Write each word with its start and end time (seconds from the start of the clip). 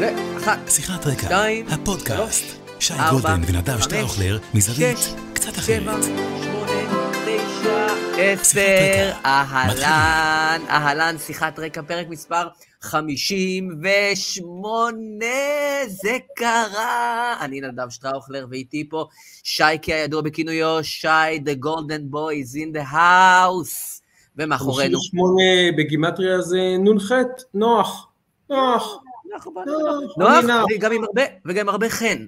ואחת, 0.00 0.58
שיחת 0.68 1.06
רקע, 1.06 1.22
שתיים, 1.22 1.66
הפודקאסט. 1.68 2.44
שי 2.80 2.94
גולדן 3.10 3.40
ונדב 3.46 3.80
שטראוכלר, 3.80 4.38
מזווית 4.54 4.98
קצת 5.32 5.54
שבע, 5.54 5.92
אחרת. 5.92 6.02
שמונה, 6.02 6.72
תשע, 7.26 7.86
עשר. 8.18 9.10
אהלן, 9.24 10.60
אהלן, 10.68 11.18
שיחת 11.18 11.58
רקע, 11.58 11.82
פרק 11.82 12.08
מספר 12.08 12.48
58, 12.80 15.26
זה 15.88 16.18
קרה. 16.36 17.36
אני 17.40 17.60
נדב 17.60 17.90
שטראוכלר, 17.90 18.46
ואיתי 18.50 18.88
פה 18.90 19.06
שייקי 19.42 19.94
הידוע 19.94 20.22
בכינויו, 20.22 20.84
שי, 20.84 21.08
The 21.44 21.64
Golden 21.64 22.14
Boy 22.14 22.34
is 22.44 22.56
in 22.56 22.76
the 22.76 22.92
house. 22.92 24.00
ומאחורינו. 24.36 24.98
58 24.98 25.42
בגימטריה 25.78 26.40
זה 26.40 26.58
נ"ח, 26.78 27.12
נוח, 27.54 28.08
נוח, 28.50 29.00
נוח, 29.34 29.46
נוח, 30.18 30.28
אני 30.38 30.46
נח, 30.46 30.64
וגם 30.76 30.92
עם 30.92 31.04
הרבה, 31.04 31.22
וגם 31.46 31.60
עם 31.60 31.68
הרבה 31.68 31.88
חן. 31.88 32.26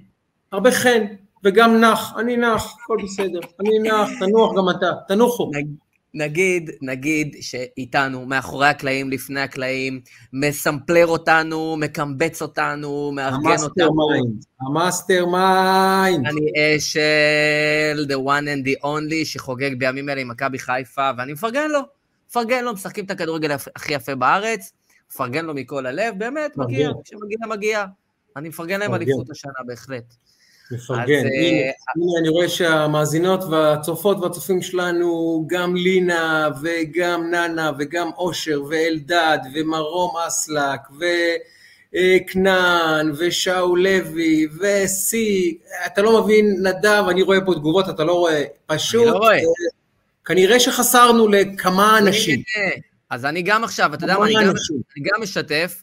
הרבה 0.53 0.71
חן, 0.71 1.05
וגם 1.45 1.81
נח, 1.81 2.15
אני 2.19 2.37
נח, 2.37 2.75
הכל 2.85 2.97
בסדר, 3.05 3.41
אני 3.61 3.79
נח, 3.79 4.09
תנוח 4.21 4.53
גם 4.57 4.65
אתה, 4.79 4.87
תנוחו. 5.09 5.51
נג- 5.55 5.77
נגיד, 6.15 6.71
נגיד 6.83 7.37
שאיתנו, 7.41 8.27
מאחורי 8.27 8.67
הקלעים, 8.69 9.11
לפני 9.11 9.41
הקלעים, 9.41 10.01
מסמפלר 10.33 11.07
אותנו, 11.07 11.77
מקמבץ 11.79 12.43
אותנו, 12.43 13.13
מארגן 13.15 13.37
ה-master 13.37 13.65
אותנו. 13.87 14.09
mind, 14.11 14.45
ה-mastermind. 14.61 16.27
אני 16.27 16.77
אשל, 16.77 18.07
the 18.09 18.17
one 18.29 18.45
and 18.47 18.67
the 18.69 18.85
only, 18.85 19.25
שחוגג 19.25 19.71
בימים 19.79 20.09
אלה 20.09 20.21
עם 20.21 20.29
מכבי 20.29 20.59
חיפה, 20.59 21.11
ואני 21.19 21.33
מפרגן 21.33 21.71
לו. 21.71 21.81
מפרגן 22.31 22.65
לו, 22.65 22.73
משחקים 22.73 23.05
את 23.05 23.11
הכדורגל 23.11 23.51
הכ- 23.53 23.71
הכי 23.77 23.95
יפה 23.95 24.15
בארץ, 24.15 24.73
מפרגן 25.13 25.45
לו 25.45 25.55
מכל 25.55 25.87
הלב, 25.87 26.15
באמת, 26.19 26.57
מגיע. 26.57 26.91
כשמגיע, 27.05 27.39
מגיע. 27.49 27.85
אני 28.37 28.49
מפרגן 28.49 28.81
להם. 28.81 28.95
אליפות 28.95 29.31
השנה, 29.31 29.53
בהחלט. 29.67 30.15
מפרגן. 30.71 31.03
הנה, 31.03 31.27
אה, 31.27 31.71
הנה 31.97 32.19
אני 32.21 32.29
רואה 32.29 32.49
שהמאזינות 32.49 33.45
והצופות 33.45 34.19
והצופים 34.19 34.63
שלנו, 34.63 35.45
גם 35.47 35.77
לינה 35.77 36.49
וגם 36.63 37.31
ננה 37.31 37.71
וגם 37.79 38.11
אושר 38.17 38.63
ואלדד 38.69 39.39
ומרום 39.55 40.17
אסלק 40.27 40.81
וכנען 41.93 43.13
ושאול 43.19 43.83
לוי 43.83 44.47
וסי, 44.61 45.59
אתה 45.87 46.03
לא 46.03 46.23
מבין, 46.23 46.57
נדב, 46.63 47.05
אני 47.11 47.23
רואה 47.23 47.41
פה 47.47 47.55
תגובות, 47.55 47.89
אתה 47.89 48.05
לא 48.05 48.13
רואה, 48.13 48.45
פשוט, 48.67 49.07
לא 49.07 49.13
רואה. 49.13 49.37
אה, 49.37 49.43
כנראה 50.25 50.61
שחסרנו 50.61 51.29
לכמה 51.29 51.99
אנשים. 51.99 52.43
אז 53.13 53.25
אני 53.25 53.43
גם 53.43 53.65
עכשיו, 53.65 53.95
אתה 53.95 54.05
יודע 54.05 54.19
מה, 54.19 54.25
אני 54.25 54.35
גם-. 54.35 54.41
אני 54.41 55.05
גם 55.05 55.23
משתף, 55.23 55.83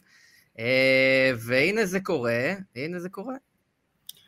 אה, 0.58 1.32
והנה 1.38 1.86
זה 1.86 2.00
קורה, 2.00 2.54
הנה 2.76 2.98
זה 2.98 3.08
קורה. 3.08 3.34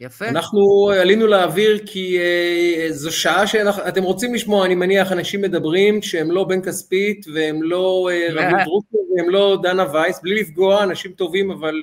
יפה. 0.01 0.29
אנחנו 0.29 0.91
עלינו 1.01 1.27
לאוויר 1.27 1.87
כי 1.87 2.19
אה, 2.19 2.87
זו 2.91 3.13
שעה 3.13 3.47
שאתם 3.47 4.03
רוצים 4.03 4.35
לשמוע, 4.35 4.67
אני 4.67 4.75
מניח, 4.75 5.13
אנשים 5.13 5.41
מדברים 5.41 6.03
שהם 6.03 6.31
לא 6.31 6.45
בן 6.45 6.63
כספית 6.63 7.27
והם 7.35 7.63
לא 7.63 8.09
אה, 8.13 8.27
רביב 8.35 8.65
דרוקר 8.65 8.99
והם 9.17 9.31
לא 9.31 9.59
דנה 9.63 9.85
וייס, 9.93 10.21
בלי 10.23 10.41
לפגוע, 10.41 10.83
אנשים 10.83 11.13
טובים, 11.13 11.51
אבל 11.51 11.83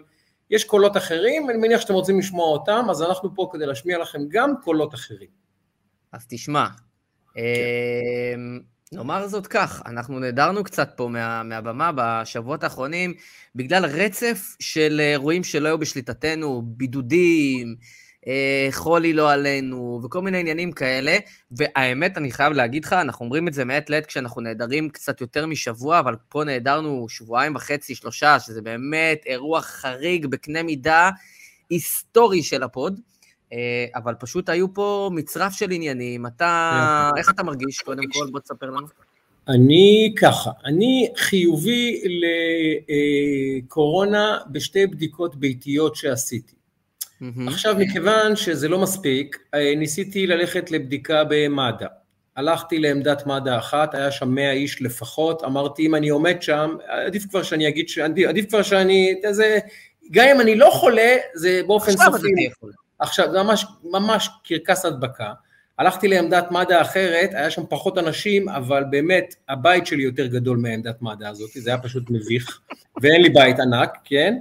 יש 0.49 0.63
קולות 0.63 0.97
אחרים, 0.97 1.49
אני 1.49 1.57
מניח 1.57 1.81
שאתם 1.81 1.93
רוצים 1.93 2.19
לשמוע 2.19 2.47
אותם, 2.47 2.85
אז 2.89 3.01
אנחנו 3.01 3.35
פה 3.35 3.49
כדי 3.51 3.65
להשמיע 3.65 3.97
לכם 3.97 4.19
גם 4.29 4.53
קולות 4.63 4.93
אחרים. 4.93 5.29
אז 6.11 6.25
תשמע, 6.29 6.65
אה, 7.37 7.43
נאמר 8.93 9.27
זאת 9.27 9.47
כך, 9.47 9.81
אנחנו 9.85 10.19
נעדרנו 10.19 10.63
קצת 10.63 10.89
פה 10.95 11.07
מה, 11.07 11.43
מהבמה 11.43 11.91
בשבועות 11.95 12.63
האחרונים, 12.63 13.13
בגלל 13.55 13.85
רצף 13.85 14.55
של 14.59 15.01
אירועים 15.03 15.43
שלא 15.43 15.67
היו 15.67 15.77
בשליטתנו, 15.77 16.61
בידודים, 16.65 17.75
אה, 18.27 18.67
חולי 18.71 19.13
לא 19.13 19.31
עלינו, 19.31 20.01
וכל 20.03 20.21
מיני 20.21 20.39
עניינים 20.39 20.71
כאלה, 20.71 21.17
והאמת, 21.51 22.17
אני 22.17 22.31
חייב 22.31 22.53
להגיד 22.53 22.85
לך, 22.85 22.93
אנחנו 22.93 23.25
אומרים 23.25 23.47
את 23.47 23.53
זה 23.53 23.65
מעת 23.65 23.89
לעת 23.89 24.05
כשאנחנו 24.05 24.41
נעדרים 24.41 24.89
קצת 24.89 25.21
יותר 25.21 25.45
משבוע, 25.45 25.99
אבל 25.99 26.15
פה 26.29 26.43
נעדרנו 26.43 27.09
שבועיים 27.09 27.55
וחצי, 27.55 27.95
שלושה, 27.95 28.39
שזה 28.39 28.61
באמת 28.61 29.21
אירוע 29.25 29.61
חריג 29.61 30.25
בקנה 30.25 30.63
מידה 30.63 31.09
היסטורי 31.69 32.43
של 32.43 32.63
הפוד. 32.63 32.99
אה, 33.53 33.85
אבל 33.95 34.13
פשוט 34.19 34.49
היו 34.49 34.73
פה 34.73 35.09
מצרף 35.13 35.53
של 35.53 35.71
עניינים. 35.71 36.25
אתה, 36.25 37.09
איך 37.17 37.29
אתה 37.29 37.43
מרגיש? 37.43 37.79
קודם 37.79 38.03
כל, 38.13 38.27
בוא 38.31 38.39
תספר 38.39 38.65
לנו. 38.65 38.87
אני 39.47 40.13
ככה, 40.17 40.51
אני 40.65 41.09
חיובי 41.17 42.01
לקורונה 43.61 44.37
בשתי 44.51 44.87
בדיקות 44.87 45.35
ביתיות 45.35 45.95
שעשיתי. 45.95 46.55
עכשיו, 47.47 47.75
מכיוון 47.79 48.35
שזה 48.35 48.67
לא 48.67 48.79
מספיק, 48.79 49.39
אה, 49.53 49.75
ניסיתי 49.75 50.27
ללכת 50.27 50.71
לבדיקה 50.71 51.23
במד"א. 51.29 51.85
הלכתי 52.35 52.79
לעמדת 52.79 53.25
מד"א 53.25 53.57
אחת, 53.57 53.95
היה 53.95 54.11
שם 54.11 54.29
100 54.29 54.51
איש 54.51 54.81
לפחות, 54.81 55.43
אמרתי, 55.43 55.85
אם 55.85 55.95
אני 55.95 56.09
עומד 56.09 56.41
שם, 56.41 56.75
עדיף 56.87 57.25
כבר 57.29 57.43
שאני 57.43 57.67
אגיד, 57.67 57.89
ש- 57.89 57.97
עדיף, 57.97 58.29
עדיף 58.29 58.49
כבר 58.49 58.63
שאני, 58.63 59.15
זה, 59.31 59.59
גם 60.11 60.27
אם 60.35 60.41
אני 60.41 60.55
לא 60.55 60.69
חולה, 60.73 61.15
זה 61.33 61.61
באופן 61.67 61.91
סופי. 61.91 62.49
עכשיו, 62.99 63.31
זה 63.31 63.43
ממש, 63.43 63.65
ממש 63.83 64.29
קרקס 64.43 64.85
הדבקה. 64.85 65.33
הלכתי 65.79 66.07
לעמדת 66.07 66.51
מד"א 66.51 66.81
אחרת, 66.81 67.29
היה 67.33 67.51
שם 67.51 67.63
פחות 67.69 67.97
אנשים, 67.97 68.49
אבל 68.49 68.83
באמת, 68.89 69.35
הבית 69.49 69.87
שלי 69.87 70.03
יותר 70.03 70.25
גדול 70.25 70.57
מהעמדת 70.57 71.01
מד"א 71.01 71.27
הזאת, 71.27 71.49
זה 71.53 71.69
היה 71.69 71.79
פשוט 71.79 72.09
מביך, 72.09 72.59
ואין 73.01 73.21
לי 73.21 73.29
בית 73.29 73.59
ענק, 73.59 73.97
כן? 74.03 74.35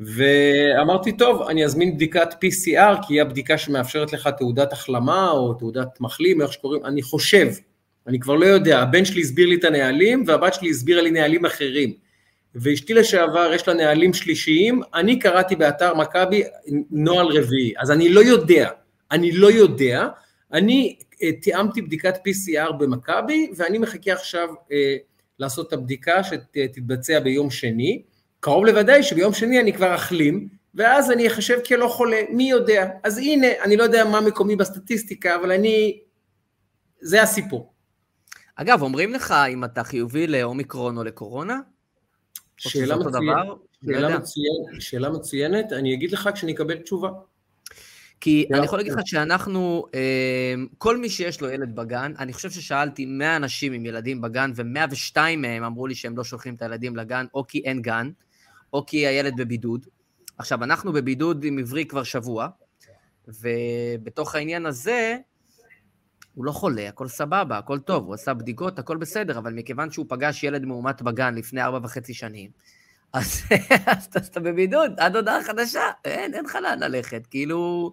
ואמרתי, 0.00 1.16
טוב, 1.16 1.42
אני 1.42 1.64
אזמין 1.64 1.94
בדיקת 1.94 2.28
PCR, 2.32 3.06
כי 3.06 3.14
היא 3.14 3.22
הבדיקה 3.22 3.58
שמאפשרת 3.58 4.12
לך 4.12 4.28
תעודת 4.38 4.72
החלמה, 4.72 5.30
או 5.30 5.54
תעודת 5.54 6.00
מחלים, 6.00 6.42
איך 6.42 6.52
שקוראים, 6.52 6.84
אני 6.84 7.02
חושב, 7.02 7.48
אני 8.06 8.20
כבר 8.20 8.34
לא 8.34 8.46
יודע, 8.46 8.80
הבן 8.80 9.04
שלי 9.04 9.20
הסביר 9.20 9.46
לי 9.46 9.54
את 9.54 9.64
הנהלים, 9.64 10.24
והבת 10.26 10.54
שלי 10.54 10.70
הסבירה 10.70 11.02
לי 11.02 11.10
נהלים 11.10 11.44
אחרים. 11.44 11.92
ואשתי 12.54 12.94
לשעבר, 12.94 13.50
יש 13.54 13.68
לה 13.68 13.74
נהלים 13.74 14.14
שלישיים, 14.14 14.82
אני 14.94 15.18
קראתי 15.18 15.56
באתר 15.56 15.94
מכבי 15.94 16.42
נוהל 16.90 17.26
רביעי, 17.26 17.72
אז 17.78 17.90
אני 17.90 18.08
לא 18.08 18.20
יודע, 18.20 18.70
אני 19.10 19.32
לא 19.32 19.50
יודע, 19.50 20.08
אני 20.52 20.96
אה, 21.22 21.32
תיאמתי 21.32 21.82
בדיקת 21.82 22.14
PCR 22.16 22.72
במכבי, 22.72 23.50
ואני 23.56 23.78
מחכה 23.78 24.12
עכשיו 24.12 24.48
אה, 24.72 24.96
לעשות 25.38 25.68
את 25.68 25.72
הבדיקה 25.72 26.24
שתתבצע 26.24 27.20
ביום 27.20 27.50
שני, 27.50 28.02
קרוב 28.40 28.64
לוודאי 28.64 29.02
שביום 29.02 29.34
שני 29.34 29.60
אני 29.60 29.72
כבר 29.72 29.94
אחלים, 29.94 30.48
ואז 30.74 31.10
אני 31.10 31.26
אחשב 31.26 31.58
כלא 31.68 31.88
חולה, 31.88 32.20
מי 32.30 32.50
יודע. 32.50 32.88
אז 33.04 33.18
הנה, 33.18 33.46
אני 33.64 33.76
לא 33.76 33.82
יודע 33.82 34.04
מה 34.04 34.20
מקומי 34.20 34.56
בסטטיסטיקה, 34.56 35.36
אבל 35.36 35.52
אני... 35.52 36.00
זה 37.00 37.22
הסיפור. 37.22 37.72
אגב, 38.56 38.82
אומרים 38.82 39.12
לך 39.12 39.34
אם 39.48 39.64
אתה 39.64 39.84
חיובי 39.84 40.26
לאומיקרון 40.26 40.98
או 40.98 41.04
לקורונה? 41.04 41.58
שאלה 42.58 42.96
מצוינת? 42.96 43.46
לא 43.82 44.00
שאלה. 44.00 44.18
מצוין, 44.18 44.80
שאלה 44.80 45.10
מצוינת, 45.10 45.72
אני 45.72 45.94
אגיד 45.94 46.12
לך 46.12 46.30
כשאני 46.34 46.52
אקבל 46.52 46.78
תשובה. 46.78 47.10
כי 48.20 48.46
לא. 48.50 48.56
אני 48.56 48.64
יכול 48.64 48.78
להגיד 48.78 48.92
לך 48.92 48.98
שאנחנו, 49.04 49.86
אה, 49.94 50.54
כל 50.78 50.96
מי 50.96 51.10
שיש 51.10 51.40
לו 51.40 51.50
ילד 51.50 51.76
בגן, 51.76 52.12
אני 52.18 52.32
חושב 52.32 52.50
ששאלתי 52.50 53.06
100 53.06 53.36
אנשים 53.36 53.72
עם 53.72 53.86
ילדים 53.86 54.20
בגן, 54.20 54.52
ו-102 54.54 55.16
מהם 55.36 55.64
אמרו 55.64 55.86
לי 55.86 55.94
שהם 55.94 56.16
לא 56.16 56.24
שולחים 56.24 56.54
את 56.54 56.62
הילדים 56.62 56.96
לגן, 56.96 57.26
או 57.34 57.46
כי 57.46 57.58
אין 57.64 57.82
גן, 57.82 58.10
או 58.72 58.86
כי 58.86 59.06
הילד 59.06 59.32
בבידוד. 59.36 59.86
עכשיו, 60.38 60.64
אנחנו 60.64 60.92
בבידוד 60.92 61.44
עם 61.44 61.58
עברי 61.58 61.84
כבר 61.84 62.02
שבוע, 62.02 62.48
ובתוך 63.28 64.34
העניין 64.34 64.66
הזה, 64.66 65.16
הוא 66.38 66.44
לא 66.44 66.52
חולה, 66.52 66.88
הכל 66.88 67.08
סבבה, 67.08 67.58
הכל 67.58 67.78
טוב, 67.78 68.06
הוא 68.06 68.14
עשה 68.14 68.34
בדיקות, 68.34 68.78
הכל 68.78 68.96
בסדר, 68.96 69.38
אבל 69.38 69.52
מכיוון 69.52 69.90
שהוא 69.90 70.06
פגש 70.08 70.44
ילד 70.44 70.64
מאומת 70.64 71.02
בגן 71.02 71.34
לפני 71.34 71.62
ארבע 71.62 71.78
וחצי 71.82 72.14
שנים, 72.14 72.50
אז, 73.12 73.42
אתה 74.30 74.40
בבידוד, 74.40 74.92
עד 74.96 75.16
הודעה 75.16 75.44
חדשה, 75.44 75.82
אין, 76.04 76.34
אין 76.34 76.44
לך 76.44 76.54
לאן 76.54 76.78
ללכת, 76.78 77.26
כאילו... 77.26 77.92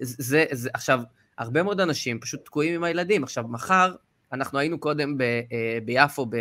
זה, 0.00 0.44
זה, 0.52 0.68
עכשיו, 0.74 1.00
הרבה 1.38 1.62
מאוד 1.62 1.80
אנשים 1.80 2.20
פשוט 2.20 2.44
תקועים 2.44 2.74
עם 2.74 2.84
הילדים. 2.84 3.24
עכשיו, 3.24 3.48
מחר, 3.48 3.94
אנחנו 4.32 4.58
היינו 4.58 4.78
קודם 4.78 5.18
ב, 5.18 5.22
אה, 5.22 5.78
ביפו, 5.84 6.26
ב, 6.26 6.34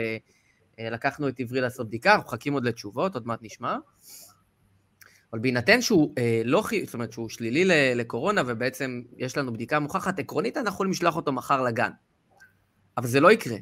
אה, 0.79 0.89
לקחנו 0.89 1.27
את 1.27 1.39
עברי 1.39 1.61
לעשות 1.61 1.87
בדיקה, 1.87 2.15
אנחנו 2.15 2.27
מחכים 2.27 2.53
עוד 2.53 2.65
לתשובות, 2.65 3.13
עוד 3.13 3.27
מעט 3.27 3.39
נשמע. 3.41 3.77
אבל 5.33 5.41
בהינתן 5.41 5.81
שהוא 5.81 6.13
אה, 6.17 6.41
לא 6.45 6.61
חי... 6.61 6.85
זאת 6.85 6.93
אומרת 6.93 7.13
שהוא 7.13 7.29
שלילי 7.29 7.65
לקורונה, 7.95 8.41
ובעצם 8.47 9.01
יש 9.17 9.37
לנו 9.37 9.53
בדיקה 9.53 9.79
מוכחת, 9.79 10.19
עקרונית 10.19 10.57
אנחנו 10.57 10.69
יכולים 10.73 10.91
לשלוח 10.91 11.15
אותו 11.15 11.31
מחר 11.31 11.61
לגן. 11.61 11.91
אבל 12.97 13.07
זה 13.07 13.19
לא 13.19 13.31
יקרה. 13.31 13.57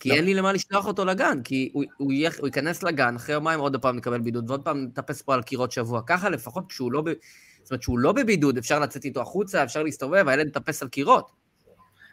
כי 0.00 0.08
לא. 0.08 0.14
אין 0.14 0.24
לי 0.24 0.34
למה 0.34 0.52
לשלוח 0.52 0.86
אותו 0.86 1.04
לגן, 1.04 1.42
כי 1.44 1.70
הוא, 1.72 1.84
הוא, 1.96 2.12
יהיה, 2.12 2.30
הוא 2.38 2.46
ייכנס 2.46 2.82
לגן, 2.82 3.16
אחרי 3.16 3.34
יומיים 3.34 3.60
עוד 3.60 3.76
פעם 3.76 3.96
נקבל 3.96 4.20
בידוד, 4.20 4.50
ועוד 4.50 4.64
פעם 4.64 4.84
נטפס 4.84 5.22
פה 5.22 5.34
על 5.34 5.42
קירות 5.42 5.72
שבוע. 5.72 6.00
ככה 6.06 6.30
לפחות 6.30 6.64
כשהוא 6.68 6.92
לא, 6.92 7.02
ב, 7.02 7.08
זאת 7.62 7.70
אומרת 7.70 7.82
שהוא 7.82 7.98
לא 7.98 8.12
בבידוד, 8.12 8.58
אפשר 8.58 8.80
לצאת 8.80 9.04
איתו 9.04 9.20
החוצה, 9.20 9.64
אפשר 9.64 9.82
להסתובב, 9.82 10.28
הילד 10.28 10.46
מטפס 10.46 10.82
על 10.82 10.88
קירות. 10.88 11.30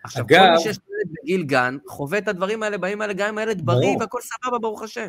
עכשיו, 0.03 0.25
אגב- 0.25 0.39
כל 0.45 0.51
מי 0.51 0.59
שיש 0.59 0.77
ילד 0.77 1.15
בגיל 1.21 1.44
גן, 1.44 1.77
חווה 1.88 2.18
את 2.18 2.27
הדברים 2.27 2.63
האלה, 2.63 2.77
באים 2.77 3.01
האלה, 3.01 3.13
גם 3.13 3.27
אם 3.30 3.38
הילד 3.38 3.65
בריא. 3.65 3.89
והכל 4.00 4.19
סבבה, 4.21 4.59
ברוך 4.59 4.83
השם. 4.83 5.07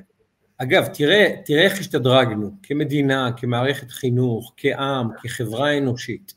אגב, 0.59 0.87
תראה, 0.87 1.29
תראה 1.45 1.63
איך 1.63 1.81
השתדרגנו, 1.81 2.51
כמדינה, 2.63 3.31
כמערכת 3.37 3.91
חינוך, 3.91 4.53
כעם, 4.57 5.09
כחברה 5.23 5.79
אנושית. 5.79 6.35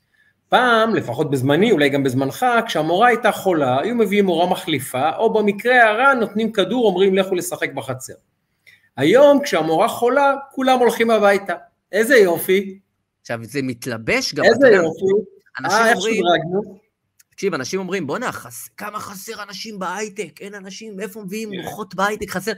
פעם, 0.49 0.95
לפחות 0.95 1.31
בזמני, 1.31 1.71
אולי 1.71 1.89
גם 1.89 2.03
בזמנך, 2.03 2.45
כשהמורה 2.67 3.07
הייתה 3.07 3.31
חולה, 3.31 3.81
היו 3.81 3.95
מביאים 3.95 4.25
מורה 4.25 4.49
מחליפה, 4.49 5.15
או 5.15 5.33
במקרה 5.33 5.89
הרע 5.89 6.13
נותנים 6.13 6.51
כדור, 6.51 6.87
אומרים 6.87 7.15
לכו 7.15 7.35
לשחק 7.35 7.73
בחצר. 7.73 8.13
היום, 8.97 9.43
כשהמורה 9.43 9.87
חולה, 9.87 10.33
כולם 10.51 10.79
הולכים 10.79 11.11
הביתה. 11.11 11.53
איזה 11.91 12.15
יופי. 12.15 12.79
עכשיו, 13.21 13.39
זה 13.41 13.61
מתלבש 13.61 14.33
גם, 14.33 14.43
איזה 14.43 14.67
יופי. 14.67 15.05
אנשים 15.59 15.77
אה, 15.77 15.93
אומרים... 15.93 16.23
תקשיב, 17.31 17.53
אנשים 17.53 17.79
אומרים, 17.79 18.07
בואנה, 18.07 18.31
חס... 18.31 18.69
כמה 18.77 18.99
חסר 18.99 19.43
אנשים 19.43 19.79
בהייטק, 19.79 20.41
אין 20.41 20.55
אנשים, 20.55 20.99
איפה 20.99 21.21
מביאים 21.21 21.49
כן. 21.51 21.57
מוחות 21.61 21.95
בהייטק, 21.95 22.29
חסר... 22.29 22.51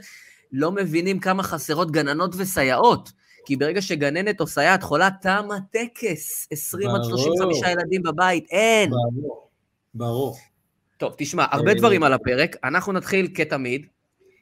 לא 0.52 0.72
מבינים 0.72 1.18
כמה 1.18 1.42
חסרות 1.42 1.90
גננות 1.90 2.34
וסייעות. 2.38 3.12
כי 3.44 3.56
ברגע 3.56 3.82
שגננת 3.82 4.40
או 4.40 4.46
סייעת 4.46 4.82
חולה, 4.82 5.08
תם 5.22 5.48
הטקס. 5.56 6.48
20 6.50 6.90
עד 6.90 7.00
35 7.04 7.60
ילדים 7.72 8.02
בבית, 8.02 8.46
אין. 8.50 8.90
ברור, 8.90 9.48
ברור. 9.94 10.36
טוב, 10.96 11.14
תשמע, 11.18 11.44
הרבה 11.50 11.70
אה, 11.70 11.74
דברים 11.74 12.02
על 12.02 12.12
הפרק. 12.12 12.56
אנחנו 12.64 12.92
נתחיל 12.92 13.28
כתמיד, 13.34 13.86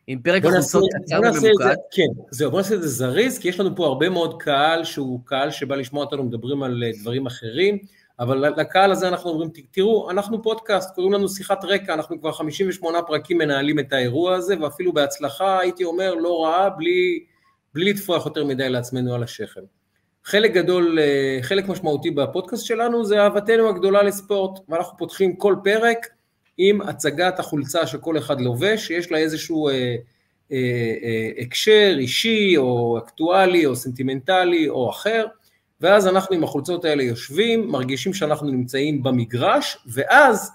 עם 0.06 0.18
פרק 0.22 0.44
החולצות 0.44 0.84
קצר 1.02 1.20
וממוקד. 1.20 1.74
כן, 1.90 2.22
זהו, 2.30 2.50
בוא 2.50 2.58
נעשה 2.58 2.74
את 2.74 2.82
זה 2.82 2.88
זריז, 2.88 3.38
כי 3.38 3.48
יש 3.48 3.60
לנו 3.60 3.76
פה 3.76 3.86
הרבה 3.86 4.08
מאוד 4.08 4.42
קהל 4.42 4.84
שהוא 4.84 5.20
קהל 5.24 5.50
שבא 5.50 5.76
לשמוע 5.76 6.04
אותנו 6.04 6.24
מדברים 6.24 6.62
על 6.62 6.82
אה, 6.86 6.90
דברים 7.00 7.26
אחרים. 7.26 7.78
אבל 8.20 8.60
לקהל 8.60 8.92
הזה 8.92 9.08
אנחנו 9.08 9.30
אומרים, 9.30 9.50
תראו, 9.70 10.10
אנחנו 10.10 10.42
פודקאסט, 10.42 10.94
קוראים 10.94 11.12
לנו 11.12 11.28
שיחת 11.28 11.64
רקע, 11.64 11.94
אנחנו 11.94 12.20
כבר 12.20 12.32
58 12.32 13.02
פרקים 13.02 13.38
מנהלים 13.38 13.78
את 13.78 13.92
האירוע 13.92 14.34
הזה, 14.34 14.60
ואפילו 14.60 14.92
בהצלחה, 14.92 15.60
הייתי 15.60 15.84
אומר, 15.84 16.14
לא 16.14 16.44
רעה, 16.44 16.70
בלי, 16.70 17.24
בלי 17.74 17.92
לטפוח 17.92 18.26
יותר 18.26 18.44
מדי 18.44 18.68
לעצמנו 18.68 19.14
על 19.14 19.22
השכם. 19.22 19.60
חלק 20.24 20.52
גדול, 20.52 20.98
אה, 20.98 21.38
חלק 21.42 21.68
משמעותי 21.68 22.10
בפודקאסט 22.10 22.66
שלנו 22.66 23.04
זה 23.04 23.22
אהבתנו 23.22 23.68
הגדולה 23.68 24.02
לספורט, 24.02 24.58
ואנחנו 24.68 24.98
פותחים 24.98 25.36
כל 25.36 25.56
פרק 25.64 26.06
עם 26.58 26.80
הצגת 26.80 27.38
החולצה 27.38 27.86
שכל 27.86 28.18
אחד 28.18 28.40
לובש, 28.40 28.86
שיש 28.86 29.12
לה 29.12 29.18
איזשהו 29.18 29.68
אה, 29.68 29.96
אה, 30.52 30.56
אה, 31.02 31.42
הקשר 31.42 31.96
אישי 31.98 32.56
או 32.56 32.98
אקטואלי 32.98 33.66
או 33.66 33.76
סנטימנטלי 33.76 34.68
או 34.68 34.90
אחר, 34.90 35.26
ואז 35.80 36.06
אנחנו 36.06 36.36
עם 36.36 36.44
החולצות 36.44 36.84
האלה 36.84 37.02
יושבים, 37.02 37.68
מרגישים 37.68 38.14
שאנחנו 38.14 38.50
נמצאים 38.50 39.02
במגרש, 39.02 39.76
ואז 39.86 40.50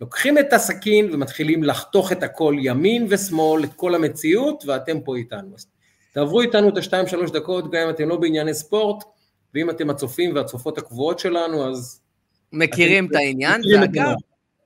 לוקחים 0.00 0.38
את 0.38 0.52
הסכין 0.52 1.14
ומתחילים 1.14 1.64
לחתוך 1.64 2.12
את 2.12 2.22
הכל 2.22 2.56
ימין 2.58 3.06
ושמאל, 3.10 3.64
את 3.64 3.72
כל 3.76 3.94
המציאות, 3.94 4.64
ואתם 4.66 5.00
פה 5.00 5.16
איתנו. 5.16 5.54
אז 5.54 5.66
תעברו 6.12 6.40
איתנו 6.40 6.68
את 6.68 6.76
השתיים 6.78 7.06
שלוש 7.06 7.30
דקות, 7.30 7.70
גם 7.70 7.82
אם 7.84 7.90
אתם 7.90 8.08
לא 8.08 8.16
בענייני 8.16 8.54
ספורט, 8.54 9.04
ואם 9.54 9.70
אתם 9.70 9.90
הצופים 9.90 10.34
והצופות 10.34 10.78
הקבועות 10.78 11.18
שלנו, 11.18 11.70
אז... 11.70 12.00
מכירים 12.52 13.06
את 13.06 13.14
העניין, 13.14 13.60
ואגב, 13.80 14.14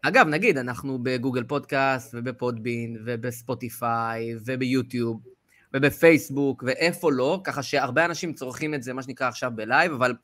אגב, 0.02 0.26
נגיד, 0.28 0.58
אנחנו 0.58 0.98
בגוגל 1.02 1.44
פודקאסט, 1.44 2.14
ובפודבין, 2.18 2.96
ובספוטיפיי, 3.04 4.34
וביוטיוב, 4.46 5.20
ובפייסבוק, 5.74 6.64
ואיפה 6.66 7.12
לא, 7.12 7.40
ככה 7.44 7.62
שהרבה 7.62 8.04
אנשים 8.04 8.32
צורכים 8.32 8.74
את 8.74 8.82
זה, 8.82 8.92
מה 8.92 9.02
שנקרא 9.02 9.28
עכשיו 9.28 9.50
בלייב, 9.54 9.92
אבל 9.92 10.14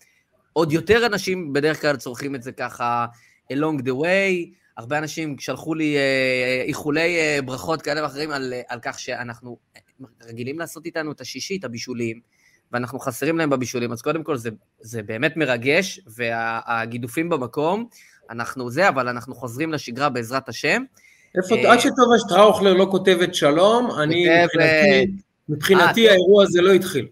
עוד 0.53 0.73
יותר 0.73 1.07
אנשים 1.07 1.53
בדרך 1.53 1.81
כלל 1.81 1.97
צורכים 1.97 2.35
את 2.35 2.43
זה 2.43 2.53
ככה 2.53 3.07
along 3.53 3.83
the 3.83 3.93
way. 4.03 4.55
הרבה 4.77 4.99
אנשים 4.99 5.39
שלחו 5.39 5.75
לי 5.75 5.97
אה, 5.97 6.65
איחולי 6.67 7.17
אה, 7.19 7.39
ברכות 7.45 7.83
כאלה 7.83 8.03
ואחרים 8.03 8.31
על, 8.31 8.53
על 8.69 8.79
כך 8.83 8.99
שאנחנו 8.99 9.57
רגילים 10.25 10.59
לעשות 10.59 10.87
איתנו 10.87 11.13
את 11.13 11.21
השישי, 11.21 11.57
את 11.57 11.65
הבישולים, 11.65 12.21
ואנחנו 12.73 12.99
חסרים 12.99 13.39
להם 13.39 13.51
בבישולים, 13.51 13.93
אז 13.93 14.03
קודם 14.03 14.23
כל 14.25 14.37
זה, 14.37 14.51
זה 14.81 15.03
באמת 15.03 15.37
מרגש, 15.37 16.01
והגידופים 16.07 17.29
במקום, 17.29 17.87
אנחנו 18.31 18.71
זה, 18.71 18.89
אבל 18.89 19.09
אנחנו 19.09 19.35
חוזרים 19.35 19.73
לשגרה 19.73 20.09
בעזרת 20.09 20.49
השם. 20.49 20.83
איפה, 21.37 21.73
עד 21.73 21.79
שטובה 21.79 22.19
שטראוכלר 22.19 22.75
לא 22.75 22.89
כותבת 22.91 23.35
שלום, 23.35 23.91
אני 24.01 24.27
מבחינתי... 24.45 25.23
מבחינתי 25.53 26.07
אה, 26.07 26.13
האירוע 26.13 26.45
הזה 26.45 26.63
לא 26.63 26.73
התחיל. 26.73 27.07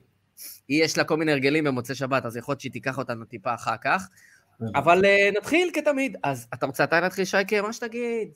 היא 0.69 0.85
יש 0.85 0.99
לה 0.99 1.05
כל 1.05 1.17
מיני 1.17 1.33
הרגלים 1.33 1.65
במוצאי 1.65 1.95
שבת, 1.95 2.27
אז 2.27 2.37
יכול 2.37 2.53
להיות 2.53 2.61
שהיא 2.61 2.73
תיקח 2.73 2.99
אותנו 2.99 3.25
טיפה 3.25 3.55
אחר 3.55 3.77
כך. 3.85 4.09
אבל 4.75 5.05
uh, 5.05 5.39
נתחיל 5.39 5.71
כתמיד. 5.75 6.17
אז 6.23 6.47
אתה 6.55 6.67
רוצה 6.67 6.85
אתה 6.85 7.01
להתחיל, 7.01 7.25
שייקה? 7.25 7.63
מה 7.63 7.73
שתגיד. 7.73 8.29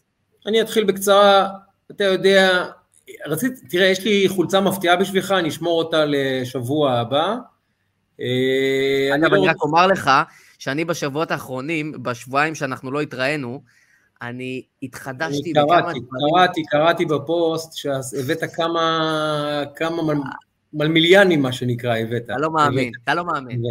אני 0.47 0.63
אתחיל 0.63 0.85
בקצרה. 0.85 1.49
אתה 1.91 2.05
יודע, 2.05 2.67
רציתי, 3.27 3.67
תראה, 3.69 3.87
יש 3.87 4.05
לי 4.05 4.29
חולצה 4.29 4.61
מפתיעה 4.61 4.97
בשבילך, 4.97 5.33
אני 5.33 5.49
אשמור 5.49 5.79
אותה 5.79 6.05
לשבוע 6.09 6.93
הבא. 6.93 7.35
אה, 8.21 9.15
אגב, 9.15 9.35
אני 9.35 9.47
לא 9.47 9.51
רק 9.51 9.63
אומר 9.63 9.87
לך, 9.87 10.11
שאני 10.59 10.85
בשבועות 10.85 11.31
האחרונים, 11.31 12.03
בשבועיים 12.03 12.55
שאנחנו 12.55 12.91
לא 12.91 13.01
התראינו, 13.01 13.63
אני 14.23 14.63
התחדשתי 14.83 15.53
בכמה 15.53 15.81
דברים. 15.81 16.03
קראתי, 16.33 16.63
קראתי 16.65 17.05
בפוסט 17.05 17.73
שהבאת 17.77 18.45
כמה, 18.55 19.65
כמה 19.77 20.03
מל, 20.03 20.21
מלמיליאנים, 20.73 21.43
מה 21.43 21.53
שנקרא, 21.53 21.97
הבאת. 21.97 22.25
אתה 22.25 22.39
לא 22.39 22.51
מאמין, 22.51 22.93
אתה 23.05 23.15
לא 23.15 23.25
מאמין. 23.25 23.63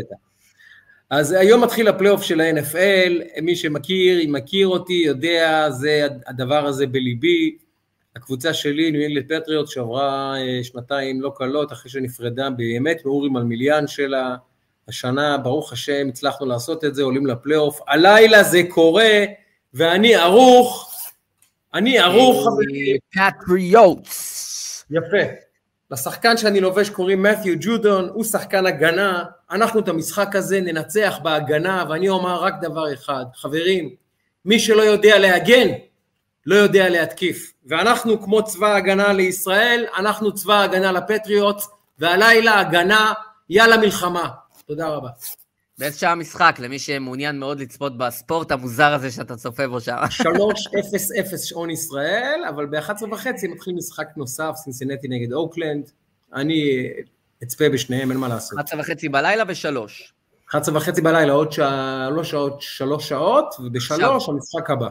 אז 1.10 1.32
היום 1.32 1.64
מתחיל 1.64 1.88
הפלייאוף 1.88 2.22
של 2.22 2.42
ה-NFL, 2.42 3.42
מי 3.42 3.56
שמכיר, 3.56 4.20
אם 4.26 4.32
מכיר 4.32 4.68
אותי, 4.68 5.04
יודע, 5.06 5.70
זה 5.70 6.08
הדבר 6.28 6.66
הזה 6.66 6.88
בליבי. 6.88 7.58
הקבוצה 8.16 8.54
שלי, 8.54 8.92
ניו 8.92 9.02
אינגלנד 9.02 9.24
פטריוט, 9.30 9.68
שעברה 9.68 10.36
אה, 10.38 10.64
שנתיים 10.64 11.22
לא 11.22 11.34
קלות, 11.36 11.72
אחרי 11.72 11.92
שנפרדה 11.92 12.50
באמת 12.50 13.06
מאורי 13.06 13.30
מלמיליאן 13.30 13.88
שלה. 13.88 14.36
השנה, 14.88 15.38
ברוך 15.38 15.74
השם, 15.74 16.08
הצלחנו 16.10 16.46
לעשות 16.46 16.86
את 16.86 16.96
זה, 16.96 17.04
עולים 17.04 17.26
לפלייאוף. 17.26 17.80
הלילה 17.88 18.44
זה 18.44 18.62
קורה, 18.70 19.26
ואני 19.74 20.16
ערוך, 20.16 20.94
אני 21.74 22.00
ערוך, 22.00 22.48
אה. 22.48 23.30
פטריוטס. 23.32 24.86
יפה. 24.90 25.34
לשחקן 25.92 26.38
שאני 26.38 26.60
לובש 26.60 26.90
קוראים 26.90 27.24
מת'יו 27.24 27.56
ג'ודון, 27.60 28.10
הוא 28.14 28.24
שחקן 28.24 28.66
הגנה, 28.66 29.24
אנחנו 29.52 29.80
את 29.80 29.88
המשחק 29.88 30.36
הזה 30.36 30.62
ננצח 30.62 31.20
בהגנה, 31.24 31.84
ואני 31.90 32.10
אומר 32.10 32.36
רק 32.36 32.54
דבר 32.62 32.94
אחד, 32.94 33.26
חברים, 33.36 33.90
מי 34.46 34.60
שלא 34.60 34.82
יודע 34.82 35.20
להגן, 35.20 35.68
לא 36.46 36.56
יודע 36.56 36.90
להתקיף. 36.90 37.54
ואנחנו 37.66 38.22
כמו 38.22 38.44
צבא 38.44 38.68
ההגנה 38.68 39.14
לישראל, 39.14 39.86
אנחנו 39.98 40.34
צבא 40.34 40.54
ההגנה 40.54 40.92
לפטריוט, 40.92 41.62
והלילה 42.00 42.60
הגנה, 42.60 43.14
יאללה 43.50 43.78
מלחמה. 43.78 44.30
תודה 44.66 44.88
רבה. 44.88 45.10
באיזה 45.78 45.98
שעה 45.98 46.16
משחק, 46.16 46.56
למי 46.60 46.80
שמעוניין 46.80 47.40
מאוד 47.40 47.60
לצפות 47.60 47.98
בספורט 47.98 48.52
המוזר 48.52 48.94
הזה 48.94 49.12
שאתה 49.12 49.36
צופה 49.36 49.68
בו 49.68 49.82
שם. 49.82 49.96
3-0-0 50.22 51.38
שעון 51.38 51.70
ישראל, 51.70 52.42
אבל 52.50 52.66
ב-11 52.66 53.04
וחצי 53.12 53.48
מתחיל 53.48 53.74
משחק 53.74 54.08
נוסף, 54.18 54.52
סינסינטי 54.56 55.08
נגד 55.08 55.34
אוקלנד. 55.34 55.92
אני 56.34 56.90
אצפה 57.44 57.70
בשניהם, 57.70 58.12
אין 58.12 58.20
מה 58.20 58.28
לעשות. 58.28 58.60
11 58.60 58.80
וחצי 58.80 59.10
בלילה 59.10 59.44
ושלוש. 59.48 60.14
11 60.50 60.78
וחצי 60.78 61.02
בלילה, 61.02 61.34
עוד 61.34 61.52
שלוש 61.52 62.32
שעות, 62.32 62.62
שלוש 62.62 63.10
שעות, 63.10 63.56
ובשלוש 63.60 64.30
המשחק 64.30 64.70
הבא. 64.70 64.90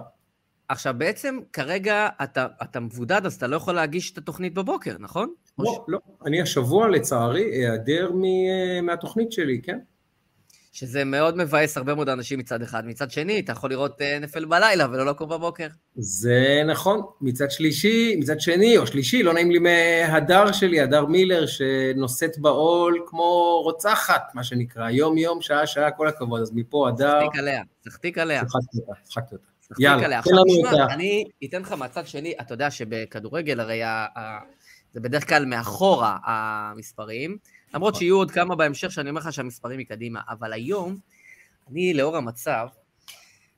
עכשיו, 0.69 0.95
בעצם 0.99 1.39
כרגע 1.53 2.09
אתה, 2.23 2.47
אתה 2.63 2.81
מבודד, 2.81 3.27
אז 3.27 3.35
אתה 3.35 3.47
לא 3.47 3.57
יכול 3.57 3.75
להגיש 3.75 4.13
את 4.13 4.19
התוכנית 4.19 4.55
בבוקר, 4.55 4.97
נכון? 4.99 5.33
לא, 5.59 5.73
ש... 5.73 5.79
לא. 5.89 5.99
אני 6.27 6.43
השבוע, 6.43 6.89
לצערי, 6.89 7.71
אעדר 7.71 8.11
מהתוכנית 8.83 9.33
שלי, 9.33 9.61
כן? 9.63 9.79
שזה 10.73 11.05
מאוד 11.05 11.37
מבאס 11.37 11.77
הרבה 11.77 11.95
מאוד 11.95 12.09
אנשים 12.09 12.39
מצד 12.39 12.63
אחד. 12.63 12.87
מצד 12.87 13.11
שני, 13.11 13.41
אתה 13.41 13.53
יכול 13.53 13.71
לראות 13.71 14.03
אה, 14.03 14.19
נפל 14.19 14.45
בלילה 14.45 14.87
ולא 14.91 15.07
לקום 15.07 15.29
בבוקר. 15.29 15.67
זה 15.95 16.63
נכון. 16.67 17.03
מצד 17.21 17.51
שלישי, 17.51 18.17
מצד 18.17 18.41
שני 18.41 18.79
או 18.79 18.87
שלישי, 18.87 19.23
לא 19.23 19.33
נעים 19.35 19.51
לי 19.51 19.59
מהדר 19.59 20.53
שלי, 20.53 20.81
הדר 20.81 21.07
מילר, 21.07 21.47
שנושאת 21.47 22.39
בעול 22.39 23.05
כמו 23.07 23.61
רוצחת, 23.65 24.23
מה 24.35 24.45
שנקרא, 24.45 24.91
יום-יום, 24.91 25.43
שעה-שעה, 25.43 25.91
כל 25.91 26.09
הכבוד. 26.09 26.41
אז 26.41 26.53
מפה 26.55 26.89
הדר... 26.89 27.21
צחתיק 27.21 27.39
עליה, 27.39 27.63
צחתיק 27.81 28.19
עליה. 28.19 28.45
צחקתי 28.45 28.79
אותה, 28.79 28.93
צחקתי 29.03 29.35
אותה. 29.35 29.47
יאללה, 29.79 30.21
תן 30.25 30.31
לנו 30.31 30.69
אותה. 30.69 30.95
אני 30.95 31.25
אתן 31.45 31.61
לך 31.61 31.73
מהצד 31.73 32.07
שני, 32.07 32.35
אתה 32.41 32.55
יודע 32.55 32.71
שבכדורגל 32.71 33.61
הרי 33.61 33.83
זה 34.95 35.01
בדרך 35.01 35.29
כלל 35.29 35.45
מאחורה 35.45 36.17
המספרים. 36.25 37.37
למרות 37.75 37.95
שיהיו 37.95 38.17
עוד 38.17 38.31
כמה 38.31 38.57
בהמשך 38.57 38.93
שאני 38.93 39.11
אומר 39.11 39.21
לך 39.21 39.33
שהמספרים 39.33 39.79
מקדימה, 39.79 40.21
אבל 40.29 40.53
היום, 40.53 40.97
אני 41.71 41.95
לאור 41.95 42.17
המצב, 42.17 42.67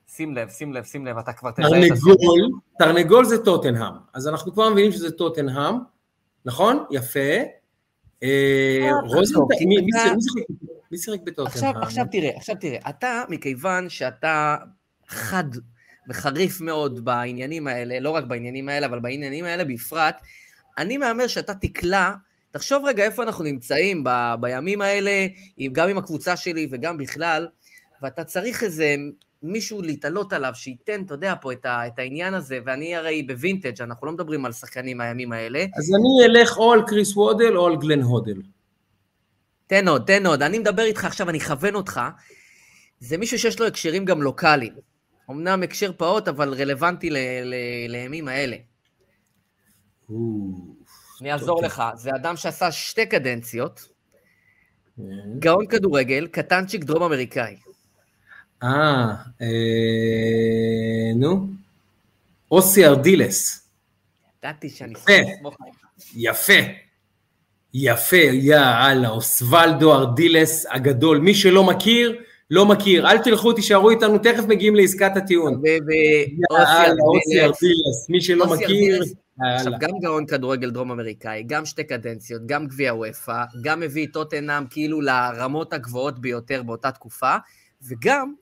שים 0.08 0.34
לב, 0.34 0.48
שים 0.48 0.72
לב, 0.72 0.84
שים 0.84 1.06
לב, 1.06 1.18
אתה 1.18 1.32
כבר 1.32 1.50
תראה 1.50 1.68
את. 1.68 1.72
תרנגול, 1.72 2.60
תרנגול 2.78 3.24
זה 3.24 3.44
טוטנהאם, 3.44 3.92
אז 4.14 4.28
אנחנו 4.28 4.52
כבר 4.52 4.70
מבינים 4.70 4.92
שזה 4.92 5.10
טוטנהאם, 5.10 5.74
נכון? 6.44 6.84
יפה. 6.90 7.18
אה, 8.22 8.90
רוזנטל, 9.04 9.54
מי 10.90 10.98
שיחק 10.98 11.20
בטוטנהאם? 11.24 11.76
עכשיו 11.76 12.04
תראה, 12.10 12.30
עכשיו 12.36 12.56
תראה, 12.60 12.78
אתה, 12.88 13.22
מכיוון 13.28 13.88
שאתה 13.88 14.56
חד 15.08 15.44
וחריף 16.08 16.60
מאוד 16.60 17.04
בעניינים 17.04 17.66
האלה, 17.66 18.00
לא 18.00 18.10
רק 18.10 18.24
בעניינים 18.24 18.68
האלה, 18.68 18.86
אבל 18.86 18.98
בעניינים 18.98 19.44
האלה 19.44 19.64
בפרט, 19.64 20.16
אני 20.78 20.96
מהמר 20.96 21.26
שאתה 21.26 21.54
תקלע 21.54 22.12
תחשוב 22.54 22.84
רגע 22.84 23.04
איפה 23.04 23.22
אנחנו 23.22 23.44
נמצאים 23.44 24.04
ב, 24.04 24.10
בימים 24.40 24.80
האלה, 24.80 25.26
גם 25.72 25.88
עם 25.88 25.98
הקבוצה 25.98 26.36
שלי 26.36 26.68
וגם 26.70 26.98
בכלל, 26.98 27.48
ואתה 28.02 28.24
צריך 28.24 28.62
איזה 28.62 28.96
מישהו 29.42 29.82
להתעלות 29.82 30.32
עליו, 30.32 30.52
שייתן, 30.54 31.02
אתה 31.02 31.14
יודע, 31.14 31.34
פה 31.40 31.52
את, 31.52 31.66
ה, 31.66 31.86
את 31.86 31.98
העניין 31.98 32.34
הזה, 32.34 32.58
ואני 32.66 32.96
הרי 32.96 33.22
בווינטג', 33.22 33.82
אנחנו 33.82 34.06
לא 34.06 34.12
מדברים 34.12 34.44
על 34.44 34.52
שחקנים 34.52 34.98
מהימים 34.98 35.32
האלה. 35.32 35.66
אז 35.76 35.92
אני 35.94 36.26
אלך 36.26 36.58
או 36.58 36.72
על 36.72 36.82
קריס 36.86 37.16
וודל 37.16 37.56
או 37.56 37.66
על 37.66 37.76
גלן 37.76 38.02
הודל. 38.02 38.42
תן 39.66 39.88
עוד, 39.88 40.04
תן 40.06 40.26
עוד. 40.26 40.42
אני 40.42 40.58
מדבר 40.58 40.82
איתך 40.82 41.04
עכשיו, 41.04 41.30
אני 41.30 41.38
אכוון 41.38 41.74
אותך. 41.74 42.00
זה 43.00 43.18
מישהו 43.18 43.38
שיש 43.38 43.60
לו 43.60 43.66
הקשרים 43.66 44.04
גם 44.04 44.22
לוקאליים. 44.22 44.74
אמנם 45.30 45.62
הקשר 45.62 45.92
פעוט, 45.96 46.28
אבל 46.28 46.54
רלוונטי 46.54 47.10
לימים 47.88 48.28
האלה. 48.28 48.56
אני 51.24 51.32
אעזור 51.32 51.62
לך. 51.62 51.82
זה 51.94 52.10
אדם 52.14 52.36
שעשה 52.36 52.72
שתי 52.72 53.06
קדנציות, 53.06 53.88
כן. 54.96 55.02
גאון 55.38 55.66
כדורגל, 55.66 56.26
קטנצ'יק 56.26 56.84
דרום 56.84 57.02
אמריקאי. 57.02 57.56
אה, 58.62 58.68
אה, 59.42 59.46
נו, 61.16 61.46
אוסי 62.50 62.86
ארדילס. 62.86 63.68
ידעתי 64.38 64.68
שאני 64.68 64.94
אסמוך 64.94 65.56
יפה, 66.16 66.52
יפה, 67.74 68.16
יאללה, 68.32 69.08
אוסוולדו 69.08 69.94
ארדילס 69.94 70.66
הגדול. 70.70 71.18
מי 71.18 71.34
שלא 71.34 71.64
מכיר, 71.64 72.22
לא 72.50 72.66
מכיר. 72.66 73.10
אל 73.10 73.18
תלכו, 73.18 73.52
תישארו 73.52 73.90
איתנו, 73.90 74.18
תכף 74.18 74.44
מגיעים 74.48 74.76
לעסקת 74.76 75.16
הטיעון. 75.16 75.62
אוסי 77.00 77.40
ארדילס, 77.40 78.08
מי 78.08 78.20
שלא 78.20 78.46
מכיר... 78.46 79.02
עכשיו, 79.40 79.72
גם 79.80 79.90
גאון 80.02 80.26
כדורגל 80.26 80.70
דרום 80.70 80.90
אמריקאי, 80.90 81.42
גם 81.46 81.66
שתי 81.66 81.84
קדנציות, 81.84 82.42
גם 82.46 82.66
גביע 82.66 82.94
וופא, 82.94 83.44
גם 83.62 83.80
מביא 83.80 84.06
את 84.06 84.12
טוטנאם 84.12 84.66
כאילו 84.66 85.00
לרמות 85.00 85.72
הגבוהות 85.72 86.18
ביותר 86.18 86.62
באותה 86.62 86.92
תקופה, 86.92 87.36
וגם 87.88 88.34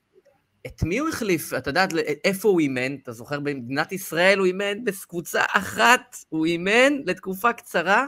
את 0.67 0.83
מי 0.83 0.97
הוא 0.97 1.09
החליף? 1.09 1.53
אתה 1.53 1.69
יודע 1.69 1.85
איפה 2.23 2.49
הוא 2.49 2.59
אימן? 2.59 2.95
אתה 2.95 3.11
זוכר, 3.11 3.39
במדינת 3.39 3.91
ישראל 3.91 4.39
הוא 4.39 4.47
אימן 4.47 4.83
בקבוצה 4.83 5.41
אחת, 5.53 6.15
הוא 6.29 6.45
אימן 6.45 6.93
לתקופה 7.05 7.53
קצרה. 7.53 8.05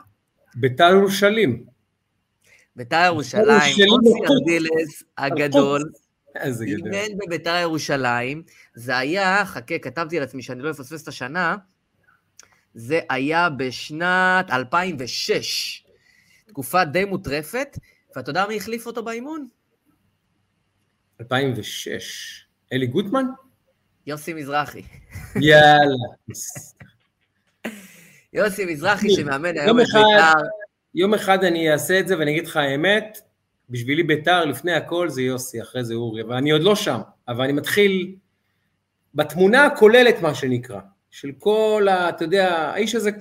בית"ר 0.56 0.89
ירושלים. 0.89 1.63
בית"ר 2.75 3.04
ירושלים, 3.06 3.75
אוסי 3.89 4.34
ארדילס 4.34 5.04
הגדול, 5.18 5.82
אימן 6.68 7.18
בבית"ר 7.25 7.56
ירושלים, 7.62 8.44
זה 8.75 8.98
היה, 8.98 9.46
חכה, 9.46 9.80
כתבתי 9.80 10.20
לעצמי 10.20 10.42
שאני 10.42 10.62
לא 10.62 10.70
אפספס 10.72 11.04
את 11.04 11.08
השנה, 11.08 11.56
זה 12.75 13.00
היה 13.10 13.50
בשנת 13.50 14.51
2006, 14.51 15.84
תקופה 16.48 16.86
די 16.86 17.05
מוטרפת, 17.05 17.77
ואתה 18.15 18.29
יודע 18.29 18.46
מי 18.48 18.58
החליף 18.58 18.86
אותו 18.86 19.03
באימון? 19.03 19.48
2006. 21.22 22.46
אלי 22.74 22.88
גוטמן? 22.88 23.25
יוסי 24.08 24.34
מזרחי. 24.34 24.82
יאללה. 25.36 25.96
יוסי 28.34 28.65
מזרחי 28.65 29.10
שמאמן 29.10 29.58
היום 29.58 29.79
את 29.79 29.86
בית"ר. 29.86 30.34
יום 30.96 31.13
אחד 31.13 31.44
אני 31.44 31.72
אעשה 31.72 32.00
את 32.00 32.08
זה 32.08 32.20
ואני 32.20 32.32
אגיד 32.32 32.48
לך 32.48 32.58
האמת, 32.58 33.17
בשבילי 33.70 34.03
בית"ר 34.03 34.46
לפני 34.46 34.74
הכל 34.74 35.10
זה 35.10 35.22
יוסי, 35.22 35.62
אחרי 35.62 35.84
זה 35.84 35.94
אורי, 35.94 36.22
אבל 36.22 36.36
אני 36.36 36.51
עוד 36.51 36.63
לא 36.63 36.75
שם, 36.75 37.00
אבל 37.27 37.44
אני 37.44 37.53
מתחיל 37.53 38.15
בתמונה 39.15 39.65
הכוללת 39.65 40.22
מה 40.22 40.36
שנקרא, 40.36 40.79
של 41.16 41.32
כל 41.40 41.88
ה... 41.90 42.10
אתה 42.10 42.24
יודע, 42.24 42.56
האיש 42.56 42.96
הזה 42.96 43.12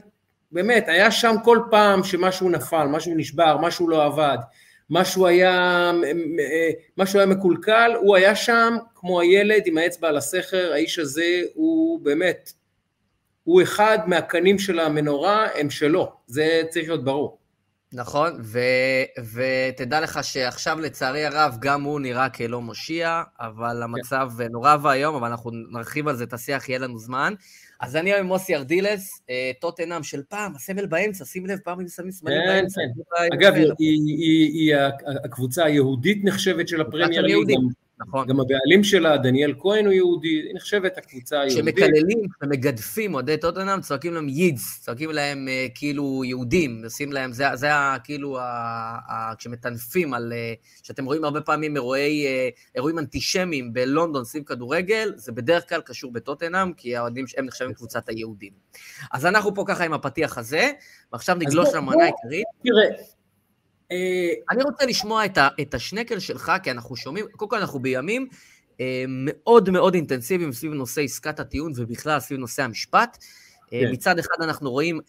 באמת 0.53 0.89
היה 0.89 1.11
שם 1.11 1.35
כל 1.45 1.59
פעם 1.71 2.05
שמשהו 2.05 2.51
נפל, 2.51 2.87
משהו 2.87 3.15
נשבר, 3.17 3.57
משהו 3.61 3.89
לא 3.89 4.05
עבד, 4.05 4.39
משהו 4.91 5.27
היה, 5.27 5.93
משהו 6.99 7.19
היה 7.19 7.27
מקולקל, 7.27 7.93
הוא 8.01 8.17
היה 8.17 8.37
שם 8.37 8.77
כמו 8.95 9.21
הילד 9.21 9.63
עם 9.67 9.79
האצבע 9.79 10.09
על 10.09 10.17
הסכר, 10.17 10.73
האיש 10.73 10.99
הזה 10.99 11.43
הוא 11.55 12.01
באמת, 12.01 12.53
הוא 13.45 13.63
אחד 13.63 13.99
מהקנים 14.07 14.59
של 14.59 14.81
המנורה, 14.81 15.47
הם 15.55 15.71
שלו, 15.71 16.13
זה 16.27 16.63
צריך 16.71 16.89
להיות 16.89 17.05
ברור. 17.05 17.39
נכון, 17.93 18.33
ו, 18.43 18.59
ותדע 19.35 20.01
לך 20.01 20.25
שעכשיו 20.25 20.81
לצערי 20.81 21.25
הרב 21.25 21.57
גם 21.61 21.83
הוא 21.83 22.01
נראה 22.01 22.29
כלא 22.29 22.61
מושיע, 22.61 23.23
אבל 23.41 23.83
המצב 23.83 24.29
כן. 24.39 24.47
נורא 24.51 24.77
ואיום, 24.83 25.15
אבל 25.15 25.29
אנחנו 25.29 25.51
נרחיב 25.71 26.09
על 26.09 26.17
זה 26.17 26.25
את 26.25 26.33
השיח, 26.33 26.69
יהיה 26.69 26.79
לנו 26.79 26.99
זמן. 26.99 27.35
אז 27.81 27.97
אני 27.97 28.11
היום 28.13 28.21
עם 28.21 28.27
מוסי 28.27 28.55
ארדילס, 28.57 29.21
אה, 29.31 29.51
טוטנאם 29.61 30.03
של 30.03 30.23
פעם, 30.29 30.55
הסמל 30.55 30.87
באמצע, 30.87 31.25
שים 31.25 31.47
לב, 31.47 31.59
פעם 31.65 31.81
הם 31.81 31.89
שמים 31.89 32.11
סמלים 32.11 32.39
כן, 32.47 32.47
באמצע. 32.47 32.81
כן. 32.81 33.37
אגב, 33.37 33.55
היא 33.79 34.75
הקבוצה 35.25 35.65
היהודית 35.65 36.25
נחשבת 36.25 36.69
של 36.69 36.81
הפרמייר 36.81 37.23
ליג, 37.23 37.59
נכון. 37.99 38.27
גם 38.27 38.41
הבעלים 38.41 38.85
שלה, 38.85 39.17
דניאל 39.17 39.55
כהן 39.59 39.85
הוא 39.85 39.93
יהודי, 39.93 40.29
היא 40.29 40.55
נחשבת 40.55 40.99
הקבוצה 40.99 41.41
היהודית. 41.41 41.75
כשמקללים, 41.77 42.19
כשמגדפים 42.41 43.15
אוהדי 43.15 43.37
טוטנאם, 43.37 43.81
צועקים 43.81 44.15
להם 44.15 44.29
יידס, 44.29 44.81
צועקים 44.81 45.11
להם 45.11 45.49
uh, 45.49 45.73
כאילו 45.75 46.23
יהודים, 46.25 46.81
עושים 46.85 47.13
להם, 47.13 47.33
זה, 47.33 47.45
זה 47.55 47.75
ה, 47.75 47.97
כאילו, 48.05 48.39
ה, 48.39 48.43
ה, 49.09 49.35
כשמטנפים 49.39 50.15
על, 50.15 50.33
uh, 50.33 50.87
שאתם 50.87 51.05
רואים 51.05 51.25
הרבה 51.25 51.41
פעמים 51.41 51.77
אירועי, 51.77 52.27
uh, 52.27 52.75
אירועים 52.75 52.99
אנטישמיים 52.99 53.73
בלונדון 53.73 54.25
סביב 54.25 54.45
כדורגל, 54.45 55.13
זה 55.17 55.33
בדרך 55.33 55.69
כלל 55.69 55.81
קשור 55.81 56.13
בטוטנאם, 56.13 56.73
כי 56.73 56.97
האוהדים 56.97 57.25
הם 57.37 57.45
נחשבים 57.45 57.73
קבוצת 57.75 58.09
היהודים. 58.09 58.53
אז 59.13 59.27
אנחנו 59.27 59.55
פה 59.55 59.65
ככה 59.67 59.85
עם 59.85 59.93
הפתיח 59.93 60.39
הזה, 60.39 60.71
ועכשיו 61.13 61.37
נגלוש 61.37 61.69
למנה 61.75 62.05
העיקרית. 62.05 62.47
תראה, 62.63 62.99
אה, 62.99 63.05
אני 64.51 64.63
רוצה 64.63 64.87
לשמוע 64.87 65.25
את, 65.25 65.39
ה, 65.39 65.49
את 65.61 65.75
השנקל 65.75 66.19
שלך, 66.19 66.53
כי 66.63 66.71
אנחנו 66.71 66.97
שומעים, 66.97 67.27
קודם 67.37 67.51
כל 67.51 67.59
אנחנו 67.59 67.81
בימים 67.81 68.29
אה, 68.81 69.05
מאוד 69.09 69.71
מאוד 69.71 69.95
אינטנסיביים 69.95 70.53
סביב 70.53 70.73
נושא 70.73 71.01
עסקת 71.01 71.41
הטיעון 71.41 71.73
ובכלל 71.77 72.21
סביב 72.21 72.41
נושא 72.41 72.63
המשפט. 72.63 73.19
אה, 73.73 73.81
כן. 73.81 73.93
מצד 73.93 74.19
אחד 74.19 74.43
אנחנו 74.43 74.71
רואים, 74.71 75.01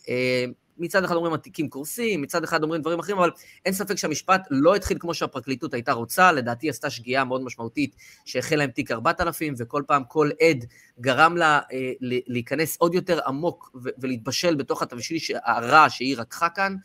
מצד 0.77 1.03
אחד 1.03 1.15
אומרים 1.15 1.34
התיקים 1.34 1.70
קורסים, 1.70 2.22
מצד 2.22 2.44
אחד 2.44 2.63
אומרים 2.63 2.82
דברים 2.82 3.00
אחרים, 3.00 3.17
אבל 3.17 3.32
אין 3.65 3.74
ספק 3.74 3.96
שהמשפט 3.96 4.41
לא 4.50 4.75
התחיל 4.75 4.98
כמו 5.00 5.13
שהפרקליטות 5.13 5.74
הייתה 5.74 5.91
רוצה, 5.91 6.32
לדעתי 6.32 6.70
עשתה 6.70 6.89
שגיאה 6.89 7.24
מאוד 7.24 7.41
משמעותית 7.41 7.96
שהחלה 8.25 8.63
עם 8.63 8.70
תיק 8.70 8.91
4000, 8.91 9.53
וכל 9.58 9.84
פעם 9.88 10.03
כל 10.08 10.29
עד 10.41 10.65
גרם 11.00 11.38
לה 11.38 11.60
להיכנס 12.01 12.77
עוד 12.77 12.94
יותר 12.94 13.20
עמוק 13.27 13.75
ולהתבשל 13.98 14.55
בתוך 14.55 14.82
התבשיל 14.82 15.17
הרע 15.46 15.89
שהיא 15.89 16.17
רקחה 16.17 16.50
כאן. 16.50 16.75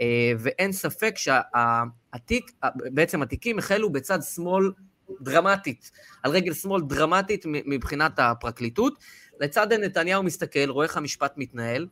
אה, 0.00 0.32
ואין 0.38 0.72
ספק 0.72 1.14
שהתיק, 1.16 2.50
בעצם 2.74 3.22
התיקים 3.22 3.58
החלו 3.58 3.92
בצד 3.92 4.18
שמאל 4.22 4.72
דרמטית, 5.20 5.90
על 6.22 6.30
רגל 6.30 6.54
שמאל 6.54 6.82
דרמטית 6.82 7.44
מבחינת 7.46 8.18
הפרקליטות. 8.18 8.98
לצד 9.40 9.72
נתניהו 9.72 10.22
מסתכל, 10.22 10.68
רואה 10.70 10.86
איך 10.86 10.96
המשפט 10.96 11.32
מתנהל, 11.36 11.86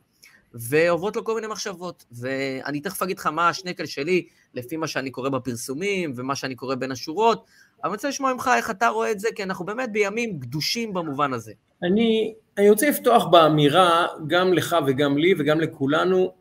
ועוברות 0.53 1.15
לו 1.15 1.23
כל 1.23 1.35
מיני 1.35 1.47
מחשבות. 1.47 2.05
ואני 2.11 2.79
תכף 2.79 3.01
אגיד 3.01 3.19
לך 3.19 3.27
מה 3.27 3.49
השנקל 3.49 3.85
שלי, 3.85 4.27
לפי 4.53 4.77
מה 4.77 4.87
שאני 4.87 5.11
קורא 5.11 5.29
בפרסומים 5.29 6.13
ומה 6.15 6.35
שאני 6.35 6.55
קורא 6.55 6.75
בין 6.75 6.91
השורות, 6.91 7.45
אבל 7.83 7.89
אני 7.89 7.95
רוצה 7.95 8.09
לשמוע 8.09 8.33
ממך 8.33 8.51
איך 8.57 8.69
אתה 8.69 8.87
רואה 8.87 9.11
את 9.11 9.19
זה, 9.19 9.27
כי 9.35 9.43
אנחנו 9.43 9.65
באמת 9.65 9.91
בימים 9.91 10.39
גדושים 10.39 10.93
במובן 10.93 11.33
הזה. 11.33 11.53
אני, 11.83 12.33
אני 12.57 12.69
רוצה 12.69 12.89
לפתוח 12.89 13.25
באמירה, 13.25 14.07
גם 14.27 14.53
לך 14.53 14.75
וגם 14.87 15.17
לי 15.17 15.33
וגם 15.39 15.59
לכולנו, 15.59 16.33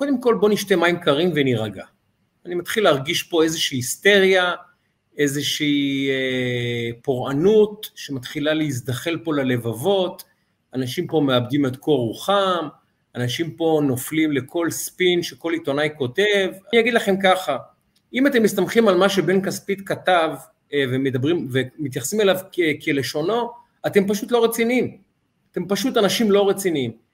קודם 0.00 0.20
כל 0.20 0.34
בוא 0.34 0.48
נשתה 0.48 0.76
מים 0.76 0.98
קרים 0.98 1.32
ונירגע. 1.34 1.84
אני 2.46 2.54
מתחיל 2.54 2.84
להרגיש 2.84 3.22
פה 3.22 3.42
איזושהי 3.42 3.78
היסטריה, 3.78 4.52
איזושהי 5.18 6.08
אה, 6.10 6.90
פורענות 7.02 7.90
שמתחילה 7.94 8.54
להזדחל 8.54 9.18
פה 9.24 9.34
ללבבות, 9.34 10.24
אנשים 10.74 11.06
פה 11.06 11.20
מאבדים 11.20 11.66
את 11.66 11.76
קור 11.76 11.98
רוחם, 11.98 12.68
אנשים 13.14 13.50
פה 13.50 13.80
נופלים 13.84 14.32
לכל 14.32 14.70
ספין 14.70 15.22
שכל 15.22 15.52
עיתונאי 15.52 15.88
כותב. 15.98 16.48
אני 16.72 16.80
אגיד 16.80 16.94
לכם 16.94 17.14
ככה, 17.22 17.56
אם 18.14 18.26
אתם 18.26 18.42
מסתמכים 18.42 18.88
על 18.88 18.96
מה 18.96 19.08
שבן 19.08 19.42
כספית 19.42 19.88
כתב 19.88 20.30
אה, 20.72 20.84
ומדברים 20.90 21.48
ומתייחסים 21.50 22.20
אליו 22.20 22.36
כ- 22.52 22.84
כלשונו, 22.84 23.50
אתם 23.86 24.08
פשוט 24.08 24.30
לא 24.30 24.44
רציניים. 24.44 24.96
אתם 25.52 25.68
פשוט 25.68 25.96
אנשים 25.96 26.30
לא 26.30 26.48
רציניים. 26.48 27.09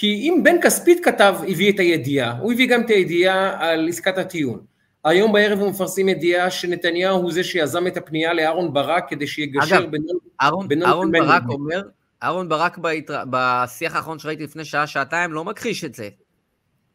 כי 0.00 0.06
אם 0.06 0.40
בן 0.42 0.56
כספית 0.62 1.04
כתב, 1.04 1.34
הביא 1.48 1.72
את 1.72 1.80
הידיעה, 1.80 2.38
הוא 2.38 2.52
הביא 2.52 2.68
גם 2.68 2.80
את 2.80 2.90
הידיעה 2.90 3.56
על 3.70 3.88
עסקת 3.88 4.18
הטיעון. 4.18 4.60
היום 5.04 5.32
בערב 5.32 5.58
הוא 5.58 5.70
מפרסם 5.70 6.08
ידיעה 6.08 6.50
שנתניהו 6.50 7.16
הוא 7.16 7.32
זה 7.32 7.44
שיזם 7.44 7.86
את 7.86 7.96
הפנייה 7.96 8.34
לאהרון 8.34 8.72
ברק 8.72 9.08
כדי 9.08 9.26
שיגשר 9.26 9.86
בינו... 9.86 10.06
אהרון, 10.42 10.68
אהרון 10.82 11.12
ברק 11.12 11.42
אומר, 11.48 11.82
אהרון 12.22 12.48
ברק 12.48 12.78
ביתר... 12.78 13.22
בשיח 13.30 13.96
האחרון 13.96 14.18
שראיתי 14.18 14.44
לפני 14.44 14.64
שעה-שעתיים 14.64 15.32
לא 15.32 15.44
מכחיש 15.44 15.84
את 15.84 15.94
זה. 15.94 16.08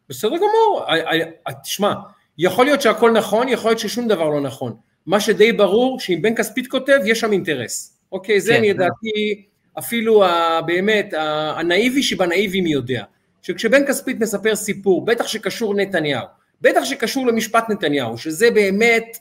בסדר 0.10 0.38
גמור, 0.38 0.86
תשמע, 1.64 1.94
יכול 2.38 2.66
להיות 2.66 2.82
שהכל 2.82 3.12
נכון, 3.12 3.48
יכול 3.48 3.72
להיות 3.72 3.80
ששום 3.80 4.08
דבר 4.08 4.30
לא 4.30 4.42
נכון. 4.42 4.76
מה 5.06 5.20
שדי 5.20 5.52
ברור, 5.52 6.00
שאם 6.00 6.20
בן 6.22 6.36
כספית 6.36 6.68
כותב, 6.68 6.98
יש 7.06 7.20
שם 7.20 7.32
אינטרס. 7.32 7.98
אוקיי, 8.12 8.42
זה 8.42 8.52
כן, 8.52 8.58
אני 8.58 8.68
ידעתי... 8.68 9.46
אפילו 9.80 10.24
באמת 10.66 11.14
הנאיבי 11.58 12.04
שבנאיבי 12.04 12.62
מי 12.62 12.70
יודע, 12.70 13.04
שכשבן 13.42 13.88
כספית 13.88 14.20
מספר 14.20 14.56
סיפור, 14.56 15.06
בטח 15.06 15.28
שקשור 15.28 15.76
נתניהו, 15.76 16.26
בטח 16.62 16.84
שקשור 16.84 17.28
למשפט 17.28 17.70
נתניהו, 17.70 18.18
שזה 18.18 18.52
באמת 18.52 19.18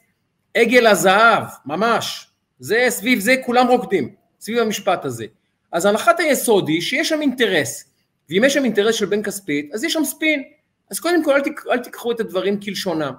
עגל 0.55 0.87
הזהב, 0.87 1.45
ממש. 1.67 2.27
זה, 2.59 2.87
סביב 2.89 3.19
זה 3.19 3.35
כולם 3.47 3.67
רוקדים, 3.67 4.15
סביב 4.41 4.59
המשפט 4.59 5.05
הזה. 5.05 5.27
אז 5.73 5.87
הנחת 5.87 6.21
היסוד 6.21 6.69
היא 6.69 6.81
שיש 6.81 7.09
שם 7.09 7.21
אינטרס, 7.21 7.85
ואם 8.31 8.43
יש 8.45 8.55
שם 8.55 8.65
אינטרס 8.65 8.95
של 8.95 9.07
בן 9.07 9.23
כספית, 9.23 9.75
אז 9.75 9.85
יש 9.85 9.93
שם 9.93 10.05
ספין. 10.05 10.43
אז 10.91 11.01
קודם 11.01 11.25
כל 11.25 11.41
אל 11.71 11.79
תיקחו 11.79 12.13
את 12.13 12.21
הדברים 12.21 12.61
כלשונם. 12.61 13.13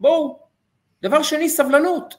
בואו. 0.00 0.38
דבר 1.02 1.22
שני, 1.22 1.48
סבלנות. 1.48 2.14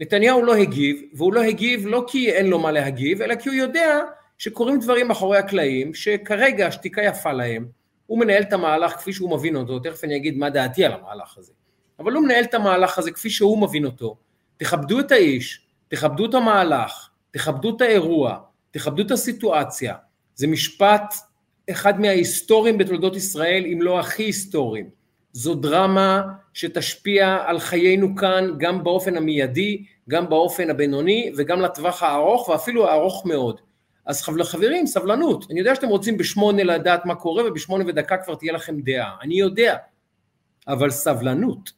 נתניהו 0.00 0.44
לא 0.44 0.54
הגיב, 0.54 1.02
והוא 1.14 1.32
לא 1.32 1.42
הגיב 1.42 1.86
לא 1.86 2.04
כי 2.06 2.30
אין 2.32 2.46
לו 2.46 2.58
מה 2.58 2.72
להגיב, 2.72 3.22
אלא 3.22 3.34
כי 3.34 3.48
הוא 3.48 3.56
יודע 3.56 3.98
שקורים 4.38 4.80
דברים 4.80 5.08
מאחורי 5.08 5.38
הקלעים, 5.38 5.94
שכרגע 5.94 6.66
השתיקה 6.66 7.02
יפה 7.02 7.32
להם, 7.32 7.68
הוא 8.06 8.18
מנהל 8.18 8.42
את 8.42 8.52
המהלך 8.52 8.92
כפי 8.92 9.12
שהוא 9.12 9.30
מבין 9.30 9.56
אותו, 9.56 9.78
תכף 9.78 10.04
אני 10.04 10.16
אגיד 10.16 10.38
מה 10.38 10.50
דעתי 10.50 10.84
על 10.84 10.92
המהלך 10.92 11.38
הזה, 11.38 11.52
אבל 11.98 12.12
הוא 12.12 12.24
מנהל 12.24 12.44
את 12.44 12.54
המהלך 12.54 12.98
הזה 12.98 13.10
כפי 13.10 13.30
שהוא 13.30 13.58
מבין 13.58 13.84
אותו, 13.84 14.16
תכבדו 14.56 15.00
את 15.00 15.12
האיש, 15.12 15.66
תכבדו 15.88 16.26
את 16.26 16.34
המהלך, 16.34 17.08
תכבדו 17.30 17.76
את 17.76 17.80
האירוע, 17.80 18.38
תכבדו 18.70 19.02
את 19.02 19.10
הסיטואציה, 19.10 19.94
זה 20.34 20.46
משפט 20.46 21.14
אחד 21.70 22.00
מההיסטוריים 22.00 22.78
בתולדות 22.78 23.16
ישראל, 23.16 23.64
אם 23.72 23.82
לא 23.82 24.00
הכי 24.00 24.22
היסטוריים. 24.22 24.90
זו 25.32 25.54
דרמה 25.54 26.22
שתשפיע 26.54 27.38
על 27.46 27.58
חיינו 27.58 28.16
כאן 28.16 28.50
גם 28.58 28.84
באופן 28.84 29.16
המיידי, 29.16 29.84
גם 30.08 30.28
באופן 30.28 30.70
הבינוני 30.70 31.32
וגם 31.36 31.60
לטווח 31.60 32.02
הארוך 32.02 32.48
ואפילו 32.48 32.88
הארוך 32.88 33.26
מאוד. 33.26 33.60
אז 34.06 34.22
חברים, 34.22 34.86
סבלנות. 34.86 35.46
אני 35.50 35.58
יודע 35.58 35.74
שאתם 35.74 35.88
רוצים 35.88 36.16
בשמונה 36.16 36.64
לדעת 36.64 37.06
מה 37.06 37.14
קורה 37.14 37.48
ובשמונה 37.48 37.84
ודקה 37.86 38.16
כבר 38.16 38.34
תהיה 38.34 38.52
לכם 38.52 38.80
דעה. 38.80 39.16
אני 39.22 39.34
יודע. 39.34 39.76
אבל 40.68 40.90
סבלנות. 40.90 41.72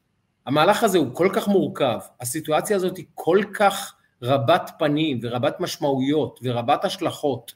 המהלך 0.46 0.84
הזה 0.84 0.98
הוא 0.98 1.14
כל 1.14 1.28
כך 1.32 1.48
מורכב, 1.48 1.98
הסיטואציה 2.20 2.76
הזאת 2.76 2.96
היא 2.96 3.04
כל 3.14 3.40
כך 3.54 3.94
רבת 4.22 4.70
פנים 4.78 5.18
ורבת 5.22 5.60
משמעויות 5.60 6.40
ורבת 6.42 6.84
השלכות, 6.84 7.52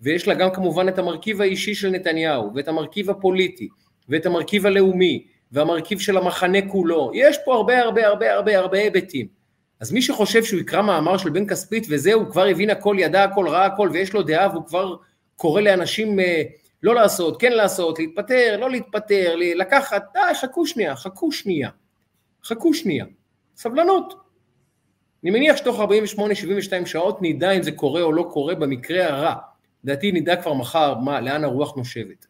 ויש 0.00 0.28
לה 0.28 0.34
גם 0.34 0.48
כמובן 0.54 0.88
את 0.88 0.98
המרכיב 0.98 1.40
האישי 1.40 1.74
של 1.74 1.90
נתניהו, 1.90 2.50
ואת 2.54 2.68
המרכיב 2.68 3.10
הפוליטי, 3.10 3.68
ואת 4.08 4.26
המרכיב 4.26 4.66
הלאומי, 4.66 5.26
והמרכיב 5.52 5.98
של 5.98 6.16
המחנה 6.16 6.58
כולו, 6.68 7.10
יש 7.14 7.38
פה 7.44 7.54
הרבה 7.54 7.78
הרבה 7.78 8.06
הרבה 8.06 8.34
הרבה 8.34 8.58
הרבה 8.58 8.78
היבטים. 8.78 9.26
אז 9.80 9.92
מי 9.92 10.02
שחושב 10.02 10.44
שהוא 10.44 10.60
יקרא 10.60 10.82
מאמר 10.82 11.16
של 11.16 11.30
בן 11.30 11.46
כספית 11.46 11.86
וזהו, 11.90 12.20
הוא 12.20 12.30
כבר 12.30 12.46
הבין 12.46 12.70
הכל, 12.70 12.96
ידע 12.98 13.24
הכל, 13.24 13.48
ראה 13.48 13.64
הכל, 13.64 13.90
ויש 13.92 14.12
לו 14.12 14.22
דעה 14.22 14.50
והוא 14.50 14.66
כבר 14.66 14.96
קורא 15.36 15.60
לאנשים 15.60 16.20
אה, 16.20 16.42
לא 16.82 16.94
לעשות, 16.94 17.40
כן 17.40 17.52
לעשות, 17.52 17.98
להתפטר, 17.98 18.56
לא 18.60 18.70
להתפטר, 18.70 19.34
לקחת, 19.36 20.02
די, 20.14 20.34
חכו 20.34 20.66
שנייה, 20.66 20.96
חכו 20.96 21.32
שנייה, 21.32 21.70
חכו 22.44 22.74
שנייה, 22.74 23.04
סבלנות. 23.56 24.14
אני 25.22 25.30
מניח 25.30 25.56
שתוך 25.56 25.80
48-72 25.80 26.86
שעות 26.86 27.18
נדע 27.20 27.50
אם 27.50 27.62
זה 27.62 27.72
קורה 27.72 28.02
או 28.02 28.12
לא 28.12 28.28
קורה 28.32 28.54
במקרה 28.54 29.06
הרע. 29.06 29.34
לדעתי 29.84 30.12
נדע 30.12 30.36
כבר 30.36 30.54
מחר 30.54 30.94
מה, 30.94 31.20
לאן 31.20 31.44
הרוח 31.44 31.76
נושבת. 31.76 32.26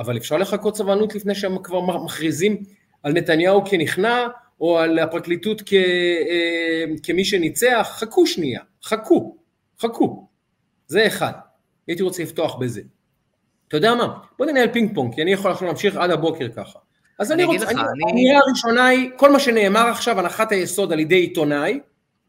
אבל 0.00 0.16
אפשר 0.16 0.36
לחכות 0.36 0.76
סבלנות 0.76 1.14
לפני 1.14 1.34
שהם 1.34 1.62
כבר 1.62 1.80
מכריזים 1.80 2.62
על 3.02 3.12
נתניהו 3.12 3.64
כנכנע, 3.64 4.26
או 4.60 4.78
על 4.78 4.98
הפרקליטות 4.98 5.62
כ, 5.66 5.72
אה, 5.72 6.84
כמי 7.02 7.24
שניצח, 7.24 7.88
חכו 7.92 8.26
שנייה, 8.26 8.60
חכו, 8.84 9.36
חכו. 9.80 10.28
זה 10.86 11.06
אחד. 11.06 11.32
הייתי 11.88 12.02
רוצה 12.02 12.22
לפתוח 12.22 12.54
בזה. 12.54 12.80
אתה 13.68 13.76
יודע 13.76 13.94
מה? 13.94 14.18
בוא 14.38 14.46
ננהל 14.46 14.68
פינג 14.72 14.94
פונג, 14.94 15.14
כי 15.14 15.22
אני 15.22 15.32
יכול 15.32 15.50
עכשיו 15.50 15.68
להמשיך 15.68 15.96
עד 15.96 16.10
הבוקר 16.10 16.48
ככה. 16.56 16.78
אז 17.18 17.32
אני, 17.32 17.44
אני 17.44 17.52
רוצה, 17.52 17.70
אני, 17.70 17.80
אני... 17.80 18.10
המילה 18.10 18.38
הראשונה 18.38 18.86
היא, 18.86 19.10
כל 19.16 19.32
מה 19.32 19.40
שנאמר 19.40 19.88
עכשיו, 19.88 20.18
הנחת 20.18 20.52
היסוד 20.52 20.92
על 20.92 21.00
ידי 21.00 21.16
עיתונאי, 21.16 21.80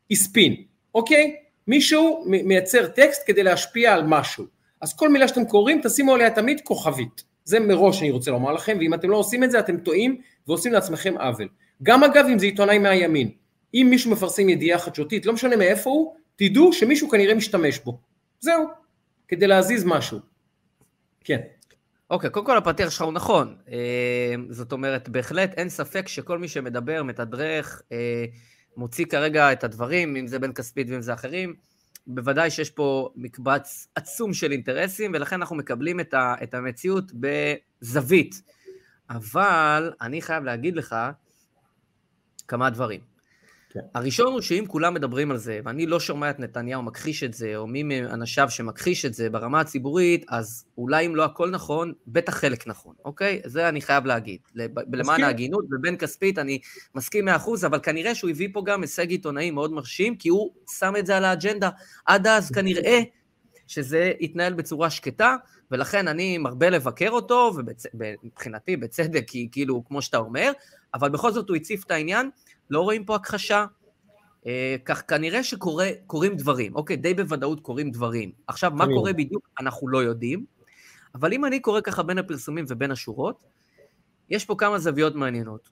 היא 0.10 0.18
ספין, 0.18 0.56
אוקיי? 0.96 1.36
מישהו 1.68 2.24
מייצר 2.28 2.88
טקסט 2.88 3.22
כדי 3.26 3.44
להשפיע 3.44 3.94
על 3.94 4.04
משהו. 4.04 4.46
אז 4.82 4.96
כל 4.96 5.10
מילה 5.10 5.28
שאתם 5.28 5.46
קוראים, 5.46 5.82
תשימו 5.84 6.14
עליה 6.14 6.30
תמיד 6.30 6.62
כוכבית. 6.64 7.31
זה 7.52 7.60
מראש 7.60 8.02
אני 8.02 8.12
רוצה 8.12 8.32
לומר 8.32 8.52
לכם, 8.52 8.78
ואם 8.80 8.94
אתם 8.94 9.10
לא 9.10 9.18
עושים 9.18 9.44
את 9.44 9.52
זה, 9.52 9.60
אתם 9.60 9.78
טועים 9.78 10.22
ועושים 10.48 10.74
לעצמכם 10.74 11.18
עוול. 11.18 11.48
גם 11.84 12.04
אגב, 12.04 12.26
אם 12.32 12.40
זה 12.40 12.46
עיתונאי 12.46 12.80
מהימין. 12.80 13.32
אם 13.74 13.88
מישהו 13.90 14.12
מפרסם 14.12 14.50
ידיעה 14.50 14.80
חדשותית, 14.80 15.26
לא 15.26 15.34
משנה 15.34 15.56
מאיפה 15.56 15.90
הוא, 15.90 16.16
תדעו 16.36 16.74
שמישהו 16.74 17.10
כנראה 17.10 17.36
משתמש 17.36 17.80
בו. 17.80 18.00
זהו, 18.40 18.68
כדי 19.28 19.48
להזיז 19.48 19.84
משהו. 19.86 20.20
כן. 21.24 21.40
אוקיי, 22.10 22.30
okay, 22.30 22.34
קודם 22.34 22.46
כל 22.46 22.58
הפתיח 22.58 22.90
שלך 22.90 23.02
הוא 23.02 23.14
נכון. 23.14 23.56
אה, 23.72 24.36
זאת 24.50 24.72
אומרת, 24.72 25.10
בהחלט 25.10 25.54
אין 25.58 25.70
ספק 25.70 26.08
שכל 26.08 26.40
מי 26.40 26.48
שמדבר, 26.48 27.04
מתדרך, 27.04 27.82
אה, 27.92 28.26
מוציא 28.78 29.06
כרגע 29.06 29.52
את 29.52 29.64
הדברים, 29.64 30.16
אם 30.16 30.28
זה 30.28 30.40
בן 30.40 30.54
כספית 30.54 30.88
ואם 30.90 31.02
זה 31.02 31.14
אחרים, 31.14 31.54
בוודאי 32.08 32.52
שיש 32.52 32.70
פה 32.70 33.10
מקבץ 33.16 33.88
עצום 33.96 34.34
של 34.34 34.52
אינטרסים, 34.52 35.12
ולכן 35.14 35.36
אנחנו 35.36 35.56
מקבלים 35.56 36.00
את, 36.00 36.14
ה, 36.14 36.36
את 36.44 36.54
המציאות 36.54 37.12
בזווית. 37.14 38.42
אבל 39.10 39.94
אני 40.02 40.22
חייב 40.22 40.44
להגיד 40.44 40.76
לך 40.76 40.96
כמה 42.48 42.70
דברים. 42.70 43.11
כן. 43.74 43.80
הראשון 43.96 44.34
הוא 44.34 44.42
שאם 44.42 44.64
כולם 44.68 44.94
מדברים 44.94 45.32
על 45.32 45.38
זה, 45.38 45.60
ואני 45.66 45.86
לא 45.86 46.00
שומע 46.00 46.30
את 46.30 46.40
נתניהו 46.40 46.84
מכחיש 46.84 47.24
את 47.24 47.34
זה, 47.34 47.56
או 47.56 47.68
מי 47.68 47.84
מאנשיו 47.84 48.50
שמכחיש 48.50 49.06
את 49.06 49.14
זה 49.14 49.30
ברמה 49.30 49.60
הציבורית, 49.60 50.26
אז 50.30 50.66
אולי 50.78 51.06
אם 51.06 51.16
לא 51.16 51.26
הכל 51.26 51.50
נכון, 51.50 51.94
בטח 52.08 52.34
חלק 52.34 52.68
נכון, 52.68 52.96
אוקיי? 53.06 53.42
זה 53.46 53.70
אני 53.70 53.82
חייב 53.82 54.06
להגיד. 54.06 54.40
למען 54.94 55.24
ההגינות, 55.24 55.66
ובן 55.72 55.98
כספית 55.98 56.40
אני 56.40 56.60
מסכים 56.96 57.26
מאה 57.26 57.36
אחוז, 57.36 57.66
אבל 57.66 57.80
כנראה 57.80 58.16
שהוא 58.16 58.30
הביא 58.30 58.50
פה 58.54 58.64
גם 58.66 58.82
הישג 58.82 59.10
עיתונאי 59.10 59.52
מאוד 59.52 59.74
מרשים, 59.74 60.16
כי 60.16 60.30
הוא 60.30 60.52
שם 60.80 60.94
את 61.00 61.06
זה 61.06 61.18
על 61.18 61.26
האג'נדה. 61.26 61.70
עד 62.06 62.28
אז 62.28 62.52
כנראה 62.52 63.00
שזה 63.68 64.12
יתנהל 64.20 64.54
בצורה 64.54 64.90
שקטה, 64.90 65.36
ולכן 65.72 66.08
אני 66.08 66.38
מרבה 66.38 66.70
לבקר 66.70 67.10
אותו, 67.10 67.52
ומבחינתי 67.94 68.78
בצדק, 68.78 69.24
כי 69.28 69.50
כאילו, 69.52 69.84
כמו 69.88 70.02
שאתה 70.02 70.18
אומר, 70.18 70.52
אבל 70.94 71.10
בכל 71.10 71.32
זאת 71.32 71.50
הוא 71.50 71.56
הציף 71.56 71.84
את 71.86 71.92
העניין. 71.92 72.30
לא 72.72 72.82
רואים 72.82 73.06
פה 73.06 73.16
הכחשה. 73.16 73.66
אה, 74.48 74.76
כך 74.86 75.04
כנראה 75.08 75.44
שקורים 75.44 76.36
דברים, 76.36 76.76
אוקיי, 76.76 76.96
די 76.96 77.14
בוודאות 77.14 77.60
קורים 77.60 77.92
דברים. 77.92 78.32
עכשיו, 78.48 78.72
מה 78.72 78.86
קורה 78.86 79.14
בדיוק, 79.14 79.50
אנחנו 79.60 79.88
לא 79.88 80.04
יודעים, 80.04 80.46
אבל 81.16 81.34
אם 81.34 81.46
אני 81.46 81.60
קורא 81.60 81.82
ככה 81.82 82.04
בין 82.04 82.18
הפרסומים 82.18 82.66
ובין 82.68 82.92
השורות, 82.92 83.44
יש 84.30 84.46
פה 84.46 84.56
כמה 84.58 84.80
זוויות 84.80 85.16
מעניינות. 85.16 85.70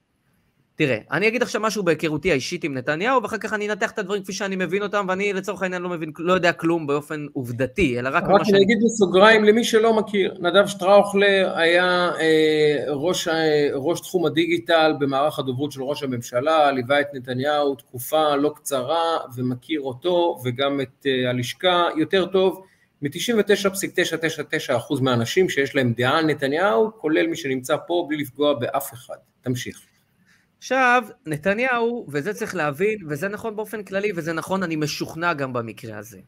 תראה, 0.79 0.97
אני 1.11 1.27
אגיד 1.27 1.41
עכשיו 1.41 1.61
משהו 1.61 1.83
בהיכרותי 1.83 2.31
האישית 2.31 2.63
עם 2.63 2.73
נתניהו, 2.73 3.23
ואחר 3.23 3.37
כך 3.37 3.53
אני 3.53 3.69
אנתח 3.69 3.91
את 3.91 3.99
הדברים 3.99 4.23
כפי 4.23 4.33
שאני 4.33 4.55
מבין 4.55 4.83
אותם, 4.83 5.05
ואני 5.09 5.33
לצורך 5.33 5.61
העניין 5.61 5.81
לא 5.81 5.89
מבין, 5.89 6.11
לא 6.19 6.33
יודע 6.33 6.51
כלום 6.51 6.87
באופן 6.87 7.25
עובדתי, 7.33 7.99
אלא 7.99 8.09
רק 8.13 8.23
מה 8.23 8.29
שאני... 8.29 8.39
רק 8.39 8.47
אני 8.49 8.63
אגיד 8.63 8.77
בסוגריים 8.85 9.43
למי 9.43 9.63
שלא 9.63 9.93
מכיר, 9.93 10.37
נדב 10.39 10.67
שטראוכלר 10.67 11.53
היה 11.55 12.11
אה, 12.19 12.85
ראש, 12.87 13.27
אה, 13.27 13.69
ראש 13.73 14.01
תחום 14.01 14.25
הדיגיטל 14.25 14.93
במערך 14.99 15.39
הדוברות 15.39 15.71
של 15.71 15.83
ראש 15.83 16.03
הממשלה, 16.03 16.71
ליווה 16.71 17.01
את 17.01 17.07
נתניהו 17.13 17.75
תקופה 17.75 18.35
לא 18.35 18.53
קצרה, 18.55 19.17
ומכיר 19.35 19.81
אותו, 19.81 20.39
וגם 20.43 20.81
את 20.81 21.05
אה, 21.05 21.29
הלשכה 21.29 21.87
יותר 21.97 22.25
טוב 22.25 22.63
מ-99.999% 23.01 25.01
מהאנשים 25.01 25.49
שיש 25.49 25.75
להם 25.75 25.93
דעה 25.97 26.17
על 26.17 26.25
נתניהו, 26.25 26.91
כולל 26.97 27.27
מי 27.27 27.35
שנמצא 27.35 27.75
פה, 27.87 28.05
בלי 28.09 28.17
לפגוע 28.17 28.53
באף 28.53 28.93
אחד. 28.93 29.17
תמשיך. 29.41 29.88
עכשיו, 30.59 31.03
נתניהו, 31.25 32.05
וזה 32.09 32.33
צריך 32.33 32.55
להבין, 32.55 32.99
וזה 33.09 33.27
נכון 33.27 33.55
באופן 33.55 33.83
כללי, 33.83 34.11
וזה 34.15 34.33
נכון, 34.33 34.63
אני 34.63 34.75
משוכנע 34.75 35.33
גם 35.33 35.53
במקרה 35.53 35.97
הזה. 35.97 36.19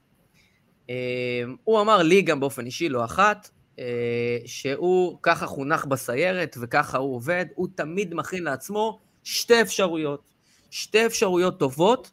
אה, 0.89 1.43
הוא 1.63 1.81
אמר 1.81 1.97
לי 1.97 2.21
גם 2.21 2.39
באופן 2.39 2.65
אישי, 2.65 2.89
לא 2.89 3.05
אחת, 3.05 3.49
אה, 3.79 4.37
שהוא 4.45 5.19
ככה 5.21 5.45
חונך 5.45 5.85
בסיירת 5.85 6.57
וככה 6.61 6.97
הוא 6.97 7.15
עובד, 7.15 7.45
הוא 7.55 7.67
תמיד 7.75 8.13
מכין 8.13 8.43
לעצמו 8.43 8.99
שתי 9.23 9.61
אפשרויות. 9.61 10.21
שתי 10.69 11.05
אפשרויות 11.05 11.59
טובות, 11.59 12.11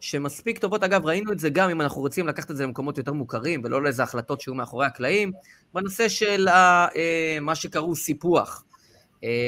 שמספיק 0.00 0.58
טובות, 0.58 0.82
אגב, 0.82 1.06
ראינו 1.06 1.32
את 1.32 1.38
זה 1.38 1.50
גם 1.50 1.70
אם 1.70 1.80
אנחנו 1.80 2.00
רוצים 2.00 2.26
לקחת 2.26 2.50
את 2.50 2.56
זה 2.56 2.64
למקומות 2.64 2.98
יותר 2.98 3.12
מוכרים, 3.12 3.62
ולא 3.64 3.82
לאיזה 3.82 4.02
החלטות 4.02 4.40
שהיו 4.40 4.54
מאחורי 4.54 4.86
הקלעים, 4.86 5.32
בנושא 5.74 6.08
של 6.08 6.48
אה, 6.48 7.38
מה 7.40 7.54
שקראו 7.54 7.96
סיפוח, 7.96 8.64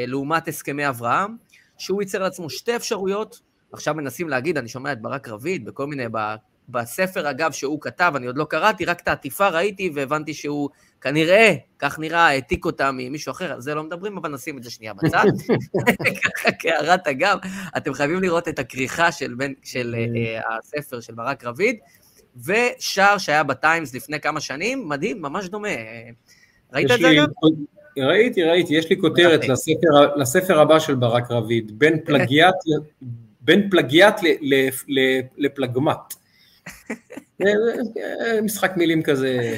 לעומת 0.06 0.48
הסכמי 0.48 0.88
אברהם. 0.88 1.36
שהוא 1.82 2.02
ייצר 2.02 2.18
לעצמו 2.18 2.50
שתי 2.50 2.76
אפשרויות, 2.76 3.40
עכשיו 3.72 3.94
מנסים 3.94 4.28
להגיד, 4.28 4.58
אני 4.58 4.68
שומע 4.68 4.92
את 4.92 5.02
ברק 5.02 5.28
רביד 5.28 5.64
בכל 5.64 5.86
מיני, 5.86 6.04
בספר 6.68 7.30
אגב 7.30 7.52
שהוא 7.52 7.80
כתב, 7.80 8.12
אני 8.16 8.26
עוד 8.26 8.36
לא 8.36 8.44
קראתי, 8.44 8.84
רק 8.84 9.00
את 9.00 9.08
העטיפה 9.08 9.48
ראיתי 9.48 9.90
והבנתי 9.94 10.34
שהוא 10.34 10.70
כנראה, 11.00 11.54
כך 11.78 11.98
נראה, 11.98 12.26
העתיק 12.26 12.64
אותה 12.64 12.90
ממישהו 12.92 13.30
אחר, 13.30 13.52
על 13.52 13.60
זה 13.60 13.74
לא 13.74 13.82
מדברים, 13.82 14.16
אבל 14.16 14.30
נשים 14.30 14.58
את 14.58 14.62
זה 14.62 14.70
שנייה 14.70 14.94
בצד. 14.94 15.24
ככה 16.22 16.48
כהערת 16.58 17.06
אגב, 17.06 17.38
אתם 17.76 17.94
חייבים 17.94 18.20
לראות 18.20 18.48
את 18.48 18.58
הכריכה 18.58 19.12
של, 19.12 19.34
בין, 19.34 19.54
של 19.62 19.94
uh, 19.94 20.52
הספר 20.58 21.00
של 21.00 21.14
ברק 21.14 21.44
רביד, 21.44 21.76
ושער 22.44 23.18
שהיה 23.18 23.42
בטיימס 23.42 23.94
לפני 23.94 24.20
כמה 24.20 24.40
שנים, 24.40 24.88
מדהים, 24.88 25.22
ממש 25.22 25.48
דומה. 25.48 25.68
ראית 26.72 26.90
את 26.90 27.00
זה 27.00 27.10
אגב? 27.10 27.28
ראיתי, 27.98 28.42
ראיתי, 28.42 28.74
יש 28.74 28.90
לי 28.90 29.00
כותרת 29.00 29.48
לספר, 29.48 30.16
לספר 30.16 30.60
הבא 30.60 30.78
של 30.78 30.94
ברק 30.94 31.30
רביד, 31.30 31.78
בין 31.78 31.98
פלגיאט, 32.04 32.54
בין 33.40 33.70
פלגיאט 33.70 34.20
לפלגמט. 35.38 36.14
משחק 38.44 38.72
מילים 38.76 39.02
כזה. 39.02 39.56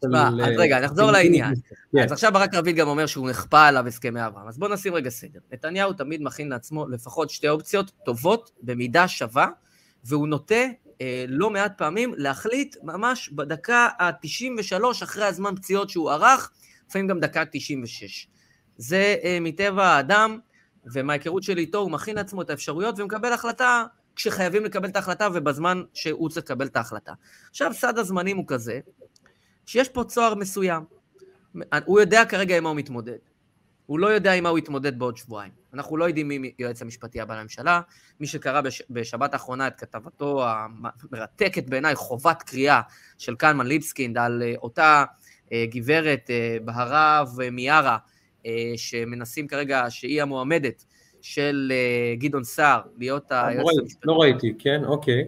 תשמע, 0.00 0.28
אז 0.28 0.54
רגע, 0.58 0.80
נחזור 0.80 1.10
לעניין. 1.10 1.54
כן. 1.92 2.02
אז 2.02 2.12
עכשיו 2.12 2.32
ברק 2.32 2.54
רביד 2.54 2.76
גם 2.76 2.88
אומר 2.88 3.06
שהוא 3.06 3.30
נכפה 3.30 3.66
עליו 3.66 3.86
הסכמי 3.86 4.26
אברהם. 4.26 4.48
אז 4.48 4.58
בואו 4.58 4.72
נשים 4.72 4.94
רגע 4.94 5.10
סדר. 5.10 5.38
נתניהו 5.52 5.92
תמיד 5.92 6.22
מכין 6.22 6.48
לעצמו 6.48 6.88
לפחות 6.88 7.30
שתי 7.30 7.48
אופציות 7.48 7.90
טובות 8.04 8.50
במידה 8.62 9.08
שווה, 9.08 9.48
והוא 10.04 10.28
נוטה 10.28 10.64
אה, 11.00 11.24
לא 11.28 11.50
מעט 11.50 11.78
פעמים 11.78 12.14
להחליט 12.16 12.76
ממש 12.82 13.28
בדקה 13.28 13.88
ה-93 13.98 15.04
אחרי 15.04 15.24
הזמן 15.24 15.56
פציעות 15.56 15.90
שהוא 15.90 16.10
ערך, 16.10 16.50
לפעמים 16.88 17.06
גם 17.06 17.20
דקה 17.20 17.44
96. 17.52 18.28
זה 18.76 19.16
אה, 19.24 19.38
מטבע 19.40 19.86
האדם, 19.86 20.38
ומההיכרות 20.92 21.42
שלי 21.42 21.60
איתו 21.60 21.78
הוא 21.78 21.90
מכין 21.90 22.16
לעצמו 22.16 22.42
את 22.42 22.50
האפשרויות 22.50 22.98
ומקבל 22.98 23.32
החלטה 23.32 23.84
כשחייבים 24.16 24.64
לקבל 24.64 24.88
את 24.88 24.96
ההחלטה 24.96 25.28
ובזמן 25.34 25.82
שהוא 25.94 26.28
צריך 26.28 26.46
לקבל 26.46 26.66
את 26.66 26.76
ההחלטה. 26.76 27.12
עכשיו, 27.50 27.72
סד 27.74 27.98
הזמנים 27.98 28.36
הוא 28.36 28.44
כזה, 28.48 28.80
שיש 29.66 29.88
פה 29.88 30.04
צוהר 30.04 30.34
מסוים. 30.34 30.84
הוא 31.84 32.00
יודע 32.00 32.24
כרגע 32.24 32.56
עם 32.56 32.62
מה 32.62 32.68
הוא 32.68 32.76
מתמודד. 32.76 33.18
הוא 33.86 33.98
לא 33.98 34.06
יודע 34.06 34.32
עם 34.32 34.42
מה 34.42 34.48
הוא 34.48 34.58
יתמודד 34.58 34.98
בעוד 34.98 35.16
שבועיים. 35.16 35.52
אנחנו 35.74 35.96
לא 35.96 36.04
יודעים 36.04 36.28
מי 36.28 36.52
יועץ 36.58 36.82
המשפטי 36.82 37.20
הבא 37.20 37.40
לממשלה. 37.40 37.80
מי 38.20 38.26
שקרא 38.26 38.60
בש... 38.60 38.82
בשבת 38.90 39.32
האחרונה 39.32 39.66
את 39.66 39.78
כתבתו 39.78 40.44
המרתקת 40.46 41.68
בעיניי, 41.68 41.94
חובת 41.94 42.42
קריאה 42.42 42.80
של 43.18 43.36
קלמן 43.36 43.66
ליבסקינד 43.66 44.18
על 44.18 44.42
אה, 44.42 44.54
אותה 44.56 45.04
גברת 45.54 46.30
אה, 46.30 46.56
בהרב 46.64 47.38
מיארה, 47.52 47.98
שמנסים 48.76 49.46
כרגע, 49.46 49.84
שהיא 49.88 50.22
המועמדת 50.22 50.84
של 51.20 51.72
גדעון 52.18 52.44
סער 52.44 52.80
להיות 52.98 53.30
לא 53.30 53.36
היועץ 53.36 53.78
המשפטי. 53.80 54.06
לא 54.08 54.12
ראיתי, 54.12 54.54
כן, 54.58 54.84
אוקיי. 54.84 55.24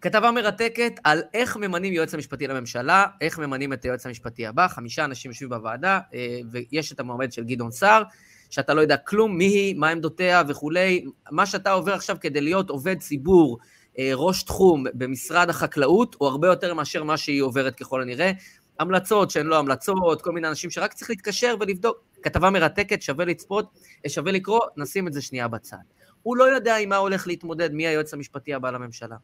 כתבה 0.00 0.30
מרתקת 0.30 0.92
על 1.04 1.22
איך 1.34 1.56
ממנים 1.56 1.92
יועץ 1.92 2.14
המשפטי 2.14 2.46
לממשלה, 2.46 3.06
איך 3.20 3.38
ממנים 3.38 3.72
את 3.72 3.84
היועץ 3.84 4.06
המשפטי 4.06 4.46
הבא, 4.46 4.68
חמישה 4.68 5.04
אנשים 5.04 5.30
יושבים 5.30 5.48
בוועדה, 5.48 6.00
אה, 6.14 6.38
ויש 6.50 6.92
את 6.92 7.00
המועמד 7.00 7.32
של 7.32 7.44
גדעון 7.44 7.70
סער, 7.70 8.02
שאתה 8.50 8.74
לא 8.74 8.80
יודע 8.80 8.96
כלום, 8.96 9.38
מי 9.38 9.44
היא, 9.44 9.74
מה 9.74 9.88
עמדותיה 9.88 10.42
וכולי. 10.48 11.04
מה 11.30 11.46
שאתה 11.46 11.72
עובר 11.72 11.94
עכשיו 11.94 12.16
כדי 12.20 12.40
להיות 12.40 12.70
עובד 12.70 12.98
ציבור, 12.98 13.58
אה, 13.98 14.10
ראש 14.14 14.42
תחום 14.42 14.84
במשרד 14.94 15.50
החקלאות, 15.50 16.16
הוא 16.18 16.28
הרבה 16.28 16.48
יותר 16.48 16.74
מאשר 16.74 17.04
מה 17.04 17.16
שהיא 17.16 17.42
עוברת 17.42 17.74
ככל 17.74 18.02
הנראה. 18.02 18.32
המלצות 18.78 19.30
שהן 19.30 19.46
לא 19.46 19.58
המלצות, 19.58 20.22
כל 20.22 20.32
מיני 20.32 20.48
אנשים 20.48 20.70
שרק 20.70 20.92
צריך 20.92 21.10
להתקשר 21.10 21.54
ולבדוק. 21.60 21.96
כתבה 22.22 22.50
מרתקת, 22.50 23.02
שווה 23.02 23.24
לצפות, 23.24 23.78
שווה 24.08 24.32
לקרוא, 24.32 24.60
נשים 24.76 25.08
את 25.08 25.12
זה 25.12 25.22
שנייה 25.22 25.48
בצד. 25.48 25.76
הוא 26.22 26.36
לא 26.36 26.44
יודע 26.44 26.76
עם 26.76 26.88
מה 26.88 26.96
הולך 26.96 27.26
להתמודד, 27.26 27.72
מי 27.72 27.86
היועץ 27.86 28.14
המשפטי 28.14 28.54
הבא 28.54 28.70
לממשלה. 28.70 29.16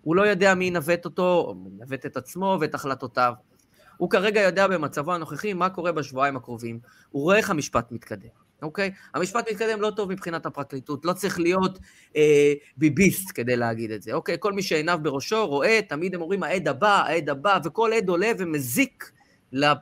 הוא 0.00 0.16
לא 0.16 0.22
יודע 0.22 0.54
מי 0.54 0.64
ינווט 0.64 1.04
אותו, 1.04 1.44
או 1.48 1.54
ינווט 1.76 2.06
את 2.06 2.16
עצמו 2.16 2.58
ואת 2.60 2.74
החלטותיו. 2.74 3.32
הוא 3.96 4.10
כרגע 4.10 4.40
יודע 4.40 4.66
במצבו 4.66 5.14
הנוכחי 5.14 5.52
מה 5.52 5.70
קורה 5.70 5.92
בשבועיים 5.92 6.36
הקרובים. 6.36 6.78
הוא 7.10 7.22
רואה 7.22 7.36
איך 7.36 7.50
המשפט 7.50 7.92
מתקדם, 7.92 8.28
אוקיי? 8.64 8.90
המשפט 9.14 9.50
מתקדם 9.50 9.80
לא 9.80 9.90
טוב 9.96 10.12
מבחינת 10.12 10.46
הפרקליטות, 10.46 11.04
לא 11.04 11.12
צריך 11.12 11.40
להיות 11.40 11.78
אה, 12.16 12.52
ביביסט 12.76 13.30
כדי 13.34 13.56
להגיד 13.56 13.90
את 13.90 14.02
זה, 14.02 14.12
אוקיי? 14.12 14.36
כל 14.40 14.52
מי 14.52 14.62
שעיניו 14.62 14.98
בראשו 15.02 15.46
רואה, 15.46 15.80
תמיד 15.88 16.14
הם 16.14 16.22
אומרים 16.22 16.42
העד 16.42 16.68
הבא, 16.68 17.02
העד 17.06 17.28
הבא, 17.28 17.58
וכל 17.64 17.92
עד 17.92 18.08
עולה 18.08 18.30
ומזיק 18.38 19.10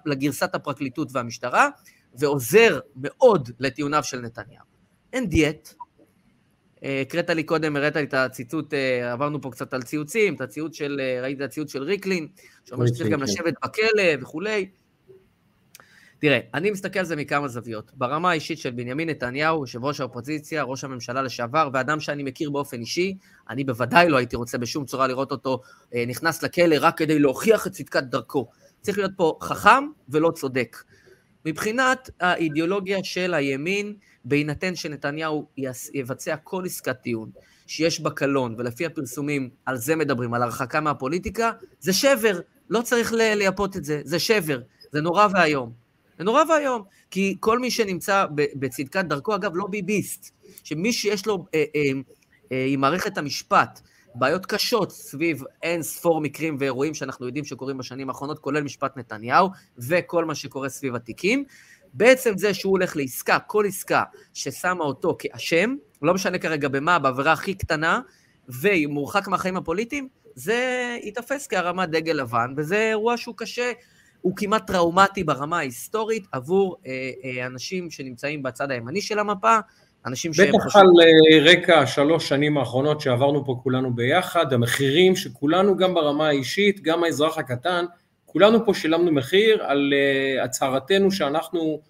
לגרסת 0.07 0.55
הפרקליטות 0.55 1.09
והמשטרה, 1.13 1.69
ועוזר 2.15 2.81
מאוד 2.97 3.51
לטיעוניו 3.61 4.05
של 4.05 4.21
נתניהו. 4.21 4.65
אין 5.13 5.29
דיאט, 5.29 5.75
הקראת 6.83 7.31
לי 7.31 7.43
קודם, 7.43 7.77
הראית 7.77 7.97
לי 7.97 8.03
את 8.03 8.15
הציטוט, 8.15 8.75
אה, 8.75 9.13
עברנו 9.13 9.41
פה 9.41 9.51
קצת 9.51 9.75
על 9.75 9.83
ציוצים, 9.83 10.35
את 10.35 10.41
הציוץ 10.41 10.77
של, 10.77 11.01
אה, 11.01 11.23
ראיתי 11.23 11.45
את 11.45 11.49
הציוץ 11.49 11.73
של 11.73 11.83
ריקלין, 11.83 12.29
שאומר 12.65 12.87
שצריך 12.87 13.09
גם 13.09 13.23
לשבת 13.23 13.55
בכלא 13.65 14.03
וכולי. 14.21 14.71
תראה, 16.23 16.39
אני 16.55 16.71
מסתכל 16.71 16.99
על 16.99 17.05
זה 17.05 17.17
מכמה 17.17 17.49
זוויות. 17.49 17.91
ברמה 17.95 18.31
האישית 18.31 18.59
של 18.59 18.71
בנימין 18.71 19.09
נתניהו, 19.09 19.61
יושב 19.61 19.85
ראש 19.85 20.01
האופוזיציה, 20.01 20.63
ראש 20.63 20.85
הממשלה 20.85 21.23
לשעבר, 21.23 21.69
ואדם 21.73 22.01
שאני 22.01 22.23
מכיר 22.23 22.51
באופן 22.51 22.81
אישי, 22.81 23.17
אני 23.51 23.65
בוודאי 23.65 24.09
לא 24.09 24.17
הייתי 24.17 24.37
רוצה 24.37 24.59
בשום 24.59 24.85
צורה 24.85 25.07
לראות 25.07 25.33
אותו 25.33 25.61
אה, 25.95 26.05
נכנס 26.07 26.43
לכלא 26.43 26.77
רק 26.81 26.99
כדי 26.99 27.19
להוכיח 27.19 27.67
את 27.67 27.73
צדקת 27.73 28.03
דרכו. 28.03 28.49
צריך 28.81 28.99
להיות 28.99 29.11
פה 29.17 29.39
חכם 29.43 29.85
ולא 30.09 30.31
צודק. 30.31 30.77
מבחינת 31.47 32.11
האידיאולוגיה 32.21 33.05
של 33.05 33.35
הימין, 33.35 33.95
בהינתן 34.25 34.75
שנתניהו 34.75 35.47
יבצע 35.95 36.37
כל 36.37 36.63
עסקת 36.67 36.97
טיעון 37.03 37.31
שיש 37.67 38.01
בה 38.01 38.11
קלון, 38.11 38.55
ולפי 38.59 38.87
הפרסומים 38.87 39.51
על 39.67 39.77
זה 39.77 39.97
מדברים, 39.97 40.35
על 40.35 40.43
הרחקה 40.43 40.81
מהפוליטיקה, 40.81 41.53
זה 41.81 41.93
שבר, 41.93 42.41
לא 42.71 42.83
צריך 42.83 43.13
לייפות 43.13 43.77
את 43.77 43.85
זה, 43.85 44.01
זה 44.05 44.19
שבר, 44.19 44.61
זה 44.93 45.01
נורא 45.01 45.27
ואיום. 45.35 45.82
זה 46.19 46.25
נורא 46.25 46.43
ואיום, 46.49 46.83
כי 47.11 47.37
כל 47.41 47.59
מי 47.59 47.71
שנמצא 47.71 48.27
בצדקת 48.35 49.05
דרכו, 49.05 49.35
אגב, 49.35 49.53
לא 49.55 49.67
ביביסט, 49.67 50.35
שמי 50.65 50.93
שיש 50.93 51.27
לו 51.27 51.47
אה, 51.55 51.65
אה, 51.77 51.81
אה, 52.53 52.65
עם 52.69 52.81
מערכת 52.81 53.19
המשפט 53.19 53.81
בעיות 54.15 54.47
קשות 54.47 54.93
סביב 54.93 55.43
אין 55.63 55.83
ספור 55.83 56.21
מקרים 56.21 56.57
ואירועים 56.59 56.95
שאנחנו 56.95 57.27
יודעים 57.27 57.45
שקורים 57.45 57.79
בשנים 57.79 58.09
האחרונות, 58.09 58.39
כולל 58.39 58.63
משפט 58.63 58.97
נתניהו 58.97 59.49
וכל 59.79 60.25
מה 60.25 60.35
שקורה 60.35 60.69
סביב 60.69 60.95
התיקים, 60.95 61.45
בעצם 61.95 62.39
זה 62.39 62.55
שהוא 62.55 62.71
הולך 62.71 62.97
לעסקה, 62.97 63.39
כל 63.39 63.65
עסקה 63.67 64.03
ששמה 64.35 64.85
אותו 64.85 65.17
כאשם, 65.19 65.75
לא 66.03 66.15
משנה 66.15 66.39
כרגע 66.39 66.69
במה, 66.69 66.99
בעבירה 66.99 67.33
הכי 67.33 67.55
קטנה, 67.55 68.01
ומורחק 68.49 69.29
מהחיים 69.29 69.57
הפוליטיים, 69.57 70.09
זה 70.35 70.97
ייתפס 71.03 71.47
כהרמת 71.47 71.89
דגל 71.89 72.13
לבן, 72.13 72.55
וזה 72.57 72.77
אירוע 72.77 73.17
שהוא 73.17 73.35
קשה, 73.37 73.73
הוא 74.23 74.37
כמעט 74.37 74.67
טראומטי 74.67 75.25
ברמה 75.25 75.59
ההיסטורית 75.59 76.27
עבור 76.33 76.77
אה, 76.87 77.11
אה, 77.25 77.47
אנשים 77.47 77.91
שנמצאים 77.91 78.43
בצד 78.43 78.71
הימני 78.71 79.01
של 79.01 79.19
המפה, 79.19 79.57
אנשים 80.07 80.33
שהם... 80.33 80.49
בטח 80.49 80.77
על 80.77 80.87
אה, 80.87 81.53
רקע 81.53 81.87
שלוש 81.87 82.29
שנים 82.29 82.59
האחרונות 82.59 83.01
שעברנו 83.01 83.45
פה 83.45 83.61
כולנו 83.63 83.95
ביחד, 83.95 84.53
המחירים 84.53 85.17
שכולנו 85.17 85.77
גם 85.77 85.95
ברמה 85.95 86.29
האישית, 86.29 86.81
גם 86.83 87.05
האזרח 87.05 87.39
הקטן, 87.39 87.85
כולנו 88.27 88.65
פה 88.67 88.75
שילמנו 88.75 89.13
מחיר 89.13 89.63
על 89.65 89.93
uh, 89.93 90.45
הצהרתנו 90.45 91.11
שאנחנו 91.13 91.81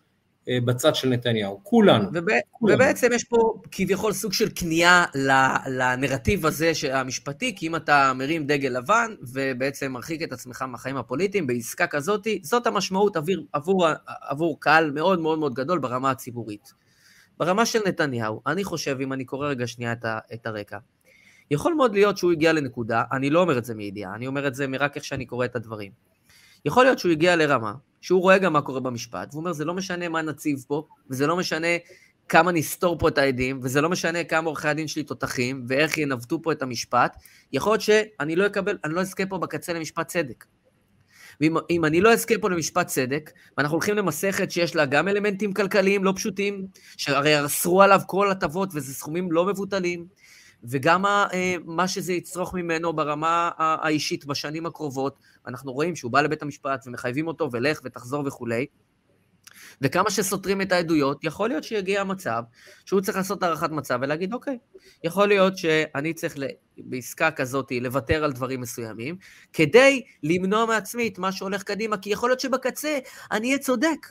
בצד 0.49 0.95
של 0.95 1.09
נתניהו, 1.09 1.61
כולנו, 1.63 2.09
וב, 2.13 2.27
כולנו. 2.51 2.75
ובעצם 2.75 3.09
יש 3.13 3.25
פה 3.25 3.55
כביכול 3.73 4.13
סוג 4.13 4.33
של 4.33 4.49
כניעה 4.55 5.05
לנרטיב 5.67 6.47
הזה 6.47 6.73
המשפטי, 6.93 7.57
כי 7.57 7.67
אם 7.67 7.77
אתה 7.77 8.13
מרים 8.15 8.47
דגל 8.47 8.69
לבן 8.69 9.15
ובעצם 9.33 9.93
מרחיק 9.93 10.23
את 10.23 10.33
עצמך 10.33 10.63
מהחיים 10.63 10.97
הפוליטיים 10.97 11.47
בעסקה 11.47 11.87
כזאת, 11.87 12.27
זאת 12.43 12.67
המשמעות 12.67 13.17
עבור, 13.17 13.37
עבור, 13.53 13.87
עבור 14.07 14.61
קהל 14.61 14.91
מאוד 14.91 15.21
מאוד 15.21 15.39
מאוד 15.39 15.55
גדול 15.55 15.79
ברמה 15.79 16.11
הציבורית. 16.11 16.73
ברמה 17.39 17.67
של 17.67 17.79
נתניהו, 17.87 18.41
אני 18.47 18.65
חושב, 18.65 18.97
אם 19.01 19.13
אני 19.13 19.25
קורא 19.25 19.49
רגע 19.49 19.67
שנייה 19.67 19.93
את, 19.93 20.05
ה, 20.05 20.19
את 20.35 20.47
הרקע, 20.47 20.79
יכול 21.51 21.75
מאוד 21.75 21.95
להיות 21.95 22.19
שהוא 22.19 22.33
הגיע 22.33 22.53
לנקודה, 22.53 23.03
אני 23.13 23.31
לא 23.31 23.41
אומר 23.41 23.59
את 23.59 23.65
זה 23.65 23.75
מידיעה, 23.75 24.15
אני 24.15 24.27
אומר 24.27 24.47
את 24.47 24.55
זה 24.55 24.67
מרק 24.67 24.97
איך 24.97 25.05
שאני 25.05 25.27
קורא 25.27 25.45
את 25.45 25.57
הדברים. 25.57 25.93
יכול 26.65 26.85
להיות 26.85 26.99
שהוא 26.99 27.13
הגיע 27.13 27.37
לרמה, 27.37 27.73
שהוא 28.03 28.21
רואה 28.21 28.39
גם 28.39 28.53
מה 28.53 28.61
קורה 28.61 28.81
במשפט, 28.81 29.29
והוא 29.31 29.41
אומר, 29.41 29.53
זה 29.53 29.65
לא 29.65 29.75
משנה 29.75 30.09
מה 30.09 30.23
נציב 30.23 30.65
פה, 30.69 30.87
וזה 31.11 31.27
לא 31.27 31.37
משנה 31.37 31.67
כמה 32.29 32.53
נסתור 32.53 32.99
פה 32.99 33.09
את 33.09 33.19
העדים, 33.19 33.61
וזה 33.63 33.81
לא 33.81 33.89
משנה 33.91 34.25
כמה 34.25 34.47
עורכי 34.47 34.69
הדין 34.69 34.89
שלי 34.89 35.03
תותחים, 35.03 35.65
ואיך 35.69 35.99
ינווטו 35.99 36.43
פה 36.43 36.53
את 36.53 36.63
המשפט, 36.63 37.17
יכול 37.53 37.73
להיות 37.73 37.81
שאני 37.81 38.37
לא 38.37 38.47
אקבל, 38.47 38.79
אני 38.85 38.95
לא 38.95 39.01
אזכה 39.01 39.27
פה 39.27 39.39
בקצה 39.39 39.73
למשפט 39.73 40.09
צדק. 40.09 40.45
ואם 41.41 41.85
אני 41.85 42.01
לא 42.01 42.13
אזכה 42.13 42.35
פה 42.41 42.51
למשפט 42.51 42.87
צדק, 42.87 43.31
ואנחנו 43.59 43.75
הולכים 43.75 43.97
למסכת 43.97 44.51
שיש 44.51 44.77
לה 44.77 44.87
גם 44.87 45.09
אלמנטים 45.09 45.53
כלכליים 45.53 46.05
לא 46.05 46.13
פשוטים, 46.17 46.67
שהרי 46.97 47.45
אסרו 47.45 47.83
עליו 47.83 48.01
כל 48.07 48.31
הטבות 48.31 48.69
וזה 48.75 48.95
סכומים 48.95 49.33
לא 49.33 49.47
מבוטלים, 49.47 50.07
וגם 50.65 51.07
אה, 51.07 51.55
מה 51.65 51.89
שזה 51.89 52.13
יצרוך 52.13 52.55
ממנו 52.55 52.93
ברמה 52.93 53.51
האישית 53.59 54.25
בשנים 54.25 54.67
הקרובות, 54.67 55.19
אנחנו 55.47 55.73
רואים 55.73 55.97
שהוא 55.97 56.13
בא 56.13 56.21
לבית 56.21 56.43
המשפט 56.43 56.85
ומחייבים 56.87 57.27
אותו 57.27 57.49
ולך 57.53 57.81
ותחזור 57.85 58.27
וכולי, 58.27 58.67
וכמה 59.81 60.11
שסותרים 60.11 60.61
את 60.61 60.73
העדויות, 60.73 61.25
יכול 61.25 61.49
להיות 61.49 61.65
שיגיע 61.65 62.01
המצב 62.01 62.43
שהוא 62.85 63.01
צריך 63.01 63.17
לעשות 63.17 63.43
הערכת 63.43 63.71
מצב 63.71 63.99
ולהגיד, 64.03 64.33
אוקיי, 64.33 64.59
יכול 65.05 65.29
להיות 65.29 65.59
שאני 65.59 66.15
צריך 66.15 66.37
בעסקה 66.79 67.31
כזאת 67.31 67.73
לוותר 67.81 68.25
על 68.25 68.33
דברים 68.33 68.61
מסוימים, 68.61 69.17
כדי 69.53 70.03
למנוע 70.23 70.67
מעצמי 70.67 71.09
את 71.09 71.19
מה 71.19 71.33
שהולך 71.33 71.63
קדימה, 71.63 71.97
כי 71.97 72.11
יכול 72.11 72.31
להיות 72.31 72.41
שבקצה 72.41 72.99
אני 73.33 73.49
אהיה 73.49 73.59
צודק, 73.59 74.07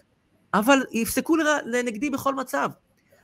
אבל 0.54 0.80
יפסקו 0.92 1.36
לנגדי 1.66 2.10
בכל 2.10 2.36
מצב. 2.36 2.70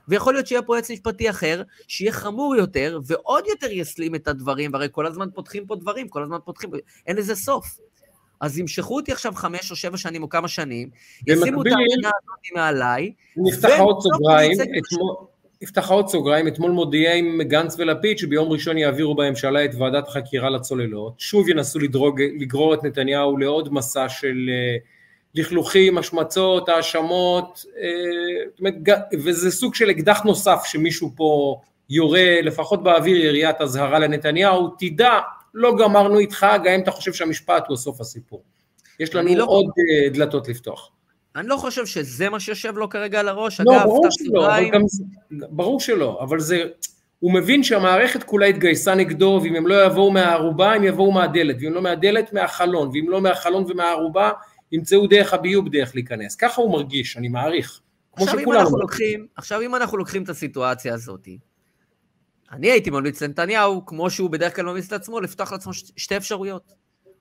ויכול 0.08 0.34
להיות 0.34 0.46
שיהיה 0.46 0.62
פה 0.62 0.76
יועץ 0.76 0.90
משפטי 0.90 1.30
אחר, 1.30 1.62
שיהיה 1.88 2.12
חמור 2.12 2.56
יותר, 2.56 2.98
ועוד 3.06 3.44
יותר 3.46 3.72
יסלים 3.72 4.14
את 4.14 4.28
הדברים, 4.28 4.72
והרי 4.72 4.88
כל 4.92 5.06
הזמן 5.06 5.28
פותחים 5.34 5.66
פה 5.66 5.76
דברים, 5.76 6.08
כל 6.08 6.22
הזמן 6.22 6.38
פותחים, 6.44 6.70
אין 7.06 7.16
לזה 7.16 7.34
סוף. 7.34 7.78
אז 8.40 8.58
ימשכו 8.58 8.96
אותי 8.96 9.12
עכשיו 9.12 9.32
חמש 9.34 9.70
או 9.70 9.76
שבע 9.76 9.96
שנים 9.96 10.22
או 10.22 10.28
כמה 10.28 10.48
שנים, 10.48 10.90
ישימו 11.26 11.62
את 11.62 11.66
ההגנה 11.66 12.08
הזאת 12.08 12.54
מעליי, 12.54 13.12
נפתח 13.36 13.78
עוד 13.78 14.00
סוגריים, 14.00 14.58
נפתח 15.62 15.90
עוד 15.90 16.08
סוגריים, 16.08 16.48
אתמול 16.48 16.70
מודיע 16.70 17.14
עם 17.14 17.42
גנץ 17.42 17.74
ולפיד 17.78 18.18
שביום 18.18 18.48
ראשון 18.48 18.78
יעבירו 18.78 19.14
בממשלה 19.14 19.64
את 19.64 19.70
ועדת 19.78 20.08
החקירה 20.08 20.50
לצוללות, 20.50 21.14
שוב 21.18 21.48
ינסו 21.48 21.78
לדרוג, 21.78 22.20
לגרור 22.38 22.74
את 22.74 22.84
נתניהו 22.84 23.36
לעוד 23.36 23.72
מסע 23.72 24.08
של 24.08 24.36
אה, 24.48 24.76
לכלוכים, 25.38 25.98
השמצות, 25.98 26.68
האשמות, 26.68 27.64
אה, 27.76 28.70
וזה 29.24 29.50
סוג 29.50 29.74
של 29.74 29.90
אקדח 29.90 30.22
נוסף 30.22 30.62
שמישהו 30.64 31.12
פה 31.16 31.60
יורה, 31.90 32.40
לפחות 32.42 32.82
באוויר 32.82 33.24
יריית 33.24 33.60
אזהרה 33.60 33.98
לנתניהו, 33.98 34.68
תדע, 34.78 35.18
לא 35.54 35.76
גמרנו 35.78 36.18
איתך, 36.18 36.46
גם 36.64 36.72
אם 36.72 36.80
אתה 36.80 36.90
חושב 36.90 37.12
שהמשפט 37.12 37.64
הוא 37.68 37.76
סוף 37.76 38.00
הסיפור. 38.00 38.42
יש 39.00 39.14
לנו 39.14 39.34
לא- 39.36 39.44
עוד 39.44 39.66
אה, 39.66 40.08
דלתות 40.08 40.48
לפתוח. 40.48 40.90
אני 41.36 41.48
לא 41.48 41.56
חושב 41.56 41.86
שזה 41.86 42.28
מה 42.28 42.40
שיושב 42.40 42.76
לו 42.76 42.88
כרגע 42.88 43.20
על 43.20 43.28
הראש. 43.28 43.60
לא, 43.60 43.76
אגב, 43.76 43.84
ברור 43.84 44.06
שלא, 44.10 44.46
אבל 44.46 44.48
סוגריים, 44.48 44.72
גם, 44.72 44.82
ברור 45.50 45.80
שלא, 45.80 46.18
אבל 46.22 46.40
זה, 46.40 46.64
הוא 47.18 47.32
מבין 47.32 47.62
שהמערכת 47.62 48.22
כולה 48.22 48.46
התגייסה 48.46 48.94
נגדו, 48.94 49.40
ואם 49.42 49.56
הם 49.56 49.66
לא 49.66 49.86
יבואו 49.86 50.10
מהערובה, 50.10 50.72
הם 50.72 50.84
יבואו 50.84 51.12
מהדלת, 51.12 51.56
ואם 51.60 51.74
לא 51.74 51.82
מהדלת, 51.82 52.32
מהחלון, 52.32 52.90
ואם 52.92 53.06
לא 53.08 53.20
מהחלון 53.20 53.64
ומהערובה, 53.68 54.30
ימצאו 54.72 55.06
דרך 55.06 55.34
הביוב 55.34 55.68
דרך 55.68 55.94
להיכנס. 55.94 56.36
ככה 56.36 56.62
הוא 56.62 56.72
מרגיש, 56.72 57.16
אני 57.16 57.28
מעריך. 57.28 57.80
כמו 58.12 58.26
שכולנו. 58.26 58.78
לוקחים, 58.78 59.26
עכשיו 59.36 59.60
אם 59.60 59.74
אנחנו 59.74 59.98
לוקחים 59.98 60.22
את 60.22 60.28
הסיטואציה 60.28 60.94
הזאת, 60.94 61.28
אני 62.52 62.70
הייתי 62.70 62.90
ממליץ 62.90 63.22
לנתניהו, 63.22 63.86
כמו 63.86 64.10
שהוא 64.10 64.30
בדרך 64.30 64.56
כלל 64.56 64.64
ממליץ 64.64 64.92
לעצמו, 64.92 65.20
לפתוח 65.20 65.52
לעצמו 65.52 65.72
שתי 65.74 66.16
אפשרויות. 66.16 66.72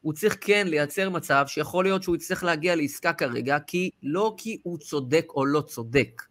הוא 0.02 0.14
צריך 0.14 0.38
כן 0.42 0.68
לייצר 0.68 1.10
מצב 1.10 1.46
שיכול 1.48 1.86
להיות 1.86 2.04
שהוא 2.04 2.16
יצטרך 2.16 2.44
להגיע 2.44 2.76
לעסקה 2.76 3.14
כרגע, 3.14 3.58
כי 3.68 3.90
לא 4.04 4.34
כי 4.38 4.58
הוא 4.64 4.78
צודק 4.78 5.26
או 5.36 5.46
לא 5.46 5.62
צודק. 5.62 6.22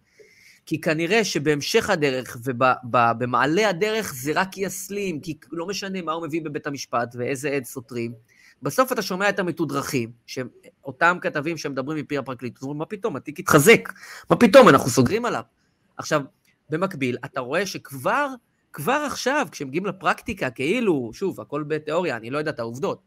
כי 0.66 0.80
כנראה 0.80 1.24
שבהמשך 1.24 1.90
הדרך 1.90 2.36
ובמעלה 2.44 3.68
הדרך 3.68 4.14
זה 4.14 4.32
רק 4.34 4.58
יסלים, 4.58 5.20
כי 5.20 5.38
לא 5.52 5.66
משנה 5.66 6.02
מה 6.02 6.12
הוא 6.12 6.26
מביא 6.26 6.42
בבית 6.42 6.66
המשפט 6.66 7.14
ואיזה 7.18 7.50
עד 7.50 7.64
סותרים. 7.64 8.12
בסוף 8.62 8.92
אתה 8.92 9.02
שומע 9.02 9.28
את 9.28 9.38
המתודרכים, 9.38 10.12
אותם 10.84 11.16
כתבים 11.20 11.56
שמדברים 11.56 11.98
מפי 11.98 12.18
הפרקליטות, 12.18 12.62
אומרים, 12.62 12.78
מה 12.78 12.86
פתאום, 12.86 13.16
התיק 13.16 13.38
התחזק, 13.38 13.92
מה 14.30 14.36
פתאום, 14.36 14.68
אנחנו 14.68 14.90
סוגרים 14.90 15.24
עליו. 15.24 15.42
עכשיו, 15.96 16.22
במקביל, 16.70 17.16
אתה 17.24 17.40
רואה 17.40 17.66
שכבר, 17.66 18.26
כבר 18.72 19.02
עכשיו, 19.06 19.46
כשמגיעים 19.50 19.86
לפרקטיקה, 19.86 20.50
כאילו, 20.50 21.10
שוב, 21.14 21.40
הכל 21.40 21.62
בתיאוריה, 21.62 22.16
אני 22.16 22.30
לא 22.30 22.38
יודע 22.38 22.50
את 22.50 22.58
העובדות, 22.58 23.02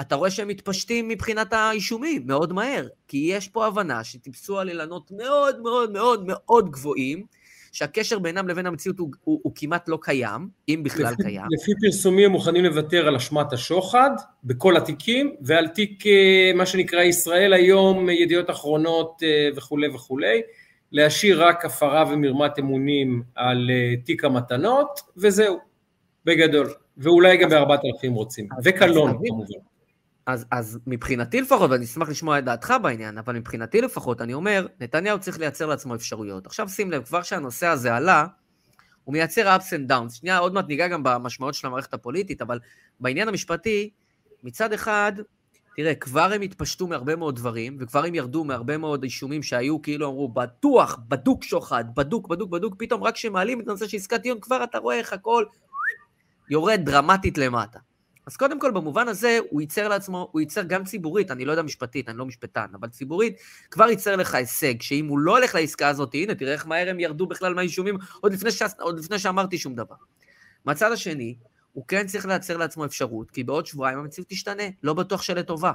אתה 0.00 0.14
רואה 0.14 0.30
שהם 0.30 0.48
מתפשטים 0.48 1.08
מבחינת 1.08 1.52
האישומים 1.52 2.26
מאוד 2.26 2.52
מהר, 2.52 2.88
כי 3.08 3.16
יש 3.16 3.48
פה 3.48 3.66
הבנה 3.66 4.04
שטיפסו 4.04 4.58
על 4.58 4.68
אילנות 4.68 5.10
מאוד 5.10 5.60
מאוד 5.60 5.92
מאוד 5.92 6.24
מאוד 6.26 6.70
גבוהים, 6.70 7.26
שהקשר 7.72 8.18
בינם 8.18 8.48
לבין 8.48 8.66
המציאות 8.66 8.98
הוא, 8.98 9.10
הוא, 9.24 9.40
הוא 9.42 9.52
כמעט 9.54 9.88
לא 9.88 9.98
קיים, 10.02 10.48
אם 10.68 10.80
בכלל 10.84 11.12
לפי, 11.12 11.22
קיים. 11.22 11.46
לפי 11.60 11.72
פרסומים 11.80 12.24
הם 12.24 12.32
מוכנים 12.32 12.64
לוותר 12.64 13.08
על 13.08 13.16
אשמת 13.16 13.52
השוחד 13.52 14.10
בכל 14.44 14.76
התיקים, 14.76 15.34
ועל 15.40 15.68
תיק, 15.68 16.06
אה, 16.06 16.52
מה 16.54 16.66
שנקרא 16.66 17.02
ישראל 17.02 17.52
היום, 17.52 18.10
ידיעות 18.10 18.50
אחרונות 18.50 19.22
אה, 19.22 19.48
וכולי 19.56 19.88
וכולי, 19.88 20.42
להשאיר 20.92 21.44
רק 21.44 21.64
הפרה 21.64 22.04
ומרמת 22.10 22.58
אמונים 22.58 23.22
על 23.34 23.70
אה, 23.70 23.96
תיק 24.04 24.24
המתנות, 24.24 25.00
וזהו, 25.16 25.58
בגדול. 26.24 26.72
ואולי 26.96 27.36
גם 27.36 27.48
בארבעת 27.50 27.80
אלפים 27.84 28.14
רוצים, 28.14 28.48
וקלון 28.64 29.18
כמובן. 29.26 29.71
אז, 30.26 30.46
אז 30.50 30.78
מבחינתי 30.86 31.40
לפחות, 31.40 31.70
ואני 31.70 31.84
אשמח 31.84 32.08
לשמוע 32.08 32.38
את 32.38 32.44
דעתך 32.44 32.74
בעניין, 32.82 33.18
אבל 33.18 33.36
מבחינתי 33.36 33.80
לפחות, 33.80 34.20
אני 34.20 34.34
אומר, 34.34 34.66
נתניהו 34.80 35.20
צריך 35.20 35.38
לייצר 35.38 35.66
לעצמו 35.66 35.94
אפשרויות. 35.94 36.46
עכשיו 36.46 36.68
שים 36.68 36.90
לב, 36.90 37.02
כבר 37.04 37.22
שהנושא 37.22 37.66
הזה 37.66 37.94
עלה, 37.94 38.26
הוא 39.04 39.12
מייצר 39.12 39.56
ups 39.56 39.60
and 39.60 39.90
downs. 39.90 40.14
שנייה, 40.14 40.38
עוד 40.38 40.54
מעט 40.54 40.68
ניגע 40.68 40.88
גם 40.88 41.02
במשמעות 41.02 41.54
של 41.54 41.66
המערכת 41.66 41.94
הפוליטית, 41.94 42.42
אבל 42.42 42.58
בעניין 43.00 43.28
המשפטי, 43.28 43.90
מצד 44.42 44.72
אחד, 44.72 45.12
תראה, 45.76 45.94
כבר 45.94 46.32
הם 46.34 46.40
התפשטו 46.40 46.86
מהרבה 46.86 47.16
מאוד 47.16 47.36
דברים, 47.36 47.76
וכבר 47.80 48.04
הם 48.04 48.14
ירדו 48.14 48.44
מהרבה 48.44 48.78
מאוד 48.78 49.02
אישומים 49.02 49.42
שהיו, 49.42 49.82
כאילו 49.82 50.08
אמרו, 50.08 50.28
בטוח, 50.28 50.98
בדוק 51.08 51.44
שוחד, 51.44 51.84
בדוק, 51.94 52.28
בדוק, 52.28 52.50
בדוק, 52.50 52.74
פתאום 52.78 53.02
רק 53.02 53.14
כשמעלים 53.14 53.60
את 53.60 53.68
הנושא 53.68 53.88
של 53.88 53.96
עסקת 53.96 54.22
טיעון, 54.22 54.40
כבר 54.40 54.64
אתה 54.64 54.78
רואה 54.78 54.98
איך 54.98 55.12
הכל 55.12 55.44
יורד 56.50 56.80
דרמטית 56.84 57.38
למטה. 57.38 57.78
אז 58.26 58.36
קודם 58.36 58.60
כל, 58.60 58.70
במובן 58.70 59.08
הזה, 59.08 59.38
הוא 59.50 59.60
ייצר 59.60 59.88
לעצמו, 59.88 60.28
הוא 60.32 60.40
ייצר 60.40 60.62
גם 60.62 60.84
ציבורית, 60.84 61.30
אני 61.30 61.44
לא 61.44 61.50
יודע 61.50 61.62
משפטית, 61.62 62.08
אני 62.08 62.18
לא 62.18 62.26
משפטן, 62.26 62.66
אבל 62.74 62.88
ציבורית, 62.88 63.36
כבר 63.70 63.90
ייצר 63.90 64.16
לך 64.16 64.34
הישג, 64.34 64.80
שאם 64.80 65.06
הוא 65.06 65.18
לא 65.18 65.36
הולך 65.36 65.54
לעסקה 65.54 65.88
הזאת, 65.88 66.14
הנה, 66.14 66.34
תראה 66.34 66.52
איך 66.52 66.66
מהר 66.66 66.90
הם 66.90 67.00
ירדו 67.00 67.26
בכלל 67.26 67.54
מהאישומים, 67.54 67.98
עוד 68.20 68.32
לפני, 68.32 68.50
ש... 68.50 68.62
עוד 68.80 68.98
לפני 68.98 69.18
שאמרתי 69.18 69.58
שום 69.58 69.74
דבר. 69.74 69.94
מהצד 70.64 70.92
השני, 70.92 71.34
הוא 71.72 71.84
כן 71.88 72.06
צריך 72.06 72.26
לייצר 72.26 72.56
לעצמו 72.56 72.84
אפשרות, 72.84 73.30
כי 73.30 73.44
בעוד 73.44 73.66
שבועיים 73.66 73.98
המציאות 73.98 74.28
תשתנה, 74.28 74.62
לא 74.82 74.94
בטוח 74.94 75.22
שלטובה. 75.22 75.72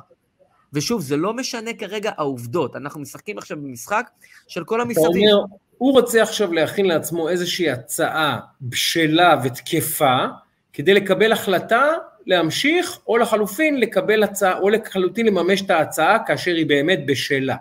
ושוב, 0.74 1.02
זה 1.02 1.18
לא 1.18 1.34
משנה 1.34 1.74
כרגע 1.74 2.12
העובדות, 2.18 2.76
אנחנו 2.76 3.00
משחקים 3.00 3.38
עכשיו 3.38 3.58
במשחק 3.58 4.10
של 4.48 4.64
כל 4.64 4.76
אתה 4.76 4.84
המסביב. 4.84 5.06
אומר, 5.08 5.46
הוא 5.78 5.92
רוצה 5.92 6.22
עכשיו 6.24 6.54
להכין 6.54 6.86
לעצמו 6.86 7.30
איזושהי 7.30 7.70
הצעה 7.70 8.40
בשלה 8.62 9.42
ותקפה, 9.44 10.26
כדי 10.74 10.94
לקבל 10.94 11.32
החלטה 11.32 11.86
להמשיך, 12.28 13.00
או 13.08 13.18
לחלופין 13.18 13.80
לקבל 13.80 14.24
הצעה, 14.24 14.60
או 14.60 14.70
לחלוטין 14.70 15.26
לממש 15.26 15.62
את 15.62 15.70
ההצעה 15.70 16.26
כאשר 16.28 16.52
היא 16.52 16.66
באמת 16.66 17.00
בשלה. 17.08 17.56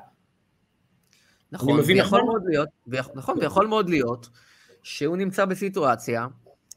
נכון, 1.52 1.68
אני 1.68 1.78
מבין 1.78 1.96
ויכול 1.96 2.18
נכון? 2.18 2.30
מאוד 2.30 2.42
להיות, 2.46 2.68
ויכול, 2.86 3.12
נכון, 3.16 3.38
ויכול 3.38 3.66
מאוד 3.66 3.88
להיות 3.88 4.28
שהוא 4.82 5.16
נמצא 5.16 5.44
בסיטואציה, 5.44 6.26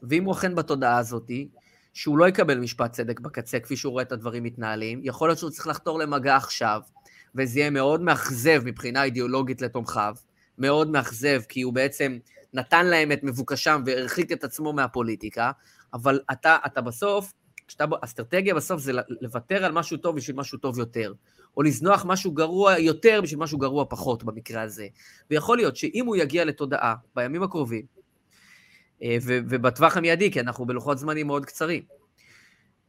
ואם 0.04 0.24
הוא 0.24 0.34
אכן 0.34 0.56
בתודעה 0.56 0.98
הזאת, 0.98 1.32
שהוא 1.94 2.18
לא 2.18 2.28
יקבל 2.28 2.58
משפט 2.58 2.92
צדק 2.92 3.20
בקצה, 3.20 3.60
כפי 3.60 3.76
שהוא 3.76 3.92
רואה 3.92 4.04
את 4.04 4.12
הדברים 4.12 4.44
מתנהלים, 4.44 5.02
יכול 5.04 5.30
להיות 5.30 5.40
שהוא 5.40 5.50
צריך 5.50 5.68
לחתור 5.68 6.00
למגע 6.00 6.36
עכשיו, 6.36 6.82
וזה 7.36 7.60
יהיה 7.60 7.70
מאוד 7.70 8.02
מאכזב 8.02 8.62
מבחינה 8.66 9.04
אידיאולוגית 9.04 9.62
לתומכיו, 9.62 10.16
מאוד 10.58 10.90
מאכזב, 10.90 11.42
כי 11.50 11.62
הוא 11.62 11.74
בעצם 11.74 12.18
נתן 12.54 12.86
להם 12.86 13.12
את 13.12 13.24
מבוקשם 13.24 13.84
והרחיק 13.86 14.32
את 14.32 14.44
עצמו 14.44 14.74
מהפוליטיקה, 14.74 15.52
אבל 15.94 16.20
אתה, 16.32 16.58
אתה 16.66 16.82
בסוף, 16.82 17.34
כשאתה, 17.70 17.86
אסטרטגיה 18.02 18.56
בסוף 18.56 18.82
זה 18.82 18.92
לוותר 19.22 19.66
על 19.66 19.72
משהו 19.72 19.98
טוב 19.98 20.16
בשביל 20.16 20.36
משהו 20.36 20.58
טוב 20.58 20.80
יותר. 20.80 21.14
או 21.58 21.64
לזנוח 21.64 22.06
משהו 22.06 22.32
גרוע 22.32 22.80
יותר 22.80 23.20
בשביל 23.24 23.40
משהו 23.40 23.58
גרוע 23.58 23.86
פחות 23.90 24.24
במקרה 24.24 24.62
הזה. 24.62 24.88
ויכול 25.32 25.58
להיות 25.58 25.76
שאם 25.76 26.06
הוא 26.06 26.16
יגיע 26.16 26.46
לתודעה 26.46 26.96
בימים 27.16 27.44
הקרובים, 27.44 27.86
אה, 29.04 29.18
ובטווח 29.24 29.98
המיידי, 29.98 30.32
כי 30.32 30.40
אנחנו 30.40 30.66
בלוחות 30.66 30.98
זמנים 30.98 31.28
מאוד 31.28 31.46
קצרים, 31.46 31.84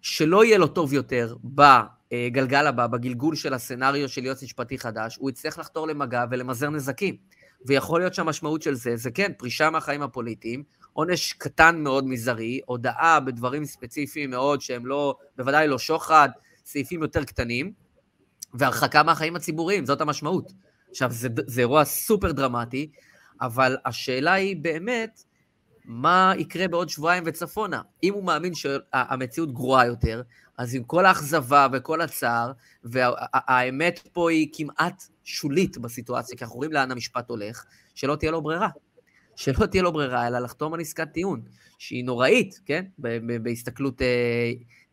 שלא 0.00 0.44
יהיה 0.44 0.58
לו 0.58 0.66
טוב 0.66 0.92
יותר 0.92 1.36
בגלגל 1.44 2.66
הבא, 2.66 2.86
בגלגול 2.86 3.34
של 3.34 3.54
הסצנריו 3.54 4.08
של 4.08 4.24
יועץ 4.24 4.42
משפטי 4.42 4.78
חדש, 4.78 5.16
הוא 5.16 5.30
יצטרך 5.30 5.58
לחתור 5.58 5.86
למגע 5.86 6.24
ולמזער 6.30 6.70
נזקים. 6.70 7.16
ויכול 7.66 8.00
להיות 8.00 8.14
שהמשמעות 8.14 8.62
של 8.62 8.74
זה, 8.74 8.96
זה 8.96 9.10
כן, 9.10 9.32
פרישה 9.38 9.70
מהחיים 9.70 10.02
הפוליטיים, 10.02 10.62
עונש 11.00 11.32
קטן 11.32 11.80
מאוד 11.82 12.06
מזערי, 12.06 12.60
הודעה 12.66 13.20
בדברים 13.20 13.64
ספציפיים 13.64 14.30
מאוד 14.30 14.60
שהם 14.60 14.86
לא, 14.86 15.14
בוודאי 15.36 15.68
לא 15.68 15.78
שוחד, 15.78 16.28
סעיפים 16.64 17.02
יותר 17.02 17.24
קטנים, 17.24 17.72
והרחקה 18.54 19.02
מהחיים 19.02 19.36
הציבוריים, 19.36 19.86
זאת 19.86 20.00
המשמעות. 20.00 20.52
עכשיו, 20.90 21.10
זה, 21.12 21.28
זה 21.46 21.60
אירוע 21.60 21.84
סופר 21.84 22.32
דרמטי, 22.32 22.90
אבל 23.40 23.76
השאלה 23.84 24.32
היא 24.32 24.56
באמת, 24.56 25.24
מה 25.84 26.32
יקרה 26.38 26.68
בעוד 26.68 26.88
שבועיים 26.88 27.22
וצפונה? 27.26 27.82
אם 28.02 28.14
הוא 28.14 28.24
מאמין 28.24 28.54
שהמציאות 28.54 29.52
גרועה 29.52 29.86
יותר, 29.86 30.22
אז 30.58 30.74
עם 30.74 30.84
כל 30.84 31.06
האכזבה 31.06 31.66
וכל 31.72 32.00
הצער, 32.00 32.52
והאמת 32.84 34.08
פה 34.12 34.30
היא 34.30 34.48
כמעט 34.52 35.02
שולית 35.24 35.78
בסיטואציה, 35.78 36.36
כי 36.36 36.44
אנחנו 36.44 36.56
רואים 36.56 36.72
לאן 36.72 36.90
המשפט 36.90 37.28
הולך, 37.28 37.64
שלא 37.94 38.16
תהיה 38.16 38.30
לו 38.30 38.42
ברירה. 38.42 38.68
שלא 39.40 39.66
תהיה 39.66 39.82
לו 39.82 39.92
ברירה, 39.92 40.26
אלא 40.26 40.38
לחתום 40.38 40.74
על 40.74 40.80
עסקת 40.80 41.12
טיעון, 41.12 41.40
שהיא 41.78 42.04
נוראית, 42.04 42.60
כן? 42.66 42.84
בהסתכלות, 43.42 44.02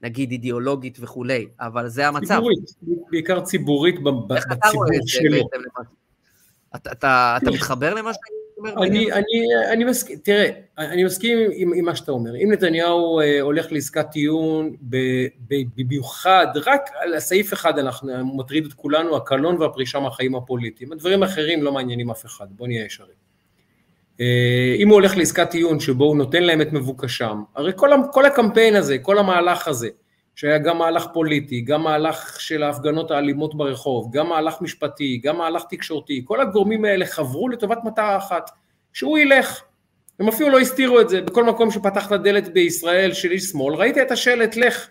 נגיד, 0.02 0.32
אידיאולוגית 0.32 0.98
וכולי, 1.02 1.48
אבל 1.60 1.88
זה 1.88 2.08
המצב. 2.08 2.36
ציבורית, 2.36 2.60
בעיקר 3.12 3.40
ציבורית 3.40 3.96
בציבור 4.28 4.86
שלו. 5.06 5.48
אתה, 6.76 6.92
אתה, 6.92 7.38
אתה 7.42 7.52
מתחבר 7.52 7.94
למה 7.94 8.12
שאני 8.14 8.36
אומר? 8.58 8.84
אני, 8.88 9.12
אני, 9.12 9.44
אני 9.72 9.84
מסכים, 9.84 10.18
תראה, 10.18 10.50
אני 10.78 11.04
מסכים 11.04 11.38
עם, 11.54 11.74
עם 11.74 11.86
מה 11.86 11.96
שאתה 11.96 12.12
אומר. 12.12 12.36
אם 12.36 12.52
נתניהו 12.52 13.20
אה, 13.20 13.42
הולך 13.42 13.72
לעסקת 13.72 14.12
טיעון, 14.12 14.76
במיוחד, 15.78 16.48
רק 16.66 16.90
על 17.00 17.14
הסעיף 17.14 17.54
אחד 17.54 17.80
אנחנו, 17.80 18.38
מטריד 18.38 18.66
את 18.66 18.74
כולנו, 18.74 19.16
הקלון 19.16 19.62
והפרישה 19.62 20.00
מהחיים 20.00 20.36
הפוליטיים. 20.36 20.92
הדברים 20.92 21.24
האחרים 21.24 21.64
לא 21.64 21.72
מעניינים 21.72 22.12
אף 22.12 22.26
אחד, 22.26 22.48
בוא 22.50 22.68
נהיה 22.68 22.86
ישרים. 22.86 23.27
אה, 24.22 24.76
אם 24.78 24.88
הוא 24.88 24.96
הולך 24.96 25.18
לעסקת 25.18 25.50
טיעון 25.50 25.80
שבו 25.80 26.06
הוא 26.06 26.18
נותן 26.18 26.44
להם 26.44 26.62
את 26.62 26.74
מבוקשם, 26.74 27.44
הרי 27.56 27.72
כל, 27.76 27.90
כל 28.12 28.26
הקמפיין 28.26 28.76
הזה, 28.76 28.98
כל 28.98 29.20
המהלך 29.20 29.68
הזה, 29.68 29.90
שהיה 30.36 30.58
גם 30.58 30.78
מהלך 30.78 31.08
פוליטי, 31.14 31.62
גם 31.62 31.84
מהלך 31.84 32.42
של 32.42 32.64
ההפגנות 32.64 33.12
האלימות 33.12 33.56
ברחוב, 33.56 34.12
גם 34.12 34.30
מהלך 34.30 34.62
משפטי, 34.62 35.18
גם 35.24 35.38
מהלך 35.38 35.64
תקשורתי, 35.70 36.22
כל 36.26 36.42
הגורמים 36.42 36.86
האלה 36.86 37.06
חברו 37.06 37.50
לטובת 37.50 37.78
מטרה 37.84 38.18
אחת, 38.18 38.50
שהוא 38.94 39.18
ילך. 39.18 39.62
הם 40.20 40.28
אפילו 40.28 40.50
לא 40.50 40.60
הסתירו 40.60 41.02
את 41.02 41.10
זה, 41.10 41.22
בכל 41.22 41.44
מקום 41.44 41.72
שפתחת 41.72 42.20
דלת 42.20 42.54
בישראל 42.54 43.14
של 43.14 43.32
איש 43.32 43.44
שמאל, 43.44 43.76
ראית 43.76 43.98
את 43.98 44.12
השלט 44.12 44.56
לך, 44.56 44.88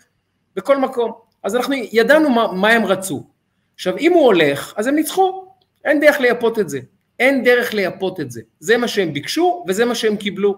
בכל 0.57 0.77
מקום. 0.77 1.13
אז 1.43 1.57
אנחנו 1.57 1.75
ידענו 1.93 2.31
מה, 2.31 2.53
מה 2.53 2.69
הם 2.69 2.85
רצו. 2.85 3.27
עכשיו, 3.75 3.99
אם 3.99 4.13
הוא 4.13 4.25
הולך, 4.25 4.75
אז 4.77 4.87
הם 4.87 4.95
ניצחו, 4.95 5.47
אין 5.85 6.01
דרך 6.01 6.21
לייפות 6.21 6.59
את 6.59 6.69
זה. 6.69 6.81
אין 7.19 7.45
דרך 7.45 7.75
לייפות 7.75 8.21
את 8.21 8.31
זה. 8.31 8.41
זה 8.61 8.77
מה 8.77 8.89
שהם 8.89 9.13
ביקשו 9.13 9.65
וזה 9.69 9.85
מה 9.85 9.95
שהם 9.95 10.17
קיבלו. 10.17 10.55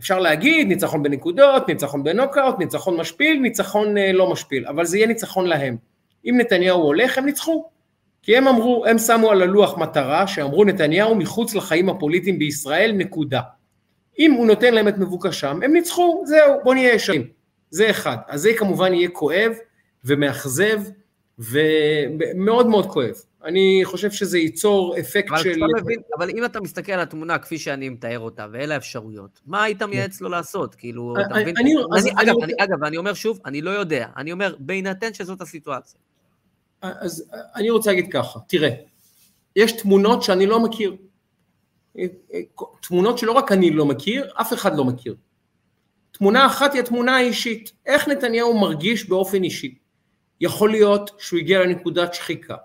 אפשר 0.00 0.18
להגיד 0.18 0.68
ניצחון 0.68 1.02
בנקודות, 1.02 1.68
ניצחון 1.68 2.04
בנוקאוט, 2.04 2.58
ניצחון 2.58 2.96
משפיל, 2.96 3.40
ניצחון 3.40 3.98
אה, 3.98 4.12
לא 4.12 4.30
משפיל, 4.32 4.66
אבל 4.66 4.84
זה 4.84 4.96
יהיה 4.96 5.06
ניצחון 5.06 5.46
להם. 5.46 5.76
אם 6.26 6.34
נתניהו 6.40 6.82
הולך, 6.82 7.18
הם 7.18 7.24
ניצחו. 7.24 7.68
כי 8.22 8.36
הם 8.36 8.48
אמרו, 8.48 8.86
הם 8.86 8.98
שמו 8.98 9.30
על 9.30 9.42
הלוח 9.42 9.78
מטרה, 9.78 10.26
שאמרו 10.26 10.64
נתניהו 10.64 11.14
מחוץ 11.14 11.54
לחיים 11.54 11.88
הפוליטיים 11.88 12.38
בישראל, 12.38 12.92
נקודה. 12.92 13.40
אם 14.18 14.32
הוא 14.32 14.46
נותן 14.46 14.74
להם 14.74 14.88
את 14.88 14.98
מבוקשם, 14.98 15.60
הם 15.62 15.72
ניצחו, 15.72 16.22
זהו, 16.26 16.54
בוא 16.64 16.74
נהיה 16.74 16.94
ישרים. 16.94 17.26
זה 17.70 17.90
אחד. 17.90 18.16
אז 18.28 18.40
זה 18.40 18.50
כמובן 18.56 18.94
יהיה 18.94 19.08
כואב 19.08 19.52
ומאכזב 20.04 20.80
ומאוד 21.38 22.66
מאוד 22.66 22.86
כואב. 22.86 23.14
אני 23.44 23.80
חושב 23.84 24.10
שזה 24.10 24.38
ייצור 24.38 24.96
אפקט 25.00 25.28
אבל 25.30 25.42
של... 25.42 25.60
מבין, 25.82 26.00
אבל 26.18 26.30
אם 26.30 26.44
אתה 26.44 26.60
מסתכל 26.60 26.92
על 26.92 27.00
התמונה 27.00 27.38
כפי 27.38 27.58
שאני 27.58 27.88
מתאר 27.88 28.18
אותה, 28.18 28.46
ואלה 28.52 28.74
האפשרויות, 28.74 29.40
מה 29.46 29.62
היית 29.62 29.82
מייעץ 29.82 30.20
לו 30.20 30.28
לעשות? 30.28 30.74
כאילו, 30.74 31.14
אתה 31.20 31.34
מבין? 31.34 31.56
אני, 31.56 31.74
אני, 31.92 32.10
אני, 32.10 32.22
אגב, 32.22 32.34
אני, 32.42 32.52
אגב, 32.60 32.84
אני 32.84 32.96
אומר 32.96 33.14
שוב, 33.14 33.40
אני 33.46 33.62
לא 33.62 33.70
יודע. 33.70 34.08
אני 34.16 34.32
אומר, 34.32 34.54
בהינתן 34.58 35.14
שזאת 35.14 35.40
הסיטואציה. 35.40 36.00
אז 36.82 37.30
אני 37.54 37.70
רוצה 37.70 37.90
להגיד 37.90 38.12
ככה, 38.12 38.38
תראה, 38.48 38.70
יש 39.56 39.72
תמונות 39.72 40.22
שאני 40.22 40.46
לא 40.46 40.60
מכיר. 40.60 40.96
תמונות 42.82 43.18
שלא 43.18 43.32
רק 43.32 43.52
אני 43.52 43.70
לא 43.70 43.86
מכיר, 43.86 44.30
אף 44.40 44.52
אחד 44.52 44.76
לא 44.76 44.84
מכיר. 44.84 45.16
תמונה 46.12 46.46
אחת 46.46 46.72
היא 46.72 46.82
התמונה 46.82 47.16
האישית, 47.16 47.72
איך 47.86 48.08
נתניהו 48.08 48.58
מרגיש 48.58 49.08
באופן 49.08 49.44
אישי. 49.44 49.74
יכול 50.40 50.70
להיות 50.70 51.10
שהוא 51.18 51.38
הגיע 51.38 51.60
לנקודת 51.60 52.14
שחיקה, 52.14 52.56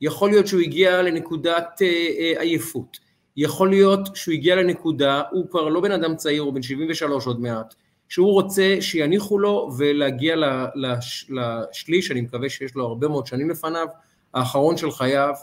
יכול 0.00 0.30
להיות 0.30 0.46
שהוא 0.46 0.60
הגיע 0.60 1.02
לנקודת 1.02 1.82
אה, 1.82 1.86
אה, 2.18 2.40
עייפות, 2.40 2.98
יכול 3.36 3.70
להיות 3.70 4.16
שהוא 4.16 4.32
הגיע 4.32 4.56
לנקודה, 4.56 5.22
הוא 5.30 5.50
כבר 5.50 5.68
לא 5.68 5.80
בן 5.80 5.92
אדם 5.92 6.16
צעיר, 6.16 6.42
הוא 6.42 6.52
בן 6.52 6.62
73 6.62 7.26
עוד 7.26 7.40
מעט, 7.40 7.74
שהוא 8.08 8.32
רוצה 8.32 8.76
שיניחו 8.80 9.38
לו 9.38 9.70
ולהגיע 9.78 10.36
לש, 10.74 11.30
לשליש, 11.30 12.10
אני 12.10 12.20
מקווה 12.20 12.48
שיש 12.48 12.74
לו 12.74 12.86
הרבה 12.86 13.08
מאוד 13.08 13.26
שנים 13.26 13.50
לפניו, 13.50 13.86
האחרון 14.34 14.76
של 14.76 14.90
חייו, 14.90 15.34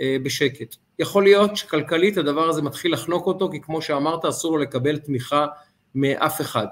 אה, 0.00 0.16
בשקט. 0.22 0.76
יכול 0.98 1.22
להיות 1.22 1.56
שכלכלית 1.56 2.16
הדבר 2.16 2.48
הזה 2.48 2.62
מתחיל 2.62 2.92
לחנוק 2.92 3.26
אותו, 3.26 3.50
כי 3.50 3.60
כמו 3.60 3.82
שאמרת, 3.82 4.24
אסור 4.24 4.52
לו 4.52 4.62
לקבל 4.62 4.98
תמיכה 4.98 5.46
מאף 5.94 6.40
אחד. 6.40 6.66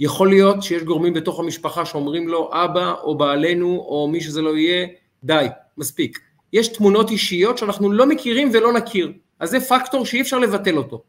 יכול 0.00 0.28
להיות 0.28 0.62
שיש 0.62 0.82
גורמים 0.82 1.12
בתוך 1.14 1.40
המשפחה 1.40 1.84
שאומרים 1.84 2.28
לו, 2.28 2.50
אבא 2.52 2.92
או 3.02 3.18
בעלנו 3.18 3.84
או 3.88 4.08
מי 4.12 4.20
שזה 4.20 4.42
לא 4.42 4.56
יהיה, 4.56 4.86
די, 5.24 5.46
מספיק. 5.78 6.18
יש 6.54 6.68
תמונות 6.68 7.10
אישיות 7.10 7.58
שאנחנו 7.58 7.92
לא 7.92 8.06
מכירים 8.06 8.50
ולא 8.52 8.72
נכיר, 8.72 9.12
אז 9.40 9.50
זה 9.50 9.60
פקטור 9.60 10.06
שאי 10.06 10.20
אפשר 10.20 10.38
לבטל 10.38 10.76
אותו. 10.76 11.02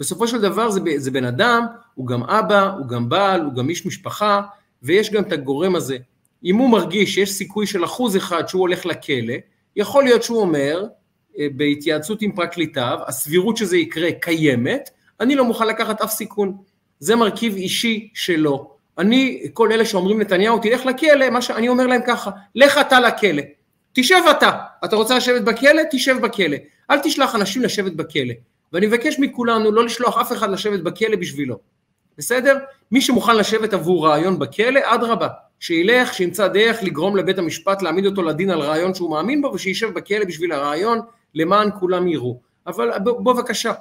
בסופו 0.00 0.28
של 0.28 0.40
דבר 0.40 0.70
זה, 0.70 0.80
זה 0.96 1.10
בן 1.10 1.24
אדם, 1.24 1.66
הוא 1.94 2.06
גם 2.06 2.22
אבא, 2.22 2.72
הוא 2.78 2.86
גם 2.86 3.08
בעל, 3.08 3.40
הוא 3.40 3.54
גם 3.54 3.68
איש 3.68 3.86
משפחה, 3.86 4.42
ויש 4.82 5.10
גם 5.10 5.22
את 5.22 5.32
הגורם 5.32 5.76
הזה. 5.76 5.96
אם 6.44 6.56
הוא 6.56 6.70
מרגיש 6.70 7.14
שיש 7.14 7.30
סיכוי 7.30 7.66
של 7.66 7.84
אחוז 7.84 8.16
אחד 8.16 8.48
שהוא 8.48 8.60
הולך 8.60 8.86
לכלא, 8.86 9.34
יכול 9.76 10.04
להיות 10.04 10.22
שהוא 10.22 10.40
אומר, 10.40 10.84
אה, 11.38 11.46
בהתייעצות 11.56 12.22
עם 12.22 12.32
פרקליטיו, 12.32 12.98
הסבירות 13.06 13.56
שזה 13.56 13.76
יקרה 13.76 14.12
קיימת, 14.12 14.90
אני 15.20 15.34
לא 15.34 15.44
מוכן 15.44 15.66
לקחת 15.66 16.00
אף 16.00 16.10
סיכון. 16.10 16.56
זה 17.00 17.16
מרכיב 17.16 17.56
אישי 17.56 18.10
שלו. 18.14 18.70
אני, 18.98 19.42
כל 19.52 19.72
אלה 19.72 19.84
שאומרים 19.84 20.20
נתניהו 20.20 20.58
תלך 20.58 20.86
לכלא, 20.86 21.30
מה 21.30 21.42
שאני 21.42 21.68
אומר 21.68 21.86
להם 21.86 22.00
ככה, 22.06 22.30
לך 22.54 22.78
אתה 22.78 23.00
לכלא, 23.00 23.42
תשב 23.92 24.20
אתה, 24.30 24.50
אתה 24.84 24.96
רוצה 24.96 25.16
לשבת 25.16 25.42
בכלא? 25.42 25.82
תשב 25.90 26.16
בכלא, 26.22 26.56
אל 26.90 26.98
תשלח 26.98 27.34
אנשים 27.34 27.62
לשבת 27.62 27.92
בכלא, 27.92 28.34
ואני 28.72 28.86
מבקש 28.86 29.18
מכולנו 29.18 29.72
לא 29.72 29.84
לשלוח 29.84 30.18
אף 30.18 30.32
אחד 30.32 30.50
לשבת 30.50 30.80
בכלא 30.80 31.16
בשבילו, 31.16 31.58
בסדר? 32.18 32.58
מי 32.90 33.00
שמוכן 33.00 33.36
לשבת 33.36 33.74
עבור 33.74 34.06
רעיון 34.06 34.38
בכלא, 34.38 34.80
אדרבה, 34.84 35.28
שילך, 35.60 36.14
שימצא 36.14 36.48
דרך 36.48 36.82
לגרום 36.82 37.16
לבית 37.16 37.38
המשפט 37.38 37.82
להעמיד 37.82 38.06
אותו 38.06 38.22
לדין 38.22 38.50
על 38.50 38.60
רעיון 38.60 38.94
שהוא 38.94 39.10
מאמין 39.10 39.42
בו, 39.42 39.48
ושישב 39.54 39.94
בכלא 39.94 40.24
בשביל 40.24 40.52
הרעיון, 40.52 41.00
למען 41.34 41.70
כולם 41.80 42.08
יראו. 42.08 42.40
אבל 42.66 42.90
בוא 42.98 43.34
בבקשה, 43.34 43.72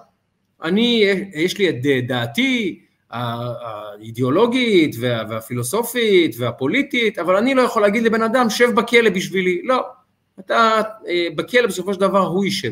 אני, 0.63 1.05
יש 1.33 1.57
לי 1.57 1.69
את 1.69 1.75
דעתי, 2.07 2.79
האידיאולוגית 3.11 4.95
והפילוסופית 4.99 6.35
והפוליטית, 6.37 7.19
אבל 7.19 7.35
אני 7.35 7.55
לא 7.55 7.61
יכול 7.61 7.81
להגיד 7.81 8.03
לבן 8.03 8.21
אדם, 8.21 8.49
שב 8.49 8.69
בכלא 8.75 9.09
בשבילי. 9.09 9.61
לא, 9.63 9.85
אתה 10.39 10.81
אה, 11.07 11.27
בכלא 11.35 11.67
בסופו 11.67 11.93
של 11.93 11.99
דבר 11.99 12.25
הוא 12.25 12.45
יישב. 12.45 12.71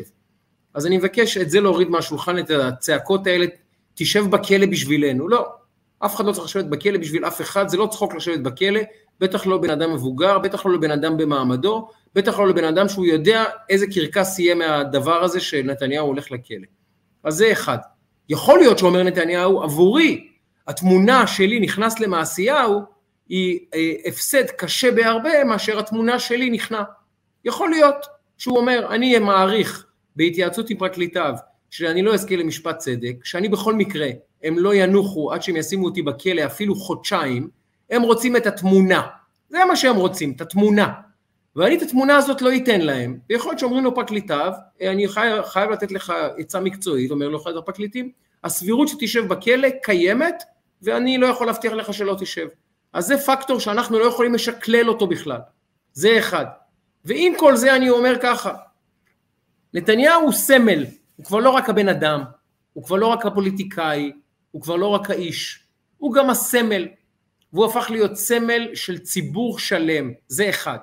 אז 0.74 0.86
אני 0.86 0.98
מבקש 0.98 1.36
את 1.36 1.50
זה 1.50 1.60
להוריד 1.60 1.88
מהשולחן, 1.88 2.38
את 2.38 2.50
הצעקות 2.50 3.26
האלה, 3.26 3.46
תשב 3.94 4.24
בכלא 4.30 4.66
בשבילנו. 4.66 5.28
לא, 5.28 5.46
אף 5.98 6.16
אחד 6.16 6.24
לא 6.24 6.32
צריך 6.32 6.44
לשבת 6.44 6.64
בכלא 6.64 6.98
בשביל 6.98 7.26
אף 7.26 7.40
אחד, 7.40 7.68
זה 7.68 7.76
לא 7.76 7.88
צחוק 7.90 8.14
לשבת 8.14 8.40
בכלא, 8.40 8.80
בטח 9.20 9.46
לא 9.46 9.58
בן 9.58 9.70
אדם 9.70 9.94
מבוגר, 9.94 10.38
בטח 10.38 10.66
לא 10.66 10.72
לבן 10.72 10.90
אדם 10.90 11.16
במעמדו, 11.16 11.88
בטח 12.14 12.38
לא 12.38 12.48
לבן 12.48 12.64
אדם 12.64 12.88
שהוא 12.88 13.06
יודע 13.06 13.44
איזה 13.68 13.86
קרקס 13.86 14.38
יהיה 14.38 14.54
מהדבר 14.54 15.24
הזה 15.24 15.40
שנתניהו 15.40 16.06
הולך 16.06 16.30
לכלא. 16.30 16.66
אז 17.24 17.34
זה 17.34 17.52
אחד. 17.52 17.78
יכול 18.28 18.58
להיות 18.58 18.78
שאומר 18.78 19.02
נתניהו, 19.02 19.62
עבורי 19.62 20.28
התמונה 20.66 21.26
שלי 21.26 21.60
נכנס 21.60 22.00
למעשיהו 22.00 22.80
היא 23.28 23.60
אה, 23.74 23.92
הפסד 24.06 24.44
קשה 24.58 24.90
בהרבה 24.90 25.44
מאשר 25.44 25.78
התמונה 25.78 26.18
שלי 26.18 26.50
נכנע. 26.50 26.82
יכול 27.46 27.70
להיות 27.70 28.06
שהוא 28.38 28.58
אומר, 28.58 28.86
אני 28.90 29.18
מעריך 29.18 29.86
בהתייעצות 30.16 30.70
עם 30.70 30.76
פרקליטיו 30.76 31.34
שאני 31.70 32.02
לא 32.02 32.14
אזכה 32.14 32.36
למשפט 32.36 32.78
צדק, 32.78 33.24
שאני 33.24 33.48
בכל 33.48 33.74
מקרה, 33.74 34.08
הם 34.42 34.58
לא 34.58 34.74
ינוחו 34.74 35.32
עד 35.32 35.42
שהם 35.42 35.56
ישימו 35.56 35.84
אותי 35.84 36.02
בכלא 36.02 36.46
אפילו 36.46 36.74
חודשיים, 36.74 37.48
הם 37.90 38.02
רוצים 38.02 38.36
את 38.36 38.46
התמונה. 38.46 39.02
זה 39.48 39.58
מה 39.68 39.76
שהם 39.76 39.96
רוצים, 39.96 40.32
את 40.36 40.40
התמונה. 40.40 40.92
ואני 41.56 41.76
את 41.76 41.82
התמונה 41.82 42.16
הזאת 42.16 42.42
לא 42.42 42.56
אתן 42.56 42.80
להם, 42.80 43.18
ויכול 43.30 43.50
להיות 43.50 43.58
שאומרים 43.58 43.84
לו 43.84 43.94
פרקליטיו, 43.94 44.52
אני 44.82 45.08
חייב, 45.08 45.42
חייב 45.42 45.70
לתת 45.70 45.92
לך 45.92 46.12
עצה 46.38 46.60
מקצועית, 46.60 47.10
אומר 47.10 47.28
לו 47.28 47.42
אחד 47.42 47.56
הפרקליטים, 47.56 48.10
הסבירות 48.44 48.88
שתשב 48.88 49.28
בכלא 49.28 49.68
קיימת, 49.82 50.42
ואני 50.82 51.18
לא 51.18 51.26
יכול 51.26 51.46
להבטיח 51.46 51.72
לך 51.72 51.94
שלא 51.94 52.16
תשב. 52.20 52.46
אז 52.92 53.06
זה 53.06 53.18
פקטור 53.18 53.60
שאנחנו 53.60 53.98
לא 53.98 54.04
יכולים 54.04 54.34
לשקלל 54.34 54.88
אותו 54.88 55.06
בכלל. 55.06 55.40
זה 55.92 56.18
אחד. 56.18 56.46
ועם 57.06 57.32
כל 57.38 57.56
זה 57.56 57.76
אני 57.76 57.90
אומר 57.90 58.14
ככה, 58.22 58.54
נתניהו 59.74 60.22
הוא 60.22 60.32
סמל, 60.32 60.84
הוא 61.16 61.26
כבר 61.26 61.38
לא 61.38 61.50
רק 61.50 61.68
הבן 61.68 61.88
אדם, 61.88 62.22
הוא 62.72 62.84
כבר 62.84 62.96
לא 62.96 63.06
רק 63.06 63.26
הפוליטיקאי, 63.26 64.12
הוא 64.50 64.62
כבר 64.62 64.76
לא 64.76 64.86
רק 64.86 65.10
האיש, 65.10 65.62
הוא 65.96 66.14
גם 66.14 66.30
הסמל, 66.30 66.88
והוא 67.52 67.66
הפך 67.66 67.86
להיות 67.90 68.14
סמל 68.14 68.74
של 68.74 68.98
ציבור 68.98 69.58
שלם, 69.58 70.12
זה 70.28 70.48
אחד. 70.48 70.78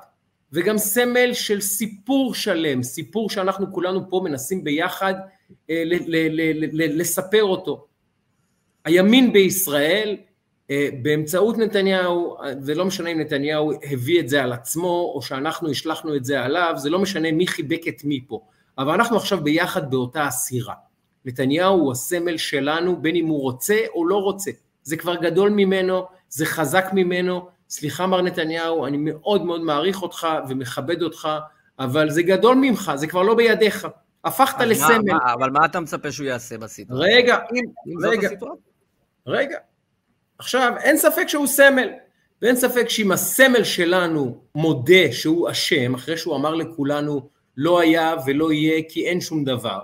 וגם 0.54 0.78
סמל 0.78 1.34
של 1.34 1.62
סיפור 1.62 2.34
שלם, 2.36 2.84
סיפור 2.84 3.30
שאנחנו 3.30 3.74
כולנו 3.74 4.10
פה 4.10 4.22
מנסים 4.24 4.64
ביחד 4.64 5.14
אה, 5.70 5.84
לספר 6.74 7.44
אותו. 7.44 7.88
הימין 8.86 9.34
בישראל 9.34 10.18
באמצעות 11.02 11.58
נתניהו, 11.58 12.38
ולא 12.66 12.86
משנה 12.86 13.10
אם 13.10 13.20
נתניהו 13.20 13.72
הביא 13.92 14.20
את 14.20 14.30
זה 14.30 14.44
על 14.44 14.54
עצמו 14.54 15.12
או 15.16 15.22
שאנחנו 15.22 15.70
השלכנו 15.70 16.16
את 16.16 16.26
זה 16.26 16.42
עליו, 16.42 16.74
זה 16.78 16.90
לא 16.90 17.00
משנה 17.00 17.32
מי 17.32 17.48
חיבק 17.48 17.88
את 17.88 18.04
מי 18.04 18.26
פה, 18.28 18.42
אבל 18.78 18.94
אנחנו 18.94 19.18
עכשיו 19.18 19.44
ביחד 19.44 19.92
באותה 19.92 20.24
הסירה. 20.24 20.74
נתניהו 21.26 21.80
הוא 21.80 21.92
הסמל 21.92 22.38
שלנו 22.38 23.02
בין 23.02 23.16
אם 23.16 23.28
הוא 23.28 23.42
רוצה 23.42 23.78
או 23.94 24.08
לא 24.08 24.16
רוצה, 24.16 24.52
זה 24.84 24.98
כבר 24.98 25.16
גדול 25.16 25.50
ממנו, 25.50 26.06
זה 26.30 26.46
חזק 26.46 26.86
ממנו, 26.94 27.48
סליחה 27.70 28.08
מר 28.08 28.22
נתניהו, 28.22 28.86
אני 28.86 28.98
מאוד 29.00 29.46
מאוד 29.46 29.62
מעריך 29.62 30.02
אותך 30.02 30.28
ומכבד 30.50 31.02
אותך, 31.02 31.30
אבל 31.80 32.10
זה 32.10 32.24
גדול 32.24 32.56
ממך, 32.56 32.92
זה 32.96 33.08
כבר 33.08 33.22
לא 33.22 33.36
בידיך. 33.36 33.88
הפכת 34.26 34.62
לסמל. 34.62 35.02
מה, 35.06 35.34
אבל 35.34 35.50
מה 35.50 35.66
אתה 35.66 35.80
מצפה 35.80 36.12
שהוא 36.12 36.28
יעשה 36.28 36.58
בסיטואציה? 36.58 37.18
רגע, 37.18 37.38
אם, 37.54 37.64
רגע, 38.06 38.30
רגע. 39.28 39.58
עכשיו, 40.44 40.74
אין 40.80 40.98
ספק 40.98 41.28
שהוא 41.28 41.48
סמל, 41.48 41.90
ואין 42.42 42.56
ספק 42.56 42.90
שאם 42.90 43.12
הסמל 43.12 43.64
שלנו 43.64 44.38
מודה 44.56 45.12
שהוא 45.12 45.52
אשם, 45.52 45.94
אחרי 45.94 46.18
שהוא 46.18 46.36
אמר 46.36 46.56
לכולנו 46.56 47.30
לא 47.58 47.80
היה 47.80 48.16
ולא 48.26 48.54
יהיה 48.54 48.82
כי 48.90 49.08
אין 49.08 49.22
שום 49.22 49.44
דבר, 49.44 49.80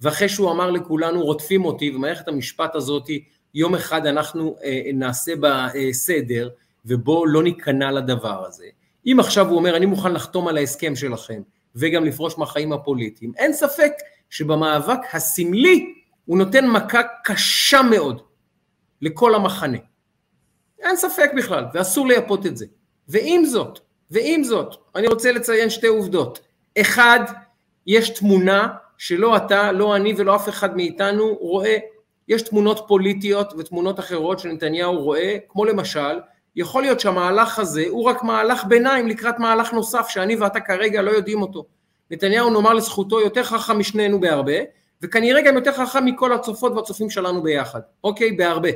ואחרי 0.00 0.28
שהוא 0.28 0.50
אמר 0.50 0.70
לכולנו 0.70 1.22
רודפים 1.22 1.64
אותי, 1.64 1.92
ומערכת 1.96 2.28
המשפט 2.28 2.74
הזאת 2.74 3.08
יום 3.54 3.74
אחד 3.74 4.06
אנחנו 4.06 4.56
אה, 4.64 4.82
נעשה 4.94 5.36
בה 5.36 5.68
אה, 5.74 5.92
סדר, 5.92 6.48
ובואו 6.86 7.26
לא 7.26 7.42
ניכנע 7.42 7.92
לדבר 7.92 8.46
הזה. 8.46 8.66
אם 9.06 9.16
עכשיו 9.20 9.48
הוא 9.48 9.56
אומר, 9.56 9.76
אני 9.76 9.86
מוכן 9.86 10.12
לחתום 10.12 10.48
על 10.48 10.56
ההסכם 10.56 10.96
שלכם, 10.96 11.42
וגם 11.76 12.04
לפרוש 12.04 12.38
מהחיים 12.38 12.72
הפוליטיים, 12.72 13.32
אין 13.36 13.52
ספק 13.52 13.92
שבמאבק 14.30 15.00
הסמלי 15.12 15.94
הוא 16.24 16.38
נותן 16.38 16.66
מכה 16.66 17.00
קשה 17.24 17.82
מאוד 17.82 18.22
לכל 19.02 19.34
המחנה. 19.34 19.78
אין 20.82 20.96
ספק 20.96 21.30
בכלל, 21.36 21.64
ואסור 21.74 22.06
לייפות 22.06 22.46
את 22.46 22.56
זה. 22.56 22.66
ועם 23.08 23.44
זאת, 23.44 23.78
ועם 24.10 24.44
זאת, 24.44 24.74
אני 24.94 25.06
רוצה 25.06 25.32
לציין 25.32 25.70
שתי 25.70 25.86
עובדות. 25.86 26.40
אחד, 26.80 27.20
יש 27.86 28.10
תמונה 28.10 28.68
שלא 28.98 29.36
אתה, 29.36 29.72
לא 29.72 29.96
אני 29.96 30.14
ולא 30.16 30.36
אף 30.36 30.48
אחד 30.48 30.76
מאיתנו 30.76 31.36
רואה. 31.40 31.76
יש 32.28 32.42
תמונות 32.42 32.84
פוליטיות 32.88 33.52
ותמונות 33.58 34.00
אחרות 34.00 34.38
שנתניהו 34.38 35.02
רואה, 35.02 35.36
כמו 35.48 35.64
למשל, 35.64 36.20
יכול 36.56 36.82
להיות 36.82 37.00
שהמהלך 37.00 37.58
הזה 37.58 37.84
הוא 37.88 38.04
רק 38.04 38.22
מהלך 38.22 38.64
ביניים 38.64 39.08
לקראת 39.08 39.38
מהלך 39.38 39.72
נוסף 39.72 40.08
שאני 40.08 40.36
ואתה 40.36 40.60
כרגע 40.60 41.02
לא 41.02 41.10
יודעים 41.10 41.42
אותו. 41.42 41.64
נתניהו 42.10 42.50
נאמר 42.50 42.72
לזכותו 42.72 43.20
יותר 43.20 43.42
חכם 43.42 43.78
משנינו 43.78 44.20
בהרבה, 44.20 44.52
וכנראה 45.02 45.42
גם 45.42 45.54
יותר 45.54 45.72
חכם 45.72 46.04
מכל 46.04 46.32
הצופות 46.32 46.72
והצופים 46.72 47.10
שלנו 47.10 47.42
ביחד, 47.42 47.80
אוקיי? 48.04 48.32
בהרבה. 48.32 48.68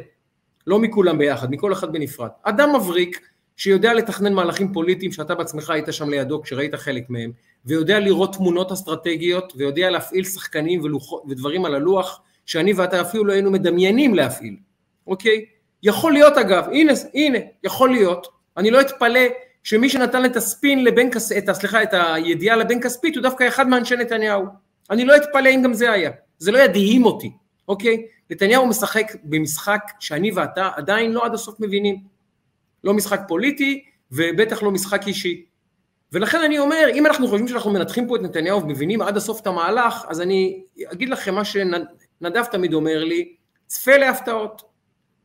לא 0.67 0.79
מכולם 0.79 1.19
ביחד, 1.19 1.51
מכל 1.51 1.73
אחד 1.73 1.93
בנפרד. 1.93 2.29
אדם 2.43 2.77
מבריק 2.77 3.21
שיודע 3.57 3.95
לתכנן 3.95 4.33
מהלכים 4.33 4.73
פוליטיים 4.73 5.12
שאתה 5.12 5.35
בעצמך 5.35 5.71
היית 5.71 5.87
שם 5.91 6.11
לידו 6.11 6.43
כשראית 6.43 6.75
חלק 6.75 7.11
מהם, 7.11 7.33
ויודע 7.64 7.99
לראות 7.99 8.35
תמונות 8.35 8.73
אסטרטגיות, 8.73 9.53
ויודע 9.57 9.91
להפעיל 9.91 10.25
שחקנים 10.25 10.81
ולוח, 10.85 11.12
ודברים 11.29 11.64
על 11.64 11.75
הלוח, 11.75 12.21
שאני 12.47 12.73
ואתה 12.73 13.01
אפילו 13.01 13.25
לא 13.25 13.33
היינו 13.33 13.51
מדמיינים 13.51 14.14
להפעיל, 14.14 14.57
אוקיי? 15.07 15.45
יכול 15.83 16.12
להיות 16.12 16.39
אגב, 16.39 16.64
הנה, 16.69 16.93
הנה, 17.14 17.39
יכול 17.64 17.91
להיות, 17.91 18.27
אני 18.57 18.71
לא 18.71 18.81
אתפלא 18.81 19.21
שמי 19.62 19.89
שנתן 19.89 20.25
את 20.25 20.37
הספין 20.37 20.85
לבן 20.85 21.11
כספית, 21.11 21.51
סליחה, 21.51 21.83
את 21.83 21.89
הידיעה 21.93 22.57
לבן 22.57 22.81
כספית 22.81 23.17
הוא 23.17 23.23
דווקא 23.23 23.49
אחד 23.49 23.69
מאנשי 23.69 23.97
נתניהו. 23.97 24.45
אני 24.91 25.05
לא 25.05 25.17
אתפלא 25.17 25.49
אם 25.49 25.62
גם 25.62 25.75
זה 25.75 25.93
היה, 25.93 26.11
זה 26.39 26.53
לא 26.53 26.59
ידהים 26.59 27.05
אותי, 27.05 27.33
אוקיי? 27.69 28.07
נתניהו 28.31 28.67
משחק 28.67 29.12
במשחק 29.25 29.81
שאני 30.01 30.31
ואתה 30.31 30.71
עדיין 30.77 31.12
לא 31.12 31.25
עד 31.25 31.35
הסוף 31.35 31.61
מבינים. 31.61 32.03
לא 32.85 32.95
משחק 32.95 33.21
פוליטי 33.29 33.85
ובטח 34.12 34.62
לא 34.62 34.71
משחק 34.71 35.07
אישי. 35.07 35.45
ולכן 36.12 36.39
אני 36.41 36.59
אומר, 36.59 36.89
אם 36.95 37.07
אנחנו 37.07 37.29
חושבים 37.29 37.49
שאנחנו 37.49 37.71
מנתחים 37.71 38.09
פה 38.09 38.17
את 38.17 38.21
נתניהו 38.21 38.62
ומבינים 38.62 39.03
עד 39.03 39.17
הסוף 39.17 39.41
את 39.41 39.47
המהלך, 39.47 40.05
אז 40.09 40.21
אני 40.21 40.62
אגיד 40.93 41.09
לכם 41.09 41.35
מה 41.35 41.45
שנדב 41.45 42.45
תמיד 42.51 42.75
אומר 42.75 43.05
לי, 43.05 43.35
צפה 43.67 43.97
להפתעות. 43.97 44.62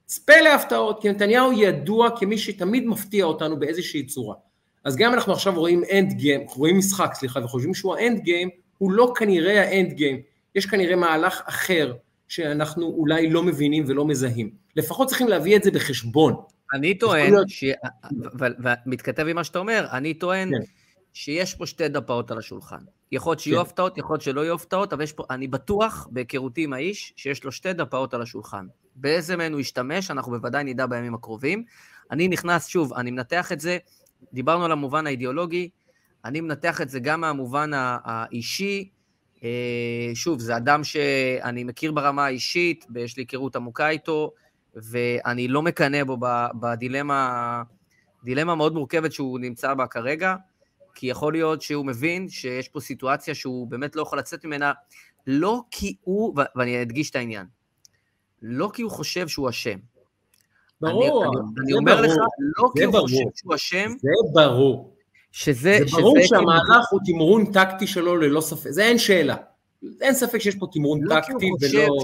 צפה 0.06 0.42
להפתעות, 0.42 1.02
כי 1.02 1.10
נתניהו 1.10 1.52
ידוע 1.52 2.10
כמי 2.20 2.38
שתמיד 2.38 2.86
מפתיע 2.86 3.26
אותנו 3.26 3.60
באיזושהי 3.60 4.06
צורה. 4.06 4.36
אז 4.84 4.96
גם 4.96 5.14
אנחנו 5.14 5.34
עכשיו 5.34 5.54
רואים 5.56 5.84
end 5.92 6.14
game, 6.14 6.42
רואים 6.56 6.78
משחק, 6.78 7.14
סליחה, 7.14 7.40
וחושבים 7.44 7.74
שהוא 7.74 7.96
ה 7.96 8.02
end 8.02 8.20
game, 8.20 8.50
הוא 8.78 8.92
לא 8.92 9.14
כנראה 9.16 9.62
האנד 9.62 9.94
גיים. 9.94 10.22
יש 10.56 10.66
כנראה 10.66 10.96
מהלך 10.96 11.42
אחר 11.46 11.94
שאנחנו 12.32 12.86
אולי 12.86 13.30
לא 13.30 13.44
מבינים 13.44 13.84
ולא 13.88 14.06
מזהים. 14.06 14.50
לפחות 14.76 15.08
צריכים 15.08 15.28
להביא 15.28 15.56
את 15.56 15.64
זה 15.64 15.72
בחשבון. 15.72 16.36
אני 16.74 16.98
טוען, 16.98 17.34
ש... 17.48 17.64
ומתכתב 18.86 19.28
עם 19.28 19.36
מה 19.36 19.44
שאתה 19.44 19.60
אומר, 19.60 19.88
אני 19.92 20.14
טוען 20.14 20.50
כן. 20.50 20.66
שיש 21.14 21.56
פה 21.56 21.66
שתי 21.66 21.88
דפאות 21.88 22.32
על 22.32 22.38
השולחן. 22.38 22.78
יכול 23.12 23.32
להיות 23.32 23.40
שיהיו 23.40 23.56
כן. 23.56 23.62
הפתעות, 23.62 23.98
יכול 23.98 24.14
להיות 24.14 24.22
שלא 24.22 24.42
יהיו 24.42 24.56
הפתעות, 24.56 24.94
אבל 24.94 25.04
יש 25.04 25.14
פה, 25.14 25.24
אני 25.30 25.48
בטוח, 25.48 26.08
בהיכרותי 26.12 26.64
עם 26.64 26.74
האיש, 26.74 27.14
שיש 27.16 27.44
לו 27.44 27.52
שתי 27.52 27.74
דפאות 27.74 28.14
על 28.14 28.22
השולחן. 28.22 28.66
באיזה 28.96 29.36
מהן 29.36 29.52
הוא 29.52 29.62
ישתמש, 29.62 30.12
אנחנו 30.12 30.32
בוודאי 30.32 30.64
נדע 30.64 30.86
בימים 30.86 31.14
הקרובים. 31.14 31.64
אני 32.12 32.28
נכנס, 32.28 32.68
שוב, 32.68 32.94
אני 32.94 33.12
מנתח 33.12 33.52
את 33.52 33.60
זה, 33.60 33.78
דיברנו 34.34 34.66
על 34.66 34.72
המובן 34.72 35.08
האידיאולוגי, 35.08 35.70
אני 36.26 36.42
מנתח 36.42 36.82
את 36.82 36.90
זה 36.90 37.00
גם 37.00 37.22
מהמובן 37.22 37.72
האישי. 37.74 38.90
אה, 39.44 40.12
שוב, 40.14 40.40
זה 40.40 40.58
אדם 40.58 40.84
שאני 40.84 41.64
מכיר 41.64 41.92
ברמה 41.92 42.26
האישית, 42.26 42.86
יש 42.96 43.18
לי 43.18 43.24
היכרות 43.24 43.56
עמוקה 43.56 43.90
איתו, 43.90 44.32
ואני 44.76 45.48
לא 45.48 45.62
מקנא 45.62 46.04
בו 46.04 46.18
בדילמה, 46.60 47.64
דילמה 48.24 48.56
מאוד 48.56 48.74
מורכבת 48.74 49.12
שהוא 49.12 49.40
נמצא 49.40 49.74
בה 49.74 49.88
כרגע, 49.88 50.36
כי 50.96 51.08
יכול 51.08 51.34
להיות 51.34 51.62
שהוא 51.62 51.86
מבין 51.86 52.30
שיש 52.30 52.68
פה 52.68 52.80
סיטואציה 52.80 53.36
שהוא 53.36 53.68
באמת 53.68 53.96
לא 53.96 54.02
יכול 54.02 54.20
לצאת 54.20 54.46
ממנה, 54.46 54.74
לא 55.28 55.62
כי 55.72 55.96
הוא, 56.02 56.36
ואני 56.56 56.82
אדגיש 56.82 57.10
את 57.10 57.16
העניין, 57.16 57.46
לא 58.42 58.70
כי 58.74 58.82
הוא 58.82 58.92
חושב 58.92 59.28
שהוא 59.28 59.50
אשם. 59.50 59.78
ברור, 60.82 61.24
אני, 61.24 61.32
אני, 61.34 61.64
אני 61.64 61.74
אומר 61.74 61.96
ברור, 61.96 62.06
לך, 62.06 62.16
לא 62.58 62.70
כי 62.76 62.84
הוא 62.84 62.94
ברור, 62.94 63.08
חושב 63.08 63.24
שהוא 63.36 63.56
אשם. 63.56 63.92
זה 64.02 64.10
ברור. 64.34 64.96
שזה... 65.32 65.78
זה 65.80 65.98
ברור 65.98 66.18
שזה 66.20 66.28
שהמהלך 66.28 66.64
כאילו... 66.64 66.84
הוא 66.92 67.00
תמרון 67.06 67.52
טקטי 67.52 67.88
שלו 67.88 68.18
ללא 68.18 68.42
ספק, 68.42 68.70
זה 68.70 68.84
אין 68.84 68.98
שאלה. 68.98 69.36
אין 70.02 70.14
ספק 70.14 70.40
שיש 70.40 70.56
פה 70.56 70.68
תמרון 70.72 71.00
לא 71.04 71.16
טקטי 71.16 71.50
ולא... 71.62 71.84
לא 71.84 71.98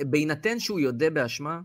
בהינתן 0.00 0.58
שהוא 0.58 0.80
יודה 0.80 1.10
באשמה, 1.10 1.60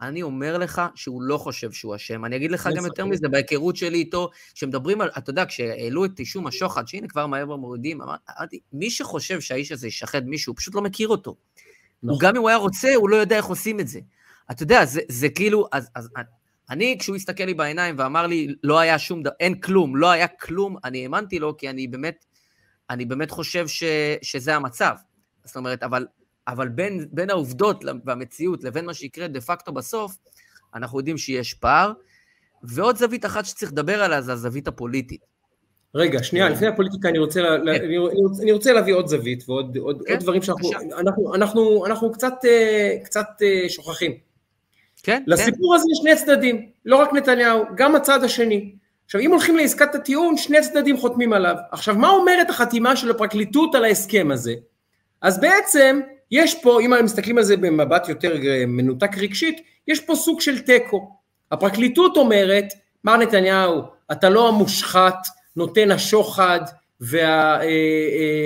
אני 0.00 0.22
אומר 0.22 0.58
לך 0.58 0.82
שהוא 0.94 1.22
לא 1.22 1.38
חושב 1.38 1.72
שהוא 1.72 1.96
אשם. 1.96 2.24
אני 2.24 2.36
אגיד 2.36 2.50
לך 2.50 2.68
גם 2.76 2.84
יותר 2.84 3.06
מזה, 3.06 3.28
בהיכרות 3.28 3.76
שלי 3.76 3.98
איתו, 3.98 4.30
שמדברים 4.54 5.00
על, 5.00 5.10
אתה 5.18 5.30
יודע, 5.30 5.44
כשהעלו 5.46 6.04
את 6.04 6.18
אישום 6.18 6.46
השוחד, 6.46 6.88
שהנה 6.88 7.08
כבר 7.08 7.26
מהר 7.26 7.56
מורידים, 7.56 8.00
אמרתי, 8.02 8.60
מי 8.72 8.90
שחושב 8.90 9.40
שהאיש 9.40 9.72
הזה 9.72 9.86
ישחד 9.86 10.26
מישהו, 10.26 10.52
הוא 10.52 10.56
פשוט 10.56 10.74
לא 10.74 10.82
מכיר 10.82 11.08
אותו. 11.08 11.36
נכון. 12.02 12.18
גם 12.20 12.36
אם 12.36 12.40
הוא 12.40 12.48
היה 12.48 12.58
רוצה, 12.58 12.94
הוא 12.94 13.08
לא 13.08 13.16
יודע 13.16 13.36
איך 13.36 13.44
עושים 13.46 13.80
את 13.80 13.88
זה. 13.88 14.00
אתה 14.50 14.62
יודע, 14.62 14.84
זה, 14.84 15.00
זה 15.08 15.28
כאילו, 15.28 15.66
אז, 15.72 15.88
אז 15.94 16.08
אני, 16.70 16.96
כשהוא 16.98 17.16
הסתכל 17.16 17.44
לי 17.44 17.54
בעיניים 17.54 17.94
ואמר 17.98 18.26
לי, 18.26 18.54
לא 18.62 18.78
היה 18.78 18.98
שום 18.98 19.22
דבר, 19.22 19.34
אין 19.40 19.60
כלום, 19.60 19.96
לא 19.96 20.10
היה 20.10 20.28
כלום, 20.28 20.76
אני 20.84 21.02
האמנתי 21.02 21.38
לו, 21.38 21.56
כי 21.56 21.70
אני 21.70 21.86
באמת, 21.86 22.24
אני 22.90 23.04
באמת 23.04 23.30
חושב 23.30 23.68
ש, 23.68 23.84
שזה 24.22 24.56
המצב. 24.56 24.94
זאת 25.44 25.56
אומרת, 25.56 25.82
אבל 25.82 26.06
אבל 26.48 26.68
בין, 26.68 27.06
בין 27.12 27.30
העובדות 27.30 27.84
והמציאות 28.04 28.64
לבין 28.64 28.84
מה 28.84 28.94
שיקרה 28.94 29.28
דה 29.28 29.40
פקטו 29.40 29.72
בסוף, 29.72 30.16
אנחנו 30.74 30.98
יודעים 30.98 31.18
שיש 31.18 31.54
פער. 31.54 31.92
ועוד 32.62 32.96
זווית 32.96 33.24
אחת 33.24 33.44
שצריך 33.44 33.72
לדבר 33.72 34.02
עליה 34.02 34.22
זה 34.22 34.32
הזווית 34.32 34.68
הפוליטית. 34.68 35.20
רגע, 35.94 36.22
שנייה, 36.22 36.48
לפני 36.48 36.66
הפוליטיקה 36.66 37.08
אני 37.08 37.18
רוצה, 37.18 37.40
לה, 37.40 37.76
כן. 37.76 37.84
אני, 38.42 38.52
רוצה, 38.52 38.72
להביא 38.72 38.94
עוד 38.94 39.06
זווית 39.06 39.44
ועוד 39.48 39.76
עוד, 39.76 40.02
כן, 40.06 40.12
עוד 40.12 40.22
דברים 40.22 40.42
שאנחנו 40.42 40.70
אנחנו, 40.98 41.34
אנחנו, 41.34 41.86
אנחנו 41.86 42.12
קצת, 42.12 42.34
אה, 42.44 42.96
קצת 43.04 43.26
אה, 43.42 43.68
שוכחים. 43.68 44.31
כן, 45.02 45.22
לסיפור 45.26 45.74
כן. 45.74 45.80
הזה 45.80 45.86
יש 45.92 45.98
שני 45.98 46.16
צדדים, 46.16 46.66
לא 46.84 46.96
רק 46.96 47.12
נתניהו, 47.12 47.64
גם 47.74 47.94
הצד 47.94 48.24
השני. 48.24 48.72
עכשיו, 49.04 49.20
אם 49.20 49.30
הולכים 49.30 49.56
לעסקת 49.56 49.94
הטיעון, 49.94 50.36
שני 50.36 50.60
צדדים 50.60 50.96
חותמים 50.96 51.32
עליו. 51.32 51.56
עכשיו, 51.72 51.94
מה 51.94 52.08
אומרת 52.08 52.50
החתימה 52.50 52.96
של 52.96 53.10
הפרקליטות 53.10 53.74
על 53.74 53.84
ההסכם 53.84 54.30
הזה? 54.30 54.54
אז 55.22 55.40
בעצם, 55.40 56.00
יש 56.30 56.62
פה, 56.62 56.80
אם 56.80 57.04
מסתכלים 57.04 57.38
על 57.38 57.44
זה 57.44 57.56
במבט 57.56 58.08
יותר 58.08 58.36
אה, 58.46 58.64
מנותק 58.66 59.18
רגשית, 59.18 59.60
יש 59.88 60.00
פה 60.00 60.14
סוג 60.14 60.40
של 60.40 60.58
תיקו. 60.58 61.16
הפרקליטות 61.52 62.16
אומרת, 62.16 62.64
מר 63.04 63.16
נתניהו, 63.16 63.82
אתה 64.12 64.28
לא 64.28 64.48
המושחת, 64.48 65.26
נותן 65.56 65.90
השוחד, 65.90 66.60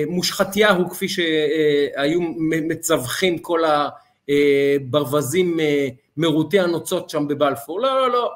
והמושחתיהו, 0.07 0.85
אה, 0.85 0.91
כפי 0.91 1.09
שהיו 1.09 2.21
מצווחים 2.69 3.39
כל 3.39 3.61
הברווזים 4.29 5.61
אה, 5.61 5.89
מרוטי 6.17 6.61
הנוצות 6.61 7.11
שם 7.11 7.29
בבלפור. 7.29 7.81
לא, 7.81 7.99
לא, 7.99 8.11
לא. 8.11 8.33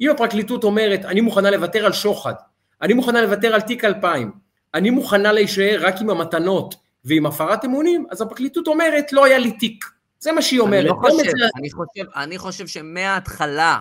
אם 0.00 0.10
הפרקליטות 0.10 0.64
אומרת, 0.64 1.04
אני 1.04 1.20
מוכנה 1.20 1.50
לוותר 1.50 1.86
על 1.86 1.92
שוחד, 1.92 2.34
אני 2.82 2.92
מוכנה 2.92 3.22
לוותר 3.22 3.54
על 3.54 3.60
תיק 3.60 3.84
2000, 3.84 4.32
אני 4.74 4.90
מוכנה 4.90 5.32
להישאר 5.32 5.78
רק 5.80 6.00
עם 6.00 6.10
המתנות, 6.10 6.74
ועם 7.04 7.26
הפרת 7.26 7.64
אמונים, 7.64 8.06
אז 8.10 8.22
הפרקליטות 8.22 8.68
אומרת, 8.68 9.12
לא 9.12 9.24
היה 9.24 9.38
לי 9.38 9.52
תיק. 9.52 9.84
זה 10.20 10.32
מה 10.32 10.42
שהיא 10.42 10.60
אומרת. 10.60 10.80
אני 10.80 10.88
לא 10.88 10.94
חושב, 11.00 11.30
זה... 11.30 11.46
אני 11.56 11.70
חושב, 11.70 12.04
אני 12.16 12.38
חושב 12.38 12.66
שמההתחלה, 12.66 13.80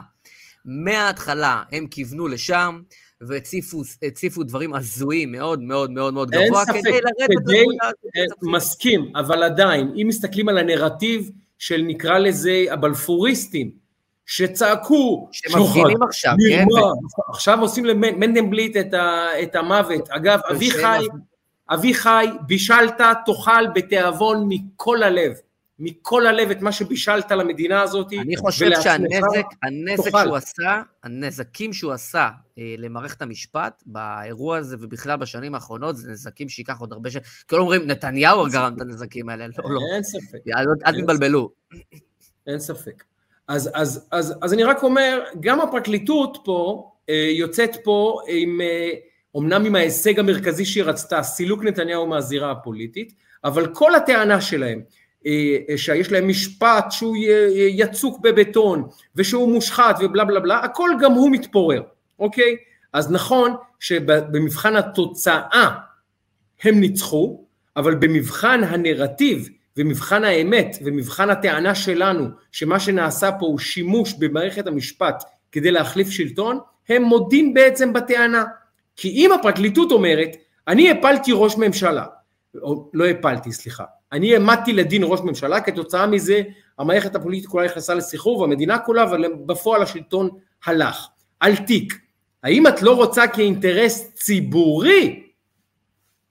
מההתחלה 0.65 1.63
הם 1.71 1.87
כיוונו 1.87 2.27
לשם, 2.27 2.81
והציפו 3.21 4.43
דברים 4.43 4.73
הזויים 4.73 5.31
מאוד 5.31 5.61
מאוד 5.61 5.91
מאוד 5.91 6.13
מאוד 6.13 6.31
גבוה, 6.31 6.65
כדי 6.65 6.91
לרדת... 6.91 7.41
כדי, 7.43 7.65
כדי 8.01 8.25
מסכים, 8.41 9.11
אבל 9.15 9.43
עדיין, 9.43 9.93
אם 10.01 10.07
מסתכלים 10.07 10.49
על 10.49 10.57
הנרטיב 10.57 11.31
של 11.59 11.81
נקרא 11.87 12.17
לזה 12.17 12.65
הבלפוריסטים, 12.71 13.71
שצעקו, 14.25 15.29
שמפגינים 15.31 16.03
עכשיו, 16.03 16.33
כן? 16.49 16.65
עכשיו 17.29 17.61
עושים 17.61 17.85
למנדנבליט 17.85 18.77
את, 18.77 18.93
את 19.43 19.55
המוות. 19.55 20.09
אגב, 20.09 20.39
אביחי... 20.51 21.05
אביחי, 21.73 22.25
בישלת, 22.47 23.01
תאכל 23.25 23.67
בתיאבון 23.75 24.45
מכל 24.49 25.03
הלב. 25.03 25.33
מכל 25.79 26.27
הלב 26.27 26.51
את 26.51 26.61
מה 26.61 26.71
שבישלת 26.71 27.31
למדינה 27.31 27.81
הזאת. 27.81 28.13
אני 28.13 28.37
חושב 28.37 28.69
שהנזק, 28.81 29.45
הנזק 29.63 30.05
תוכל. 30.05 30.23
שהוא 30.23 30.35
עשה, 30.35 30.81
הנזקים 31.03 31.73
שהוא 31.73 31.91
עשה 31.91 32.29
אה, 32.57 32.75
למערכת 32.77 33.21
המשפט 33.21 33.83
באירוע 33.85 34.57
הזה 34.57 34.75
ובכלל 34.79 35.17
בשנים 35.17 35.55
האחרונות, 35.55 35.97
זה 35.97 36.11
נזקים 36.11 36.49
שייקח 36.49 36.79
עוד 36.79 36.93
הרבה 36.93 37.11
שנים. 37.11 37.23
כאילו 37.47 37.61
אומרים, 37.61 37.87
נתניהו 37.87 38.45
גרם 38.51 38.73
את 38.75 38.81
הנזקים 38.81 39.29
האלה, 39.29 39.47
לא, 39.47 39.71
לא. 39.71 39.79
אין 39.93 40.03
ספק. 40.03 40.37
אל 40.85 41.01
תתבלבלו. 41.01 41.49
אין 42.47 42.59
ספק. 42.59 43.03
אז, 43.47 43.69
אז, 43.73 44.07
אז, 44.11 44.33
אז 44.41 44.53
אני 44.53 44.63
רק 44.63 44.83
אומר, 44.83 45.23
גם 45.39 45.61
הפרקליטות 45.61 46.37
פה, 46.45 46.91
אה, 47.09 47.29
יוצאת 47.31 47.71
פה 47.83 48.21
עם, 48.27 48.61
אומנם 49.35 49.65
עם 49.65 49.75
ההישג 49.75 50.19
המרכזי 50.19 50.65
שהיא 50.65 50.83
רצתה, 50.83 51.23
סילוק 51.23 51.63
נתניהו 51.63 52.07
מהזירה 52.07 52.51
הפוליטית, 52.51 53.13
אבל 53.43 53.73
כל 53.73 53.95
הטענה 53.95 54.41
שלהם, 54.41 54.81
שיש 55.75 56.11
להם 56.11 56.27
משפט 56.27 56.85
שהוא 56.91 57.15
יצוק 57.69 58.19
בבטון 58.19 58.87
ושהוא 59.15 59.53
מושחת 59.53 59.95
ובלה 60.01 60.25
בלה 60.25 60.39
בלה, 60.39 60.59
הכל 60.59 60.89
גם 61.01 61.11
הוא 61.11 61.31
מתפורר, 61.31 61.81
אוקיי? 62.19 62.55
אז 62.93 63.11
נכון 63.11 63.51
שבמבחן 63.79 64.75
התוצאה 64.75 65.69
הם 66.63 66.79
ניצחו, 66.79 67.45
אבל 67.77 67.95
במבחן 67.95 68.63
הנרטיב 68.63 69.49
ומבחן 69.77 70.23
האמת 70.23 70.77
ומבחן 70.85 71.29
הטענה 71.29 71.75
שלנו 71.75 72.25
שמה 72.51 72.79
שנעשה 72.79 73.31
פה 73.31 73.45
הוא 73.45 73.59
שימוש 73.59 74.13
במערכת 74.13 74.67
המשפט 74.67 75.23
כדי 75.51 75.71
להחליף 75.71 76.09
שלטון, 76.09 76.59
הם 76.89 77.03
מודים 77.03 77.53
בעצם 77.53 77.93
בטענה. 77.93 78.45
כי 78.95 79.09
אם 79.09 79.31
הפרקליטות 79.31 79.91
אומרת, 79.91 80.35
אני 80.67 80.91
הפלתי 80.91 81.31
ראש 81.33 81.57
ממשלה, 81.57 82.05
או 82.61 82.89
לא 82.93 83.05
הפלתי, 83.05 83.51
סליחה, 83.51 83.83
אני 84.11 84.33
העמדתי 84.33 84.73
לדין 84.73 85.01
ראש 85.05 85.19
ממשלה, 85.19 85.61
כתוצאה 85.61 86.07
מזה 86.07 86.41
המערכת 86.79 87.15
הפוליטית 87.15 87.49
כולה 87.49 87.65
נכנסה 87.65 87.93
לסחרור 87.93 88.39
והמדינה 88.39 88.79
כולה, 88.79 89.03
אבל 89.03 89.33
בפועל 89.45 89.81
השלטון 89.81 90.29
הלך. 90.65 91.07
על 91.39 91.55
תיק. 91.55 91.99
האם 92.43 92.67
את 92.67 92.81
לא 92.81 92.95
רוצה 92.95 93.27
כאינטרס 93.27 94.13
ציבורי 94.13 95.23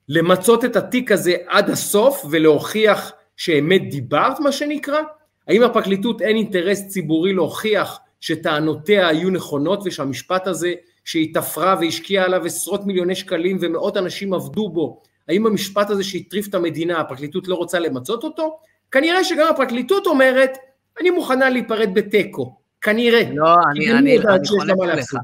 למצות 0.09 0.64
את 0.64 0.77
התיק 0.77 1.12
הזה 1.12 1.37
עד 1.47 1.71
הסוף 1.71 2.25
ולהוכיח 2.31 3.12
שאמת 3.37 3.91
דיברת 3.91 4.41
מה 4.41 4.53
שנקרא? 4.53 5.01
האם 5.49 5.62
הפרקליטות 5.62 6.23
אין 6.23 6.37
אינטרס 6.37 6.89
ציבורי 6.89 7.33
להוכיח 7.33 7.99
שטענותיה 8.21 9.09
היו 9.09 9.31
נכונות 9.31 9.81
ושהמשפט 9.85 10.47
הזה 10.47 10.73
שהיא 11.05 11.35
תפרה 11.35 11.77
והשקיעה 11.81 12.25
עליו 12.25 12.45
עשרות 12.45 12.87
מיליוני 12.87 13.14
שקלים 13.14 13.59
ומאות 13.61 13.97
אנשים 13.97 14.35
עבדו 14.35 14.69
בו, 14.69 15.03
האם 15.29 15.47
המשפט 15.47 15.91
הזה 15.91 16.05
שהטריף 16.05 16.49
את 16.49 16.55
המדינה 16.55 17.01
הפרקליטות 17.01 17.49
לא 17.49 17.55
רוצה 17.55 17.79
למצות 17.79 18.24
אותו? 18.24 18.59
כנראה 18.91 19.24
שגם 19.24 19.47
הפרקליטות 19.51 20.07
אומרת 20.07 20.59
אני 21.01 21.11
מוכנה 21.11 21.51
להיפרד 21.51 21.91
בתיקו, 21.95 22.59
כנראה. 22.81 23.22
לא, 23.35 23.55
אני, 23.70 23.93
אני, 23.93 24.18
אני 24.18 24.49
חולק 24.49 24.76
עליך. 24.83 25.14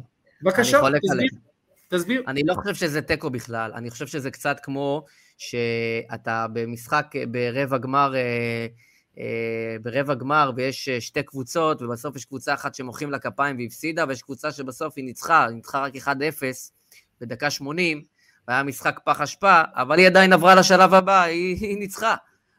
בבקשה, 0.43 0.81
תסביר. 1.03 1.29
תסביר. 1.89 2.23
אני 2.27 2.43
לא 2.45 2.55
חושב 2.55 2.75
שזה 2.75 3.03
תיקו 3.03 3.31
בכלל, 3.31 3.73
אני 3.75 3.91
חושב 3.91 4.07
שזה 4.07 4.31
קצת 4.31 4.57
כמו 4.63 5.05
שאתה 5.39 6.47
במשחק 6.53 7.07
ברבע 7.29 7.79
גמר, 7.79 8.15
אה, 8.15 8.67
אה, 9.19 9.77
ברבע 9.83 10.15
גמר 10.15 10.51
ויש 10.57 10.89
אה, 10.89 11.01
שתי 11.01 11.23
קבוצות, 11.23 11.83
ובסוף 11.83 12.17
יש 12.17 12.25
קבוצה 12.25 12.55
אחת 12.55 12.75
שמוחאים 12.75 13.11
לה 13.11 13.19
כפיים 13.19 13.57
והפסידה, 13.59 14.05
ויש 14.09 14.23
קבוצה 14.23 14.53
שבסוף 14.53 14.95
היא 14.97 15.05
ניצחה, 15.05 15.47
היא 15.47 15.55
ניצחה 15.55 15.83
רק 15.83 15.97
1-0 15.97 16.09
בדקה 17.21 17.51
80, 17.51 18.05
והיה 18.49 18.63
משחק 18.63 19.01
פח 19.05 19.21
אשפה, 19.21 19.63
אבל 19.75 19.99
היא 19.99 20.07
עדיין 20.07 20.33
עברה 20.33 20.55
לשלב 20.55 20.95
הבא, 20.95 21.23
היא, 21.23 21.57
היא 21.61 21.79
ניצחה. 21.79 22.15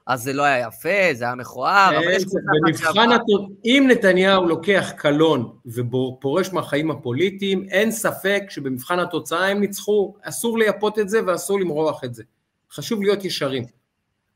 אז 0.07 0.23
זה 0.23 0.33
לא 0.33 0.43
היה 0.43 0.67
יפה, 0.67 1.13
זה 1.13 1.23
היה 1.23 1.35
מכוער, 1.35 1.97
אבל 1.97 2.11
יש 2.11 2.23
קבוצה 2.23 2.39
אחת 2.39 2.77
שעברה. 2.77 3.17
אם 3.65 3.87
נתניהו 3.91 4.45
לוקח 4.45 4.91
קלון 4.97 5.57
ופורש 5.65 6.53
מהחיים 6.53 6.91
הפוליטיים, 6.91 7.65
אין 7.69 7.91
ספק 7.91 8.43
שבמבחן 8.49 8.99
התוצאה 8.99 9.47
הם 9.47 9.59
ניצחו, 9.59 10.15
אסור 10.21 10.57
לייפות 10.57 10.99
את 10.99 11.09
זה 11.09 11.19
ואסור 11.27 11.59
למרוח 11.59 12.03
את 12.03 12.13
זה. 12.13 12.23
חשוב 12.71 13.01
להיות 13.01 13.25
ישרים. 13.25 13.63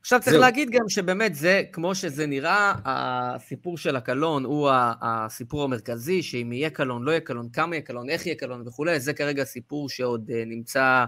עכשיו 0.00 0.20
צריך 0.20 0.32
זהו. 0.32 0.40
להגיד 0.40 0.70
גם 0.70 0.88
שבאמת 0.88 1.34
זה, 1.34 1.62
כמו 1.72 1.94
שזה 1.94 2.26
נראה, 2.26 2.74
הסיפור 2.84 3.78
של 3.78 3.96
הקלון 3.96 4.44
הוא 4.44 4.70
הסיפור 5.02 5.64
המרכזי, 5.64 6.22
שאם 6.22 6.52
יהיה 6.52 6.70
קלון, 6.70 7.02
לא 7.02 7.10
יהיה 7.10 7.20
קלון, 7.20 7.48
כמה 7.52 7.74
יהיה 7.74 7.82
קלון, 7.82 8.10
איך 8.10 8.26
יהיה 8.26 8.36
קלון 8.36 8.68
וכולי, 8.68 9.00
זה 9.00 9.12
כרגע 9.12 9.44
סיפור 9.44 9.88
שעוד 9.88 10.30
אה, 10.34 10.42
נמצא 10.46 11.04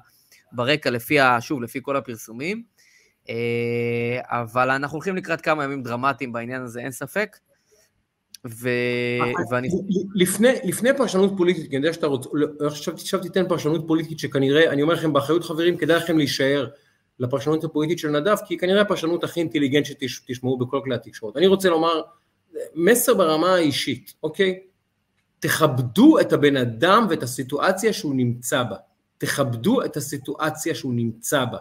ברקע 0.53 0.91
לפי, 0.91 1.19
שוב, 1.41 1.63
לפי 1.63 1.79
כל 1.83 1.97
הפרסומים. 1.97 2.63
אה, 3.29 4.21
אבל 4.23 4.71
אנחנו 4.71 4.97
הולכים 4.97 5.17
לקראת 5.17 5.41
כמה 5.41 5.65
ימים 5.65 5.83
דרמטיים 5.83 6.33
בעניין 6.33 6.63
הזה, 6.63 6.81
אין 6.81 6.91
ספק. 6.91 7.37
ו... 8.47 8.69
ואני... 9.51 9.69
לפני, 10.15 10.49
לפני 10.65 10.91
פרשנות 10.97 11.33
פוליטית, 11.37 11.71
כי 11.71 11.77
אני 11.77 11.87
יודע 11.87 11.93
שאתה 11.93 12.07
רוצה, 12.07 12.29
עכשיו, 12.67 12.95
עכשיו 12.95 13.21
תיתן 13.21 13.49
פרשנות 13.49 13.85
פוליטית 13.87 14.19
שכנראה, 14.19 14.71
אני 14.71 14.83
אומר 14.83 14.95
לכם 14.95 15.13
באחריות 15.13 15.45
חברים, 15.45 15.77
כדאי 15.77 15.97
לכם 15.97 16.19
להישאר 16.19 16.69
לפרשנות 17.19 17.65
הפוליטית 17.65 17.99
של 17.99 18.09
נדב, 18.09 18.37
כי 18.47 18.59
כנראה 18.59 18.81
הפרשנות 18.81 19.25
הכי 19.25 19.41
אינטליגנט 19.41 19.87
שתשמעו 19.87 20.59
בכל 20.59 20.81
כלי 20.85 20.95
התקשורת. 20.95 21.37
אני 21.37 21.47
רוצה 21.47 21.69
לומר, 21.69 22.01
מסר 22.75 23.15
ברמה 23.15 23.55
האישית, 23.55 24.15
אוקיי? 24.23 24.61
תכבדו 25.39 26.21
את 26.21 26.33
הבן 26.33 26.57
אדם 26.57 27.07
ואת 27.11 27.23
הסיטואציה 27.23 27.93
שהוא 27.93 28.15
נמצא 28.15 28.63
בה. 28.63 28.77
תכבדו 29.23 29.85
את 29.85 29.97
הסיטואציה 29.97 30.75
שהוא 30.75 30.95
נמצא 30.95 31.45
בה. 31.45 31.59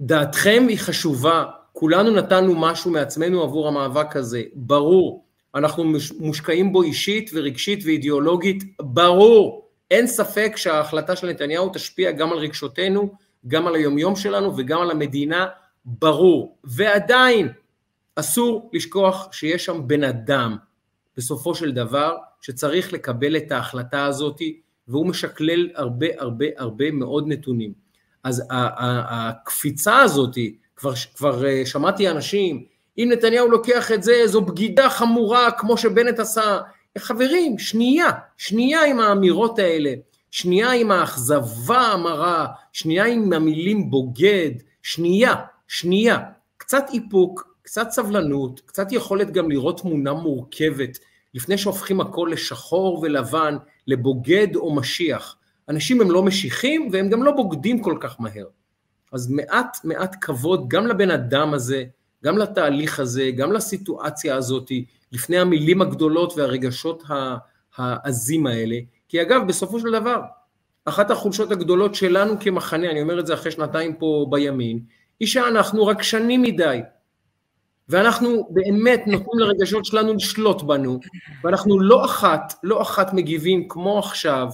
דעתכם 0.00 0.66
היא 0.68 0.78
חשובה, 0.78 1.44
כולנו 1.72 2.10
נתנו 2.10 2.54
משהו 2.54 2.90
מעצמנו 2.90 3.42
עבור 3.42 3.68
המאבק 3.68 4.16
הזה, 4.16 4.42
ברור, 4.54 5.24
אנחנו 5.54 5.84
מושקעים 6.18 6.72
בו 6.72 6.82
אישית 6.82 7.30
ורגשית 7.34 7.84
ואידיאולוגית, 7.84 8.64
ברור, 8.80 9.68
אין 9.90 10.06
ספק 10.06 10.52
שההחלטה 10.56 11.16
של 11.16 11.30
נתניהו 11.30 11.70
תשפיע 11.74 12.12
גם 12.12 12.32
על 12.32 12.38
רגשותינו, 12.38 13.14
גם 13.46 13.66
על 13.66 13.74
היומיום 13.74 14.16
שלנו 14.16 14.56
וגם 14.56 14.80
על 14.80 14.90
המדינה, 14.90 15.46
ברור, 15.84 16.56
ועדיין 16.64 17.48
אסור 18.16 18.70
לשכוח 18.72 19.28
שיש 19.32 19.64
שם 19.64 19.82
בן 19.86 20.04
אדם 20.04 20.56
בסופו 21.16 21.54
של 21.54 21.72
דבר 21.72 22.16
שצריך 22.40 22.92
לקבל 22.92 23.36
את 23.36 23.52
ההחלטה 23.52 24.04
הזאת 24.04 24.40
והוא 24.90 25.06
משקלל 25.06 25.68
הרבה 25.74 26.06
הרבה 26.18 26.46
הרבה 26.56 26.90
מאוד 26.90 27.28
נתונים. 27.28 27.72
אז 28.24 28.42
הקפיצה 28.50 29.98
הזאת, 29.98 30.34
כבר, 30.76 30.92
כבר 31.14 31.46
אה, 31.46 31.66
שמעתי 31.66 32.10
אנשים, 32.10 32.64
אם 32.98 33.08
נתניהו 33.12 33.48
לוקח 33.48 33.92
את 33.92 34.02
זה, 34.02 34.22
זו 34.26 34.40
בגידה 34.40 34.90
חמורה 34.90 35.50
כמו 35.50 35.76
שבנט 35.76 36.18
עשה. 36.18 36.58
חברים, 36.98 37.58
שנייה, 37.58 38.10
שנייה 38.36 38.84
עם 38.84 39.00
האמירות 39.00 39.58
האלה, 39.58 39.92
שנייה 40.30 40.72
עם 40.72 40.90
האכזבה 40.90 41.80
המרה, 41.80 42.46
שנייה 42.72 43.04
עם 43.04 43.32
המילים 43.32 43.90
בוגד, 43.90 44.50
שנייה, 44.82 45.34
שנייה. 45.68 46.18
קצת 46.56 46.84
איפוק, 46.94 47.54
קצת 47.62 47.90
סבלנות, 47.90 48.60
קצת 48.60 48.92
יכולת 48.92 49.30
גם 49.30 49.50
לראות 49.50 49.80
תמונה 49.80 50.12
מורכבת, 50.12 50.98
לפני 51.34 51.58
שהופכים 51.58 52.00
הכל 52.00 52.28
לשחור 52.32 53.00
ולבן, 53.02 53.56
לבוגד 53.86 54.56
או 54.56 54.74
משיח. 54.74 55.36
אנשים 55.68 56.00
הם 56.00 56.10
לא 56.10 56.22
משיחים 56.22 56.88
והם 56.92 57.08
גם 57.08 57.22
לא 57.22 57.32
בוגדים 57.32 57.82
כל 57.82 57.96
כך 58.00 58.20
מהר. 58.20 58.46
אז 59.12 59.30
מעט 59.30 59.76
מעט 59.84 60.16
כבוד 60.20 60.68
גם 60.68 60.86
לבן 60.86 61.10
אדם 61.10 61.54
הזה, 61.54 61.84
גם 62.24 62.38
לתהליך 62.38 63.00
הזה, 63.00 63.30
גם 63.36 63.52
לסיטואציה 63.52 64.36
הזאת, 64.36 64.70
לפני 65.12 65.38
המילים 65.38 65.82
הגדולות 65.82 66.32
והרגשות 66.36 67.02
העזים 67.76 68.46
האלה, 68.46 68.76
כי 69.08 69.22
אגב, 69.22 69.46
בסופו 69.48 69.80
של 69.80 69.92
דבר, 69.92 70.20
אחת 70.84 71.10
החולשות 71.10 71.52
הגדולות 71.52 71.94
שלנו 71.94 72.40
כמחנה, 72.40 72.90
אני 72.90 73.02
אומר 73.02 73.20
את 73.20 73.26
זה 73.26 73.34
אחרי 73.34 73.52
שנתיים 73.52 73.94
פה 73.94 74.26
בימין, 74.30 74.80
היא 75.20 75.28
שאנחנו 75.28 75.86
רגשנים 75.86 76.42
מדי, 76.42 76.80
ואנחנו 77.90 78.48
באמת 78.50 79.06
נותנים 79.06 79.38
לרגשות 79.38 79.84
שלנו 79.84 80.14
לשלוט 80.14 80.62
בנו, 80.62 81.00
ואנחנו 81.44 81.80
לא 81.80 82.04
אחת, 82.04 82.54
לא 82.62 82.82
אחת 82.82 83.12
מגיבים 83.12 83.68
כמו 83.68 83.98
עכשיו, 83.98 84.48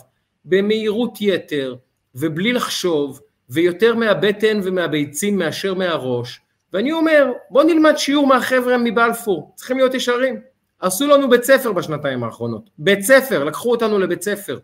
במהירות 0.44 1.18
יתר 1.20 1.76
ובלי 2.14 2.52
לחשוב 2.52 3.20
ויותר 3.50 3.94
מהבטן 3.94 4.60
ומהביצים 4.62 5.38
מאשר 5.38 5.74
מהראש. 5.74 6.40
ואני 6.72 6.92
אומר 6.92 7.32
בוא 7.50 7.64
נלמד 7.64 7.96
שיעור 7.96 8.26
מהחבר'ה 8.26 8.78
מבלפור 8.78 9.52
צריכים 9.54 9.76
להיות 9.76 9.94
ישרים. 9.94 10.40
עשו 10.80 11.06
לנו 11.06 11.30
בית 11.30 11.44
ספר 11.44 11.72
בשנתיים 11.72 12.24
האחרונות. 12.24 12.70
בית 12.78 13.02
ספר 13.02 13.44
לקחו 13.44 13.70
אותנו 13.70 13.98
לבית 13.98 14.22
ספר. 14.22 14.58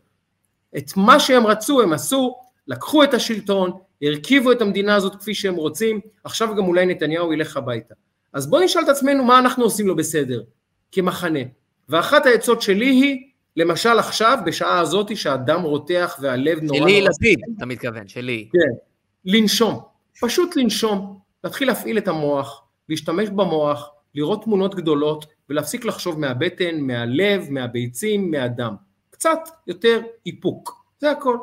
את 0.76 0.96
מה 0.96 1.20
שהם 1.20 1.46
רצו 1.46 1.82
הם 1.82 1.92
עשו 1.92 2.36
לקחו 2.68 3.04
את 3.04 3.14
השלטון 3.14 3.70
הרכיבו 4.02 4.52
את 4.52 4.62
המדינה 4.62 4.94
הזאת 4.94 5.16
כפי 5.16 5.34
שהם 5.34 5.54
רוצים. 5.54 6.00
עכשיו 6.24 6.54
גם 6.56 6.64
אולי 6.64 6.86
נתניהו 6.86 7.32
ילך 7.32 7.56
הביתה 7.56 7.94
אז 8.32 8.46
בוא 8.46 8.60
נשאל 8.60 8.82
את 8.82 8.88
עצמנו 8.88 9.24
מה 9.24 9.38
אנחנו 9.38 9.64
עושים 9.64 9.86
לו 9.86 9.96
בסדר 9.96 10.42
כמחנה 10.92 11.40
ואחת 11.88 12.26
העצות 12.26 12.62
שלי 12.62 12.86
היא 12.86 13.32
למשל 13.56 13.98
עכשיו, 13.98 14.38
בשעה 14.46 14.78
הזאת 14.78 15.16
שהדם 15.16 15.62
רותח 15.62 16.18
והלב 16.20 16.58
נורא... 16.62 16.78
שלי 16.78 17.00
לפיד, 17.00 17.38
אתה 17.56 17.66
מתכוון, 17.66 18.08
שלי. 18.08 18.48
כן, 18.52 18.74
לנשום, 19.24 19.80
פשוט 20.20 20.56
לנשום, 20.56 21.18
להתחיל 21.44 21.68
להפעיל 21.68 21.98
את 21.98 22.08
המוח, 22.08 22.62
להשתמש 22.88 23.28
במוח, 23.28 23.90
לראות 24.14 24.44
תמונות 24.44 24.74
גדולות 24.74 25.26
ולהפסיק 25.48 25.84
לחשוב 25.84 26.20
מהבטן, 26.20 26.80
מהלב, 26.80 27.50
מהביצים, 27.50 28.30
מהדם. 28.30 28.74
קצת 29.10 29.38
יותר 29.66 30.00
איפוק, 30.26 30.84
זה 31.00 31.10
הכל. 31.10 31.36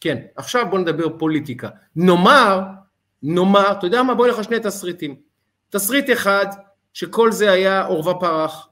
כן, 0.00 0.18
עכשיו 0.36 0.66
בוא 0.70 0.78
נדבר 0.78 1.18
פוליטיקה. 1.18 1.68
נאמר, 1.96 2.60
נאמר, 3.22 3.72
אתה 3.72 3.86
יודע 3.86 4.02
מה? 4.02 4.14
בוא 4.14 4.26
נלך 4.26 4.44
שני 4.44 4.60
תסריטים. 4.60 5.27
תסריט 5.70 6.10
אחד, 6.10 6.46
שכל 6.92 7.32
זה 7.32 7.50
היה 7.50 7.84
עורבא 7.86 8.12
פרח, 8.20 8.68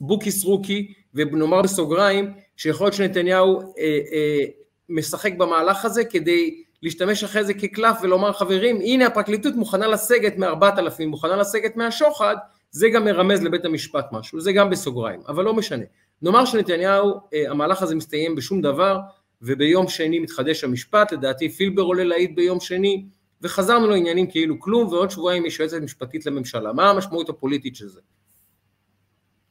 בוקי 0.00 0.30
סרוקי, 0.30 0.92
ונאמר 1.14 1.62
בסוגריים 1.62 2.32
שיכול 2.56 2.86
להיות 2.86 2.94
שנתניהו 2.94 3.60
אה, 3.60 3.64
אה, 4.12 4.44
משחק 4.88 5.32
במהלך 5.34 5.84
הזה 5.84 6.04
כדי 6.04 6.62
להשתמש 6.82 7.24
אחרי 7.24 7.44
זה 7.44 7.54
כקלף 7.54 7.96
ולומר 8.02 8.32
חברים 8.32 8.76
הנה 8.76 9.06
הפרקליטות 9.06 9.54
מוכנה 9.54 9.86
לסגת 9.86 10.36
מארבעת 10.38 10.78
אלפים, 10.78 11.08
מוכנה 11.08 11.36
לסגת 11.36 11.76
מהשוחד, 11.76 12.36
זה 12.70 12.88
גם 12.88 13.04
מרמז 13.04 13.42
לבית 13.42 13.64
המשפט 13.64 14.06
משהו, 14.12 14.40
זה 14.40 14.52
גם 14.52 14.70
בסוגריים, 14.70 15.20
אבל 15.28 15.44
לא 15.44 15.54
משנה. 15.54 15.84
נאמר 16.22 16.44
שנתניהו, 16.44 17.20
אה, 17.34 17.50
המהלך 17.50 17.82
הזה 17.82 17.94
מסתיים 17.94 18.34
בשום 18.34 18.60
דבר, 18.60 18.98
וביום 19.42 19.88
שני 19.88 20.18
מתחדש 20.18 20.64
המשפט, 20.64 21.12
לדעתי 21.12 21.48
פילבר 21.48 21.82
עולה 21.82 22.04
להעיד 22.04 22.36
ביום 22.36 22.60
שני, 22.60 23.04
וחזרנו 23.42 23.86
לעניינים 23.86 24.30
כאילו 24.30 24.60
כלום, 24.60 24.88
ועוד 24.88 25.10
שבועיים 25.10 25.46
יש 25.46 25.60
יועצת 25.60 25.76
משפטית 25.82 26.26
לממשלה. 26.26 26.72
מה 26.72 26.90
המשמעות 26.90 27.28
הפוליטית 27.28 27.76
של 27.76 27.88
זה? 27.88 28.00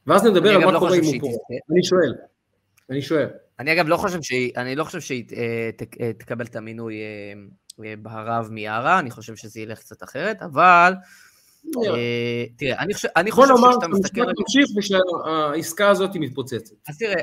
ואז 0.06 0.24
נדבר 0.24 0.54
על 0.54 0.64
מה 0.64 0.72
לא 0.72 0.78
קורה 0.78 0.96
אם 0.96 1.04
הוא 1.04 1.14
פה. 1.20 1.26
אני 1.70 1.84
שואל. 1.84 2.14
אני 2.90 3.02
שואל. 3.02 3.28
אני 3.58 3.72
אגב 3.72 3.88
לא 3.88 3.96
חושב 3.96 4.22
שהיא, 4.22 4.52
אני 4.56 4.76
לא 4.76 4.84
חושב 4.84 5.00
שהיא 5.00 5.24
אה, 5.36 5.70
אה, 6.00 6.12
תקבל 6.12 6.44
את 6.44 6.56
המינוי 6.56 6.94
אה, 7.84 7.94
בהרב 7.98 8.48
מיארה, 8.50 8.98
אני 8.98 9.10
חושב 9.10 9.36
שזה 9.36 9.60
ילך 9.60 9.78
קצת 9.78 10.02
אחרת, 10.02 10.42
אבל... 10.42 10.94
תראה, 12.56 12.78
אני 12.78 12.94
חושב, 12.94 13.08
אני 13.16 13.30
חושב 13.30 13.54
שאתה 13.72 13.88
מסתכל... 13.88 14.20
בוא 14.20 14.24
נאמר, 14.24 14.44
תמשיך 14.44 14.66
ושהעסקה 14.76 15.88
הזאת 15.88 16.10
מתפוצצת. 16.14 16.74
אז 16.88 16.98
תראה, 16.98 17.22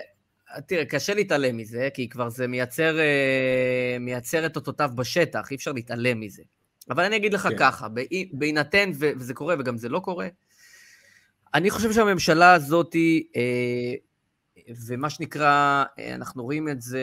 תראה, 0.68 0.86
קשה 0.86 1.14
להתעלם 1.14 1.58
מזה, 1.58 1.90
כי 1.94 2.10
כבר 2.10 2.30
זה 2.30 2.48
מייצר, 2.48 2.98
מייצר 4.00 4.46
את 4.46 4.56
אותותיו 4.56 4.90
בשטח, 4.96 5.52
אי 5.52 5.56
אפשר 5.56 5.72
להתעלם 5.72 6.20
מזה. 6.20 6.44
אבל 6.90 7.04
אני 7.04 7.16
אגיד 7.16 7.34
לך 7.34 7.48
כן. 7.48 7.58
ככה, 7.58 7.88
בהינתן, 8.34 8.92
וזה 9.00 9.34
קורה 9.34 9.56
וגם 9.60 9.78
זה 9.78 9.90
לא 9.90 10.00
קורה, 10.00 10.28
אני 11.54 11.70
חושב 11.70 11.94
שהממשלה 11.94 12.54
הזאת, 12.54 12.96
אה, 13.36 13.94
ומה 14.88 15.10
שנקרא, 15.10 15.84
אה, 16.00 16.16
אנחנו 16.16 16.44
רואים 16.44 16.70
את 16.70 16.82
זה 16.82 17.02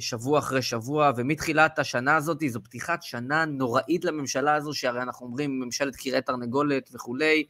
שבוע 0.00 0.38
אחרי 0.38 0.62
שבוע, 0.62 1.12
ומתחילת 1.16 1.78
השנה 1.78 2.16
הזאת, 2.16 2.42
זו 2.48 2.62
פתיחת 2.62 3.02
שנה 3.02 3.44
נוראית 3.44 4.04
לממשלה 4.04 4.54
הזו, 4.54 4.74
שהרי 4.74 5.02
אנחנו 5.02 5.26
אומרים 5.26 5.60
ממשלת 5.60 5.96
קירי 5.96 6.22
תרנגולת 6.22 6.90
וכולי, 6.94 7.44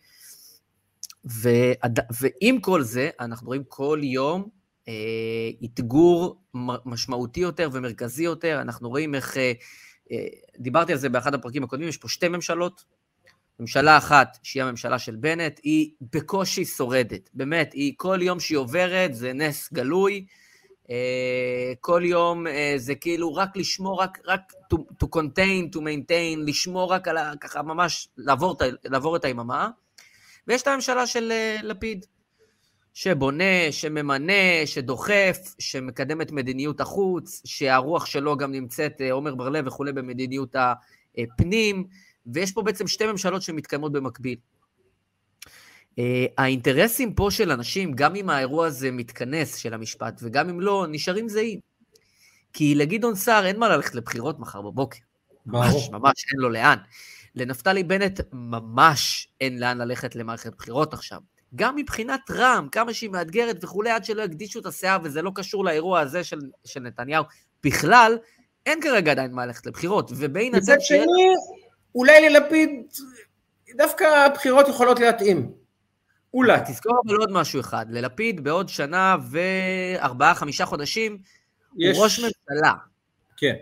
ועד, 1.24 1.98
ועם 2.20 2.60
כל 2.60 2.82
זה, 2.82 3.10
אנחנו 3.20 3.46
רואים 3.46 3.64
כל 3.68 4.00
יום 4.02 4.48
אה, 4.88 5.50
אתגור 5.64 6.42
משמעותי 6.84 7.40
יותר 7.40 7.68
ומרכזי 7.72 8.24
יותר, 8.24 8.60
אנחנו 8.60 8.88
רואים 8.88 9.14
איך, 9.14 9.36
אה, 9.36 9.52
דיברתי 10.58 10.92
על 10.92 10.98
זה 10.98 11.08
באחד 11.08 11.34
הפרקים 11.34 11.64
הקודמים, 11.64 11.88
יש 11.88 11.96
פה 11.96 12.08
שתי 12.08 12.28
ממשלות, 12.28 12.84
ממשלה 13.60 13.98
אחת, 13.98 14.38
שהיא 14.42 14.62
הממשלה 14.62 14.98
של 14.98 15.16
בנט, 15.16 15.60
היא 15.62 15.90
בקושי 16.12 16.64
שורדת. 16.64 17.30
באמת, 17.34 17.72
היא 17.72 17.92
כל 17.96 18.18
יום 18.22 18.40
שהיא 18.40 18.58
עוברת 18.58 19.14
זה 19.14 19.32
נס 19.32 19.72
גלוי. 19.72 20.26
אה, 20.90 21.72
כל 21.80 22.02
יום 22.04 22.46
אה, 22.46 22.74
זה 22.76 22.94
כאילו 22.94 23.34
רק 23.34 23.56
לשמור, 23.56 24.02
רק, 24.02 24.18
רק 24.26 24.52
to, 24.74 24.76
to 24.76 25.06
contain, 25.16 25.76
to 25.76 25.78
maintain, 25.78 26.38
לשמור 26.46 26.92
רק 26.92 27.08
על 27.08 27.16
ה... 27.16 27.32
ככה 27.40 27.62
ממש 27.62 28.08
לעבור, 28.16 28.56
לעבור 28.84 29.16
את 29.16 29.24
היממה. 29.24 29.70
ויש 30.46 30.62
את 30.62 30.66
הממשלה 30.66 31.06
של 31.06 31.32
אה, 31.32 31.56
לפיד, 31.62 32.06
שבונה, 32.98 33.70
שממנה, 33.70 34.66
שדוחף, 34.66 35.54
שמקדם 35.58 36.20
את 36.20 36.32
מדיניות 36.32 36.80
החוץ, 36.80 37.42
שהרוח 37.44 38.06
שלו 38.06 38.36
גם 38.36 38.52
נמצאת, 38.52 39.00
עומר 39.10 39.34
בר-לב 39.34 39.66
וכולי, 39.66 39.92
במדיניות 39.92 40.56
הפנים. 41.16 41.86
ויש 42.26 42.52
פה 42.52 42.62
בעצם 42.62 42.86
שתי 42.86 43.06
ממשלות 43.06 43.42
שמתקיימות 43.42 43.92
במקביל. 43.92 44.38
Uh, 45.44 45.98
האינטרסים 46.38 47.14
פה 47.14 47.28
של 47.30 47.50
אנשים, 47.50 47.92
גם 47.94 48.16
אם 48.16 48.30
האירוע 48.30 48.66
הזה 48.66 48.90
מתכנס 48.90 49.56
של 49.56 49.74
המשפט, 49.74 50.20
וגם 50.22 50.48
אם 50.48 50.60
לא, 50.60 50.86
נשארים 50.88 51.28
זהים. 51.28 51.60
כי 52.52 52.74
לגדעון 52.74 53.14
סער 53.14 53.46
אין 53.46 53.58
מה 53.58 53.68
ללכת 53.68 53.94
לבחירות 53.94 54.38
מחר 54.38 54.62
בבוקר. 54.62 54.98
ממש, 55.46 55.88
ממש 55.92 56.24
אין 56.32 56.40
לו 56.40 56.50
לאן. 56.50 56.76
לנפתלי 57.34 57.82
בנט 57.82 58.20
ממש 58.32 59.28
אין 59.40 59.60
לאן 59.60 59.78
ללכת 59.78 60.16
למערכת 60.16 60.54
בחירות 60.58 60.94
עכשיו. 60.94 61.20
גם 61.56 61.76
מבחינת 61.76 62.30
רע"מ, 62.30 62.68
כמה 62.68 62.94
שהיא 62.94 63.10
מאתגרת 63.10 63.64
וכולי, 63.64 63.90
עד 63.90 64.04
שלא 64.04 64.22
יקדישו 64.22 64.60
את 64.60 64.66
הסאה, 64.66 64.98
וזה 65.02 65.22
לא 65.22 65.32
קשור 65.34 65.64
לאירוע 65.64 66.00
הזה 66.00 66.24
של, 66.24 66.38
של 66.64 66.80
נתניהו 66.80 67.24
בכלל, 67.64 68.18
אין 68.66 68.80
כרגע 68.82 69.10
עדיין 69.10 69.32
מה 69.32 69.46
ללכת 69.46 69.66
לבחירות. 69.66 70.10
ובהינתן... 70.16 70.58
מצד 70.58 70.80
שני, 70.80 71.28
אולי 71.94 72.28
ללפיד 72.30 72.70
דווקא 73.76 74.04
הבחירות 74.04 74.68
יכולות 74.68 75.00
להתאים. 75.00 75.52
אולי. 76.34 76.60
תזכור 76.66 77.00
אבל 77.06 77.16
עוד 77.16 77.32
משהו 77.32 77.60
אחד, 77.60 77.86
ללפיד 77.90 78.44
בעוד 78.44 78.68
שנה 78.68 79.16
וארבעה, 79.30 80.34
חמישה 80.34 80.66
חודשים, 80.66 81.18
יש... 81.78 81.96
הוא 81.96 82.04
ראש 82.04 82.18
ממשלה. 82.18 82.72
כן. 83.36 83.54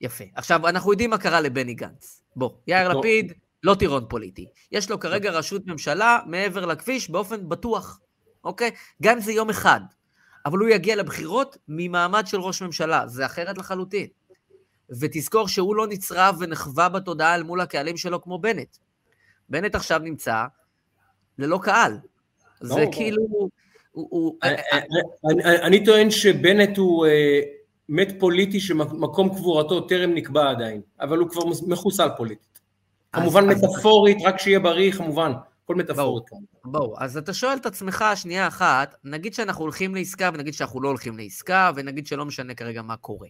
יפה. 0.00 0.24
עכשיו, 0.34 0.68
אנחנו 0.68 0.92
יודעים 0.92 1.10
מה 1.10 1.18
קרה 1.18 1.40
לבני 1.40 1.74
גנץ. 1.74 2.22
בוא, 2.36 2.50
יאיר 2.66 2.92
טוב. 2.92 2.98
לפיד 2.98 3.32
לא 3.64 3.74
טירון 3.74 4.04
פוליטי. 4.08 4.46
יש 4.72 4.90
לו 4.90 5.00
כרגע 5.00 5.30
ראשות 5.30 5.66
ממשלה 5.66 6.18
מעבר 6.26 6.66
לכביש 6.66 7.10
באופן 7.10 7.48
בטוח, 7.48 8.00
אוקיי? 8.44 8.70
גם 9.02 9.16
אם 9.16 9.20
זה 9.20 9.32
יום 9.32 9.50
אחד. 9.50 9.80
אבל 10.46 10.58
הוא 10.58 10.68
יגיע 10.68 10.96
לבחירות 10.96 11.56
ממעמד 11.68 12.26
של 12.26 12.40
ראש 12.40 12.62
ממשלה, 12.62 13.06
זה 13.06 13.26
אחרת 13.26 13.58
לחלוטין. 13.58 14.06
ותזכור 15.00 15.48
שהוא 15.48 15.76
לא 15.76 15.86
נצרב 15.86 16.36
ונחווה 16.40 16.88
בתודעה 16.88 17.34
אל 17.34 17.42
מול 17.42 17.60
הקהלים 17.60 17.96
שלו 17.96 18.22
כמו 18.22 18.38
בנט. 18.38 18.76
בנט 19.48 19.74
עכשיו 19.74 19.98
נמצא 19.98 20.44
ללא 21.38 21.58
קהל. 21.62 21.98
זה 22.60 22.84
כאילו... 22.92 23.48
אני 25.62 25.84
טוען 25.84 26.10
שבנט 26.10 26.76
הוא 26.76 27.06
אה, 27.06 27.40
מת 27.88 28.08
פוליטי 28.18 28.60
שמקום 28.60 29.28
קבורתו 29.28 29.80
טרם 29.80 30.14
נקבע 30.14 30.50
עדיין, 30.50 30.80
אבל 31.00 31.18
הוא 31.18 31.28
כבר 31.28 31.42
מחוסל 31.66 32.08
פוליטית. 32.16 32.53
כמובן 33.14 33.46
מטאפורית, 33.46 34.18
רק 34.24 34.38
שיהיה 34.38 34.60
בריא, 34.60 34.92
כמובן. 34.92 35.32
הכל 35.64 35.74
מטאפורית. 35.74 36.24
ברור, 36.64 36.96
אז 36.98 37.16
אתה 37.16 37.34
שואל 37.34 37.56
את 37.56 37.66
עצמך 37.66 38.04
שנייה 38.14 38.48
אחת, 38.48 38.94
נגיד 39.04 39.34
שאנחנו 39.34 39.62
הולכים 39.62 39.94
לעסקה 39.94 40.30
ונגיד 40.34 40.54
שאנחנו 40.54 40.80
לא 40.80 40.88
הולכים 40.88 41.18
לעסקה, 41.18 41.70
ונגיד 41.74 42.06
שלא 42.06 42.24
משנה 42.24 42.54
כרגע 42.54 42.82
מה 42.82 42.96
קורה. 42.96 43.28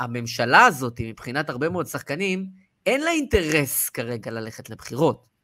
הממשלה 0.00 0.66
הזאת, 0.66 1.00
מבחינת 1.00 1.50
הרבה 1.50 1.68
מאוד 1.68 1.86
שחקנים, 1.86 2.46
אין 2.86 3.00
לה 3.00 3.10
אינטרס 3.10 3.90
כרגע 3.90 4.30
ללכת 4.30 4.70
לבחירות. 4.70 5.35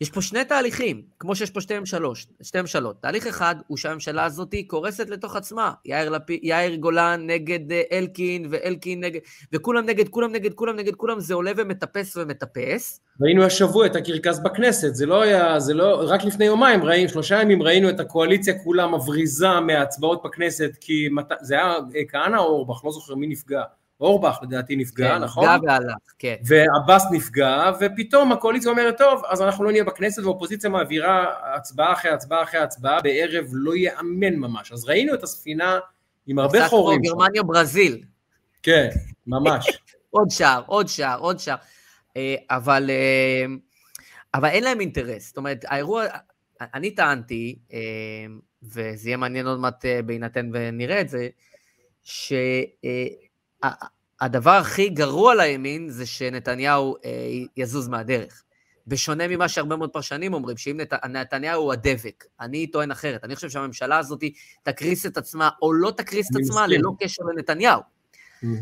יש 0.00 0.10
פה 0.10 0.22
שני 0.22 0.44
תהליכים, 0.44 1.02
כמו 1.18 1.36
שיש 1.36 1.50
פה 1.50 1.60
שתי 1.60 1.78
ממשלות. 1.78 2.18
שתי 2.42 2.60
ממשלות. 2.60 3.02
תהליך 3.02 3.26
אחד 3.26 3.56
הוא 3.66 3.76
שהממשלה 3.76 4.24
הזאת 4.24 4.54
קורסת 4.66 5.10
לתוך 5.10 5.36
עצמה. 5.36 5.72
יאיר, 5.84 6.10
לפ... 6.10 6.22
יאיר 6.42 6.74
גולן 6.74 7.26
נגד 7.26 7.72
אה, 7.72 7.82
אלקין, 7.92 8.46
ואלקין 8.50 9.04
נגד... 9.04 9.20
וכולם 9.52 9.86
נגד, 9.86 10.08
כולם 10.08 10.32
נגד, 10.32 10.54
כולם 10.54 10.76
נגד, 10.76 10.94
כולם, 10.94 11.20
זה 11.20 11.34
עולה 11.34 11.52
ומטפס 11.56 12.16
ומטפס. 12.16 13.00
ראינו 13.20 13.44
השבוע 13.44 13.86
את 13.86 13.96
הקרקס 13.96 14.38
בכנסת, 14.38 14.94
זה 14.94 15.06
לא 15.06 15.22
היה, 15.22 15.60
זה 15.60 15.74
לא, 15.74 16.02
רק 16.08 16.24
לפני 16.24 16.44
יומיים, 16.44 16.84
ראינו, 16.84 17.08
שלושה 17.08 17.42
ימים 17.42 17.62
ראינו 17.62 17.88
את 17.88 18.00
הקואליציה 18.00 18.54
כולה 18.64 18.86
מבריזה 18.86 19.60
מההצבעות 19.60 20.22
בכנסת, 20.24 20.70
כי 20.80 21.08
מת... 21.08 21.32
זה 21.40 21.54
היה 21.54 21.74
אה, 21.96 22.02
כהנא 22.08 22.36
או 22.36 22.44
אורבך, 22.44 22.84
לא 22.84 22.90
זוכר 22.90 23.14
מי 23.14 23.26
נפגע. 23.26 23.62
אורבך 24.00 24.38
לדעתי 24.42 24.76
נפגע, 24.76 25.08
כן, 25.08 25.18
נכון? 25.18 25.48
נפגע 25.48 25.72
והלך, 25.72 25.96
כן. 26.18 26.34
ועבאס 26.44 27.04
נפגע, 27.12 27.72
ופתאום 27.80 28.32
הקואליציה 28.32 28.70
אומרת, 28.70 28.98
טוב, 28.98 29.22
אז 29.28 29.42
אנחנו 29.42 29.64
לא 29.64 29.70
נהיה 29.70 29.84
בכנסת, 29.84 30.22
והאופוזיציה 30.22 30.70
מעבירה 30.70 31.26
הצבעה 31.54 31.92
אחרי 31.92 32.10
הצבעה 32.10 32.42
אחרי 32.42 32.60
הצבעה 32.60 33.00
בערב 33.00 33.44
לא 33.52 33.76
ייאמן 33.76 34.34
ממש. 34.34 34.72
אז 34.72 34.84
ראינו 34.84 35.14
את 35.14 35.22
הספינה 35.22 35.78
עם 36.26 36.38
הרבה 36.38 36.68
חורים. 36.68 37.02
גרמניה 37.02 37.42
ברזיל. 37.42 38.02
כן, 38.62 38.88
ממש. 39.26 39.66
עוד 40.10 40.30
שער, 40.30 40.62
עוד 40.66 40.88
שער, 40.88 41.18
עוד 41.20 41.38
שער. 41.38 41.56
אה, 42.16 42.34
אבל, 42.50 42.90
אה, 42.90 43.44
אבל 44.34 44.48
אין 44.48 44.64
להם 44.64 44.80
אינטרס. 44.80 45.26
זאת 45.26 45.36
אומרת, 45.36 45.64
האירוע, 45.68 46.04
אני 46.60 46.90
טענתי, 46.90 47.58
אה, 47.72 47.78
וזה 48.62 49.08
יהיה 49.08 49.16
מעניין 49.16 49.46
עוד 49.46 49.60
מעט 49.60 49.84
בהינתן 50.06 50.50
ונראה 50.52 51.00
את 51.00 51.08
זה, 51.08 51.28
שהדבר 53.64 54.50
הכי 54.50 54.88
גרוע 54.88 55.34
לימין 55.34 55.88
זה 55.88 56.06
שנתניהו 56.06 56.96
יזוז 57.56 57.88
מהדרך. 57.88 58.42
בשונה 58.88 59.28
ממה 59.28 59.48
שהרבה 59.48 59.76
מאוד 59.76 59.90
פרשנים 59.90 60.34
אומרים, 60.34 60.56
שאם 60.56 60.76
נת... 60.80 60.92
נתניהו 60.92 61.62
הוא 61.62 61.72
הדבק, 61.72 62.24
אני 62.40 62.66
טוען 62.66 62.90
אחרת. 62.90 63.24
אני 63.24 63.36
חושב 63.36 63.50
שהממשלה 63.50 63.98
הזאת 63.98 64.24
תקריס 64.62 65.06
את 65.06 65.16
עצמה, 65.16 65.50
או 65.62 65.72
לא 65.72 65.90
תקריס 65.90 66.30
את 66.30 66.36
עצמה, 66.36 66.66
ללא 66.66 66.92
קשר 67.00 67.22
לנתניהו. 67.22 67.80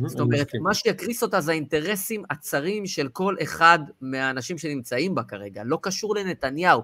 זאת 0.06 0.20
אומרת, 0.20 0.48
מה 0.60 0.74
שיקריס 0.74 1.22
אותה 1.22 1.40
זה 1.40 1.50
האינטרסים 1.50 2.22
הצרים 2.30 2.86
של 2.86 3.08
כל 3.08 3.36
אחד 3.42 3.78
מהאנשים 4.00 4.58
שנמצאים 4.58 5.14
בה 5.14 5.22
כרגע, 5.22 5.62
לא 5.64 5.78
קשור 5.82 6.14
לנתניהו. 6.14 6.82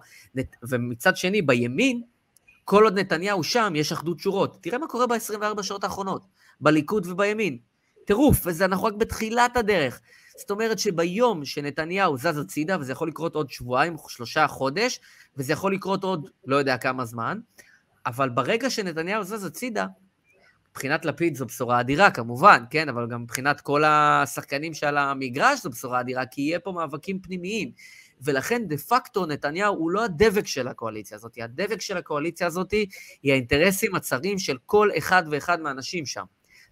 ומצד 0.63 1.17
שני, 1.17 1.43
בימין, 1.43 2.03
כל 2.65 2.85
עוד 2.85 2.99
נתניהו 2.99 3.43
שם, 3.43 3.73
יש 3.77 3.93
אחדות 3.93 4.21
שורות. 4.21 4.59
תראה 4.61 4.79
מה 4.79 4.87
קורה 4.87 5.07
ב-24 5.07 5.63
שעות 5.63 5.85
האחרונות, 5.85 6.23
בליכוד 6.61 7.07
ובימין. 7.07 7.59
טירוף, 8.11 8.41
ואנחנו 8.45 8.87
רק 8.87 8.95
בתחילת 8.95 9.57
הדרך. 9.57 10.01
זאת 10.37 10.51
אומרת 10.51 10.79
שביום 10.79 11.45
שנתניהו 11.45 12.17
זז 12.17 12.39
הצידה, 12.39 12.77
וזה 12.81 12.93
יכול 12.93 13.09
לקרות 13.09 13.35
עוד 13.35 13.51
שבועיים, 13.51 13.97
שלושה 14.09 14.47
חודש, 14.47 15.01
וזה 15.37 15.53
יכול 15.53 15.75
לקרות 15.75 16.05
עוד 16.05 16.29
לא 16.47 16.57
יודע 16.57 16.77
כמה 16.77 17.05
זמן, 17.05 17.39
אבל 18.07 18.29
ברגע 18.29 18.71
שנתניהו 18.71 19.25
זז 19.25 19.45
הצידה, 19.45 19.87
מבחינת 20.71 21.05
לפיד 21.05 21.37
זו 21.37 21.47
בשורה 21.47 21.81
אדירה 21.81 22.11
כמובן, 22.11 22.65
כן, 22.71 22.89
אבל 22.89 23.07
גם 23.11 23.23
מבחינת 23.23 23.61
כל 23.61 23.85
השחקנים 23.85 24.75
שעל 24.75 24.99
המגרש 24.99 25.63
זו 25.63 25.71
בשורה 25.71 26.01
אדירה, 26.01 26.27
כי 26.27 26.41
יהיה 26.41 26.61
פה 26.61 26.73
מאבקים 26.73 27.21
פנימיים. 27.21 27.71
ולכן 28.23 28.63
דה 28.67 28.77
פקטו 28.77 29.27
נתניהו 29.27 29.75
הוא 29.75 29.91
לא 29.91 30.05
הדבק 30.05 30.47
של 30.47 30.69
הקואליציה 30.69 31.17
הזאת, 31.17 31.39
הדבק 31.41 31.81
של 31.81 31.97
הקואליציה 31.97 32.47
הזאת 32.47 32.71
היא 33.23 33.33
האינטרסים 33.33 33.95
הצרים 33.95 34.39
של 34.39 34.57
כל 34.67 34.89
אחד 34.99 35.23
ואחד 35.31 35.61
מהאנשים 35.61 36.07
שם. 36.07 36.25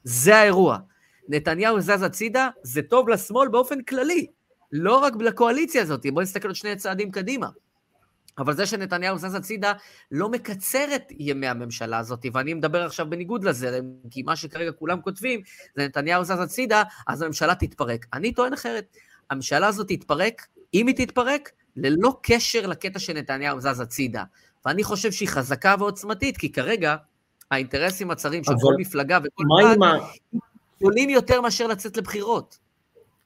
זה 0.04 0.36
האירוע. 0.36 0.78
נתניהו 1.28 1.80
זז 1.80 2.02
הצידה, 2.02 2.48
זה 2.62 2.82
טוב 2.82 3.08
לשמאל 3.08 3.48
באופן 3.48 3.82
כללי, 3.82 4.26
לא 4.72 4.96
רק 4.98 5.12
לקואליציה 5.20 5.82
הזאת, 5.82 6.06
בואו 6.12 6.22
נסתכל 6.22 6.48
עוד 6.48 6.56
שני 6.56 6.76
צעדים 6.76 7.10
קדימה. 7.10 7.48
אבל 8.38 8.54
זה 8.54 8.66
שנתניהו 8.66 9.18
זז 9.18 9.34
הצידה 9.34 9.72
לא 10.10 10.28
מקצר 10.28 10.94
את 10.94 11.02
ימי 11.18 11.46
הממשלה 11.46 11.98
הזאת, 11.98 12.26
ואני 12.32 12.54
מדבר 12.54 12.86
עכשיו 12.86 13.10
בניגוד 13.10 13.44
לזרם, 13.44 13.84
כי 14.10 14.22
מה 14.22 14.36
שכרגע 14.36 14.72
כולם 14.72 15.00
כותבים, 15.00 15.40
זה 15.76 15.84
נתניהו 15.84 16.24
זז 16.24 16.40
הצידה, 16.40 16.82
אז 17.06 17.22
הממשלה 17.22 17.54
תתפרק. 17.54 18.06
אני 18.12 18.32
טוען 18.32 18.52
אחרת, 18.52 18.96
הממשלה 19.30 19.66
הזאת 19.66 19.88
תתפרק, 19.88 20.46
אם 20.74 20.86
היא 20.86 21.06
תתפרק, 21.06 21.50
ללא 21.76 22.16
קשר 22.22 22.66
לקטע 22.66 22.98
שנתניהו 22.98 23.60
זז 23.60 23.80
הצידה. 23.80 24.24
ואני 24.66 24.84
חושב 24.84 25.12
שהיא 25.12 25.28
חזקה 25.28 25.74
ועוצמתית, 25.78 26.36
כי 26.36 26.52
כרגע 26.52 26.96
האינטרסים 27.50 28.10
הצרים 28.10 28.44
של 28.44 28.52
כל 28.60 28.74
מפלגה 28.78 29.18
וכל 29.24 29.44
אחד, 29.60 29.76
גדולים 30.78 31.10
יותר 31.10 31.40
מאשר 31.40 31.66
לצאת 31.66 31.96
לבחירות. 31.96 32.58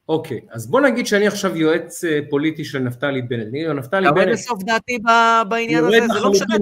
אוקיי, 0.09 0.41
אז 0.51 0.67
בוא 0.67 0.81
נגיד 0.81 1.07
שאני 1.07 1.27
עכשיו 1.27 1.57
יועץ 1.57 2.05
אה, 2.05 2.19
פוליטי 2.31 2.65
של 2.65 2.79
נפתלי 2.79 3.23
בנט. 3.23 3.49
נפתלי 3.75 4.09
בנט... 4.13 4.23
אתה 4.23 4.33
בסוף 4.33 4.63
דעתי 4.63 4.99
בעניין 5.49 5.85
הזה, 5.85 6.07
זה 6.13 6.21
לא 6.21 6.31
משנה 6.31 6.57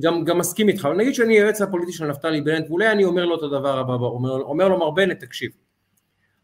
גם, 0.00 0.24
גם 0.24 0.38
מסכים 0.38 0.68
איתך, 0.68 0.84
אבל 0.84 0.96
נגיד 0.96 1.14
שאני 1.14 1.34
יועץ 1.34 1.60
הפוליטי 1.60 1.92
של 1.92 2.06
נפתלי 2.06 2.40
בנט, 2.40 2.66
ואולי 2.68 2.90
אני 2.90 3.04
אומר 3.04 3.24
לו 3.24 3.36
את 3.36 3.42
הדבר 3.42 3.78
הבא, 3.78 3.92
אומר, 3.94 4.30
אומר 4.30 4.68
לו 4.68 4.78
מר 4.78 4.90
בנט, 4.90 5.20
תקשיב, 5.20 5.50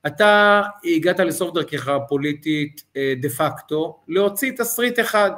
אתה 0.06 0.62
הגעת 0.96 1.20
לסוף 1.20 1.54
דרכך 1.54 1.88
הפוליטית 1.88 2.84
אה, 2.96 3.12
דה 3.20 3.28
פקטו, 3.28 3.96
להוציא 4.08 4.52
תסריט 4.56 5.00
אחד, 5.00 5.30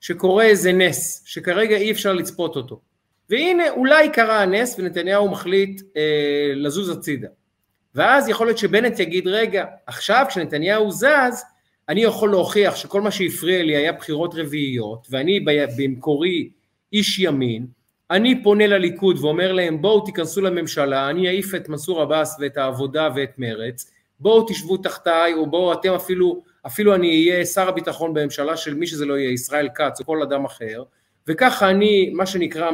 שקורה 0.00 0.44
איזה 0.44 0.72
נס, 0.72 1.22
שכרגע 1.24 1.76
אי 1.76 1.90
אפשר 1.90 2.12
לצפות 2.12 2.56
אותו. 2.56 2.80
והנה 3.30 3.70
אולי 3.70 4.12
קרה 4.12 4.42
הנס 4.42 4.78
ונתניהו 4.78 5.30
מחליט 5.30 5.82
אה, 5.96 6.52
לזוז 6.54 6.90
הצידה. 6.90 7.28
ואז 7.94 8.28
יכול 8.28 8.46
להיות 8.46 8.58
שבנט 8.58 9.00
יגיד, 9.00 9.28
רגע, 9.28 9.64
עכשיו 9.86 10.24
כשנתניהו 10.28 10.90
זז, 10.92 11.44
אני 11.88 12.02
יכול 12.02 12.30
להוכיח 12.30 12.76
שכל 12.76 13.00
מה 13.00 13.10
שהפריע 13.10 13.62
לי 13.62 13.76
היה 13.76 13.92
בחירות 13.92 14.34
רביעיות, 14.34 15.06
ואני 15.10 15.40
במקורי 15.78 16.50
איש 16.92 17.18
ימין, 17.18 17.66
אני 18.10 18.42
פונה 18.42 18.66
לליכוד 18.66 19.18
ואומר 19.18 19.52
להם 19.52 19.82
בואו 19.82 20.00
תיכנסו 20.00 20.40
לממשלה, 20.40 21.10
אני 21.10 21.28
אעיף 21.28 21.54
את 21.54 21.68
מנסור 21.68 22.02
עבאס 22.02 22.36
ואת 22.40 22.56
העבודה 22.56 23.08
ואת 23.16 23.38
מרץ, 23.38 23.90
בואו 24.20 24.46
תשבו 24.48 24.76
תחתיי, 24.76 25.34
או 25.34 25.46
בואו 25.46 25.72
אתם 25.72 25.92
אפילו, 25.92 26.42
אפילו 26.66 26.94
אני 26.94 27.30
אהיה 27.30 27.44
שר 27.44 27.68
הביטחון 27.68 28.14
בממשלה 28.14 28.56
של 28.56 28.74
מי 28.74 28.86
שזה 28.86 29.06
לא 29.06 29.18
יהיה, 29.18 29.30
ישראל 29.30 29.68
כץ 29.74 30.00
או 30.00 30.06
כל 30.06 30.22
אדם 30.22 30.44
אחר, 30.44 30.82
וככה 31.28 31.70
אני, 31.70 32.10
מה 32.14 32.26
שנקרא, 32.26 32.70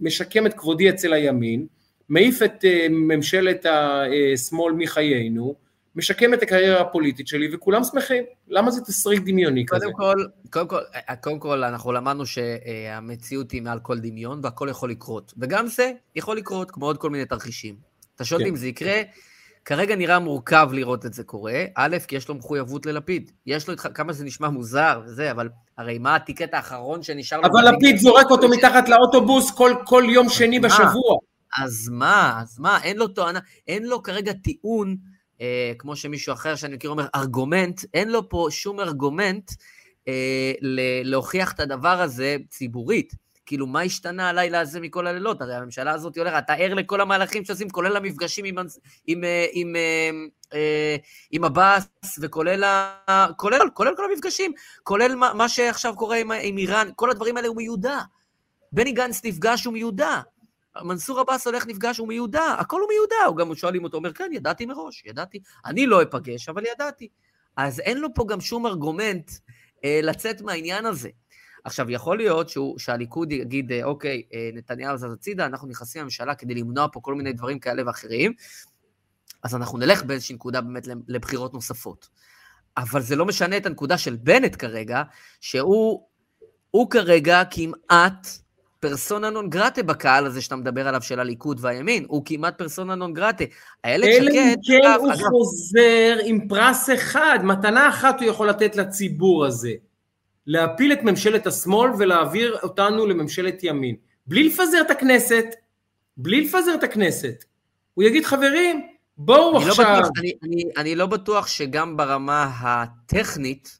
משקם 0.00 0.46
את 0.46 0.54
כבודי 0.54 0.90
אצל 0.90 1.12
הימין, 1.12 1.66
מעיף 2.08 2.42
את 2.42 2.64
אה, 2.64 2.86
ממשלת 2.90 3.66
השמאל 3.66 4.72
מחיינו, 4.72 5.54
משקם 5.96 6.34
את 6.34 6.42
הקריירה 6.42 6.80
הפוליטית 6.80 7.28
שלי 7.28 7.54
וכולם 7.54 7.84
שמחים. 7.84 8.24
למה 8.48 8.70
זה 8.70 8.80
תסריט 8.80 9.22
דמיוני 9.26 9.66
קודם 9.66 9.80
כזה? 9.80 9.92
כל, 9.92 10.24
קודם 10.50 10.68
כל, 10.68 10.80
אה, 10.94 11.16
קודם 11.16 11.38
כל 11.38 11.64
אנחנו 11.64 11.92
למדנו 11.92 12.26
שהמציאות 12.26 13.50
היא 13.50 13.62
מעל 13.62 13.78
כל 13.80 13.98
דמיון 13.98 14.40
והכל 14.42 14.68
יכול 14.70 14.90
לקרות. 14.90 15.34
וגם 15.38 15.66
זה 15.66 15.92
יכול 16.16 16.36
לקרות, 16.36 16.70
כמו 16.70 16.86
עוד 16.86 16.98
כל 16.98 17.10
מיני 17.10 17.24
תרחישים. 17.24 17.74
אתה 18.16 18.24
שואל 18.24 18.40
כן. 18.40 18.46
אם 18.46 18.56
זה 18.56 18.66
יקרה, 18.66 19.02
כרגע 19.64 19.96
נראה 19.96 20.18
מורכב 20.18 20.68
לראות 20.72 21.06
את 21.06 21.14
זה 21.14 21.24
קורה. 21.24 21.64
א', 21.74 21.96
כי 22.08 22.16
יש 22.16 22.28
לו 22.28 22.34
מחויבות 22.34 22.86
ללפיד. 22.86 23.30
יש 23.46 23.68
לו, 23.68 23.76
כמה 23.76 24.12
זה 24.12 24.24
נשמע 24.24 24.48
מוזר 24.48 25.00
וזה, 25.04 25.30
אבל 25.30 25.48
הרי 25.78 25.98
מה 25.98 26.14
הטיקט 26.14 26.54
האחרון 26.54 27.02
שנשאר 27.02 27.40
לו? 27.40 27.46
אבל 27.46 27.74
לפיד 27.74 27.96
זורק 27.96 28.30
אותו 28.30 28.48
מתחת 28.48 28.88
לאוטובוס 28.88 29.50
כל, 29.50 29.72
כל 29.84 30.04
יום 30.08 30.28
שני 30.28 30.60
בשבוע. 30.60 31.18
אז 31.58 31.88
מה, 31.92 32.40
אז 32.42 32.58
מה, 32.58 32.82
אין 32.82 32.96
לו 32.96 33.08
טוענה, 33.08 33.40
אין 33.66 33.86
לו 33.86 34.02
כרגע 34.02 34.32
טיעון, 34.32 34.96
אה, 35.40 35.72
כמו 35.78 35.96
שמישהו 35.96 36.32
אחר 36.32 36.56
שאני 36.56 36.74
מכיר 36.74 36.90
אומר, 36.90 37.06
ארגומנט, 37.14 37.84
אין 37.94 38.10
לו 38.10 38.28
פה 38.28 38.46
שום 38.50 38.80
ארגומנט 38.80 39.50
אה, 40.08 40.52
להוכיח 41.04 41.52
את 41.52 41.60
הדבר 41.60 42.00
הזה 42.00 42.36
ציבורית. 42.48 43.24
כאילו, 43.46 43.66
מה 43.66 43.80
השתנה 43.80 44.28
הלילה 44.28 44.60
הזה 44.60 44.80
מכל 44.80 45.06
הלילות? 45.06 45.42
הרי 45.42 45.54
הממשלה 45.54 45.92
הזאת 45.92 46.18
הולכת, 46.18 46.38
אתה 46.38 46.52
ער 46.52 46.74
לכל 46.74 47.00
המהלכים 47.00 47.44
שעושים, 47.44 47.70
כולל 47.70 47.96
המפגשים 47.96 48.44
עם, 48.44 48.54
עם, 49.06 49.24
אה, 49.24 49.46
עם, 49.52 49.76
אה, 49.76 50.10
אה, 50.54 50.96
עם 51.30 51.44
עבאס, 51.44 51.88
וכולל 52.20 52.64
ה, 52.64 53.26
כולל, 53.36 53.58
כולל 53.74 53.92
כל 53.96 54.10
המפגשים, 54.10 54.52
כולל 54.82 55.14
מה, 55.14 55.34
מה 55.34 55.48
שעכשיו 55.48 55.96
קורה 55.96 56.16
עם, 56.16 56.30
עם 56.42 56.58
איראן, 56.58 56.88
כל 56.96 57.10
הדברים 57.10 57.36
האלה 57.36 57.48
הוא 57.48 57.56
מיודע. 57.56 57.98
בני 58.72 58.92
גנץ 58.92 59.24
נפגש, 59.24 59.64
הוא 59.64 59.72
מיודע. 59.72 60.20
מנסור 60.82 61.20
עבאס 61.20 61.46
הולך 61.46 61.66
נפגש, 61.66 61.98
הוא 61.98 62.08
מיודע, 62.08 62.56
הכל 62.58 62.80
הוא 62.80 62.88
מיודע, 62.88 63.24
הוא 63.26 63.36
גם 63.36 63.54
שואלים 63.54 63.84
אותו, 63.84 63.96
אומר, 63.96 64.12
כן, 64.12 64.30
ידעתי 64.32 64.66
מראש, 64.66 65.04
ידעתי, 65.06 65.38
אני 65.64 65.86
לא 65.86 66.02
אפגש, 66.02 66.48
אבל 66.48 66.62
ידעתי. 66.74 67.08
אז 67.56 67.80
אין 67.80 68.00
לו 68.00 68.08
פה 68.14 68.24
גם 68.28 68.40
שום 68.40 68.66
ארגומנט 68.66 69.30
אה, 69.84 70.00
לצאת 70.02 70.40
מהעניין 70.40 70.86
הזה. 70.86 71.08
עכשיו, 71.64 71.90
יכול 71.90 72.16
להיות 72.16 72.48
שהוא, 72.48 72.78
שהליכוד 72.78 73.32
יגיד, 73.32 73.72
אה, 73.72 73.84
אוקיי, 73.84 74.22
אה, 74.34 74.50
נתניהו 74.52 74.96
זז 74.96 75.12
הצידה, 75.12 75.46
אנחנו 75.46 75.68
נכנסים 75.68 76.00
לממשלה 76.00 76.34
כדי 76.34 76.54
למנוע 76.54 76.86
פה 76.92 77.00
כל 77.00 77.14
מיני 77.14 77.32
דברים 77.32 77.58
כאלה 77.58 77.82
ואחרים, 77.86 78.32
אז 79.42 79.54
אנחנו 79.54 79.78
נלך 79.78 80.02
באיזושהי 80.02 80.34
נקודה 80.34 80.60
באמת 80.60 80.88
לבחירות 81.08 81.54
נוספות. 81.54 82.08
אבל 82.76 83.02
זה 83.02 83.16
לא 83.16 83.26
משנה 83.26 83.56
את 83.56 83.66
הנקודה 83.66 83.98
של 83.98 84.16
בנט 84.16 84.56
כרגע, 84.58 85.02
שהוא 85.40 86.90
כרגע 86.90 87.42
כמעט 87.50 88.26
פרסונה 88.88 89.30
נון 89.30 89.50
גרטה 89.50 89.82
בקהל 89.82 90.26
הזה 90.26 90.42
שאתה 90.42 90.56
מדבר 90.56 90.88
עליו 90.88 91.02
של 91.02 91.20
הליכוד 91.20 91.58
והימין, 91.60 92.04
הוא 92.08 92.22
כמעט 92.26 92.58
פרסונה 92.58 92.94
נון 92.94 93.14
גרטה. 93.14 93.44
איילת 93.84 94.08
שקד... 94.12 94.22
אלא 94.22 94.30
אם 94.30 94.54
כן 94.66 94.90
הוא 95.00 95.12
אגב... 95.12 95.20
חוזר 95.20 96.16
עם 96.24 96.48
פרס 96.48 96.90
אחד, 96.94 97.38
מתנה 97.42 97.88
אחת 97.88 98.20
הוא 98.20 98.28
יכול 98.28 98.48
לתת 98.48 98.76
לציבור 98.76 99.46
הזה. 99.46 99.72
להפיל 100.46 100.92
את 100.92 101.02
ממשלת 101.02 101.46
השמאל 101.46 101.90
ולהעביר 101.98 102.58
אותנו 102.62 103.06
לממשלת 103.06 103.64
ימין. 103.64 103.96
בלי 104.26 104.48
לפזר 104.48 104.80
את 104.80 104.90
הכנסת, 104.90 105.44
בלי 106.16 106.40
לפזר 106.40 106.74
את 106.74 106.82
הכנסת. 106.82 107.44
הוא 107.94 108.04
יגיד, 108.04 108.24
חברים, 108.24 108.86
בואו 109.18 109.60
אני 109.60 109.68
עכשיו... 109.68 109.84
לא 109.84 110.00
בטוח, 110.00 110.10
אני, 110.18 110.32
אני, 110.42 110.64
אני 110.76 110.94
לא 110.94 111.06
בטוח 111.06 111.46
שגם 111.46 111.96
ברמה 111.96 112.50
הטכנית, 112.60 113.78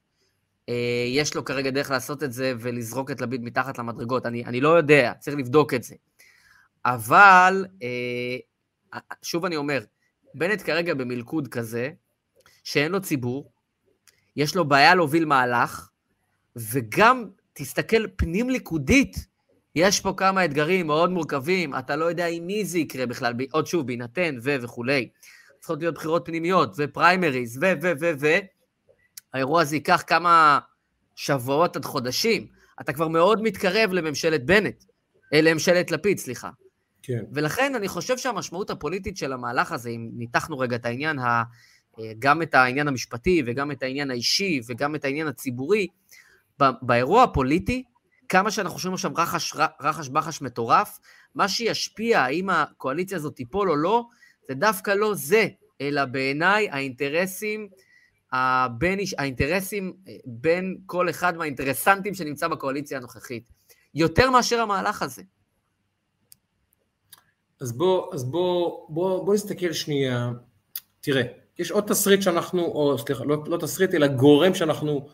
יש 1.09 1.35
לו 1.35 1.45
כרגע 1.45 1.71
דרך 1.71 1.91
לעשות 1.91 2.23
את 2.23 2.33
זה 2.33 2.53
ולזרוק 2.61 3.11
את 3.11 3.21
לביד 3.21 3.45
מתחת 3.45 3.79
למדרגות. 3.79 4.27
אני, 4.27 4.45
אני 4.45 4.61
לא 4.61 4.69
יודע, 4.69 5.13
צריך 5.21 5.37
לבדוק 5.37 5.75
את 5.75 5.83
זה. 5.83 5.95
אבל, 6.85 7.67
אה, 7.83 9.01
שוב 9.23 9.45
אני 9.45 9.57
אומר, 9.57 9.85
בנט 10.35 10.63
כרגע 10.63 10.95
במלכוד 10.95 11.49
כזה, 11.49 11.91
שאין 12.65 12.93
לו 12.93 13.01
ציבור, 13.01 13.53
יש 14.37 14.57
לו 14.57 14.65
בעיה 14.65 14.95
להוביל 14.95 15.25
מהלך, 15.25 15.89
וגם, 16.57 17.25
תסתכל 17.53 18.07
פנים 18.17 18.51
ליכודית, 18.51 19.27
יש 19.75 20.01
פה 20.01 20.13
כמה 20.17 20.45
אתגרים 20.45 20.87
מאוד 20.87 21.11
מורכבים, 21.11 21.75
אתה 21.79 21.97
לא 21.97 22.05
יודע 22.05 22.27
עם 22.27 22.47
מי 22.47 22.65
זה 22.65 22.79
יקרה 22.79 23.07
בכלל, 23.07 23.35
עוד 23.53 23.67
שוב, 23.67 23.87
בהינתן 23.87 24.37
ו 24.43 24.57
וכולי. 24.63 25.09
צריכות 25.59 25.79
להיות 25.81 25.95
בחירות 25.95 26.23
פנימיות, 26.25 26.75
ופריימריז, 26.77 27.59
ו 27.63 27.73
ו 27.83 27.93
ו 28.01 28.13
ו 28.21 28.27
האירוע 29.35 29.63
הזה 29.63 29.77
ייקח 29.77 30.03
כמה 30.07 30.59
שבועות 31.15 31.77
עד 31.77 31.85
חודשים. 31.85 32.47
אתה 32.81 32.93
כבר 32.93 33.09
מאוד 33.09 33.43
מתקרב 33.43 33.93
לממשלת 33.93 34.47
בנט, 34.47 34.85
אה, 35.35 35.41
לממשלת 35.41 35.91
לפיד, 35.91 36.19
סליחה. 36.19 36.51
כן. 37.03 37.25
ולכן 37.33 37.75
אני 37.75 37.89
חושב 37.89 38.19
שהמשמעות 38.19 38.71
הפוליטית 38.71 39.17
של 39.17 39.33
המהלך 39.33 39.73
הזה, 39.73 39.91
אם 39.91 40.11
ניתחנו 40.13 40.59
רגע 40.59 40.77
את 40.77 40.87
העניין, 40.87 41.19
ה, 41.19 41.43
אה, 41.99 42.13
גם 42.19 42.43
את 42.43 42.55
העניין 42.55 42.89
המשפטי 42.89 43.43
וגם 43.47 43.71
את 43.71 43.83
העניין 43.83 44.11
האישי 44.11 44.61
וגם 44.67 44.95
את 44.95 45.05
העניין 45.05 45.27
הציבורי, 45.27 45.87
באירוע 46.83 47.23
הפוליטי, 47.23 47.85
כמה 48.29 48.51
שאנחנו 48.51 48.75
חושבים 48.75 48.95
עכשיו 48.95 49.11
רחש, 49.17 49.55
רחש 49.81 50.09
בחש 50.09 50.43
מטורף, 50.43 50.99
מה 51.35 51.49
שישפיע 51.49 52.21
האם 52.21 52.51
הקואליציה 52.51 53.17
הזאת 53.17 53.37
תיפול 53.37 53.71
או 53.71 53.77
לא, 53.77 54.05
זה 54.49 54.55
דווקא 54.55 54.91
לא 54.91 55.15
זה, 55.15 55.49
אלא 55.81 56.05
בעיניי 56.05 56.69
האינטרסים 56.71 57.69
הבין, 58.33 58.99
האינטרסים 59.19 59.93
אה, 60.09 60.17
בין 60.25 60.77
כל 60.87 61.11
אחד 61.11 61.37
מהאינטרסנטים 61.37 62.15
שנמצא 62.15 62.49
בקואליציה 62.49 62.99
הנוכחית, 62.99 63.49
יותר 63.95 64.31
מאשר 64.31 64.61
המהלך 64.61 65.03
הזה. 65.03 65.23
אז 67.61 67.73
בוא, 67.73 68.15
אז 68.15 68.25
בוא, 68.25 68.87
בוא, 68.89 69.25
בוא 69.25 69.35
נסתכל 69.35 69.73
שנייה, 69.73 70.31
תראה, 71.01 71.23
יש 71.59 71.71
עוד 71.71 71.85
תסריט 71.85 72.23
שאנחנו, 72.23 72.65
או 72.65 72.99
סליחה, 72.99 73.25
לא, 73.25 73.37
לא 73.47 73.57
תסריט, 73.57 73.95
אלא 73.95 74.07
גורם 74.07 74.55
שאנחנו 74.55 75.09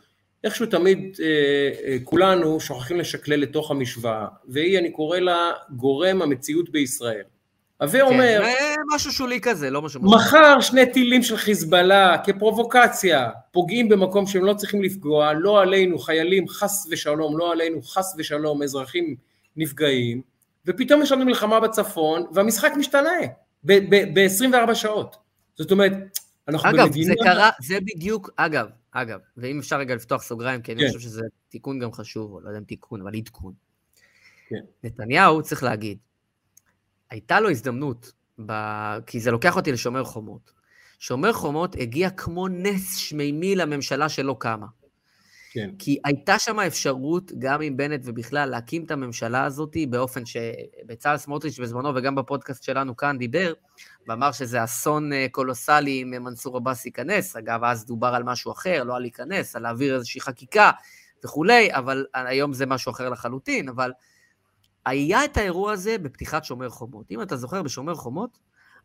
איכשהו 0.44 0.66
תמיד 0.66 1.16
אה, 1.22 1.70
אה, 1.84 1.96
כולנו 2.04 2.60
שוכחים 2.60 2.96
לשקלל 2.96 3.40
לתוך 3.40 3.70
המשוואה, 3.70 4.26
והיא, 4.48 4.78
אני 4.78 4.92
קורא 4.92 5.18
לה 5.18 5.52
גורם 5.76 6.22
המציאות 6.22 6.70
בישראל. 6.70 7.24
הווה 7.80 8.02
אומר, 8.02 8.40
כן, 8.42 8.74
משהו 8.94 9.12
שולי 9.12 9.40
כזה, 9.40 9.70
לא 9.70 9.82
משהו... 9.82 10.02
מחר 10.02 10.60
שני 10.60 10.92
טילים 10.92 11.22
של 11.22 11.36
חיזבאללה 11.36 12.16
כפרובוקציה 12.24 13.30
פוגעים 13.52 13.88
במקום 13.88 14.26
שהם 14.26 14.44
לא 14.44 14.54
צריכים 14.54 14.82
לפגוע, 14.82 15.32
לא 15.32 15.62
עלינו 15.62 15.98
חיילים 15.98 16.48
חס 16.48 16.86
ושלום, 16.90 17.38
לא 17.38 17.52
עלינו 17.52 17.82
חס 17.82 18.14
ושלום 18.18 18.62
אזרחים 18.62 19.16
נפגעים, 19.56 20.22
ופתאום 20.66 21.02
יש 21.02 21.12
לנו 21.12 21.24
מלחמה 21.24 21.60
בצפון 21.60 22.26
והמשחק 22.32 22.72
משתנה 22.78 23.10
ב-24 23.64 24.74
שעות. 24.74 25.16
זאת 25.54 25.70
אומרת, 25.70 25.92
אנחנו 26.48 26.70
אגב, 26.70 26.86
במדינה... 26.86 27.06
זה 27.06 27.14
קרה, 27.24 27.50
זה 27.62 27.78
בדיוק, 27.80 28.30
אגב, 28.36 28.66
אגב, 28.92 29.18
ואם 29.36 29.58
אפשר 29.58 29.76
רגע 29.76 29.94
לפתוח 29.94 30.22
סוגריים, 30.22 30.62
כי 30.62 30.72
אני 30.72 30.80
כן. 30.80 30.86
חושב 30.86 31.00
שזה 31.00 31.22
תיקון 31.48 31.78
גם 31.78 31.92
חשוב, 31.92 32.32
או 32.32 32.40
לא 32.40 32.48
יודע 32.48 32.58
אם 32.58 32.64
תיקון, 32.64 33.00
אבל 33.00 33.16
עדכון. 33.16 33.52
כן. 34.48 34.60
נתניהו, 34.84 35.42
צריך 35.42 35.62
להגיד, 35.62 35.98
הייתה 37.10 37.40
לו 37.40 37.50
הזדמנות, 37.50 38.12
ב... 38.46 38.52
כי 39.06 39.20
זה 39.20 39.30
לוקח 39.30 39.56
אותי 39.56 39.72
לשומר 39.72 40.04
חומות. 40.04 40.52
שומר 40.98 41.32
חומות 41.32 41.76
הגיע 41.78 42.10
כמו 42.10 42.48
נס 42.48 42.96
שמימי 42.96 43.56
לממשלה 43.56 44.08
שלא 44.08 44.36
קמה. 44.38 44.66
כן. 45.52 45.70
כי 45.78 45.98
הייתה 46.04 46.38
שם 46.38 46.60
אפשרות, 46.60 47.32
גם 47.38 47.62
עם 47.62 47.76
בנט 47.76 48.00
ובכלל, 48.04 48.48
להקים 48.48 48.84
את 48.84 48.90
הממשלה 48.90 49.44
הזאת 49.44 49.76
באופן 49.88 50.22
שבצלאל 50.26 51.16
סמוטריץ' 51.16 51.58
בזמנו, 51.58 51.94
וגם 51.94 52.14
בפודקאסט 52.14 52.62
שלנו 52.62 52.96
כאן 52.96 53.18
דיבר, 53.18 53.52
ואמר 54.08 54.32
שזה 54.32 54.64
אסון 54.64 55.12
אה, 55.12 55.26
קולוסלי 55.32 56.02
אם 56.02 56.10
מנסור 56.24 56.56
עבאס 56.56 56.86
ייכנס. 56.86 57.36
אגב, 57.36 57.64
אז 57.64 57.86
דובר 57.86 58.06
על 58.06 58.22
משהו 58.22 58.52
אחר, 58.52 58.84
לא 58.84 58.96
על 58.96 59.02
להיכנס, 59.02 59.56
על 59.56 59.62
להעביר 59.62 59.94
איזושהי 59.94 60.20
חקיקה 60.20 60.70
וכולי, 61.24 61.74
אבל 61.74 62.06
היום 62.14 62.52
זה 62.52 62.66
משהו 62.66 62.92
אחר 62.92 63.08
לחלוטין. 63.08 63.68
אבל 63.68 63.92
היה 64.86 65.24
את 65.24 65.36
האירוע 65.36 65.72
הזה 65.72 65.98
בפתיחת 65.98 66.44
שומר 66.44 66.68
חומות. 66.70 67.06
אם 67.10 67.22
אתה 67.22 67.36
זוכר, 67.36 67.62
בשומר 67.62 67.94
חומות, 67.94 68.38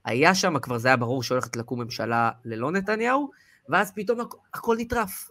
היה 0.05 0.35
שם, 0.35 0.59
כבר 0.59 0.77
זה 0.77 0.87
היה 0.87 0.97
ברור 0.97 1.23
שהולכת 1.23 1.55
לקום 1.55 1.81
ממשלה 1.81 2.31
ללא 2.45 2.71
נתניהו, 2.71 3.29
ואז 3.69 3.91
פתאום 3.95 4.19
הכ- 4.21 4.35
הכל 4.53 4.75
נטרף. 4.79 5.29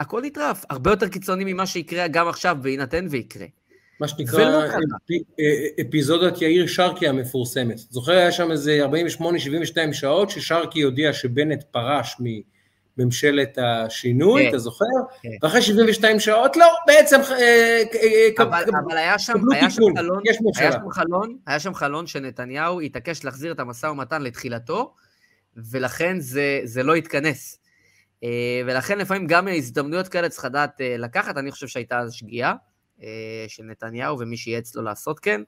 הכל 0.00 0.22
נטרף. 0.24 0.64
הרבה 0.70 0.90
יותר 0.90 1.08
קיצוני 1.08 1.52
ממה 1.52 1.66
שיקרה 1.66 2.08
גם 2.08 2.28
עכשיו, 2.28 2.56
בהינתן 2.62 3.06
ויקרה. 3.10 3.46
מה 4.00 4.08
שנקרא. 4.08 4.36
אפי- 5.04 5.22
אה, 5.40 5.82
אפיזודת 5.88 6.42
יאיר 6.42 6.66
שרקי 6.66 7.08
המפורסמת. 7.08 7.78
זוכר 7.78 8.12
היה 8.12 8.32
שם 8.32 8.50
איזה 8.50 8.78
48-72 8.84 9.92
שעות 9.92 10.30
ששרקי 10.30 10.82
הודיע 10.82 11.12
שבנט 11.12 11.62
פרש 11.70 12.16
מממשלת 12.98 13.58
השינוי, 13.58 14.42
כן. 14.42 14.48
אתה 14.48 14.58
זוכר? 14.58 14.84
כן. 15.22 15.28
ואחרי 15.42 15.62
72 15.62 16.20
שעות, 16.20 16.56
לא, 16.56 16.66
בעצם... 16.86 17.20
אבל, 18.38 18.96
היה 18.96 19.18
שם, 19.18 19.32
חלון, 19.92 21.36
היה. 21.46 21.60
שם 21.60 21.74
חלון, 21.74 22.06
שנתניהו 22.06 22.80
התעקש 22.80 23.24
להחזיר 23.24 23.52
את 23.52 23.60
המשא 23.60 23.86
ומתן 23.86 24.22
לתחילתו, 24.22 24.94
ולכן 25.56 26.16
זה, 26.64 26.82
לא 26.82 26.94
התכנס. 26.94 27.58
אה, 28.24 28.62
ולכן 28.66 28.98
לפעמים 28.98 29.26
גם 29.26 29.48
הזדמנויות 29.48 30.08
כאלה 30.08 30.28
צריך 30.28 30.44
לדעת 30.44 30.80
אה, 30.80 30.96
לקחת, 30.98 31.36
אני 31.36 31.50
חושב 31.50 31.66
שהייתה 31.66 31.98
אז 31.98 32.12
שגיאה 32.12 32.54
אה, 33.02 33.44
של 33.48 33.62
נתניהו 33.62 34.18
ומי 34.18 34.36
שייעץ 34.36 34.74
לו 34.74 34.82
לעשות 34.82 35.20
כן. 35.20 35.40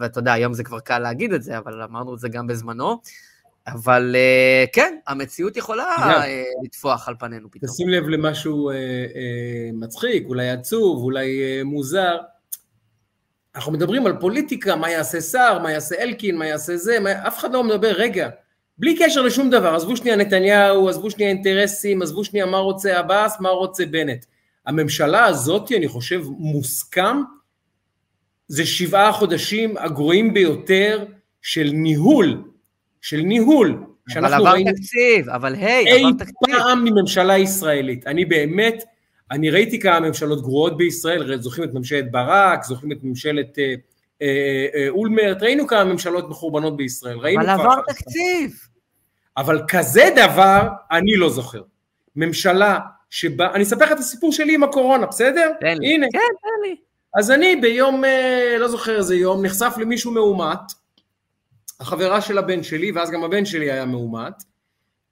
ואתה 0.00 0.18
יודע, 0.18 0.32
היום 0.32 0.54
זה 0.54 0.64
כבר 0.64 0.80
קל 0.80 0.98
להגיד 0.98 1.32
את 1.32 1.42
זה, 1.42 1.58
אבל 1.58 1.82
אמרנו 1.82 2.14
את 2.14 2.18
זה 2.18 2.28
גם 2.28 2.46
בזמנו. 2.46 3.00
אבל 3.66 4.16
אה, 4.16 4.64
כן, 4.72 4.96
המציאות 5.06 5.56
יכולה 5.56 5.94
אגב, 5.98 6.20
אה, 6.20 6.42
לטפוח 6.64 7.08
על 7.08 7.14
פנינו 7.18 7.50
פתאום. 7.50 7.72
תשים 7.72 7.88
לב 7.88 8.08
למשהו 8.08 8.70
אה, 8.70 8.76
מצחיק, 9.72 10.24
אולי 10.26 10.50
עצוב, 10.50 11.02
אולי 11.02 11.62
מוזר. 11.64 12.18
אנחנו 13.54 13.72
מדברים 13.72 14.06
על 14.06 14.20
פוליטיקה, 14.20 14.76
מה 14.76 14.90
יעשה 14.90 15.20
שר, 15.20 15.58
מה 15.62 15.72
יעשה 15.72 16.02
אלקין, 16.02 16.36
מה 16.36 16.46
יעשה 16.46 16.76
זה, 16.76 17.00
מה... 17.00 17.26
אף 17.26 17.38
אחד 17.38 17.52
לא 17.52 17.64
מדבר, 17.64 17.92
רגע, 17.92 18.28
בלי 18.78 18.98
קשר 18.98 19.22
לשום 19.22 19.50
דבר, 19.50 19.74
עזבו 19.74 19.96
שנייה 19.96 20.16
נתניהו, 20.16 20.88
עזבו 20.88 21.10
שנייה 21.10 21.30
אינטרסים, 21.30 22.02
עזבו 22.02 22.24
שנייה 22.24 22.46
מה 22.46 22.58
רוצה 22.58 22.98
עבאס, 22.98 23.40
מה 23.40 23.48
רוצה 23.48 23.86
בנט. 23.86 24.24
הממשלה 24.66 25.24
הזאת, 25.24 25.72
אני 25.76 25.88
חושב, 25.88 26.22
מוסכם, 26.38 27.16
זה 28.48 28.66
שבעה 28.66 29.12
חודשים 29.12 29.76
הגרועים 29.76 30.34
ביותר 30.34 31.04
של 31.42 31.70
ניהול, 31.72 32.42
של 33.02 33.20
ניהול, 33.20 33.68
אבל 33.68 34.14
שאנחנו 34.14 34.36
עבר 34.36 34.50
ראינו... 34.50 34.70
תקציב, 34.70 35.28
אבל 35.28 35.54
היי, 35.54 35.86
אי 35.86 36.00
עבר 36.00 36.10
תקציב. 36.18 36.34
פעם 36.46 36.84
מממשלה 36.84 37.38
ישראלית. 37.38 38.06
אני 38.06 38.24
באמת, 38.24 38.84
אני 39.30 39.50
ראיתי 39.50 39.80
כמה 39.80 40.00
ממשלות 40.00 40.42
גרועות 40.42 40.76
בישראל, 40.76 41.40
זוכרים 41.40 41.68
את 41.68 41.74
ממשלת 41.74 42.10
ברק, 42.10 42.64
זוכרים 42.64 42.92
את 42.92 42.98
ממשלת 43.02 43.58
אה, 43.58 43.74
אה, 44.22 44.66
אה, 44.74 44.88
אולמרט, 44.88 45.42
ראינו 45.42 45.66
כמה 45.66 45.84
ממשלות 45.84 46.30
מחורבנות 46.30 46.76
בישראל, 46.76 47.18
אבל. 47.18 47.48
עבר 47.50 47.74
תקציב. 47.88 48.52
אבל 49.36 49.62
כזה 49.68 50.10
דבר 50.16 50.68
אני 50.90 51.16
לא 51.16 51.30
זוכר. 51.30 51.62
ממשלה 52.16 52.78
שבה, 53.10 53.52
אני 53.54 53.62
אספר 53.62 53.84
לך 53.84 53.92
את 53.92 53.98
הסיפור 53.98 54.32
שלי 54.32 54.54
עם 54.54 54.62
הקורונה, 54.62 55.06
בסדר? 55.06 55.50
תן 55.60 55.78
לי. 55.78 55.94
הנה. 55.94 56.06
כן, 56.12 56.18
תן 56.18 56.68
לי. 56.68 56.76
אז 57.18 57.30
אני 57.30 57.56
ביום, 57.56 58.04
אה, 58.04 58.56
לא 58.58 58.68
זוכר 58.68 58.96
איזה 58.96 59.16
יום, 59.16 59.44
נחשף 59.44 59.74
למישהו 59.78 60.12
מאומת, 60.12 60.58
החברה 61.82 62.20
של 62.20 62.38
הבן 62.38 62.62
שלי, 62.62 62.92
ואז 62.92 63.10
גם 63.10 63.24
הבן 63.24 63.44
שלי 63.44 63.70
היה 63.70 63.84
מאומת, 63.84 64.32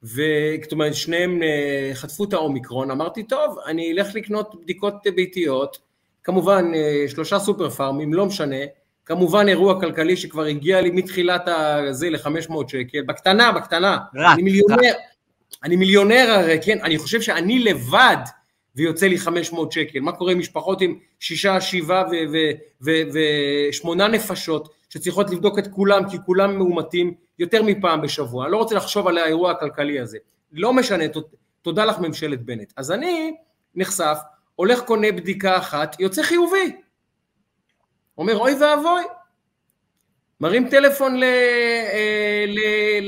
זאת 0.03 0.73
אומרת, 0.73 0.95
שניהם 0.95 1.43
אה, 1.43 1.91
חטפו 1.95 2.25
את 2.25 2.33
האומיקרון, 2.33 2.91
אמרתי, 2.91 3.23
טוב, 3.23 3.57
אני 3.67 3.93
אלך 3.93 4.15
לקנות 4.15 4.63
בדיקות 4.63 4.95
ביתיות, 5.15 5.79
כמובן 6.25 6.73
אה, 6.75 7.05
שלושה 7.09 7.39
סופר 7.39 7.71
פארמים, 7.71 8.15
לא 8.15 8.27
משנה, 8.27 8.57
כמובן 9.05 9.49
אירוע 9.49 9.81
כלכלי 9.81 10.17
שכבר 10.17 10.45
הגיע 10.45 10.81
לי 10.81 10.91
מתחילת 10.91 11.43
הזה 11.47 12.11
ל-500 12.11 12.69
שקל, 12.69 13.03
בקטנה, 13.03 13.53
בקטנה, 13.53 13.99
רק, 14.15 14.35
אני 14.35 14.43
מיליונר, 14.43 14.93
אני 15.65 15.77
מיליונר 15.77 16.27
הרי, 16.31 16.59
כן, 16.63 16.79
אני 16.83 16.99
חושב 16.99 17.21
שאני 17.21 17.59
לבד 17.59 18.17
ויוצא 18.77 19.07
לי 19.07 19.19
500 19.19 19.73
שקל, 19.73 20.01
מה 20.01 20.13
קורה 20.13 20.33
עם 20.33 20.39
משפחות 20.39 20.81
עם 20.81 20.95
שישה, 21.21 21.61
שבעה 21.61 22.05
ושמונה 23.71 24.09
נפשות 24.09 24.80
שצריכות 24.91 25.31
לבדוק 25.31 25.59
את 25.59 25.67
כולם 25.67 26.11
כי 26.11 26.17
כולם 26.27 26.59
מאומתים 26.59 27.15
יותר 27.39 27.63
מפעם 27.63 28.03
בשבוע, 28.03 28.45
אני 28.45 28.53
לא 28.53 28.57
רוצה 28.57 28.75
לחשוב 28.75 29.09
על 29.09 29.19
האירוע 29.19 29.51
הכלכלי 29.51 30.01
הזה, 30.01 30.19
לא 30.53 30.73
משנה, 30.73 31.05
תודה 31.63 31.85
לך 31.85 31.99
ממשלת 31.99 32.43
בנט. 32.43 32.73
אז 32.77 32.93
אני 32.93 33.37
נחשף, 33.75 34.19
הולך 34.55 34.81
קונה 34.81 35.13
בדיקה 35.13 35.59
אחת, 35.59 36.01
יוצא 36.01 36.23
חיובי. 36.23 36.77
אומר 38.19 38.37
אוי 38.39 38.55
ואבוי, 38.55 39.03
מרים 40.41 40.69
טלפון 40.69 41.17
ל, 41.17 41.25
אה, 41.25 42.45
ל, 42.47 42.61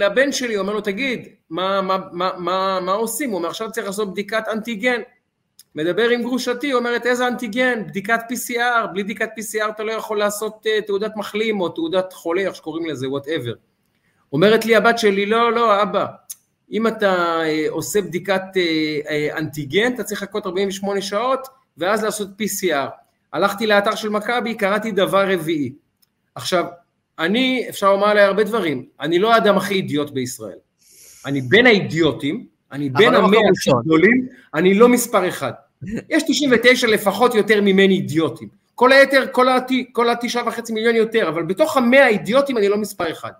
לבן 0.04 0.32
שלי, 0.32 0.56
אומר 0.56 0.72
לו 0.72 0.80
תגיד, 0.80 1.28
מה, 1.50 1.82
מה, 1.82 1.98
מה, 2.12 2.30
מה, 2.38 2.80
מה 2.80 2.92
עושים? 2.92 3.30
הוא 3.30 3.38
אומר 3.38 3.48
עכשיו 3.48 3.72
צריך 3.72 3.86
לעשות 3.86 4.12
בדיקת 4.12 4.44
אנטיגן. 4.52 5.00
מדבר 5.74 6.08
עם 6.08 6.22
גרושתי, 6.22 6.72
אומרת 6.72 7.06
איזה 7.06 7.28
אנטיגן? 7.28 7.86
בדיקת 7.86 8.20
PCR, 8.32 8.86
בלי 8.92 9.04
בדיקת 9.04 9.28
PCR 9.38 9.70
אתה 9.70 9.82
לא 9.82 9.92
יכול 9.92 10.18
לעשות 10.18 10.66
uh, 10.66 10.86
תעודת 10.86 11.16
מחלים 11.16 11.60
או 11.60 11.68
תעודת 11.68 12.12
חולה, 12.12 12.42
איך 12.42 12.54
שקוראים 12.54 12.86
לזה, 12.86 13.08
whatever. 13.08 13.52
אומרת 14.32 14.66
לי 14.66 14.76
הבת 14.76 14.98
שלי, 14.98 15.26
לא, 15.26 15.52
לא, 15.52 15.82
אבא, 15.82 16.06
אם 16.72 16.86
אתה 16.86 17.40
uh, 17.40 17.70
עושה 17.70 18.02
בדיקת 18.02 18.42
uh, 18.54 19.38
אנטיגן, 19.38 19.94
אתה 19.94 20.04
צריך 20.04 20.22
לחכות 20.22 20.46
48 20.46 21.02
שעות, 21.02 21.48
ואז 21.78 22.04
לעשות 22.04 22.28
PCR. 22.28 22.88
הלכתי 23.32 23.66
לאתר 23.66 23.94
של 23.94 24.08
מכבי, 24.08 24.54
קראתי 24.54 24.90
דבר 24.90 25.32
רביעי. 25.32 25.72
עכשיו, 26.34 26.64
אני, 27.18 27.66
אפשר 27.68 27.92
לומר 27.92 28.06
עליי 28.06 28.24
הרבה 28.24 28.44
דברים, 28.44 28.86
אני 29.00 29.18
לא 29.18 29.34
האדם 29.34 29.56
הכי 29.56 29.74
אידיוט 29.74 30.10
בישראל. 30.10 30.58
אני 31.26 31.40
בין 31.40 31.66
האידיוטים, 31.66 32.46
אני 32.72 32.90
בין 32.90 33.12
לא 33.12 33.18
המאה 33.18 33.40
הכי. 33.56 33.70
גדולים, 33.84 34.26
אני 34.54 34.74
לא 34.74 34.88
מספר 34.88 35.28
אחד. 35.28 35.52
יש 36.08 36.22
99 36.22 36.86
לפחות 36.86 37.34
יותר 37.34 37.60
ממני 37.60 37.94
אידיוטים. 37.94 38.48
כל 38.74 38.92
היתר. 38.92 39.26
כל 39.92 40.10
התשעה 40.10 40.48
וחצי 40.48 40.72
מיליון 40.72 40.96
יותר, 40.96 41.28
אבל 41.28 41.42
בתוך 41.42 41.76
המאה 41.76 42.04
האידיוטים 42.04 42.58
אני 42.58 42.68
לא 42.68 42.76
מספר 42.76 43.10
אחד. 43.10 43.30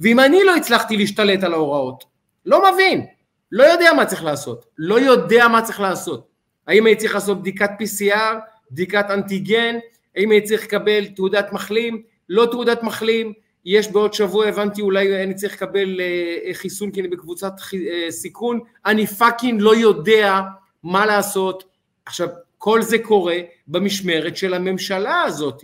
ואם 0.00 0.20
אני 0.20 0.44
לא 0.44 0.56
הצלחתי 0.56 0.96
להשתלט 0.96 1.44
על 1.44 1.52
ההוראות, 1.52 2.04
לא 2.46 2.72
מבין, 2.72 3.06
לא 3.52 3.64
יודע 3.64 3.92
מה 3.92 4.06
צריך 4.06 4.24
לעשות, 4.24 4.64
לא 4.78 5.00
יודע 5.00 5.48
מה 5.48 5.62
צריך 5.62 5.80
לעשות. 5.80 6.28
האם 6.66 6.86
אני 6.86 6.96
צריך 6.96 7.14
לעשות 7.14 7.40
בדיקת 7.40 7.70
PCR, 7.80 8.34
בדיקת 8.70 9.06
אנטיגן, 9.10 9.78
האם 10.16 10.32
אני 10.32 10.40
צריך 10.40 10.64
לקבל 10.64 11.06
תעודת 11.06 11.52
מחלים, 11.52 12.02
לא 12.28 12.46
תעודת 12.50 12.82
מחלים, 12.82 13.32
יש 13.70 13.92
בעוד 13.92 14.14
שבוע 14.14 14.46
הבנתי 14.46 14.82
אולי 14.82 15.22
אני 15.24 15.34
צריך 15.34 15.54
לקבל 15.54 16.00
אה, 16.00 16.54
חיסון 16.54 16.90
כי 16.90 17.00
אני 17.00 17.08
בקבוצת 17.08 17.52
אה, 17.74 18.10
סיכון, 18.10 18.60
אני 18.86 19.06
fucking 19.06 19.60
לא 19.60 19.76
יודע 19.76 20.40
מה 20.82 21.06
לעשות. 21.06 21.64
עכשיו, 22.06 22.28
כל 22.58 22.82
זה 22.82 22.98
קורה 22.98 23.36
במשמרת 23.68 24.36
של 24.36 24.54
הממשלה 24.54 25.22
הזאת, 25.22 25.62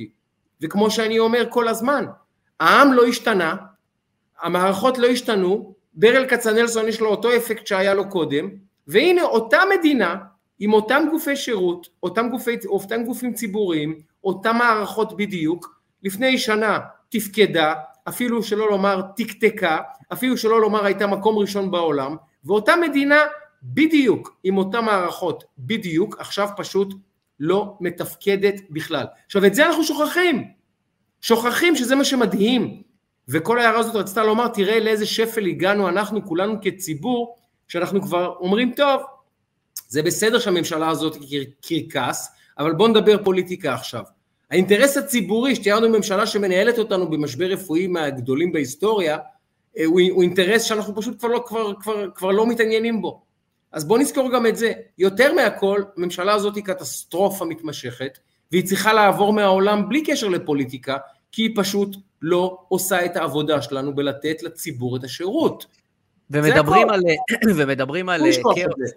וכמו 0.61 0.91
שאני 0.91 1.19
אומר 1.19 1.47
כל 1.51 1.69
הזמן, 1.69 2.05
העם 2.61 2.93
לא 2.93 3.07
השתנה, 3.07 3.57
המערכות 4.43 4.99
לא 4.99 5.07
השתנו, 5.07 5.75
ברל 5.95 6.27
כצנלסון 6.29 6.89
יש 6.89 7.01
לו 7.01 7.09
אותו 7.09 7.37
אפקט 7.37 7.67
שהיה 7.67 7.95
לו 7.95 8.09
קודם, 8.09 8.49
והנה 8.87 9.23
אותה 9.23 9.59
מדינה 9.79 10.17
עם 10.59 10.73
אותם 10.73 11.03
גופי 11.11 11.37
שירות, 11.37 11.89
אותם, 12.03 12.29
גופי, 12.31 12.57
אותם 12.67 13.05
גופים 13.05 13.35
ציבוריים, 13.35 13.99
אותם 14.25 14.57
מערכות 14.57 15.17
בדיוק, 15.17 15.81
לפני 16.03 16.39
שנה 16.39 16.79
תפקדה, 17.09 17.75
אפילו 18.09 18.43
שלא 18.43 18.71
לומר 18.71 19.01
תקתקה, 19.17 19.79
אפילו 20.13 20.37
שלא 20.37 20.61
לומר 20.61 20.85
הייתה 20.85 21.07
מקום 21.07 21.39
ראשון 21.39 21.71
בעולם, 21.71 22.17
ואותה 22.45 22.77
מדינה 22.77 23.19
בדיוק 23.63 24.37
עם 24.45 24.59
אותן 24.59 24.85
מערכות 24.85 25.45
בדיוק, 25.59 26.17
עכשיו 26.19 26.49
פשוט 26.57 26.95
לא 27.41 27.77
מתפקדת 27.81 28.55
בכלל. 28.71 29.07
עכשיו 29.27 29.47
את 29.47 29.55
זה 29.55 29.67
אנחנו 29.67 29.85
שוכחים, 29.85 30.45
שוכחים 31.21 31.77
שזה 31.77 31.95
מה 31.95 32.05
שמדהים, 32.05 32.83
וכל 33.29 33.59
ההערה 33.59 33.79
הזאת 33.79 33.95
רצתה 33.97 34.25
לומר 34.25 34.49
תראה 34.49 34.81
לאיזה 34.81 35.07
שפל 35.07 35.47
הגענו 35.47 35.89
אנחנו 35.89 36.25
כולנו 36.27 36.55
כציבור, 36.63 37.39
שאנחנו 37.69 38.03
כבר 38.03 38.35
אומרים 38.41 38.73
טוב, 38.77 39.03
זה 39.89 40.03
בסדר 40.03 40.39
שהממשלה 40.39 40.89
הזאת 40.89 41.17
קרקס, 41.63 42.35
אבל 42.59 42.73
בואו 42.73 42.89
נדבר 42.89 43.25
פוליטיקה 43.25 43.75
עכשיו. 43.75 44.03
האינטרס 44.51 44.97
הציבורי, 44.97 45.57
שתהיה 45.57 45.77
לנו 45.77 45.89
ממשלה 45.89 46.27
שמנהלת 46.27 46.79
אותנו 46.79 47.11
במשבר 47.11 47.47
רפואי 47.47 47.87
מהגדולים 47.87 48.53
בהיסטוריה, 48.53 49.19
אה, 49.79 49.85
הוא, 49.85 50.01
הוא 50.11 50.23
אינטרס 50.23 50.63
שאנחנו 50.63 50.97
פשוט 50.97 51.19
כבר 51.19 51.29
לא, 51.29 51.45
כבר, 51.47 51.75
כבר, 51.81 52.11
כבר 52.15 52.31
לא 52.31 52.47
מתעניינים 52.47 53.03
בו. 53.03 53.23
אז 53.73 53.85
בואו 53.85 54.01
נזכור 54.01 54.33
גם 54.33 54.47
את 54.47 54.57
זה. 54.57 54.73
יותר 54.99 55.35
מהכל, 55.35 55.83
הממשלה 55.97 56.35
הזאת 56.35 56.57
היא 56.57 56.65
קטסטרופה 56.65 57.45
מתמשכת, 57.45 58.19
והיא 58.53 58.67
צריכה 58.67 58.93
לעבור 58.93 59.33
מהעולם 59.33 59.89
בלי 59.89 60.05
קשר 60.05 60.29
לפוליטיקה, 60.29 60.97
כי 61.33 61.43
היא 61.43 61.51
פשוט 61.57 61.97
לא 62.23 62.59
עושה 62.69 63.05
את 63.05 63.17
העבודה 63.17 63.63
שלנו 63.63 63.95
בלתת 63.95 64.43
לציבור 64.43 64.97
את 64.97 65.05
השירות. 65.05 65.67
ומדברים 66.31 66.91
על, 66.91 67.01
ומדברים 67.57 68.09
על 68.09 68.21
כאוס, 68.55 68.91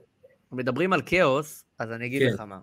מדברים 0.51 0.93
על 0.93 1.01
כאוס, 1.05 1.65
אז 1.79 1.91
אני 1.91 2.05
אגיד 2.05 2.21
כן. 2.21 2.33
לך 2.33 2.39
מה. 2.39 2.59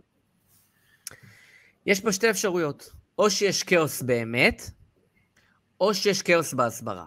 יש 1.87 2.01
פה 2.01 2.12
שתי 2.12 2.30
אפשרויות, 2.30 2.91
או 3.18 3.30
שיש 3.30 3.62
כאוס 3.62 4.03
באמת, 4.03 4.70
או 5.80 5.95
שיש 5.95 6.22
כאוס 6.22 6.55
בהסברה. 6.55 7.07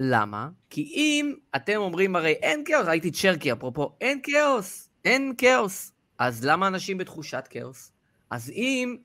למה? 0.00 0.48
כי 0.70 0.82
אם 0.82 1.34
אתם 1.56 1.76
אומרים 1.76 2.16
הרי 2.16 2.32
אין 2.32 2.62
כאוס, 2.64 2.86
ראיתי 2.86 3.10
צ'רקי 3.10 3.52
אפרופו, 3.52 3.96
אין 4.00 4.20
כאוס, 4.22 4.90
אין 5.04 5.34
כאוס, 5.38 5.92
אז 6.18 6.44
למה 6.44 6.66
אנשים 6.66 6.98
בתחושת 6.98 7.46
כאוס? 7.50 7.92
אז 8.30 8.50
אם 8.50 8.96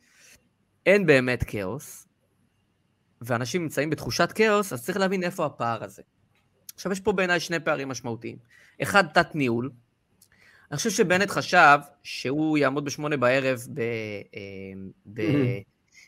אין 0.85 1.05
באמת 1.05 1.43
כאוס, 1.43 2.07
ואנשים 3.21 3.61
נמצאים 3.63 3.89
בתחושת 3.89 4.31
כאוס, 4.31 4.73
אז 4.73 4.85
צריך 4.85 4.97
להבין 4.97 5.23
איפה 5.23 5.45
הפער 5.45 5.83
הזה. 5.83 6.01
עכשיו, 6.75 6.91
יש 6.91 6.99
פה 6.99 7.11
בעיניי 7.11 7.39
שני 7.39 7.59
פערים 7.59 7.89
משמעותיים. 7.89 8.37
אחד, 8.81 9.03
תת-ניהול. 9.13 9.71
אני 10.71 10.77
חושב 10.77 10.89
שבנט 10.89 11.29
חשב 11.29 11.77
שהוא 12.03 12.57
יעמוד 12.57 12.85
בשמונה 12.85 13.17
בערב 13.17 13.59
ב, 13.73 13.79
אה, 14.35 14.41
ב, 15.13 15.21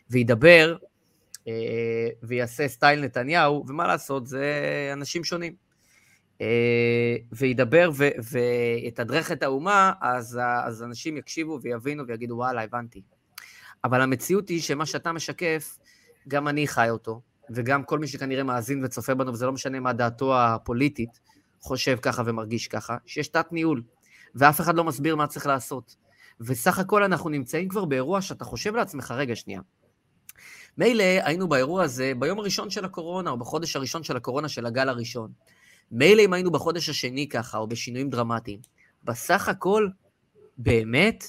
וידבר 0.10 0.78
אה, 1.48 2.10
ויעשה 2.24 2.68
סטייל 2.68 3.02
נתניהו, 3.02 3.66
ומה 3.68 3.88
לעשות, 3.88 4.28
זה 4.28 4.46
אנשים 4.94 5.24
שונים. 5.24 5.54
אה, 6.42 7.16
וידבר 7.32 7.90
ו, 7.94 8.10
ויתדרך 8.32 9.32
את 9.32 9.44
האומה, 9.44 9.94
אז, 10.02 10.40
אז 10.64 10.84
אנשים 10.84 11.18
יקשיבו 11.18 11.60
ויבינו 11.62 12.08
ויגידו, 12.08 12.36
וואלה, 12.36 12.64
הבנתי. 12.64 13.02
אבל 13.84 14.02
המציאות 14.02 14.50
היא 14.50 14.62
שמה 14.62 14.86
שאתה 14.86 15.12
משקף, 15.12 15.78
גם 16.28 16.48
אני 16.48 16.68
חי 16.68 16.90
אותו, 16.90 17.22
וגם 17.50 17.84
כל 17.84 18.00
מי 18.00 18.08
שכנראה 18.08 18.44
מאזין 18.44 18.86
וצופה 18.86 19.14
בנו, 19.14 19.34
וזה 19.34 19.46
לא 19.46 19.52
משנה 19.52 19.80
מה 19.80 19.94
דעתו 19.94 20.40
הפוליטית, 20.40 21.20
חושב 21.60 21.98
ככה 22.02 22.24
ומרגיש 22.26 22.68
ככה, 22.68 22.98
שיש 23.06 23.28
תת-ניהול, 23.28 23.82
ואף 24.36 24.62
אחד 24.62 24.76
לא 24.76 24.84
מסביר 24.84 25.16
מה 25.16 25.28
צריך 25.28 25.48
לעשות. 25.48 25.96
וסך 26.42 26.80
הכל 26.80 27.04
אנחנו 27.04 27.30
נמצאים 27.30 27.70
כבר 27.70 27.86
באירוע 27.86 28.22
שאתה 28.22 28.46
חושב 28.46 28.76
לעצמך, 28.76 29.14
רגע, 29.18 29.36
שנייה. 29.36 29.62
מילא 30.78 31.04
היינו 31.04 31.50
באירוע 31.50 31.84
הזה 31.84 32.14
ביום 32.20 32.40
הראשון 32.40 32.70
של 32.70 32.86
הקורונה, 32.86 33.30
או 33.30 33.38
בחודש 33.38 33.76
הראשון 33.76 34.04
של 34.04 34.18
הקורונה 34.18 34.50
של 34.50 34.66
הגל 34.66 34.90
הראשון. 34.90 35.32
מילא 35.92 36.22
אם 36.22 36.34
היינו 36.34 36.52
בחודש 36.52 36.90
השני 36.90 37.28
ככה, 37.30 37.58
או 37.58 37.68
בשינויים 37.68 38.10
דרמטיים. 38.10 38.60
בסך 39.04 39.50
הכל, 39.50 39.88
באמת, 40.58 41.24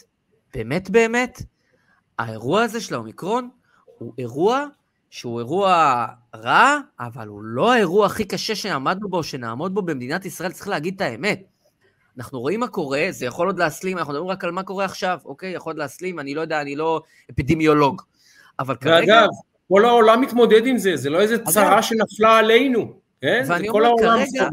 באמת 0.54 0.90
באמת, 0.90 1.42
האירוע 2.18 2.62
הזה 2.62 2.80
של 2.80 2.94
האומיקרון 2.94 3.50
הוא 3.98 4.14
אירוע 4.18 4.66
שהוא 5.10 5.38
אירוע 5.38 6.06
רע, 6.34 6.78
אבל 7.00 7.28
הוא 7.28 7.42
לא 7.42 7.72
האירוע 7.72 8.06
הכי 8.06 8.24
קשה 8.24 8.54
שעמדנו 8.54 9.08
בו, 9.08 9.22
שנעמוד 9.22 9.74
בו 9.74 9.82
במדינת 9.82 10.24
ישראל, 10.24 10.52
צריך 10.52 10.68
להגיד 10.68 10.94
את 10.94 11.00
האמת. 11.00 11.53
אנחנו 12.18 12.40
רואים 12.40 12.60
מה 12.60 12.68
קורה, 12.68 13.06
זה 13.10 13.26
יכול 13.26 13.46
עוד 13.46 13.58
להסלים, 13.58 13.98
אנחנו 13.98 14.12
מדברים 14.12 14.30
רק 14.30 14.44
על 14.44 14.50
מה 14.50 14.62
קורה 14.62 14.84
עכשיו, 14.84 15.18
אוקיי? 15.24 15.52
יכול 15.52 15.70
עוד 15.70 15.78
להסלים, 15.78 16.20
אני 16.20 16.34
לא 16.34 16.40
יודע, 16.40 16.60
אני 16.60 16.76
לא 16.76 17.02
אפידמיולוג. 17.30 18.02
אבל 18.58 18.76
כרגע... 18.76 19.14
ואגב, 19.14 19.28
כל 19.68 19.84
העולם 19.84 20.20
מתמודד 20.20 20.66
עם 20.66 20.78
זה, 20.78 20.96
זה 20.96 21.10
לא 21.10 21.20
איזה 21.20 21.44
צרה 21.44 21.82
שנפלה 21.82 22.38
עלינו, 22.38 22.92
כן? 23.20 23.44
ואני 23.48 23.68
אומר, 23.68 23.90
כרגע, 24.00 24.48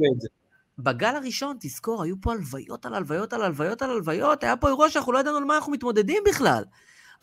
בגל 0.79 1.15
הראשון, 1.15 1.57
תזכור, 1.59 2.03
היו 2.03 2.15
פה 2.21 2.31
הלוויות 2.31 2.85
על 2.85 2.93
הלוויות 2.93 3.33
על 3.33 3.41
הלוויות 3.41 3.81
על 3.81 3.89
הלוויות, 3.89 4.43
היה 4.43 4.57
פה 4.57 4.67
אירוע 4.67 4.89
שאנחנו 4.89 5.11
לא 5.11 5.19
ידענו 5.19 5.37
על 5.37 5.43
מה 5.43 5.55
אנחנו 5.55 5.71
מתמודדים 5.71 6.23
בכלל. 6.27 6.63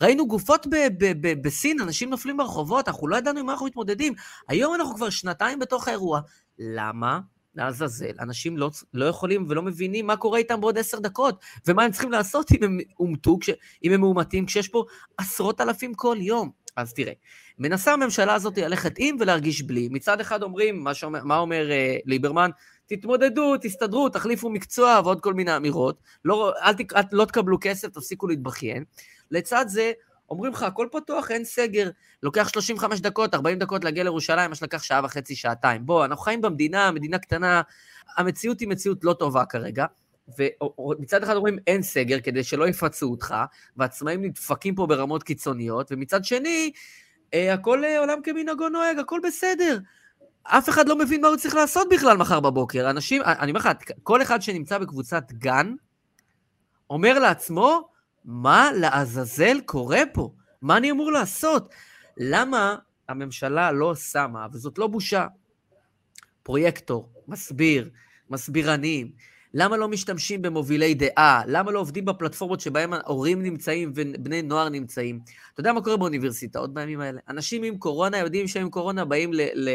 ראינו 0.01 0.27
גופות 0.27 0.67
ב- 0.67 0.87
ב- 0.97 1.27
ב- 1.27 1.41
בסין, 1.41 1.81
אנשים 1.81 2.09
נופלים 2.09 2.37
ברחובות, 2.37 2.87
אנחנו 2.87 3.07
לא 3.07 3.15
ידענו 3.15 3.39
עם 3.39 3.45
מה 3.45 3.51
אנחנו 3.51 3.65
מתמודדים. 3.65 4.13
היום 4.47 4.75
אנחנו 4.75 4.95
כבר 4.95 5.09
שנתיים 5.09 5.59
בתוך 5.59 5.87
האירוע. 5.87 6.19
למה? 6.59 7.19
לעזאזל, 7.55 8.11
אנשים 8.19 8.57
לא, 8.57 8.71
לא 8.93 9.05
יכולים 9.05 9.45
ולא 9.49 9.61
מבינים 9.61 10.07
מה 10.07 10.17
קורה 10.17 10.39
איתם 10.39 10.61
בעוד 10.61 10.77
עשר 10.77 10.99
דקות, 10.99 11.43
ומה 11.67 11.83
הם 11.83 11.91
צריכים 11.91 12.11
לעשות 12.11 12.51
אם 12.51 12.63
הם 12.63 12.77
אומתו, 12.99 13.37
אם 13.83 13.93
הם 13.93 13.99
מאומתים, 13.99 14.45
כשיש 14.45 14.67
פה 14.67 14.85
עשרות 15.17 15.61
אלפים 15.61 15.93
כל 15.93 16.17
יום. 16.19 16.51
אז 16.75 16.93
תראה, 16.93 17.13
מנסה 17.59 17.93
הממשלה 17.93 18.33
הזאת 18.33 18.57
ללכת 18.57 18.93
עם 18.97 19.17
ולהרגיש 19.19 19.61
בלי. 19.61 19.87
מצד 19.91 20.21
אחד 20.21 20.43
אומרים, 20.43 20.83
מה, 20.83 20.93
שאומר, 20.93 21.23
מה 21.23 21.37
אומר 21.37 21.67
uh, 21.69 22.01
ליברמן? 22.05 22.49
תתמודדו, 22.85 23.57
תסתדרו, 23.61 24.09
תחליפו 24.09 24.49
מקצוע 24.49 25.01
ועוד 25.03 25.21
כל 25.21 25.33
מיני 25.33 25.55
אמירות. 25.55 26.01
לא, 26.25 26.53
אל, 26.61 26.73
תק, 26.73 26.93
אל, 26.93 27.01
לא 27.11 27.25
תקבלו 27.25 27.57
כסף, 27.61 27.87
תפסיקו 27.87 28.27
להתבכיין. 28.27 28.83
לצד 29.31 29.65
זה, 29.67 29.91
אומרים 30.31 30.53
לך, 30.53 30.63
הכל 30.63 30.87
פתוח, 30.91 31.31
אין 31.31 31.43
סגר. 31.43 31.89
לוקח 32.23 32.49
35 32.49 32.99
דקות, 32.99 33.33
40 33.33 33.59
דקות 33.59 33.83
להגיע 33.83 34.03
לירושלים, 34.03 34.49
מה 34.49 34.55
שלקח 34.55 34.83
שעה 34.83 35.01
וחצי, 35.03 35.35
שעתיים. 35.35 35.85
בוא, 35.85 36.05
אנחנו 36.05 36.23
חיים 36.23 36.41
במדינה, 36.41 36.91
מדינה 36.91 37.17
קטנה, 37.17 37.61
המציאות 38.17 38.59
היא 38.59 38.67
מציאות 38.67 39.03
לא 39.03 39.13
טובה 39.13 39.45
כרגע. 39.45 39.85
ומצד 40.37 41.23
אחד 41.23 41.35
אומרים 41.35 41.57
אין 41.67 41.81
סגר 41.81 42.19
כדי 42.19 42.43
שלא 42.43 42.67
יפצו 42.67 43.11
אותך, 43.11 43.35
ועצמאים 43.77 44.25
נדפקים 44.25 44.75
פה 44.75 44.87
ברמות 44.87 45.23
קיצוניות, 45.23 45.91
ומצד 45.91 46.25
שני, 46.25 46.71
אה, 47.33 47.53
הכל 47.53 47.85
אה, 47.85 47.99
עולם 47.99 48.21
כמנהגו 48.21 48.69
נוהג, 48.69 48.99
הכל 48.99 49.19
בסדר. 49.23 49.79
אף 50.43 50.69
אחד 50.69 50.89
לא 50.89 50.95
מבין 50.95 51.21
מה 51.21 51.27
הוא 51.27 51.37
צריך 51.37 51.55
לעשות 51.55 51.87
בכלל 51.91 52.17
מחר 52.17 52.39
בבוקר. 52.39 52.89
אנשים, 52.89 53.21
אני 53.21 53.51
אומר 53.51 53.59
לך, 53.59 53.69
כל 54.03 54.21
אחד 54.21 54.41
שנמצא 54.41 54.77
בקבוצת 54.77 55.31
גן, 55.31 55.73
אומר 56.89 57.19
לעצמו, 57.19 57.88
מה 58.25 58.71
לעזאזל 58.79 59.61
קורה 59.65 60.01
פה? 60.13 60.31
מה 60.61 60.77
אני 60.77 60.91
אמור 60.91 61.11
לעשות? 61.11 61.69
למה 62.17 62.75
הממשלה 63.09 63.71
לא 63.71 63.95
שמה, 63.95 64.47
וזאת 64.51 64.77
לא 64.77 64.87
בושה, 64.87 65.27
פרויקטור, 66.43 67.09
מסביר, 67.27 67.89
מסבירנים, 68.29 69.11
למה 69.53 69.77
לא 69.77 69.87
משתמשים 69.87 70.41
במובילי 70.41 70.93
דעה? 70.93 71.41
למה 71.47 71.71
לא 71.71 71.79
עובדים 71.79 72.05
בפלטפורמות 72.05 72.59
שבהם 72.59 72.93
ההורים 72.93 73.43
נמצאים 73.43 73.91
ובני 73.95 74.41
נוער 74.41 74.69
נמצאים? 74.69 75.19
אתה 75.53 75.61
יודע 75.61 75.73
מה 75.73 75.81
קורה 75.81 75.97
באוניברסיטאות 75.97 76.73
בימים 76.73 76.99
האלה? 76.99 77.19
אנשים 77.29 77.63
עם 77.63 77.77
קורונה 77.77 78.17
יודעים 78.17 78.47
שהם 78.47 78.63
עם 78.63 78.69
קורונה 78.69 79.05
באים 79.05 79.33
ל, 79.33 79.41
ל, 79.53 79.69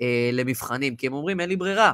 אה, 0.00 0.30
למבחנים, 0.32 0.96
כי 0.96 1.06
הם 1.06 1.12
אומרים 1.12 1.40
אין 1.40 1.48
לי 1.48 1.56
ברירה. 1.56 1.92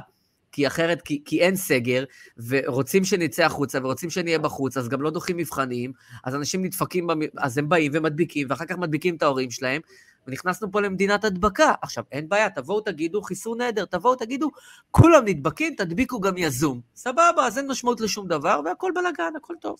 כי 0.51 0.67
אחרת, 0.67 1.01
כי, 1.01 1.21
כי 1.25 1.41
אין 1.41 1.55
סגר, 1.55 2.03
ורוצים 2.47 3.03
שנצא 3.03 3.43
החוצה, 3.45 3.79
ורוצים 3.83 4.09
שנהיה 4.09 4.39
בחוץ, 4.39 4.77
אז 4.77 4.89
גם 4.89 5.01
לא 5.01 5.09
דוחים 5.09 5.37
מבחנים, 5.37 5.91
אז 6.23 6.35
אנשים 6.35 6.65
נדפקים. 6.65 7.07
אז 7.37 7.57
הם 7.57 7.69
באים 7.69 7.91
ומדביקים, 7.95 8.47
ואחר 8.49 8.65
כך 8.65 8.77
מדביקים 8.77 9.15
את 9.15 9.23
ההורים 9.23 9.51
שלהם, 9.51 9.81
ונכנסנו 10.27 10.71
פה 10.71 10.81
למדינת 10.81 11.23
הדבקה. 11.23 11.73
עכשיו, 11.81 12.03
אין 12.11 12.29
בעיה, 12.29 12.49
תבואו 12.49 12.81
תגידו 12.81 13.21
חיסון 13.21 13.57
נהדר, 13.57 13.85
תבואו 13.85 14.15
תגידו, 14.15 14.51
כולם 14.91 15.25
נדבקים, 15.25 15.75
תדביקו 15.75 16.19
גם 16.19 16.37
יזום. 16.37 16.81
סבבה, 16.95 17.47
אז 17.47 17.57
אין 17.57 17.67
משמעות 17.67 18.01
לשום 18.01 18.27
דבר, 18.27 18.61
והכל 18.65 18.91
בלאגן, 18.95 19.35
הכל 19.37 19.53
טוב. 19.61 19.79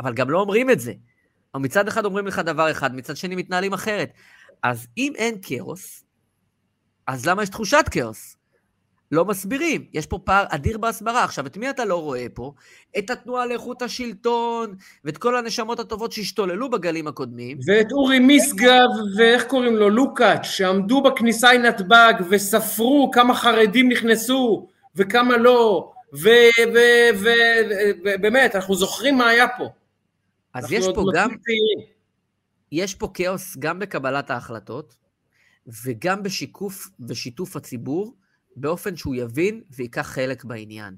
אבל 0.00 0.14
גם 0.14 0.30
לא 0.30 0.40
אומרים 0.40 0.70
את 0.70 0.80
זה. 0.80 0.92
מצד 1.56 1.88
אחד 1.88 2.04
אומרים 2.04 2.26
לך 2.26 2.38
דבר 2.38 2.70
אחד, 2.70 2.94
מצד 2.94 3.16
שני 3.16 3.36
מתנהלים 3.36 3.72
אחרת. 3.72 4.12
אז 4.62 4.86
אם 4.98 5.12
אין 5.16 5.34
כאוס, 5.42 6.04
אז 7.06 7.26
למה 7.26 7.42
יש 7.42 7.48
תחושת 7.48 7.84
כאוס? 7.90 8.36
לא 9.10 9.24
מסבירים. 9.24 9.84
יש 9.92 10.06
פה 10.06 10.18
פער 10.24 10.44
אדיר 10.48 10.78
בהסברה. 10.78 11.24
עכשיו, 11.24 11.46
את 11.46 11.56
מי 11.56 11.70
אתה 11.70 11.84
לא 11.84 12.02
רואה 12.02 12.26
פה? 12.34 12.52
את 12.98 13.10
התנועה 13.10 13.46
לאיכות 13.46 13.82
השלטון, 13.82 14.74
ואת 15.04 15.18
כל 15.18 15.36
הנשמות 15.36 15.80
הטובות 15.80 16.12
שהשתוללו 16.12 16.70
בגלים 16.70 17.06
הקודמים. 17.06 17.58
ואת 17.66 17.92
אורי 17.92 18.18
משגב, 18.18 18.88
ואיך 19.16 19.44
קוראים 19.44 19.76
לו? 19.76 19.90
לוקאץ', 19.90 20.44
שעמדו 20.44 21.02
בכניסה 21.02 21.52
לנתב"ג 21.52 22.14
וספרו 22.30 23.10
כמה 23.12 23.34
חרדים 23.34 23.88
נכנסו 23.88 24.68
וכמה 24.96 25.36
לא, 25.36 25.92
ובאמת, 28.02 28.54
אנחנו 28.54 28.74
זוכרים 28.74 29.18
מה 29.18 29.28
היה 29.28 29.46
פה. 29.48 29.68
אז 30.54 30.72
יש 30.72 30.86
פה 30.94 31.04
גם... 31.14 31.30
יש 32.72 32.94
פה 32.94 33.10
כאוס 33.14 33.56
גם 33.56 33.78
בקבלת 33.78 34.30
ההחלטות, 34.30 34.96
וגם 35.84 36.22
בשיקוף 36.22 36.88
ושיתוף 37.08 37.56
הציבור, 37.56 38.14
באופן 38.56 38.96
שהוא 38.96 39.14
יבין 39.14 39.62
וייקח 39.70 40.06
חלק 40.06 40.44
בעניין. 40.44 40.96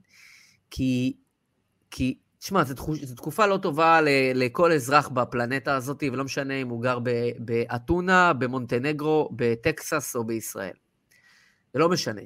כי, 0.70 1.16
כי 1.90 2.18
תשמע, 2.38 2.64
זו, 2.64 2.74
תקופה 3.16 3.46
לא 3.46 3.56
טובה 3.56 4.00
ל, 4.00 4.08
לכל 4.34 4.72
אזרח 4.72 5.08
בפלנטה 5.08 5.76
הזאת, 5.76 6.02
ולא 6.12 6.24
משנה 6.24 6.54
אם 6.54 6.68
הוא 6.68 6.82
גר 6.82 6.98
באתונה, 7.38 8.32
במונטנגרו, 8.32 9.30
בטקסס 9.36 10.16
או 10.16 10.24
בישראל. 10.24 10.74
זה 11.72 11.78
לא 11.78 11.88
משנה. 11.88 12.22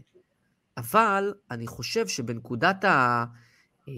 אבל 0.77 1.35
אני 1.51 1.67
חושב 1.67 2.09
שבנקודת 2.09 2.85
ה... 2.85 3.25
אה, 3.89 3.95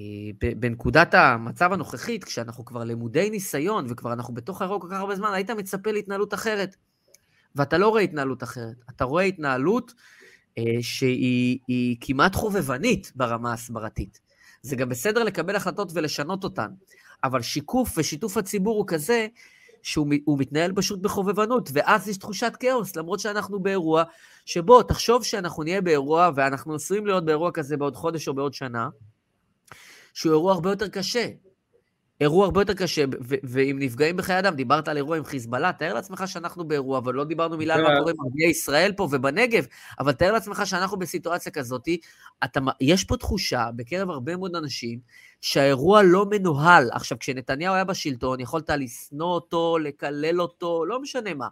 בנקודת 0.56 1.14
המצב 1.14 1.72
הנוכחית, 1.72 2.24
כשאנחנו 2.24 2.64
כבר 2.64 2.84
למודי 2.84 3.30
ניסיון 3.30 3.86
וכבר 3.88 4.12
אנחנו 4.12 4.34
בתוך 4.34 4.62
האירוע 4.62 4.80
כל 4.80 4.88
כך 4.90 4.96
הרבה 4.96 5.16
זמן, 5.16 5.32
היית 5.32 5.50
מצפה 5.50 5.92
להתנהלות 5.92 6.34
אחרת. 6.34 6.76
ואתה 7.54 7.78
לא 7.78 7.88
רואה 7.88 8.02
התנהלות 8.02 8.42
אחרת, 8.42 8.76
אתה 8.90 9.04
רואה 9.04 9.22
התנהלות 9.24 9.94
שהיא 10.80 11.96
כמעט 12.00 12.34
חובבנית 12.34 13.12
ברמה 13.14 13.50
ההסברתית. 13.50 14.20
זה 14.62 14.76
גם 14.76 14.88
בסדר 14.88 15.24
לקבל 15.24 15.56
החלטות 15.56 15.90
ולשנות 15.94 16.44
אותן, 16.44 16.68
אבל 17.24 17.42
שיקוף 17.42 17.94
ושיתוף 17.98 18.36
הציבור 18.36 18.78
הוא 18.78 18.84
כזה 18.88 19.26
שהוא 19.82 20.38
מתנהל 20.38 20.72
פשוט 20.72 21.00
בחובבנות, 21.00 21.70
ואז 21.72 22.08
יש 22.08 22.16
תחושת 22.16 22.52
כאוס, 22.60 22.96
למרות 22.96 23.20
שאנחנו 23.20 23.60
באירוע 23.60 24.04
שבו, 24.46 24.82
תחשוב 24.82 25.24
שאנחנו 25.24 25.62
נהיה 25.62 25.80
באירוע, 25.80 26.30
ואנחנו 26.34 26.74
עשויים 26.74 27.06
להיות 27.06 27.24
באירוע 27.24 27.50
כזה 27.52 27.76
בעוד 27.76 27.96
חודש 27.96 28.28
או 28.28 28.34
בעוד 28.34 28.54
שנה, 28.54 28.88
שהוא 30.14 30.32
אירוע 30.32 30.52
הרבה 30.52 30.70
יותר 30.70 30.88
קשה. 30.88 31.28
אירוע 32.20 32.44
הרבה 32.44 32.60
יותר 32.60 32.74
קשה, 32.74 33.04
ועם 33.20 33.78
נפגעים 33.78 34.16
בחיי 34.16 34.38
אדם, 34.38 34.54
דיברת 34.54 34.88
על 34.88 34.96
אירוע 34.96 35.16
עם 35.16 35.24
חיזבאללה, 35.24 35.72
תאר 35.72 35.94
לעצמך 35.94 36.22
שאנחנו 36.26 36.64
באירוע, 36.64 36.98
אבל 36.98 37.14
לא 37.14 37.24
דיברנו 37.24 37.56
מילה 37.56 37.74
על 37.74 37.82
מה 37.82 37.88
קורה 37.98 38.12
עם 38.12 38.20
ערביי 38.20 38.50
ישראל 38.50 38.92
פה 38.96 39.08
ובנגב, 39.10 39.66
אבל 40.00 40.12
תאר 40.12 40.32
לעצמך 40.32 40.62
שאנחנו 40.64 40.98
בסיטואציה 40.98 41.52
כזאת, 41.52 41.88
אתה, 42.44 42.60
יש 42.80 43.04
פה 43.04 43.16
תחושה 43.16 43.68
בקרב 43.76 44.10
הרבה 44.10 44.36
מאוד 44.36 44.56
אנשים, 44.56 44.98
שהאירוע 45.40 46.02
לא 46.02 46.26
מנוהל. 46.30 46.90
עכשיו, 46.92 47.18
כשנתניהו 47.18 47.74
היה 47.74 47.84
בשלטון, 47.84 48.40
יכולת 48.40 48.70
לשנוא 48.70 49.34
אותו, 49.34 49.78
לקלל 49.78 50.40
אותו, 50.40 50.84
לא 50.86 51.00
משנה 51.00 51.34
מה. 51.34 51.48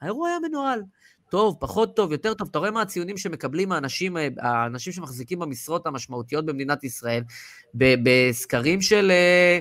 האירוע 0.00 0.28
היה 0.28 0.38
מנוהל. 0.48 0.82
טוב, 1.30 1.56
פחות 1.60 1.96
טוב, 1.96 2.12
יותר 2.12 2.34
טוב. 2.34 2.48
אתה 2.50 2.58
רואה 2.58 2.70
מה 2.70 2.82
הציונים 2.82 3.16
שמקבלים 3.16 3.72
האנשים, 3.72 4.16
האנשים 4.38 4.92
שמחזיקים 4.92 5.38
במשרות 5.38 5.86
המשמעותיות 5.86 6.46
במדינת 6.46 6.84
ישראל, 6.84 7.22
בסקרים 7.74 8.82
של, 8.82 9.10
אה, 9.10 9.58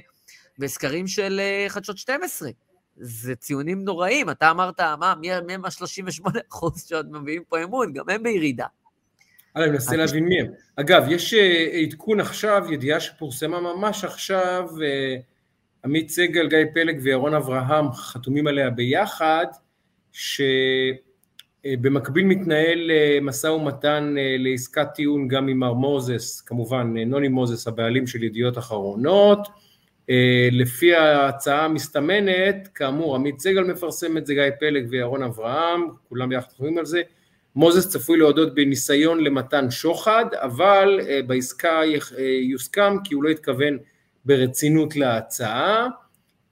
בסקרים 0.60 1.08
של 1.08 1.39
אה, 1.39 1.66
חדשות 1.70 1.97
12. 1.97 2.49
זה 2.95 3.36
ציונים 3.36 3.84
נוראים. 3.84 4.30
אתה 4.30 4.51
אמרת, 4.51 4.82
מה, 4.82 5.14
מי 5.22 5.32
הם 5.32 5.66
ה-38 5.66 6.30
אחוז 6.51 6.84
שעוד 6.88 7.12
מביאים 7.12 7.43
פה 7.49 7.64
אמון? 7.64 7.93
גם 7.93 8.10
הם 8.10 8.24
בירידה. 8.24 8.66
אני 9.56 9.70
מנסה 9.70 9.95
להבין 9.95 10.26
מי 10.26 10.41
הם. 10.41 10.47
אגב, 10.76 11.06
יש 11.10 11.34
אה, 11.34 11.80
עדכון 11.84 12.20
עכשיו, 12.20 12.64
ידיעה 12.72 12.99
שפורסמה 12.99 13.60
ממש 13.60 14.03
עכשיו, 14.03 14.70
עמית 15.86 16.10
סגל, 16.10 16.47
גיא 16.47 16.58
פלג 16.74 16.99
וירון 17.03 17.34
אברהם 17.34 17.91
חתומים 17.91 18.47
עליה 18.47 18.70
ביחד, 18.70 19.45
ש... 20.12 20.41
אה, 21.66 21.74
במקביל 21.82 22.26
מתנהל 22.26 22.91
אה, 22.91 23.18
משא 23.22 23.47
ומתן 23.47 24.16
אה, 24.18 24.36
לעסקת 24.39 24.88
טיעון 24.95 25.28
גם 25.28 25.47
עם 25.47 25.60
מר 25.60 25.74
מוזס, 25.74 26.41
כמובן 26.41 26.97
נוני 26.97 27.28
מוזס 27.28 27.68
הבעלים 27.68 28.08
של 28.08 28.24
ידיעות 28.24 28.58
אחרונות, 28.58 29.47
לפי 30.51 30.95
ההצעה 30.95 31.66
המסתמנת, 31.66 32.68
כאמור 32.76 33.16
עמית 33.16 33.39
סגל 33.39 33.64
מפרסם 33.64 34.18
את 34.18 34.26
זה, 34.26 34.34
גיא 34.34 34.43
פלג 34.60 34.88
וירון 34.89 35.24
אברהם, 35.24 35.88
כולם 36.10 36.30
ביחד 36.30 36.47
חושבים 36.49 36.78
על 36.78 36.86
זה, 36.86 37.01
מוזס 37.56 37.89
צפוי 37.89 38.18
להודות 38.18 38.56
בניסיון 38.56 39.24
למתן 39.24 39.72
שוחד, 39.72 40.26
אבל 40.34 40.99
בעסקה 41.28 41.82
יוסכם 42.41 42.97
כי 43.03 43.14
הוא 43.14 43.24
לא 43.24 43.30
התכוון 43.30 43.78
ברצינות 44.26 44.95
להצעה, 44.95 45.88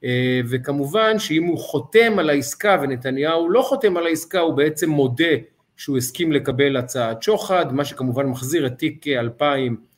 אה, 0.04 0.40
וכמובן 0.48 1.18
שאם 1.18 1.44
הוא 1.44 1.58
חותם 1.58 2.18
על 2.18 2.30
העסקה 2.30 2.78
ונתניהו 2.82 3.50
לא 3.50 3.62
חותם 3.62 3.96
על 3.96 4.06
העסקה 4.06 4.40
הוא 4.40 4.54
בעצם 4.54 4.90
מודה 4.90 5.34
שהוא 5.76 5.96
הסכים 5.96 6.32
לקבל 6.32 6.76
הצעת 6.76 7.22
שוחד, 7.22 7.72
מה 7.72 7.84
שכמובן 7.84 8.26
מחזיר 8.26 8.66
את 8.66 8.78
תיק 8.78 9.06
2000 9.08 9.72
אה, 9.72 9.78
אה, 9.78 9.93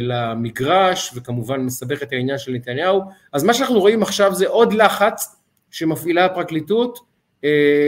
למגרש 0.00 1.12
וכמובן 1.14 1.60
מסבך 1.60 2.02
את 2.02 2.12
העניין 2.12 2.38
של 2.38 2.52
נתניהו, 2.52 3.00
אז 3.32 3.44
מה 3.44 3.54
שאנחנו 3.54 3.80
רואים 3.80 4.02
עכשיו 4.02 4.34
זה 4.34 4.48
עוד 4.48 4.72
לחץ 4.72 5.36
שמפעילה 5.70 6.24
הפרקליטות 6.24 6.98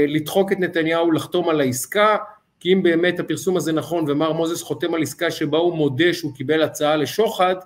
לדחוק 0.08 0.52
את 0.52 0.60
נתניהו 0.60 1.12
לחתום 1.12 1.48
על 1.48 1.60
העסקה, 1.60 2.16
כי 2.60 2.72
אם 2.72 2.82
באמת 2.82 3.20
הפרסום 3.20 3.56
הזה 3.56 3.72
נכון 3.72 4.04
ומר 4.08 4.32
מוזס 4.32 4.62
חותם 4.62 4.94
על 4.94 5.02
עסקה 5.02 5.30
שבה 5.30 5.58
הוא 5.58 5.76
מודה 5.76 6.14
שהוא 6.14 6.34
קיבל 6.34 6.62
הצעה 6.62 6.96
לשוחד, 6.96 7.56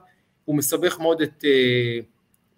הוא 0.44 0.56
מסבך 0.56 1.00
מאוד 1.00 1.20
את 1.22 1.44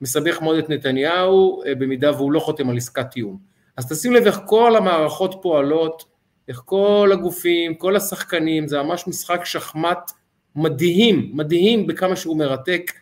מסבך 0.01 0.43
מאוד 0.43 0.59
את 0.59 0.71
נתניהו 0.71 1.63
אה, 1.65 1.75
במידה 1.75 2.13
והוא 2.13 2.33
לא 2.33 2.41
חותם 2.41 2.71
על 2.71 2.77
עסקת 2.77 3.11
טיעון. 3.11 3.37
אז 3.77 3.93
תשים 3.93 4.13
לב 4.13 4.27
איך 4.27 4.41
כל 4.47 4.77
המערכות 4.77 5.39
פועלות, 5.43 6.05
איך 6.49 6.63
כל 6.65 7.11
הגופים, 7.13 7.75
כל 7.75 7.97
השחקנים, 7.97 8.69
זה 8.69 8.83
ממש 8.83 9.09
משחק 9.09 9.45
שחמט 9.45 10.11
מדהים, 10.57 11.31
מדהים 11.35 11.87
בכמה 11.87 12.17
שהוא 12.17 12.39
מרתק, 12.39 12.93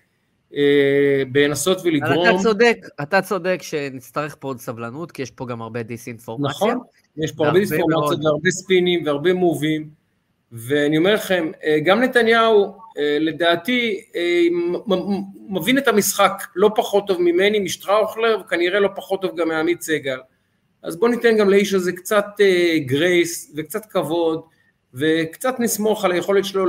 אה, 0.55 1.23
בנסות 1.33 1.81
ולגרום. 1.85 2.29
אתה 2.29 2.43
צודק, 2.43 2.77
אתה 3.03 3.23
צודק 3.23 3.59
שנצטרך 3.63 4.37
פה 4.41 4.49
עוד 4.49 4.61
סבלנות, 4.61 5.13
כי 5.13 5.23
יש 5.23 5.31
פה 5.31 5.47
גם 5.47 5.63
הרבה 5.63 5.83
דיסאינפורמציה. 5.83 6.51
נכון, 6.51 6.79
יש 7.17 7.33
פה 7.33 7.47
הרבה 7.47 7.59
דיסאינפורמציה 7.59 8.25
והרבה 8.25 8.51
ספינים 8.51 9.07
והרבה 9.07 9.35
מובים, 9.35 9.89
ואני 10.53 10.99
אומר 10.99 11.15
לכם, 11.15 11.51
אה, 11.65 11.79
גם 11.85 12.01
נתניהו, 12.01 12.77
אה, 12.99 13.19
לדעתי 13.21 14.05
אה, 14.17 14.43
מבין 15.49 15.79
את 15.79 15.89
המשחק 15.89 16.33
לא 16.57 16.71
פחות 16.77 17.07
טוב 17.07 17.23
ממני, 17.23 17.59
משטראוכלר, 17.59 18.39
וכנראה 18.41 18.81
לא 18.81 18.89
פחות 18.97 19.23
טוב 19.23 19.37
גם 19.37 19.49
מעמית 19.49 19.83
סגל. 19.83 20.19
אז 20.83 20.97
בואו 20.97 21.11
ניתן 21.11 21.37
גם 21.37 21.51
לאיש 21.51 21.75
הזה 21.75 21.93
קצת 21.93 22.27
גרייס 22.87 23.53
וקצת 23.57 23.87
כבוד, 23.87 24.41
וקצת 24.95 25.55
נסמוך 25.59 26.05
על 26.05 26.13
היכולת 26.13 26.45
שלו 26.45 26.67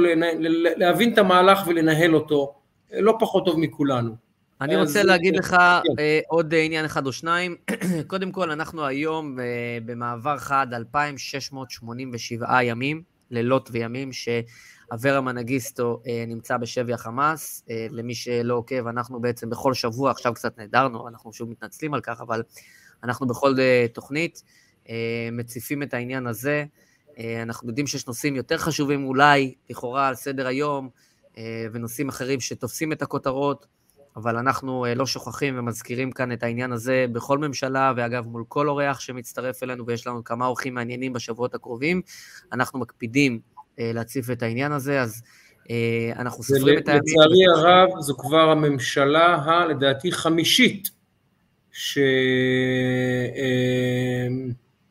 להבין 0.78 1.14
את 1.14 1.18
המהלך 1.18 1.68
ולנהל 1.68 2.16
אותו, 2.16 2.54
לא 2.92 3.18
פחות 3.20 3.46
טוב 3.46 3.60
מכולנו. 3.60 4.16
אני 4.62 4.76
רוצה 4.76 5.04
להגיד 5.04 5.36
לך 5.36 5.50
כן. 5.50 6.04
עוד 6.28 6.54
עניין 6.58 6.86
אחד 6.86 7.06
או 7.06 7.12
שניים. 7.12 7.56
קודם 8.08 8.32
כל, 8.32 8.52
אנחנו 8.52 8.86
היום 8.86 9.38
במעבר 9.86 10.38
חד 10.38 10.68
2,687 10.74 12.64
ימים, 12.64 13.02
לילות 13.32 13.70
וימים, 13.72 14.14
ש... 14.14 14.30
אברה 14.94 15.22
מנגיסטו 15.22 16.02
אה, 16.08 16.24
נמצא 16.28 16.58
בשבי 16.58 16.94
החמאס. 16.94 17.64
אה, 17.70 17.88
למי 17.90 18.16
שלא 18.16 18.56
עוקב, 18.56 18.88
אנחנו 18.88 19.20
בעצם 19.20 19.50
בכל 19.50 19.74
שבוע, 19.74 20.12
עכשיו 20.12 20.34
קצת 20.34 20.58
נהדרנו, 20.58 21.08
אנחנו 21.08 21.34
שוב 21.34 21.50
מתנצלים 21.50 21.94
על 21.94 22.02
כך, 22.02 22.22
אבל 22.22 22.44
אנחנו 23.04 23.28
בכל 23.28 23.56
אה, 23.60 23.86
תוכנית 23.94 24.44
אה, 24.90 25.30
מציפים 25.32 25.84
את 25.84 25.94
העניין 25.94 26.28
הזה. 26.28 26.66
אה, 27.20 27.42
אנחנו 27.42 27.68
יודעים 27.68 27.88
שיש 27.88 28.08
נושאים 28.08 28.36
יותר 28.36 28.58
חשובים 28.58 29.06
אולי, 29.06 29.54
לכאורה, 29.70 30.08
על 30.08 30.16
סדר 30.16 30.48
היום, 30.48 30.90
אה, 31.38 31.66
ונושאים 31.74 32.10
אחרים 32.10 32.40
שתופסים 32.40 32.92
את 32.92 33.02
הכותרות, 33.02 33.66
אבל 34.16 34.38
אנחנו 34.38 34.86
אה, 34.86 34.96
לא 34.96 35.06
שוכחים 35.06 35.60
ומזכירים 35.60 36.12
כאן 36.12 36.32
את 36.32 36.44
העניין 36.44 36.72
הזה 36.72 37.06
בכל 37.12 37.38
ממשלה, 37.38 37.94
ואגב, 37.96 38.28
מול 38.28 38.44
כל 38.48 38.70
אורח 38.70 39.00
שמצטרף 39.00 39.64
אלינו, 39.64 39.86
ויש 39.86 40.08
לנו 40.08 40.24
כמה 40.24 40.46
אורחים 40.46 40.74
מעניינים 40.74 41.14
בשבועות 41.14 41.56
הקרובים, 41.56 42.02
אנחנו 42.54 42.80
מקפידים 42.80 43.40
להציף 43.78 44.30
את 44.30 44.44
העניין 44.44 44.72
הזה, 44.72 45.02
אז 45.02 45.22
אנחנו 46.16 46.44
סופרים 46.44 46.78
את 46.78 46.88
הימים. 46.88 47.04
לצערי 47.06 47.46
הרב, 47.56 47.90
זו 48.00 48.18
כבר 48.18 48.50
הממשלה 48.50 49.36
הלדעתי 49.36 50.12
חמישית 50.12 50.90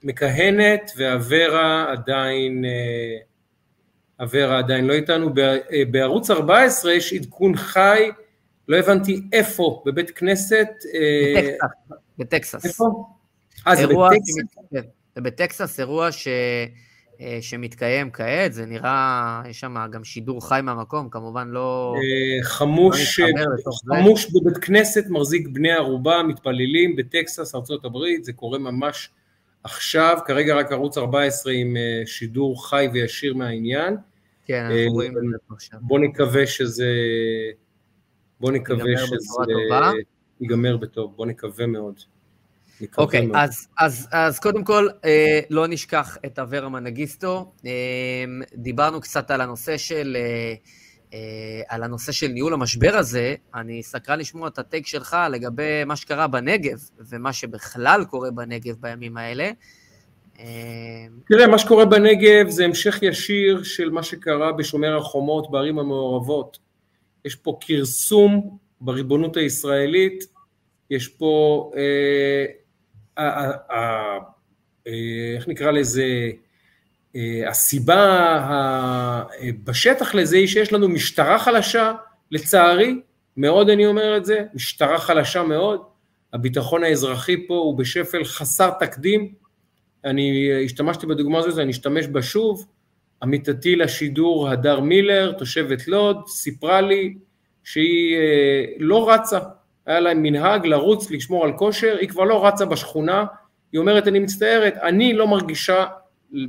שמכהנת, 0.05 0.91
ואברה 0.97 1.93
עדיין, 1.93 2.65
אברה 4.23 4.59
עדיין 4.59 4.85
לא 4.85 4.93
איתנו. 4.93 5.31
בערוץ 5.91 6.31
14 6.31 6.93
יש 6.93 7.13
עדכון 7.13 7.57
חי, 7.57 8.11
לא 8.69 8.77
הבנתי 8.77 9.23
איפה, 9.33 9.83
בבית 9.87 10.11
כנסת. 10.11 10.69
בטקסס. 11.37 11.59
בטקסס. 12.19 12.65
איפה? 12.65 13.05
אה, 13.67 13.77
זה 13.77 13.87
בטקסס? 13.87 14.83
זה 15.15 15.21
בטקסס, 15.21 15.81
אירוע 15.81 16.13
ש... 16.13 16.29
אה, 17.21 17.39
שמתקיים 17.41 18.11
כעת, 18.11 18.53
זה 18.53 18.67
נראה, 18.67 19.43
יש 19.49 19.61
שם 19.61 19.77
גם 19.93 20.05
שידור 20.05 20.49
חי 20.49 20.61
מהמקום, 20.63 21.09
כמובן 21.11 21.49
לא... 21.49 21.95
אה, 21.97 22.45
חמוש, 22.45 23.21
לא 23.21 23.97
חמוש 23.97 24.31
בבית 24.31 24.59
כנסת 24.59 25.05
מחזיק 25.09 25.49
בני 25.49 25.73
ערובה, 25.73 26.23
מתפללים 26.23 26.97
בטקסס, 26.97 27.55
ארה"ב, 27.55 27.99
זה 28.23 28.33
קורה 28.33 28.59
ממש 28.59 29.11
עכשיו, 29.65 30.19
כרגע 30.27 30.55
רק 30.55 30.73
ערוץ 30.73 30.99
14 30.99 31.53
עם 31.53 31.77
אה, 31.77 32.03
שידור 32.07 32.69
חי 32.69 32.89
וישיר 32.93 33.35
מהעניין. 33.35 33.97
כן, 34.45 34.65
אנחנו 34.65 34.93
רואים 34.93 35.19
את 35.19 35.23
זה 35.31 35.55
עכשיו. 35.55 35.79
בוא 35.83 35.99
נקווה 35.99 36.47
שזה... 36.47 36.93
בוא 38.41 38.53
נקווה 38.53 38.99
שזה... 38.99 39.43
ייגמר 40.41 40.77
בטוב, 40.77 41.17
בוא 41.17 41.27
נקווה 41.27 41.67
מאוד. 41.67 42.01
אוקיי, 42.99 43.27
מאוד. 43.27 43.37
אז, 43.37 43.69
אז, 43.79 44.09
אז 44.13 44.39
קודם 44.39 44.65
כל, 44.65 44.89
אה, 45.05 45.41
לא 45.51 45.67
נשכח 45.67 46.19
את 46.27 46.39
אברה 46.39 46.69
מנגיסטו. 46.69 47.53
אה, 47.67 47.71
דיברנו 48.55 49.01
קצת 49.01 49.31
על 49.31 49.41
הנושא 49.41 49.77
של... 49.77 50.17
אה, 50.21 50.21
אה, 50.21 50.55
על 51.69 51.83
הנושא 51.83 52.13
של 52.13 52.29
ניהול 52.29 52.55
המשבר 52.55 52.97
הזה, 52.97 53.35
אני 53.55 53.83
סקרן 53.83 54.19
לשמוע 54.19 54.49
את 54.49 54.59
הטייק 54.59 54.87
שלך 54.87 55.17
לגבי 55.31 55.85
מה 55.87 55.97
שקרה 55.97 56.27
בנגב, 56.27 56.79
ומה 57.11 57.33
שבכלל 57.33 58.05
קורה 58.11 58.31
בנגב 58.31 58.75
בימים 58.81 59.17
האלה. 59.17 59.51
אה, 60.41 61.07
תראה, 61.29 61.47
מה 61.47 61.59
שקורה 61.59 61.85
בנגב 61.85 62.49
זה 62.49 62.65
המשך 62.65 62.99
ישיר 63.03 63.63
של 63.63 63.91
מה 63.91 64.03
שקרה 64.03 64.53
בשומר 64.53 64.97
החומות 64.97 65.51
בערים 65.51 65.79
המעורבות. 65.79 66.59
יש 67.25 67.35
פה 67.35 67.59
כרסום 67.61 68.59
בריבונות 68.81 69.37
הישראלית, 69.37 70.25
יש 70.91 71.09
פה, 71.09 71.71
אה, 71.77 72.45
אה, 73.19 73.51
אה, 73.71 74.19
אה, 74.87 75.35
איך 75.37 75.49
נקרא 75.49 75.71
לזה, 75.71 76.03
אה, 76.03 76.31
הסיבה 77.47 77.95
ה- 77.95 79.23
אה, 79.41 79.51
בשטח 79.65 80.15
לזה 80.15 80.37
היא 80.37 80.47
שיש 80.47 80.73
לנו 80.73 80.89
משטרה 80.89 81.39
חלשה, 81.39 81.93
לצערי, 82.31 83.01
מאוד 83.37 83.71
אני 83.71 83.87
אומר 83.87 84.17
את 84.17 84.25
זה, 84.25 84.45
משטרה 84.55 84.99
חלשה 84.99 85.43
מאוד, 85.43 85.81
הביטחון 86.33 86.85
האזרחי 86.85 87.47
פה 87.47 87.55
הוא 87.55 87.79
בשפל 87.79 88.25
חסר 88.25 88.71
תקדים, 88.81 89.33
אני 90.05 90.51
השתמשתי 90.65 91.07
בדוגמה 91.07 91.39
הזאת, 91.39 91.59
אני 91.59 91.71
אשתמש 91.71 92.07
בה 92.07 92.23
שוב, 92.23 92.67
עמיתתי 93.23 93.77
לשידור 93.77 94.49
הדר 94.49 94.81
מילר, 94.81 95.33
תושבת 95.33 95.89
לוד, 95.89 96.27
סיפרה 96.27 96.81
לי 96.81 97.15
שהיא 97.65 98.17
אה, 98.17 98.65
לא 98.79 99.11
רצה, 99.11 99.39
היה 99.87 100.01
להם 100.01 100.23
מנהג 100.23 100.67
לרוץ, 100.67 101.11
לשמור 101.11 101.45
על 101.45 101.53
כושר, 101.53 101.97
היא 102.01 102.09
כבר 102.09 102.25
לא 102.25 102.47
רצה 102.47 102.65
בשכונה, 102.65 103.25
היא 103.73 103.79
אומרת, 103.79 104.09
אני 104.09 104.19
מצטערת, 104.19 104.77
אני 104.77 105.13
לא 105.15 105.29
מרגישה 105.29 105.85
אה, 106.35 106.41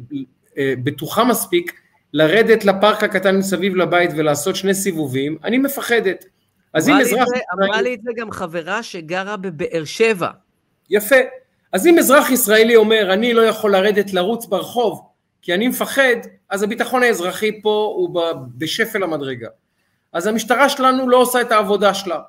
בטוחה 0.60 1.23
מספיק 1.23 1.73
לרדת 2.14 2.65
לפארק 2.65 3.03
הקטן 3.03 3.38
מסביב 3.38 3.76
לבית 3.76 4.11
ולעשות 4.18 4.56
שני 4.56 4.73
סיבובים, 4.73 5.38
אני 5.44 5.57
מפחדת. 5.57 6.26
אז 6.73 6.90
אם 6.90 6.95
אזרח... 7.02 7.27
זה- 7.27 7.36
אמרה 7.53 7.82
לי 7.82 7.94
את 7.94 8.02
זה 8.03 8.11
גם 8.15 8.32
חברה 8.32 8.84
שגרה 8.84 9.38
בבאר 9.38 9.84
שבע. 9.86 10.30
יפה. 10.90 11.15
אז 11.73 11.88
אם 11.88 11.99
אזרח 11.99 12.30
ישראלי 12.32 12.76
אומר, 12.76 13.14
אני 13.14 13.34
לא 13.34 13.41
יכול 13.41 13.72
לרדת 13.72 14.14
לרוץ 14.14 14.45
ברחוב 14.45 15.02
כי 15.41 15.53
אני 15.53 15.68
מפחד, 15.68 16.15
אז 16.49 16.64
הביטחון 16.64 17.03
האזרחי 17.03 17.61
פה 17.61 17.94
הוא 17.95 18.22
בשפל 18.57 19.03
המדרגה. 19.03 19.48
אז 20.14 20.27
המשטרה 20.27 20.69
שלנו 20.69 21.10
לא 21.10 21.18
עושה 21.18 21.41
את 21.41 21.52
העבודה 21.52 21.94
שלה. 21.94 22.19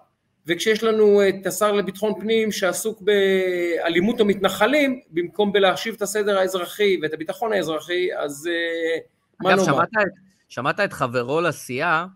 וכשיש 0.47 0.82
לנו 0.82 1.28
את 1.28 1.47
השר 1.47 1.73
לביטחון 1.73 2.20
פנים 2.20 2.52
שעסוק 2.52 3.02
באלימות 3.02 4.20
המתנחלים, 4.20 5.01
במקום 5.10 5.52
בלהשיב 5.52 5.94
את 5.94 6.02
הסדר 6.02 6.39
האזרחי 6.39 6.98
ואת 7.02 7.14
הביטחון 7.14 7.52
האזרחי, 7.52 8.09
אז 8.18 8.48
אה, 8.52 8.98
מה 9.40 9.55
אגב, 9.55 9.59
נאמר? 9.59 9.73
שמעת 9.73 9.89
את, 9.89 10.12
שמעת 10.48 10.81
את 10.81 10.93
חברו 10.93 11.40
לסיעה, 11.40 12.06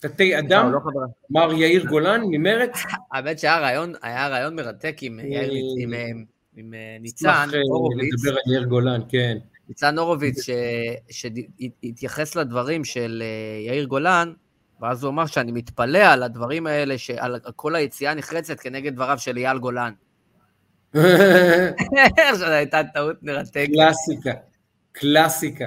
תתי 0.00 0.38
אדם, 0.38 0.72
לא. 0.72 0.78
מר 1.30 1.52
יאיר 1.52 1.86
גולן 1.86 2.20
ממרץ, 2.30 2.72
האמת 3.12 3.38
שהיה 3.38 3.58
רעיון, 3.58 3.92
רעיון 4.04 4.56
מרתק 4.56 4.96
עם, 5.00 5.20
יאיר, 5.20 5.52
עם, 5.78 5.94
אה, 5.94 6.06
עם 6.56 6.74
אה, 6.74 6.96
ניצן 7.00 7.48
אה, 7.54 7.60
הורוביץ, 7.68 8.14
לדבר 8.14 8.30
על 8.30 8.52
יאיר 8.52 8.64
גולן, 8.64 9.00
כן. 9.08 9.38
ניצן 9.68 9.98
הורוביץ, 9.98 10.46
שהתייחס 11.10 12.36
לדברים 12.36 12.84
של 12.84 13.22
אה, 13.24 13.66
יאיר 13.66 13.84
גולן, 13.84 14.32
ואז 14.80 15.04
הוא 15.04 15.10
אמר 15.10 15.26
שאני 15.26 15.52
מתפלא 15.52 15.98
על 15.98 16.22
הדברים 16.22 16.66
האלה, 16.66 16.94
על 17.18 17.40
כל 17.56 17.74
היציאה 17.74 18.10
הנחרצת 18.12 18.60
כנגד 18.60 18.94
דבריו 18.94 19.18
של 19.18 19.36
אייל 19.36 19.58
גולן. 19.58 19.92
זו 22.38 22.46
הייתה 22.46 22.80
טעות 22.94 23.22
מרתקת. 23.22 23.68
קלאסיקה, 23.72 24.30
קלאסיקה. 24.92 25.66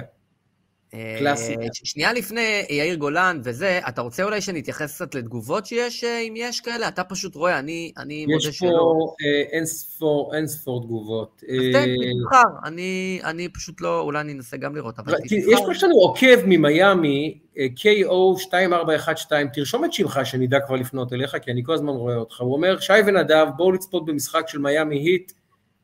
אה, 0.94 1.16
קלאסיקה. 1.18 1.62
ש- 1.72 1.80
שנייה 1.84 2.12
לפני 2.12 2.62
יאיר 2.70 2.94
גולן 2.94 3.40
וזה, 3.44 3.80
אתה 3.88 4.00
רוצה 4.00 4.24
אולי 4.24 4.40
שנתייחס 4.40 4.94
קצת 4.94 5.14
לתגובות 5.14 5.66
שיש, 5.66 6.04
אה, 6.04 6.18
אם 6.18 6.34
יש 6.36 6.60
כאלה? 6.60 6.88
אתה 6.88 7.04
פשוט 7.04 7.34
רואה, 7.34 7.58
אני, 7.58 7.92
אני 7.98 8.26
מודה 8.26 8.48
יש 8.48 8.58
שלא. 8.58 8.68
פה 8.68 9.14
אה, 9.24 9.42
אין 9.52 9.66
ספור, 9.66 10.32
אין 10.36 10.46
ספור 10.46 10.82
תגובות. 10.82 11.42
אז 11.48 11.64
אה, 11.64 11.72
תן, 11.72 11.88
תבחר. 12.24 12.68
אני, 12.68 13.20
אני 13.24 13.48
פשוט 13.48 13.80
לא, 13.80 14.00
אולי 14.00 14.20
אני 14.20 14.32
אנסה 14.32 14.56
גם 14.56 14.76
לראות, 14.76 14.98
אבל 14.98 15.14
כי 15.28 15.36
יש 15.36 15.60
פה 15.66 15.72
יש 15.72 15.84
לנו 15.84 15.94
עוקב 15.96 16.36
ממיאמי, 16.46 17.38
אה, 17.58 17.66
KO2412, 17.76 19.34
תרשום 19.52 19.84
את 19.84 19.92
שמך 19.92 20.20
שנדע 20.24 20.58
כבר 20.66 20.76
לפנות 20.76 21.12
אליך, 21.12 21.36
כי 21.42 21.50
אני 21.50 21.62
כל 21.64 21.74
הזמן 21.74 21.92
רואה 21.92 22.16
אותך. 22.16 22.40
הוא 22.40 22.54
אומר, 22.54 22.80
שי 22.80 22.92
ונדב, 23.06 23.46
בואו 23.56 23.72
לצפות 23.72 24.04
במשחק 24.06 24.48
של 24.48 24.58
מיאמי 24.58 24.96
היט, 24.98 25.32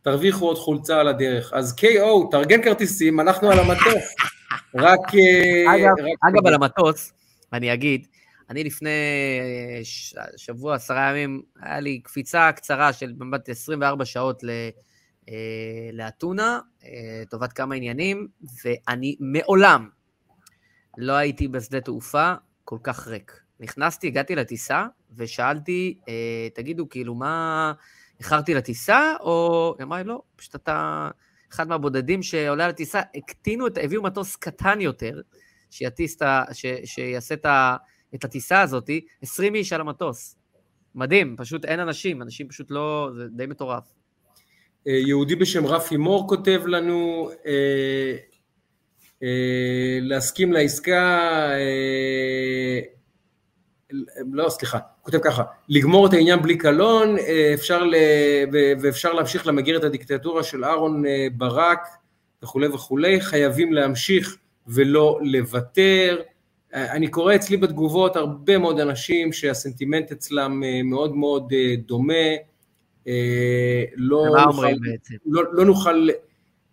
תרוויחו 0.02 0.46
עוד 0.46 0.58
חולצה 0.58 1.00
על 1.00 1.08
הדרך. 1.08 1.52
אז 1.54 1.76
KO, 1.80 2.30
תארגן 2.30 2.62
כרטיסים, 2.62 3.20
אנחנו 3.20 3.50
על 3.50 3.58
המטוס. 3.58 4.14
רק... 4.74 5.00
אה, 5.14 5.74
אגב, 5.76 5.94
רק- 6.04 6.34
אגב, 6.34 6.46
על 6.46 6.54
המטוס, 6.54 7.12
אני 7.52 7.72
אגיד, 7.74 8.06
אני 8.50 8.64
לפני 8.64 8.88
אה, 9.40 9.80
ש- 9.84 10.14
שבוע, 10.36 10.74
עשרה 10.74 11.10
ימים, 11.10 11.42
היה 11.60 11.80
לי 11.80 12.00
קפיצה 12.00 12.52
קצרה 12.52 12.92
של 12.92 13.12
באמת 13.12 13.48
24 13.48 14.04
שעות 14.04 14.42
ל- 14.42 14.50
אה, 15.28 15.90
לאתונה, 15.92 16.60
לטובת 17.22 17.52
כמה 17.52 17.74
עניינים, 17.74 18.28
ואני 18.64 19.16
מעולם 19.20 19.88
לא 20.98 21.12
הייתי 21.12 21.48
בשדה 21.48 21.80
תעופה 21.80 22.34
כל 22.64 22.78
כך 22.82 23.08
ריק. 23.08 23.40
נכנסתי, 23.60 24.06
הגעתי 24.06 24.34
לטיסה, 24.34 24.86
ושאלתי, 25.16 25.98
תגידו, 26.54 26.88
כאילו, 26.88 27.14
מה... 27.14 27.72
איחרתי 28.20 28.54
לטיסה, 28.54 29.14
או... 29.20 29.74
היא 29.78 29.84
אמרה 29.84 29.98
לי, 30.02 30.08
לא, 30.08 30.22
פשוט 30.36 30.54
אתה 30.54 31.08
אחד 31.52 31.68
מהבודדים 31.68 32.22
שעולה 32.22 32.64
על 32.64 32.70
הטיסה, 32.70 33.00
הקטינו, 33.14 33.66
את, 33.66 33.78
הביאו 33.82 34.02
מטוס 34.02 34.36
קטן 34.36 34.80
יותר, 34.80 35.20
שיטיס 35.70 36.16
את 36.16 36.22
ה... 36.22 36.44
ש, 36.52 36.66
שיעשה 36.84 37.34
את, 37.34 37.46
ה, 37.46 37.76
את 38.14 38.24
הטיסה 38.24 38.60
הזאת, 38.60 38.90
20 39.22 39.54
איש 39.54 39.72
על 39.72 39.80
המטוס. 39.80 40.36
מדהים, 40.94 41.36
פשוט 41.38 41.64
אין 41.64 41.80
אנשים, 41.80 42.22
אנשים 42.22 42.48
פשוט 42.48 42.70
לא... 42.70 43.10
זה 43.16 43.28
די 43.28 43.46
מטורף. 43.46 43.84
אה, 44.88 44.92
יהודי 44.92 45.36
בשם 45.36 45.66
רפי 45.66 45.96
מור 45.96 46.28
כותב 46.28 46.62
לנו, 46.66 47.30
אה, 47.46 48.16
אה, 49.22 49.98
להסכים 50.00 50.52
לעסקה, 50.52 51.18
אה, 51.50 52.80
לא 54.32 54.48
סליחה, 54.48 54.78
הוא 54.78 55.04
כותב 55.04 55.18
ככה, 55.18 55.42
לגמור 55.68 56.06
את 56.06 56.12
העניין 56.12 56.42
בלי 56.42 56.58
קלון, 56.58 57.18
אה, 57.18 57.50
אפשר 57.54 57.84
ל, 57.84 57.94
ואפשר 58.80 59.12
להמשיך 59.12 59.46
למגר 59.46 59.76
את 59.76 59.84
הדיקטטורה 59.84 60.42
של 60.42 60.64
אהרון 60.64 61.06
אה, 61.06 61.26
ברק 61.36 61.88
וכולי 62.42 62.68
וכולי, 62.68 63.20
חייבים 63.20 63.72
להמשיך 63.72 64.36
ולא 64.66 65.18
לוותר. 65.22 66.22
אה, 66.74 66.92
אני 66.92 67.08
קורא 67.08 67.34
אצלי 67.34 67.56
בתגובות 67.56 68.16
הרבה 68.16 68.58
מאוד 68.58 68.80
אנשים 68.80 69.32
שהסנטימנט 69.32 70.12
אצלם 70.12 70.62
מאוד 70.84 71.16
מאוד 71.16 71.52
דומה, 71.86 72.14
לא 73.96 74.24
נוכל-? 74.46 74.66
לא, 75.26 75.42
לא 75.52 75.64
נוכל, 75.64 76.08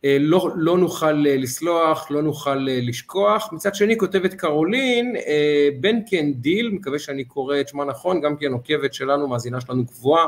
לא, 0.03 0.49
לא 0.55 0.77
נוכל 0.77 1.27
אה, 1.27 1.37
לסלוח, 1.37 2.11
לא 2.11 2.21
נוכל 2.21 2.69
אה, 2.69 2.79
לשכוח. 2.81 3.49
מצד 3.53 3.75
שני 3.75 3.97
כותבת 3.97 4.33
קרולין, 4.33 5.15
אה, 5.15 5.69
בנקן 5.79 6.33
דיל, 6.33 6.69
מקווה 6.69 6.99
שאני 6.99 7.23
קורא 7.23 7.59
את 7.59 7.67
שמה 7.67 7.85
נכון, 7.85 8.21
גם 8.21 8.37
כן 8.37 8.51
עוקבת 8.51 8.93
שלנו, 8.93 9.27
מאזינה 9.27 9.61
שלנו 9.61 9.87
קבועה. 9.87 10.27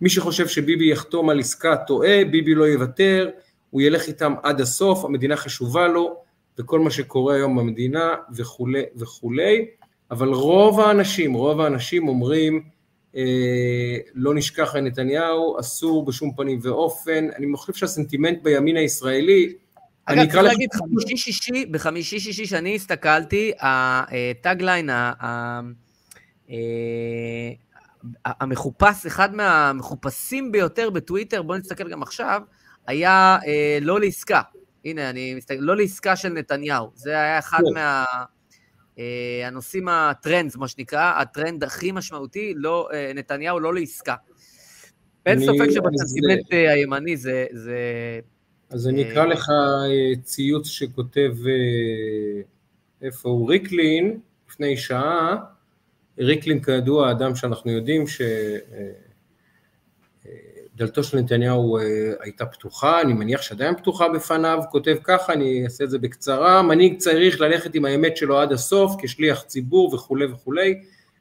מי 0.00 0.10
שחושב 0.10 0.48
שביבי 0.48 0.90
יחתום 0.90 1.30
על 1.30 1.40
עסקה 1.40 1.76
טועה, 1.76 2.24
ביבי 2.30 2.54
לא 2.54 2.64
יוותר, 2.64 3.30
הוא 3.70 3.82
ילך 3.82 4.06
איתם 4.06 4.34
עד 4.42 4.60
הסוף, 4.60 5.04
המדינה 5.04 5.36
חשובה 5.36 5.88
לו, 5.88 6.16
וכל 6.58 6.80
מה 6.80 6.90
שקורה 6.90 7.34
היום 7.34 7.56
במדינה 7.56 8.14
וכולי 8.36 8.82
וכולי, 8.96 9.66
אבל 10.10 10.28
רוב 10.28 10.80
האנשים, 10.80 11.34
רוב 11.34 11.60
האנשים 11.60 12.08
אומרים, 12.08 12.54
אה, 12.56 12.71
לא 14.14 14.34
נשכח 14.34 14.76
נתניהו, 14.76 15.60
אסור 15.60 16.04
בשום 16.04 16.34
פנים 16.36 16.58
ואופן, 16.62 17.28
אני 17.36 17.46
חושב 17.56 17.72
שהסנטימנט 17.72 18.42
בימין 18.42 18.76
הישראלי, 18.76 19.52
אני 20.08 20.22
אגב, 20.22 20.30
אקרא 20.30 20.40
צריך 20.40 20.44
לך, 20.44 20.52
להגיד, 20.52 20.68
חמישי-שישי, 20.72 21.66
בחמישי-שישי 21.66 22.46
שאני 22.46 22.74
הסתכלתי, 22.74 23.52
הטאגליין, 23.60 24.90
אה, 24.90 25.60
המחופש, 28.24 29.06
אחד 29.06 29.34
מהמחופשים 29.34 30.52
ביותר 30.52 30.90
בטוויטר, 30.90 31.42
בואו 31.42 31.58
נסתכל 31.58 31.88
גם 31.88 32.02
עכשיו, 32.02 32.42
היה 32.86 33.38
אה, 33.46 33.78
לא 33.80 34.00
לעסקה. 34.00 34.40
הנה, 34.84 35.10
אני 35.10 35.34
מסתכל, 35.34 35.58
לא 35.58 35.76
לעסקה 35.76 36.16
של 36.16 36.28
נתניהו. 36.28 36.90
זה 36.94 37.10
היה 37.10 37.38
אחד 37.38 37.58
כן. 37.58 37.74
מה... 37.74 38.04
אה, 38.98 39.42
הנושאים 39.46 39.88
הטרנדס, 39.88 40.56
מה 40.56 40.68
שנקרא, 40.68 41.12
הטרנד 41.20 41.64
הכי 41.64 41.92
משמעותי, 41.92 42.52
לא, 42.56 42.88
אה, 42.92 43.12
נתניהו 43.14 43.60
לא 43.60 43.74
לעסקה. 43.74 44.14
אין 45.26 45.40
ספק 45.40 45.70
שבסנטימנט 45.70 46.52
אה, 46.52 46.72
הימני 46.72 47.16
זה, 47.16 47.46
זה 47.52 47.78
אז 48.70 48.88
אני 48.88 49.12
אקרא 49.12 49.26
לך 49.26 49.48
ציוץ 50.22 50.66
שכותב, 50.66 51.34
איפה 53.02 53.28
הוא? 53.28 53.50
ריקלין, 53.50 54.20
לפני 54.50 54.76
שעה, 54.76 55.36
ריקלין 56.18 56.62
כידוע, 56.62 57.10
אדם 57.10 57.34
שאנחנו 57.34 57.70
יודעים 57.70 58.06
ש... 58.06 58.22
דלתו 60.76 61.04
של 61.04 61.18
נתניהו 61.18 61.78
אה, 61.78 61.82
הייתה 62.20 62.46
פתוחה, 62.46 63.00
אני 63.00 63.12
מניח 63.12 63.42
שעדיין 63.42 63.76
פתוחה 63.76 64.08
בפניו, 64.08 64.58
כותב 64.70 64.96
ככה, 65.04 65.32
אני 65.32 65.64
אעשה 65.64 65.84
את 65.84 65.90
זה 65.90 65.98
בקצרה, 65.98 66.62
מנהיג 66.62 66.98
צריך 66.98 67.40
ללכת 67.40 67.74
עם 67.74 67.84
האמת 67.84 68.16
שלו 68.16 68.38
עד 68.38 68.52
הסוף, 68.52 68.92
כשליח 68.98 69.42
ציבור 69.42 69.94
וכולי 69.94 70.26
וכולי, 70.26 70.74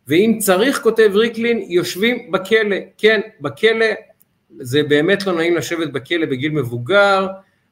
ואם 0.07 0.38
צריך, 0.41 0.82
כותב 0.84 1.11
ריקלין, 1.14 1.65
יושבים 1.68 2.32
בכלא, 2.32 2.76
כן, 2.98 3.22
בכלא, 3.41 3.86
זה 4.60 4.84
באמת 4.84 5.28
לא 5.28 5.34
נעים 5.34 5.56
לשבת 5.56 5.91
בכלא 5.91 6.26
בגיל 6.26 6.52
מבוגר, 6.52 7.28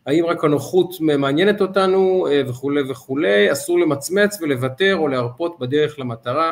האם 0.06 0.26
רק 0.26 0.44
הנוחות 0.44 0.96
מעניינת 1.02 1.62
אותנו 1.62 2.28
אה, 2.32 2.42
וכולי 2.48 2.82
וכולי, 2.90 3.52
אסור 3.52 3.80
למצמץ 3.80 4.42
ולוותר 4.42 4.96
או 4.96 5.08
להרפות 5.08 5.60
בדרך 5.60 6.00
למטרה, 6.00 6.52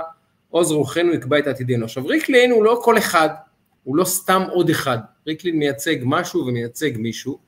עוז 0.50 0.72
רוחנו 0.72 1.14
יקבע 1.14 1.40
את 1.40 1.48
עתידנו. 1.48 1.86
עכשיו 1.86 2.06
ריקלין 2.06 2.52
הוא 2.52 2.64
לא 2.64 2.82
כל 2.84 2.98
אחד, 2.98 3.30
הוא 3.88 3.96
לא 3.96 4.04
סתם 4.06 4.44
עוד 4.52 4.70
אחד, 4.70 4.98
ריקלין 5.28 5.60
מייצג 5.60 5.96
משהו 6.02 6.48
ומייצג 6.48 6.92
מישהו, 6.98 7.40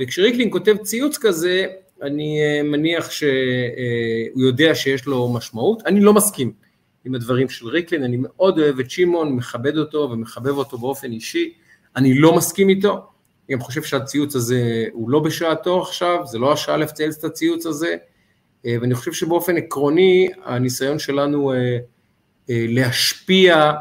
וכשריקלין 0.00 0.50
כותב 0.50 0.76
ציוץ 0.82 1.18
כזה, 1.18 1.66
אני 2.02 2.40
אה, 2.40 2.62
מניח 2.62 3.10
שהוא 3.10 3.28
אה, 3.28 4.48
יודע 4.48 4.74
שיש 4.74 5.06
לו 5.06 5.32
משמעות, 5.32 5.82
אני 5.86 6.00
לא 6.00 6.14
מסכים 6.14 6.52
עם 7.04 7.14
הדברים 7.14 7.48
של 7.48 7.68
ריקלין, 7.68 8.04
אני 8.04 8.16
מאוד 8.20 8.58
אוהב 8.58 8.80
את 8.80 8.90
שמעון, 8.90 9.32
מכבד 9.32 9.76
אותו 9.76 10.08
ומחבב 10.12 10.56
אותו 10.56 10.78
באופן 10.78 11.12
אישי, 11.12 11.52
אני 11.96 12.14
לא 12.14 12.36
מסכים 12.36 12.68
איתו, 12.68 12.92
אני 12.92 13.56
גם 13.56 13.60
חושב 13.60 13.82
שהציוץ 13.82 14.36
הזה 14.36 14.86
הוא 14.92 15.10
לא 15.10 15.20
בשעתו 15.20 15.82
עכשיו, 15.82 16.26
זה 16.26 16.38
לא 16.38 16.52
השעה 16.52 16.76
לפצייץ 16.76 17.18
את 17.18 17.24
הציוץ 17.24 17.66
הזה, 17.66 17.96
אה, 18.66 18.76
ואני 18.80 18.94
חושב 18.94 19.12
שבאופן 19.12 19.56
עקרוני 19.56 20.28
הניסיון 20.44 20.98
שלנו 20.98 21.52
להשפיע 22.48 23.72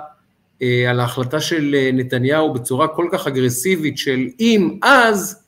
על 0.90 1.00
ההחלטה 1.00 1.42
של 1.42 1.76
נתניהו 1.94 2.54
בצורה 2.54 2.88
כל 2.88 3.10
כך 3.12 3.28
אגרסיבית 3.28 3.98
של 3.98 4.28
אם 4.40 4.80
אז, 4.84 5.48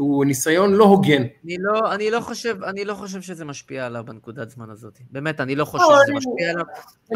הוא 0.00 0.24
ניסיון 0.24 0.72
לא 0.72 0.84
הוגן. 0.84 1.22
אני 1.44 1.56
לא, 1.58 1.94
אני 1.94 2.10
לא 2.10 2.20
חושב, 2.20 2.62
אני 2.64 2.84
לא 2.84 2.94
חושב 2.94 3.22
שזה 3.22 3.44
משפיע 3.44 3.86
עליו 3.86 4.04
בנקודת 4.04 4.50
זמן 4.50 4.70
הזאת. 4.70 4.98
באמת, 5.10 5.40
אני 5.40 5.56
לא 5.56 5.64
חושב 5.64 5.84
לא, 5.90 5.98
שזה 6.02 6.12
משפיע 6.12 6.50
עליו. 6.50 6.64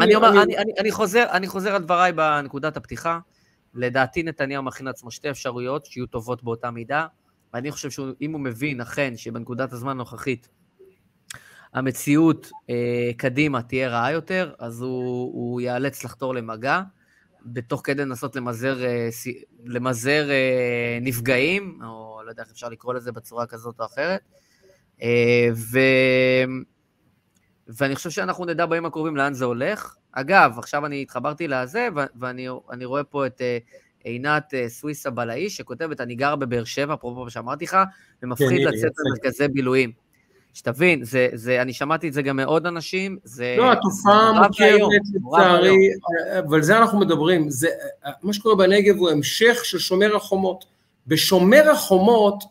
אני, 0.01 0.15
אומר, 0.15 0.43
אני, 0.43 0.57
אני, 0.57 0.71
אני, 0.79 0.91
חוזר, 0.91 1.25
אני 1.31 1.47
חוזר 1.47 1.75
על 1.75 1.83
דבריי 1.83 2.11
בנקודת 2.11 2.77
הפתיחה. 2.77 3.19
לדעתי 3.73 4.23
נתניהו 4.23 4.63
מכין 4.63 4.85
לעצמו 4.85 5.11
שתי 5.11 5.29
אפשרויות 5.29 5.85
שיהיו 5.85 6.05
טובות 6.05 6.43
באותה 6.43 6.71
מידה, 6.71 7.07
ואני 7.53 7.71
חושב 7.71 7.91
שאם 7.91 8.31
הוא 8.31 8.41
מבין 8.41 8.81
אכן 8.81 9.13
שבנקודת 9.17 9.73
הזמן 9.73 9.91
הנוכחית 9.91 10.49
המציאות 11.73 12.51
אה, 12.69 13.11
קדימה 13.17 13.61
תהיה 13.61 13.89
רעה 13.89 14.11
יותר, 14.11 14.53
אז 14.59 14.81
הוא, 14.81 15.33
הוא 15.33 15.61
ייאלץ 15.61 16.03
לחתור 16.03 16.35
למגע. 16.35 16.81
בתוך 17.45 17.81
כדי 17.83 18.01
לנסות 18.01 18.35
למזער, 18.35 18.85
אה, 18.85 19.09
למזער 19.65 20.29
אה, 20.29 20.97
נפגעים, 21.01 21.79
או 21.83 22.21
לא 22.25 22.29
יודע 22.29 22.43
איך 22.43 22.51
אפשר 22.51 22.69
לקרוא 22.69 22.93
לזה 22.93 23.11
בצורה 23.11 23.45
כזאת 23.45 23.79
או 23.79 23.85
אחרת. 23.85 24.21
אה, 25.01 25.47
ו... 25.55 25.79
ואני 27.67 27.95
חושב 27.95 28.09
שאנחנו 28.09 28.45
נדע 28.45 28.65
בימים 28.65 28.85
הקרובים 28.85 29.15
לאן 29.15 29.33
זה 29.33 29.45
הולך. 29.45 29.95
אגב, 30.11 30.59
עכשיו 30.59 30.85
אני 30.85 31.01
התחברתי 31.01 31.47
לזה, 31.47 31.87
ואני 32.19 32.85
רואה 32.85 33.03
פה 33.03 33.25
את 33.25 33.41
עינת 34.03 34.53
סוויסה 34.67 35.09
בלעי, 35.09 35.49
שכותבת, 35.49 36.01
אני 36.01 36.15
גר 36.15 36.35
בבאר 36.35 36.63
שבע, 36.63 36.93
אפרופו 36.93 37.23
מה 37.23 37.29
שאמרתי 37.29 37.65
לך, 37.65 37.77
ומפחיד 38.23 38.49
כן, 38.49 38.73
לצאת 38.73 38.91
למרכזי 39.05 39.47
בילואים. 39.47 40.04
שתבין, 40.55 41.03
זה, 41.03 41.27
זה, 41.33 41.61
אני 41.61 41.73
שמעתי 41.73 42.07
את 42.07 42.13
זה 42.13 42.21
גם 42.21 42.35
מעוד 42.35 42.67
אנשים, 42.67 43.17
זה... 43.23 43.55
לא, 43.57 43.71
התופעה 43.71 44.41
מוכרת 44.41 44.81
לצערי, 45.13 45.77
אבל 46.39 46.61
זה 46.61 46.77
אנחנו 46.77 46.99
מדברים, 46.99 47.49
זה, 47.49 47.67
מה 48.23 48.33
שקורה 48.33 48.55
בנגב 48.55 48.97
הוא 48.97 49.09
המשך 49.09 49.59
של 49.63 49.79
שומר 49.79 50.15
החומות. 50.15 50.65
בשומר 51.07 51.69
החומות 51.71 52.43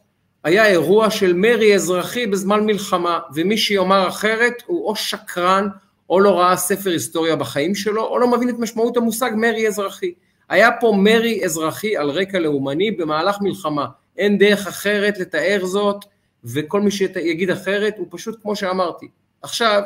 היה 0.44 0.66
אירוע 0.66 1.10
של 1.10 1.32
מרי 1.32 1.74
אזרחי 1.74 2.26
בזמן 2.26 2.66
מלחמה, 2.66 3.18
ומי 3.34 3.58
שיאמר 3.58 4.08
אחרת 4.08 4.62
הוא 4.66 4.88
או 4.88 4.96
שקרן, 4.96 5.68
או 6.10 6.20
לא 6.20 6.40
ראה 6.40 6.56
ספר 6.56 6.90
היסטוריה 6.90 7.36
בחיים 7.36 7.74
שלו, 7.74 8.06
או 8.06 8.18
לא 8.18 8.28
מבין 8.28 8.48
את 8.48 8.58
משמעות 8.58 8.96
המושג 8.96 9.30
מרי 9.36 9.68
אזרחי. 9.68 10.12
היה 10.48 10.70
פה 10.80 10.92
מרי 10.96 11.44
אזרחי 11.44 11.96
על 11.96 12.10
רקע 12.10 12.38
לאומני 12.38 12.90
במהלך 12.90 13.36
מלחמה. 13.40 13.86
אין 14.18 14.38
דרך 14.38 14.66
אחרת 14.66 15.18
לתאר 15.18 15.60
זאת, 15.64 16.04
וכל 16.44 16.80
מי 16.80 16.90
שיגיד 16.90 17.50
אחרת 17.50 17.94
הוא 17.98 18.06
פשוט 18.10 18.42
כמו 18.42 18.56
שאמרתי. 18.56 19.08
עכשיו, 19.42 19.82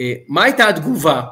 אה, 0.00 0.14
מה 0.28 0.44
הייתה 0.44 0.68
התגובה 0.68 1.22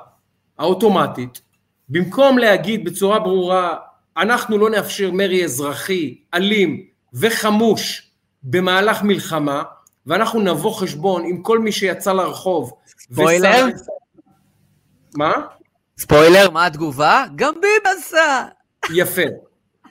האוטומטית? 0.59 1.41
במקום 1.89 2.39
להגיד 2.39 2.85
בצורה 2.85 3.19
ברורה, 3.19 3.77
אנחנו 4.17 4.59
לא 4.59 4.71
נאפשר 4.71 5.11
מרי 5.11 5.45
אזרחי, 5.45 6.19
אלים 6.35 6.87
וחמוש 7.15 8.11
במהלך 8.43 9.03
מלחמה, 9.03 9.63
ואנחנו 10.07 10.41
נבוא 10.41 10.75
חשבון 10.75 11.25
עם 11.25 11.43
כל 11.43 11.59
מי 11.59 11.73
שיצא 11.73 12.13
לרחוב. 12.13 12.73
ספוילר? 12.99 13.49
ושר... 13.49 13.67
מה? 15.15 15.33
ספוילר, 15.99 16.51
מה 16.51 16.67
התגובה? 16.67 17.25
גם 17.37 17.55
ביב 17.61 17.97
עשה. 17.99 18.47
יפה. 18.95 19.23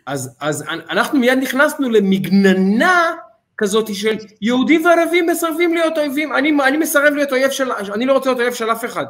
אז, 0.06 0.38
אז 0.40 0.64
אנחנו 0.70 1.20
מיד 1.20 1.38
נכנסנו 1.38 1.90
למגננה 1.90 3.14
כזאת 3.58 3.96
של 3.96 4.16
יהודים 4.42 4.86
וערבים 4.86 5.26
מסרבים 5.26 5.74
להיות 5.74 5.98
אויבים, 5.98 6.34
אני, 6.34 6.52
אני 6.64 6.78
מסרב 6.78 7.14
להיות 7.14 7.32
אויב 7.32 7.52
של, 7.52 7.72
אני 7.72 8.06
לא 8.06 8.14
רוצה 8.14 8.30
להיות 8.30 8.40
אויב 8.40 8.54
של 8.54 8.72
אף 8.72 8.86
אחד, 8.86 9.06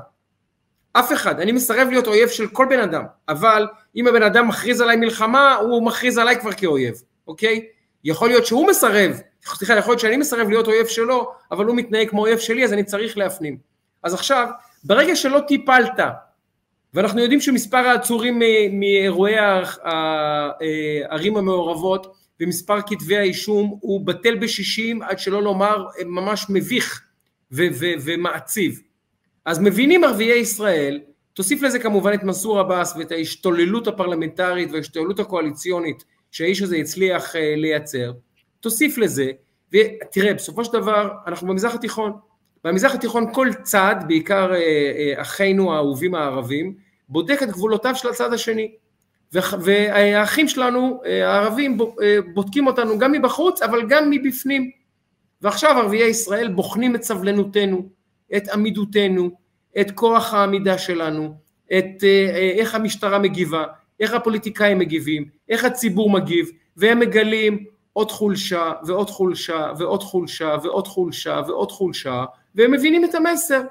אף 0.93 1.13
אחד, 1.13 1.39
אני 1.39 1.51
מסרב 1.51 1.87
להיות 1.89 2.07
אויב 2.07 2.29
של 2.29 2.47
כל 2.47 2.65
בן 2.69 2.79
אדם, 2.79 3.03
אבל 3.29 3.67
אם 3.95 4.07
הבן 4.07 4.23
אדם 4.23 4.47
מכריז 4.47 4.81
עליי 4.81 4.95
מלחמה, 4.95 5.55
הוא 5.55 5.85
מכריז 5.85 6.17
עליי 6.17 6.39
כבר 6.39 6.51
כאויב, 6.51 6.93
אוקיי? 7.27 7.65
יכול 8.03 8.29
להיות 8.29 8.45
שהוא 8.45 8.67
מסרב, 8.67 9.19
סליחה, 9.45 9.77
יכול 9.77 9.91
להיות 9.91 9.99
שאני 9.99 10.17
מסרב 10.17 10.49
להיות 10.49 10.67
אויב 10.67 10.87
שלו, 10.87 11.31
אבל 11.51 11.65
הוא 11.65 11.75
מתנהג 11.75 12.09
כמו 12.09 12.21
אויב 12.21 12.39
שלי, 12.39 12.63
אז 12.63 12.73
אני 12.73 12.83
צריך 12.83 13.17
להפנים. 13.17 13.57
אז 14.03 14.13
עכשיו, 14.13 14.47
ברגע 14.83 15.15
שלא 15.15 15.39
טיפלת, 15.39 15.99
ואנחנו 16.93 17.21
יודעים 17.21 17.41
שמספר 17.41 17.77
העצורים 17.77 18.41
מאירועי 18.71 19.35
הערים 19.83 21.37
המעורבות 21.37 22.15
ומספר 22.43 22.81
כתבי 22.81 23.17
האישום 23.17 23.77
הוא 23.81 24.05
בטל 24.05 24.35
בשישים 24.35 25.01
עד 25.01 25.19
שלא 25.19 25.43
לומר 25.43 25.85
ממש 26.05 26.45
מביך 26.49 27.01
ו- 27.51 27.67
ו- 27.79 27.93
ומעציב. 28.05 28.81
אז 29.45 29.59
מבינים 29.59 30.03
ערביי 30.03 30.39
ישראל, 30.39 30.99
תוסיף 31.33 31.61
לזה 31.61 31.79
כמובן 31.79 32.13
את 32.13 32.23
מנסור 32.23 32.59
עבאס 32.59 32.95
ואת 32.97 33.11
ההשתוללות 33.11 33.87
הפרלמנטרית 33.87 34.71
וההשתוללות 34.71 35.19
הקואליציונית 35.19 36.03
שהאיש 36.31 36.61
הזה 36.61 36.75
הצליח 36.75 37.35
אה, 37.35 37.53
לייצר, 37.57 38.11
תוסיף 38.59 38.97
לזה, 38.97 39.31
ותראה 39.73 40.33
בסופו 40.33 40.65
של 40.65 40.73
דבר 40.73 41.09
אנחנו 41.27 41.47
במזרח 41.47 41.75
התיכון, 41.75 42.11
במזרח 42.63 42.95
התיכון 42.95 43.33
כל 43.33 43.49
צד, 43.63 43.95
בעיקר 44.07 44.53
אה, 44.53 44.57
אה, 44.57 45.21
אחינו 45.21 45.73
האהובים 45.73 46.15
הערבים, 46.15 46.75
בודק 47.09 47.43
את 47.43 47.49
גבולותיו 47.49 47.95
של 47.95 48.09
הצד 48.09 48.33
השני. 48.33 48.71
והאחים 49.33 50.47
שלנו 50.47 51.01
אה, 51.05 51.31
הערבים 51.31 51.77
אה, 51.81 52.17
בודקים 52.33 52.67
אותנו 52.67 52.97
גם 52.97 53.11
מבחוץ 53.11 53.61
אבל 53.61 53.87
גם 53.87 54.09
מבפנים 54.09 54.71
ועכשיו 55.41 55.77
ערביי 55.77 56.09
ישראל 56.09 56.47
בוחנים 56.47 56.95
את 56.95 57.03
סבלנותנו, 57.03 57.89
את 58.35 58.49
עמידותנו, 58.49 59.29
את 59.81 59.91
כוח 59.91 60.33
העמידה 60.33 60.77
שלנו, 60.77 61.35
את 61.77 62.03
אה, 62.03 62.51
איך 62.57 62.75
המשטרה 62.75 63.19
מגיבה, 63.19 63.63
איך 63.99 64.13
הפוליטיקאים 64.13 64.79
מגיבים, 64.79 65.25
איך 65.49 65.65
הציבור 65.65 66.09
מגיב 66.09 66.49
והם 66.77 66.99
מגלים 66.99 67.63
עוד 67.93 68.11
חולשה 68.11 68.71
ועוד 68.85 69.09
חולשה 69.09 69.71
ועוד 69.77 70.03
חולשה 70.03 70.55
ועוד 70.63 70.87
חולשה 70.87 71.41
ועוד 71.47 71.71
חולשה 71.71 72.25
והם 72.55 72.71
מבינים 72.71 73.05
את 73.05 73.15
המסר. 73.15 73.61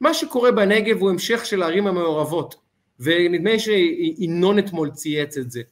מה 0.00 0.14
שקורה 0.14 0.52
בנגב 0.52 1.00
הוא 1.00 1.10
המשך 1.10 1.46
של 1.46 1.62
הערים 1.62 1.86
המעורבות 1.86 2.56
ונדמה 3.00 3.50
לי 3.50 3.58
שינון 3.58 4.58
אתמול 4.58 4.90
צייץ 4.90 5.36
את 5.36 5.50
זה. 5.50 5.62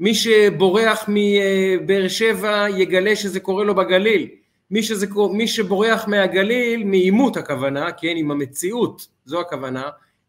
מי 0.00 0.14
שבורח 0.14 1.04
מבאר 1.08 2.08
שבע 2.08 2.66
יגלה 2.76 3.16
שזה 3.16 3.40
קורה 3.40 3.64
לו 3.64 3.74
בגליל. 3.74 4.28
מי, 4.70 4.82
שזה, 4.82 5.06
מי 5.32 5.48
שבורח 5.48 6.08
מהגליל, 6.08 6.84
מעימות 6.84 7.36
הכוונה, 7.36 7.92
כן, 7.92 8.12
עם 8.16 8.30
המציאות, 8.30 9.06
זו 9.24 9.40
הכוונה, 9.40 9.82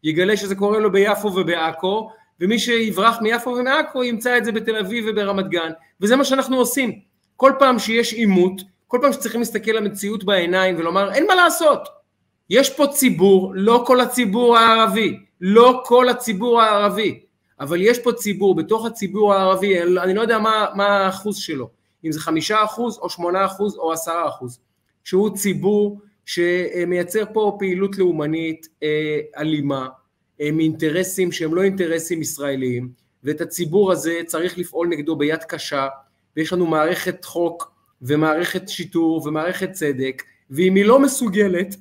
יגלה 0.04 0.36
שזה 0.36 0.54
קורה 0.54 0.78
לו 0.78 0.92
ביפו 0.92 1.28
ובעכו, 1.28 2.10
ומי 2.40 2.58
שיברח 2.58 3.18
מיפו 3.20 3.50
ומעכו 3.50 4.04
ימצא 4.04 4.38
את 4.38 4.44
זה 4.44 4.52
בתל 4.52 4.76
אביב 4.76 5.04
וברמת 5.08 5.48
גן, 5.48 5.70
וזה 6.00 6.16
מה 6.16 6.24
שאנחנו 6.24 6.56
עושים. 6.56 7.00
כל 7.36 7.52
פעם 7.58 7.78
שיש 7.78 8.12
עימות, 8.12 8.62
כל 8.86 8.98
פעם 9.02 9.12
שצריכים 9.12 9.40
להסתכל 9.40 9.70
למציאות 9.70 10.24
בעיניים 10.24 10.74
ולומר 10.78 11.12
אין 11.12 11.26
מה 11.26 11.34
לעשות, 11.34 11.88
יש 12.50 12.70
פה 12.76 12.86
ציבור, 12.86 13.52
לא 13.54 13.84
כל 13.86 14.00
הציבור 14.00 14.58
הערבי, 14.58 15.18
לא 15.40 15.82
כל 15.86 16.08
הציבור 16.08 16.62
הערבי, 16.62 17.20
אבל 17.60 17.82
יש 17.82 17.98
פה 17.98 18.12
ציבור, 18.12 18.54
בתוך 18.54 18.86
הציבור 18.86 19.34
הערבי, 19.34 19.82
אני 19.82 20.14
לא 20.14 20.20
יודע 20.20 20.38
מה, 20.38 20.66
מה 20.74 20.86
האחוז 20.86 21.36
שלו, 21.36 21.70
אם 22.04 22.12
זה 22.12 22.20
חמישה 22.20 22.64
אחוז 22.64 22.98
או 22.98 23.10
שמונה 23.10 23.46
אחוז 23.46 23.76
או 23.76 23.92
עשרה 23.92 24.28
אחוז, 24.28 24.58
שהוא 25.04 25.36
ציבור 25.36 26.00
שמייצר 26.24 27.24
פה 27.32 27.56
פעילות 27.58 27.98
לאומנית 27.98 28.68
אה, 28.82 29.20
אלימה, 29.36 29.88
אה, 30.40 30.50
מאינטרסים 30.52 31.32
שהם 31.32 31.54
לא 31.54 31.62
אינטרסים 31.62 32.20
ישראליים, 32.20 32.88
ואת 33.24 33.40
הציבור 33.40 33.92
הזה 33.92 34.20
צריך 34.26 34.58
לפעול 34.58 34.88
נגדו 34.88 35.16
ביד 35.16 35.44
קשה, 35.44 35.88
ויש 36.36 36.52
לנו 36.52 36.66
מערכת 36.66 37.24
חוק 37.24 37.72
ומערכת 38.02 38.68
שיטור 38.68 39.26
ומערכת 39.26 39.72
צדק, 39.72 40.22
ואם 40.50 40.74
היא 40.74 40.84
לא 40.84 40.98
מסוגלת, 40.98 41.76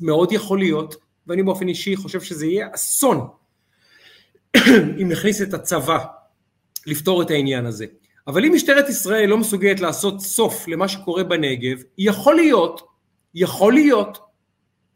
מאוד 0.00 0.32
יכול 0.32 0.58
להיות, 0.58 0.96
ואני 1.26 1.42
באופן 1.42 1.68
אישי 1.68 1.96
חושב 1.96 2.20
שזה 2.20 2.46
יהיה 2.46 2.68
אסון 2.74 3.28
אם 5.02 5.08
נכניס 5.08 5.42
את 5.42 5.54
הצבא 5.54 5.98
לפתור 6.86 7.22
את 7.22 7.30
העניין 7.30 7.66
הזה. 7.66 7.86
אבל 8.26 8.44
אם 8.44 8.52
משטרת 8.54 8.88
ישראל 8.88 9.28
לא 9.28 9.38
מסוגלת 9.38 9.80
לעשות 9.80 10.20
סוף 10.20 10.68
למה 10.68 10.88
שקורה 10.88 11.24
בנגב, 11.24 11.82
יכול 11.98 12.34
להיות, 12.34 12.80
יכול 13.34 13.72
להיות, 13.72 14.18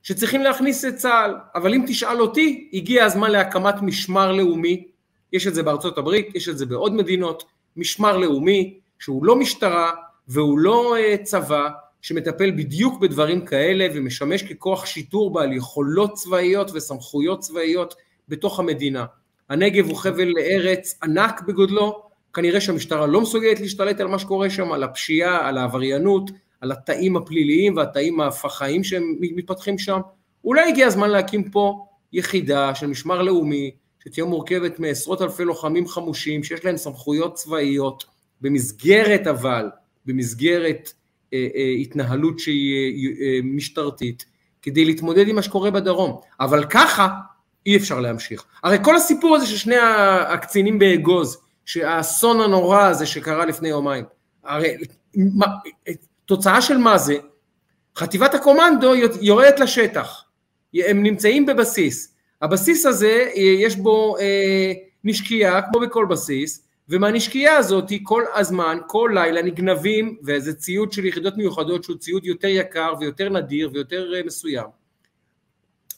שצריכים 0.02 0.42
להכניס 0.42 0.84
את 0.84 0.96
צה"ל, 0.96 1.34
אבל 1.55 1.74
אם 1.74 1.84
תשאל 1.86 2.20
אותי, 2.20 2.70
הגיע 2.72 3.05
הזמן 3.05 3.30
להקמת 3.30 3.82
משמר 3.82 4.32
לאומי, 4.32 4.88
יש 5.32 5.46
את 5.46 5.55
זה 5.55 5.62
בארצות 5.62 5.98
הברית, 5.98 6.34
יש 6.34 6.48
את 6.48 6.59
זה 6.59 6.66
בעוד 6.66 6.94
מדינות, 6.94 7.44
משמר 7.76 8.16
לאומי, 8.16 8.80
שהוא 8.98 9.24
לא 9.24 9.36
משטרה 9.36 9.90
והוא 10.28 10.59
לא 10.59 10.96
uh, 10.96 11.22
צבא, 11.22 11.68
שמטפל 12.02 12.50
בדיוק 12.50 13.00
בדברים 13.00 13.44
כאלה 13.44 13.86
ומשמש 13.94 14.42
ככוח 14.42 14.86
שיטור 14.86 15.32
בעל 15.32 15.52
יכולות 15.52 16.14
צבאיות 16.14 16.70
וסמכויות 16.74 17.40
צבאיות 17.40 17.94
בתוך 18.28 18.60
המדינה. 18.60 19.04
הנגב 19.48 19.86
הוא 19.86 19.96
חבל 19.96 20.32
ארץ 20.38 20.98
ענק 21.02 21.42
בגודלו, 21.46 22.02
כנראה 22.32 22.60
שהמשטרה 22.60 23.06
לא 23.06 23.20
מסוגלת 23.20 23.60
להשתלט 23.60 24.00
על 24.00 24.06
מה 24.06 24.18
שקורה 24.18 24.50
שם, 24.50 24.72
על 24.72 24.82
הפשיעה, 24.82 25.48
על 25.48 25.58
העבריינות, 25.58 26.30
על 26.60 26.72
התאים 26.72 27.16
הפליליים 27.16 27.76
והתאים 27.76 28.20
הפח"עים 28.20 28.84
שמתפתחים 28.84 29.78
שם. 29.78 30.00
אולי 30.44 30.68
הגיע 30.68 30.86
הזמן 30.86 31.10
להקים 31.10 31.50
פה 31.50 31.86
יחידה 32.12 32.74
של 32.74 32.86
משמר 32.86 33.22
לאומי, 33.22 33.70
שתהיה 34.04 34.26
מורכבת 34.26 34.80
מעשרות 34.80 35.22
אלפי 35.22 35.44
לוחמים 35.44 35.88
חמושים, 35.88 36.44
שיש 36.44 36.64
להם 36.64 36.76
סמכויות 36.76 37.34
צבאיות, 37.34 38.04
במסגרת 38.40 39.26
אבל, 39.26 39.70
במסגרת 40.06 40.92
התנהלות 41.80 42.38
שהיא 42.38 43.09
אה, 43.20 43.38
משטרתית, 43.44 44.24
כדי 44.62 44.84
להתמודד 44.84 45.28
עם 45.28 45.36
מה 45.36 45.42
שקורה 45.42 45.70
בדרום. 45.70 46.20
אבל 46.40 46.64
ככה 46.64 47.09
אי 47.66 47.76
אפשר 47.76 48.00
להמשיך. 48.00 48.44
הרי 48.64 48.76
כל 48.84 48.96
הסיפור 48.96 49.36
הזה 49.36 49.46
של 49.46 49.56
שני 49.56 49.76
הקצינים 50.28 50.78
באגוז, 50.78 51.38
שהאסון 51.64 52.40
הנורא 52.40 52.82
הזה 52.82 53.06
שקרה 53.06 53.46
לפני 53.46 53.68
יומיים, 53.68 54.05
הרי 54.44 54.76
מה, 55.16 55.46
תוצאה 56.26 56.62
של 56.62 56.76
מה 56.76 56.98
זה? 56.98 57.16
חטיבת 57.96 58.34
הקומנדו 58.34 58.94
יורדת 59.20 59.60
לשטח, 59.60 60.24
הם 60.74 61.02
נמצאים 61.02 61.46
בבסיס, 61.46 62.14
הבסיס 62.42 62.86
הזה 62.86 63.30
יש 63.34 63.76
בו 63.76 64.16
אה, 64.18 64.72
נשקייה 65.05 65.62
כמו 65.62 65.80
בכל 65.80 66.06
בסיס, 66.10 66.67
ומהנשקייה 66.89 67.56
הזאת 67.56 67.93
כל 68.02 68.23
הזמן, 68.35 68.78
כל 68.86 69.10
לילה 69.15 69.43
נגנבים, 69.43 70.16
וזה 70.24 70.55
ציוד 70.55 70.93
של 70.93 71.05
יחידות 71.05 71.36
מיוחדות 71.36 71.85
שהוא 71.85 71.97
ציוד 71.97 72.24
יותר 72.24 72.48
יקר 72.48 72.93
ויותר 73.01 73.28
נדיר 73.28 73.70
ויותר 73.73 74.15
אה, 74.15 74.23
מסוים. 74.27 74.66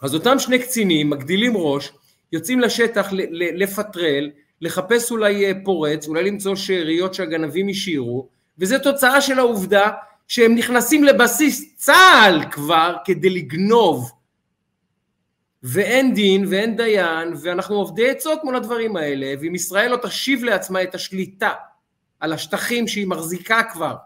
אז 0.03 0.15
אותם 0.15 0.39
שני 0.39 0.59
קצינים 0.59 1.11
מגדילים 1.11 1.53
ראש, 1.57 1.93
יוצאים 2.33 2.61
לשטח 2.61 3.09
לפטרל, 3.31 4.31
לחפש 4.61 5.11
אולי 5.11 5.47
אה, 5.47 5.53
פורץ, 5.65 6.09
אולי 6.09 6.25
למצוא 6.25 6.55
שאריות 6.57 7.15
שהגנבים 7.15 7.69
השאירו, 7.69 8.29
וזה 8.59 8.79
תוצאה 8.79 9.21
של 9.21 9.39
העובדה 9.39 9.91
שהם 10.29 10.55
נכנסים 10.55 11.05
לבסיס 11.05 11.75
צה"ל 11.77 12.51
כבר 12.51 12.97
כדי 13.05 13.31
לגנוב. 13.31 14.13
ואין 15.63 16.15
דין 16.15 16.45
ואין 16.49 16.77
דיין, 16.77 17.35
ואנחנו 17.43 17.75
עובדי 17.75 18.11
עצות 18.11 18.45
מול 18.45 18.57
הדברים 18.57 18.97
האלה, 18.97 19.35
ואם 19.41 19.55
ישראל 19.55 19.91
לא 19.91 19.97
תשיב 20.03 20.45
לעצמה 20.45 20.83
את 20.83 20.95
השליטה 20.95 21.51
על 22.21 22.33
השטחים 22.33 22.89
שהיא 22.89 23.07
מחזיקה 23.07 23.63
כבר, 23.73 23.97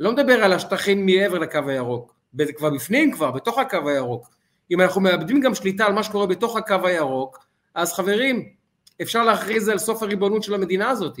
לא 0.00 0.12
מדבר 0.12 0.44
על 0.44 0.52
השטחים 0.52 1.06
מעבר 1.06 1.38
לקו 1.38 1.58
הירוק, 1.66 2.14
כבר 2.56 2.70
בפנים 2.70 3.12
כבר, 3.12 3.30
בתוך 3.30 3.58
הקו 3.58 3.88
הירוק, 3.88 4.34
אם 4.70 4.80
אנחנו 4.80 5.00
מאבדים 5.00 5.40
גם 5.40 5.54
שליטה 5.54 5.86
על 5.86 5.92
מה 5.92 6.02
שקורה 6.02 6.26
בתוך 6.26 6.56
הקו 6.56 6.86
הירוק, 6.86 7.46
אז 7.74 7.92
חברים, 7.92 8.48
אפשר 9.02 9.24
להכריז 9.24 9.68
על 9.68 9.78
סוף 9.78 10.02
הריבונות 10.02 10.42
של 10.42 10.54
המדינה 10.54 10.90
הזאת, 10.90 11.16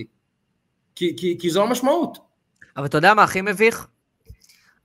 כי, 0.96 1.16
כי, 1.16 1.36
כי 1.40 1.50
זו 1.50 1.62
המשמעות. 1.62 2.18
אבל 2.76 2.86
אתה 2.86 2.98
יודע 2.98 3.14
מה 3.14 3.22
הכי 3.22 3.40
מביך? 3.40 3.86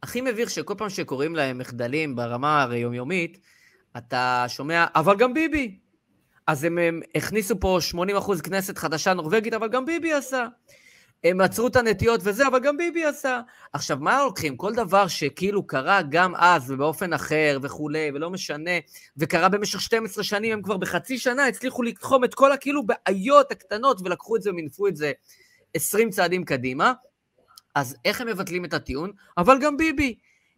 הכי 0.03 0.21
מביך 0.21 0.49
שכל 0.49 0.73
פעם 0.77 0.89
שקוראים 0.89 1.35
להם 1.35 1.57
מחדלים 1.57 2.15
ברמה 2.15 2.67
היומיומית, 2.69 3.39
אתה 3.97 4.45
שומע, 4.47 4.85
אבל 4.95 5.15
גם 5.17 5.33
ביבי. 5.33 5.79
אז 6.47 6.63
הם, 6.63 6.77
הם 6.77 7.01
הכניסו 7.15 7.59
פה 7.59 7.79
80% 8.17 8.41
כנסת 8.41 8.77
חדשה 8.77 9.13
נורבגית, 9.13 9.53
אבל 9.53 9.69
גם 9.69 9.85
ביבי 9.85 10.13
עשה. 10.13 10.47
הם 11.23 11.41
עצרו 11.41 11.67
את 11.67 11.75
הנטיות 11.75 12.21
וזה, 12.23 12.47
אבל 12.47 12.59
גם 12.59 12.77
ביבי 12.77 13.05
עשה. 13.05 13.41
עכשיו, 13.73 13.97
מה 14.01 14.23
לוקחים? 14.23 14.57
כל 14.57 14.73
דבר 14.73 15.07
שכאילו 15.07 15.67
קרה 15.67 16.01
גם 16.09 16.35
אז 16.35 16.71
ובאופן 16.71 17.13
אחר 17.13 17.59
וכולי, 17.61 18.11
ולא 18.13 18.29
משנה, 18.29 18.71
וקרה 19.17 19.49
במשך 19.49 19.81
12 19.81 20.23
שנים, 20.23 20.53
הם 20.53 20.61
כבר 20.61 20.77
בחצי 20.77 21.17
שנה 21.17 21.47
הצליחו 21.47 21.83
לתחום 21.83 22.23
את 22.23 22.33
כל 22.33 22.51
הכאילו 22.51 22.83
בעיות 22.85 23.51
הקטנות, 23.51 24.01
ולקחו 24.05 24.35
את 24.35 24.41
זה 24.41 24.49
ומינפו 24.49 24.87
את 24.87 24.95
זה 24.95 25.11
20 25.73 26.09
צעדים 26.09 26.45
קדימה. 26.45 26.93
אז 27.75 27.95
איך 28.05 28.21
הם 28.21 28.27
מבטלים 28.27 28.65
את 28.65 28.73
הטיעון? 28.73 29.11
אבל 29.37 29.57
גם 29.61 29.77
ביבי. 29.77 30.15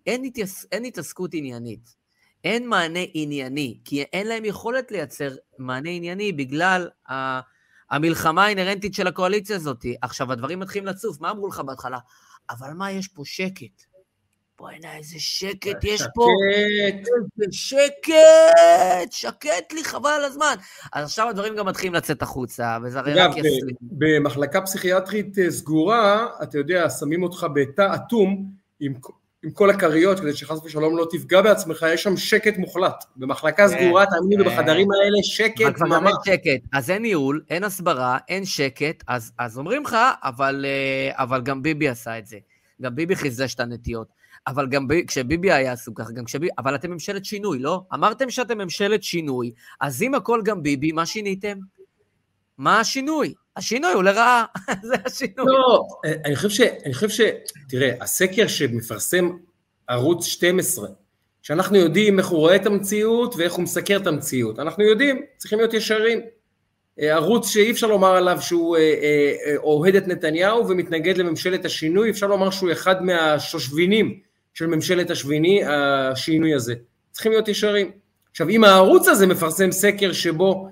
אין, 0.07 0.23
התייס... 0.23 0.65
אין 0.71 0.85
התעסקות 0.85 1.33
עניינית. 1.33 2.00
אין 2.43 2.67
מענה 2.67 2.99
ענייני, 3.13 3.77
כי 3.85 4.01
אין 4.01 4.27
להם 4.27 4.45
יכולת 4.45 4.91
לייצר 4.91 5.35
מענה 5.57 5.89
ענייני 5.89 6.31
בגלל 6.31 6.89
ה... 7.11 7.39
המלחמה 7.91 8.45
האינהרנטית 8.45 8.93
של 8.93 9.07
הקואליציה 9.07 9.55
הזאת. 9.55 9.85
עכשיו, 10.01 10.31
הדברים 10.31 10.59
מתחילים 10.59 10.87
לצוף, 10.87 11.21
מה 11.21 11.31
אמרו 11.31 11.47
לך 11.47 11.59
בהתחלה? 11.59 11.97
אבל 12.49 12.73
מה, 12.73 12.91
יש 12.91 13.07
פה 13.07 13.21
שקט. 13.25 13.83
בוא'נה, 14.59 14.97
איזה 14.97 15.19
שקט 15.19 15.83
יש 15.83 16.03
פה. 16.15 16.27
שקט. 17.51 17.51
שקט, 17.51 19.11
שקט 19.11 19.73
לי, 19.73 19.83
חבל 19.83 20.09
על 20.09 20.23
הזמן. 20.23 20.55
אז 20.93 21.05
עכשיו 21.05 21.29
הדברים 21.29 21.55
גם 21.55 21.67
מתחילים 21.67 21.93
לצאת 21.93 22.21
החוצה, 22.21 22.77
וזה 22.83 22.99
הרי 22.99 23.13
רק 23.13 23.37
יסלים. 23.37 23.75
במחלקה 23.81 24.61
פסיכיאטרית 24.61 25.39
אה, 25.39 25.51
סגורה, 25.51 26.27
אתה 26.43 26.57
יודע, 26.57 26.89
שמים 26.89 27.23
אותך 27.23 27.45
בתא 27.53 27.95
אטום, 27.95 28.51
עם 28.79 28.93
עם 29.43 29.51
כל 29.51 29.69
הכריות, 29.69 30.19
כדי 30.19 30.33
שחס 30.33 30.57
ושלום 30.63 30.97
לא 30.97 31.07
תפגע 31.11 31.41
בעצמך, 31.41 31.85
יש 31.93 32.03
שם 32.03 32.17
שקט 32.17 32.57
מוחלט. 32.57 33.05
במחלקה 33.15 33.69
כן, 33.69 33.77
סגורה, 33.77 34.05
תאמיני 34.05 34.43
לי, 34.43 34.49
כן. 34.49 34.55
בחדרים 34.55 34.87
האלה, 34.91 35.17
שקט 35.23 35.81
ממש. 35.81 36.13
שקט, 36.25 36.67
אז 36.73 36.89
אין 36.89 37.01
ניהול, 37.01 37.41
אין 37.49 37.63
הסברה, 37.63 38.17
אין 38.27 38.45
שקט, 38.45 39.03
אז, 39.07 39.31
אז 39.39 39.57
אומרים 39.57 39.83
לך, 39.83 39.97
אבל, 40.23 40.65
אה, 40.67 41.23
אבל 41.23 41.41
גם 41.41 41.61
ביבי 41.61 41.89
עשה 41.89 42.17
את 42.17 42.25
זה. 42.25 42.37
גם 42.81 42.95
ביבי 42.95 43.15
חיזש 43.15 43.53
את 43.53 43.59
הנטיות. 43.59 44.07
אבל 44.47 44.67
גם 44.67 44.87
ב... 44.87 44.93
כשביבי 45.07 45.51
היה 45.51 45.71
עסוק 45.71 46.01
ככה, 46.01 46.11
גם 46.11 46.25
כשביבי... 46.25 46.51
אבל 46.57 46.75
אתם 46.75 46.91
ממשלת 46.91 47.25
שינוי, 47.25 47.59
לא? 47.59 47.83
אמרתם 47.93 48.29
שאתם 48.29 48.57
ממשלת 48.57 49.03
שינוי, 49.03 49.51
אז 49.81 50.03
אם 50.03 50.15
הכל 50.15 50.41
גם 50.45 50.63
ביבי, 50.63 50.91
מה 50.91 51.05
שיניתם? 51.05 51.57
מה 52.61 52.79
השינוי? 52.79 53.33
השינוי 53.57 53.93
הוא 53.93 54.03
לרעה, 54.03 54.45
זה 54.89 54.95
השינוי. 55.05 55.45
לא, 55.47 55.83
אני 56.25 56.35
חושב 56.35 57.09
ש... 57.09 57.21
תראה, 57.69 57.91
הסקר 58.01 58.47
שמפרסם 58.47 59.29
ערוץ 59.87 60.25
12, 60.25 60.87
שאנחנו 61.41 61.77
יודעים 61.77 62.19
איך 62.19 62.27
הוא 62.27 62.39
רואה 62.39 62.55
את 62.55 62.65
המציאות 62.65 63.35
ואיך 63.37 63.53
הוא 63.53 63.63
מסקר 63.63 63.97
את 64.01 64.07
המציאות, 64.07 64.59
אנחנו 64.59 64.83
יודעים, 64.83 65.21
צריכים 65.37 65.59
להיות 65.59 65.73
ישרים. 65.73 66.21
אה, 66.99 67.13
ערוץ 67.13 67.47
שאי 67.47 67.71
אפשר 67.71 67.87
לומר 67.87 68.15
עליו 68.15 68.41
שהוא 68.41 68.77
אה, 68.77 68.81
אה, 68.81 69.57
אוהד 69.57 69.95
את 69.95 70.07
נתניהו 70.07 70.67
ומתנגד 70.67 71.17
לממשלת 71.17 71.65
השינוי, 71.65 72.09
אפשר 72.09 72.27
לומר 72.27 72.49
שהוא 72.49 72.71
אחד 72.71 73.03
מהשושבינים 73.03 74.19
של 74.53 74.67
ממשלת 74.67 75.09
השביני, 75.09 75.61
השינוי 75.65 76.53
הזה. 76.53 76.73
צריכים 77.11 77.31
להיות 77.31 77.47
ישרים. 77.47 77.91
עכשיו 78.31 78.49
אם 78.49 78.63
הערוץ 78.63 79.07
הזה 79.07 79.27
מפרסם 79.27 79.71
סקר 79.71 80.11
שבו 80.11 80.69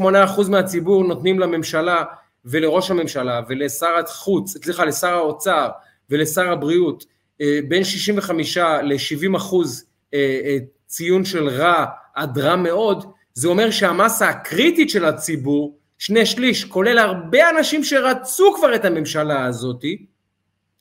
68% 0.00 0.02
מהציבור 0.50 1.04
נותנים 1.04 1.40
לממשלה 1.40 2.04
ולראש 2.44 2.90
הממשלה 2.90 3.40
ולשר 3.48 3.96
החוץ, 4.04 4.56
סליחה 4.64 4.84
לשר 4.84 5.14
האוצר 5.14 5.68
ולשר 6.10 6.52
הבריאות 6.52 7.04
אה, 7.40 7.58
בין 7.68 7.84
65 7.84 8.56
ל-70 8.58 9.36
אחוז 9.36 9.84
אה, 10.14 10.40
אה, 10.44 10.58
ציון 10.86 11.24
של 11.24 11.48
רע 11.48 11.84
עד 12.14 12.38
רע 12.38 12.56
מאוד, 12.56 13.04
זה 13.34 13.48
אומר 13.48 13.70
שהמסה 13.70 14.28
הקריטית 14.28 14.90
של 14.90 15.04
הציבור, 15.04 15.78
שני 15.98 16.26
שליש, 16.26 16.64
כולל 16.64 16.98
הרבה 16.98 17.50
אנשים 17.50 17.84
שרצו 17.84 18.54
כבר 18.56 18.74
את 18.74 18.84
הממשלה 18.84 19.44
הזאתי, 19.44 20.06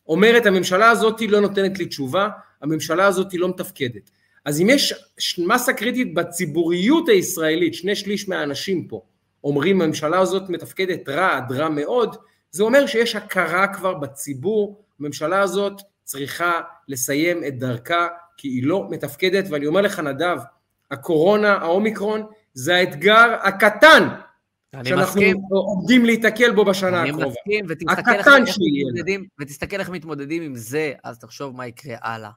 אומרת 0.08 0.46
הממשלה 0.46 0.90
הזאתי 0.90 1.28
לא 1.28 1.40
נותנת 1.40 1.80
לי 1.80 1.86
תשובה, 1.86 2.30
הממשלה 2.62 3.06
הזאתי 3.06 3.38
לא 3.38 3.50
מתפקדת. 3.50 4.10
אז 4.46 4.62
אם 4.62 4.70
יש 4.70 4.94
מסה 5.38 5.74
קריטית 5.74 6.14
בציבוריות 6.14 7.10
הישראלית, 7.10 7.74
שני 7.74 7.96
שליש 7.96 8.30
מהאנשים 8.30 8.88
פה 8.88 9.02
אומרים 9.44 9.82
הממשלה 9.82 10.20
הזאת 10.20 10.50
מתפקדת 10.50 11.10
רע 11.10 11.38
עד 11.38 11.52
רע 11.52 11.70
מאוד, 11.70 12.16
זה 12.52 12.64
אומר 12.64 12.88
שיש 12.88 13.16
הכרה 13.16 13.68
כבר 13.68 13.94
בציבור, 13.94 14.84
הממשלה 15.00 15.42
הזאת 15.42 15.82
צריכה 16.04 16.62
לסיים 16.88 17.44
את 17.48 17.60
דרכה 17.60 18.08
כי 18.38 18.48
היא 18.48 18.64
לא 18.64 18.88
מתפקדת, 18.90 19.46
ואני 19.50 19.68
אומר 19.68 19.82
לך 19.82 20.00
נדב, 20.00 20.38
הקורונה, 20.92 21.54
האומיקרון, 21.54 22.26
זה 22.54 22.76
האתגר 22.76 23.36
הקטן 23.44 24.08
אני 24.74 24.90
שאנחנו 24.90 25.22
מסכים, 25.22 25.38
עומדים 25.50 26.06
להיתקל 26.06 26.52
בו 26.52 26.66
בשנה 26.66 27.02
אני 27.02 27.10
הקרובה. 27.10 27.28
מסכים, 27.28 27.66
ותסתכל 27.70 28.12
איך, 28.12 28.28
איך. 28.28 28.58
מתמודדים, 28.58 29.26
ותסתכל 29.40 29.80
איך 29.80 29.90
מתמודדים 29.90 30.44
עם 30.44 30.56
זה, 30.56 30.94
אז 31.04 31.20
תחשוב 31.20 31.56
מה 31.56 31.68
יקרה 31.68 31.96
הלאה. 32.02 32.30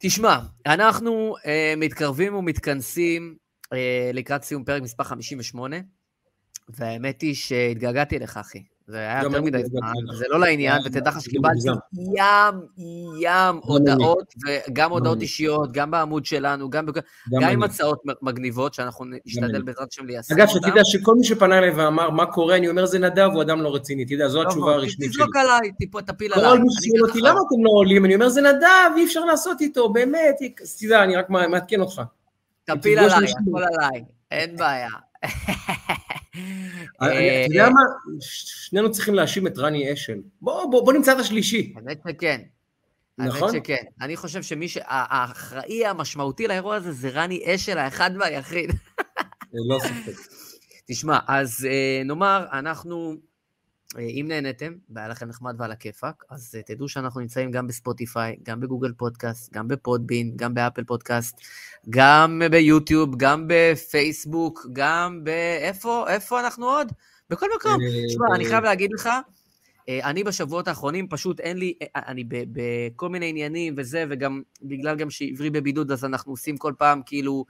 תשמע, 0.00 0.38
אנחנו 0.66 1.34
אה, 1.46 1.74
מתקרבים 1.76 2.34
ומתכנסים 2.34 3.36
אה, 3.72 4.10
לקראת 4.14 4.42
סיום 4.42 4.64
פרק 4.64 4.82
מספר 4.82 5.04
58, 5.04 5.76
והאמת 6.68 7.20
היא 7.20 7.34
שהתגעגעתי 7.34 8.16
אליך, 8.16 8.36
אחי. 8.36 8.62
זה 8.88 8.98
היה 8.98 9.22
יותר 9.22 9.42
מדי 9.42 9.64
זמן. 9.64 9.92
זה 10.14 10.24
לא 10.28 10.40
לעניין, 10.40 10.82
ותדע 10.84 11.10
לך 11.10 11.20
שקיבלתי. 11.20 11.68
ים, 12.16 12.60
ים 13.20 13.60
הודעות, 13.62 14.34
וגם 14.46 14.90
הודעות. 14.90 15.20
אישיות, 15.20 15.72
גם 15.72 15.90
בעמוד 15.90 16.24
שלנו, 16.24 16.70
גם 16.70 16.86
עם. 17.42 17.62
הצעות 17.62 18.02
מגניבות, 18.22 18.74
שאנחנו 18.74 19.04
נשתדל. 19.26 19.62
בעזרת 19.62 19.88
השם 19.92 20.06
ליישם 20.06 20.34
אגב, 20.34 20.48
אותן. 20.48 20.68
שתדע 20.68 20.80
שכל 20.84 21.14
מי 21.14 21.24
שפנה 21.24 21.58
אליי 21.58 21.70
ואמר, 21.70 22.10
מה 22.10 22.26
קורה, 22.26 22.56
אני 22.56 22.68
אומר, 22.68 22.86
זה 22.86 22.98
נדב, 22.98 23.28
הוא 23.34 23.42
אדם 23.42 23.60
לא 23.60 23.74
רציני. 23.74 24.04
תדע, 24.04 24.28
זו 24.28 24.38
טוב 24.38 24.46
התשובה 24.46 24.66
מאוד, 24.66 24.80
הרשמית 24.80 24.98
שלי. 24.98 25.08
תזרוק 25.08 25.36
עליי, 25.36 25.72
תפיל 26.06 26.32
עליי. 26.34 26.50
כל 26.50 26.58
מי 26.58 26.68
ששואל 26.70 27.02
אותי, 27.08 27.20
למה 27.20 27.40
אתם 27.48 27.64
לא 27.64 27.70
עולים? 27.70 28.04
אני 28.04 28.14
אומר, 28.14 28.28
זה 28.28 28.40
נדב, 28.40 28.96
אי 28.96 29.04
אפשר 29.04 29.24
לעשות 29.24 29.60
איתו, 29.60 29.88
באמת. 29.88 30.36
תדע, 30.80 31.04
אני 31.04 31.16
רק 31.16 31.30
מעדכן 31.30 31.80
אותך. 31.80 32.02
תפיל 32.64 32.98
עליי. 32.98 33.16
הכל 33.16 33.62
עליי, 33.62 34.04
אין 34.30 34.56
בעיה. 34.56 34.88
אני- 35.24 37.10
אה, 37.10 37.44
אתה 37.46 37.52
יודע 37.54 37.68
מה? 37.70 37.80
שנינו 38.20 38.92
צריכים 38.92 39.14
להאשים 39.14 39.46
את 39.46 39.58
רני 39.58 39.92
אשל. 39.92 40.18
בוא, 40.40 40.92
נמצא 40.92 41.12
את 41.12 41.18
השלישי. 41.18 41.72
האמת 41.76 41.98
שכן. 42.08 42.40
נכון? 43.18 43.48
האמת 43.50 43.64
שכן. 43.64 43.84
אני 44.00 44.16
חושב 44.16 44.42
שמי 44.42 44.68
ש... 44.68 44.78
האחראי 44.84 45.86
המשמעותי 45.86 46.46
לאירוע 46.46 46.76
הזה 46.76 46.92
זה 46.92 47.08
רני 47.08 47.42
אשל, 47.54 47.78
האחד 47.78 48.10
והיחיד. 48.20 48.70
לא 49.52 49.78
ספק. 49.80 50.18
תשמע, 50.88 51.18
אז 51.28 51.66
אה, 51.70 52.02
נאמר, 52.04 52.46
אנחנו, 52.52 53.10
אה, 53.10 53.16
אם 53.96 54.24
נהניתם, 54.28 54.72
והיה 54.90 55.08
לכם 55.08 55.28
נחמד 55.28 55.54
ועל 55.58 55.72
הכיפאק, 55.72 56.24
אז 56.30 56.54
אה, 56.56 56.62
תדעו 56.62 56.88
שאנחנו 56.88 57.20
נמצאים 57.20 57.50
גם 57.50 57.66
בספוטיפיי, 57.66 58.36
גם 58.42 58.60
בגוגל 58.60 58.92
פודקאסט, 58.92 59.52
גם 59.52 59.68
בפודבין, 59.68 60.32
גם 60.36 60.54
באפל 60.54 60.84
פודקאסט, 60.84 61.40
גם 61.90 62.42
ביוטיוב, 62.50 63.14
גם 63.16 63.44
בפייסבוק, 63.48 64.66
גם 64.72 65.24
ב... 65.24 65.28
איפה, 65.60 66.04
איפה 66.08 66.40
אנחנו 66.40 66.66
עוד? 66.66 66.92
בכל 67.30 67.46
מקום. 67.56 67.80
אה, 67.82 68.06
תשמע, 68.08 68.28
ב- 68.30 68.34
אני 68.34 68.44
חייב 68.44 68.64
להגיד 68.64 68.90
לך, 68.92 69.08
אה, 69.88 70.10
אני 70.10 70.24
בשבועות 70.24 70.68
האחרונים 70.68 71.08
פשוט 71.08 71.40
אין 71.40 71.56
לי, 71.56 71.74
אה, 71.82 72.00
אני 72.06 72.24
בכל 72.28 73.08
מיני 73.08 73.28
עניינים 73.28 73.74
וזה, 73.76 74.04
וגם 74.10 74.42
בגלל 74.62 74.96
גם 74.96 75.10
שעברי 75.10 75.50
בבידוד, 75.50 75.92
אז 75.92 76.04
אנחנו 76.04 76.32
עושים 76.32 76.56
כל 76.56 76.72
פעם 76.78 77.02
כאילו 77.06 77.44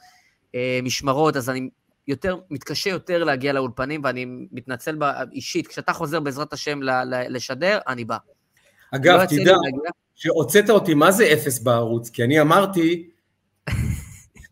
אה, 0.55 0.81
משמרות, 0.83 1.37
אז 1.37 1.51
אני 1.51 1.69
יותר, 2.09 2.39
מתקשה 2.51 2.91
יותר 2.91 3.25
להגיע 3.25 3.53
לאולפנים, 3.53 4.01
ואני 4.05 4.27
מתנצל 4.53 4.97
אישית, 5.33 5.67
כשאתה 5.67 5.93
חוזר 5.93 6.21
בעזרת 6.21 6.53
השם 6.53 6.83
ל- 6.83 6.91
ל- 6.91 7.37
לשדר, 7.37 7.79
אני 7.89 8.05
בא. 8.05 8.17
אגב, 8.95 9.21
לא 9.21 9.27
תדע. 9.27 9.55
שהוצאת 10.15 10.71
אותי, 10.71 10.95
מה 10.95 11.11
זה 11.11 11.33
אפס 11.33 11.59
בערוץ? 11.59 12.11
כי 12.11 12.25
אני 12.25 12.41
אמרתי, 12.41 13.11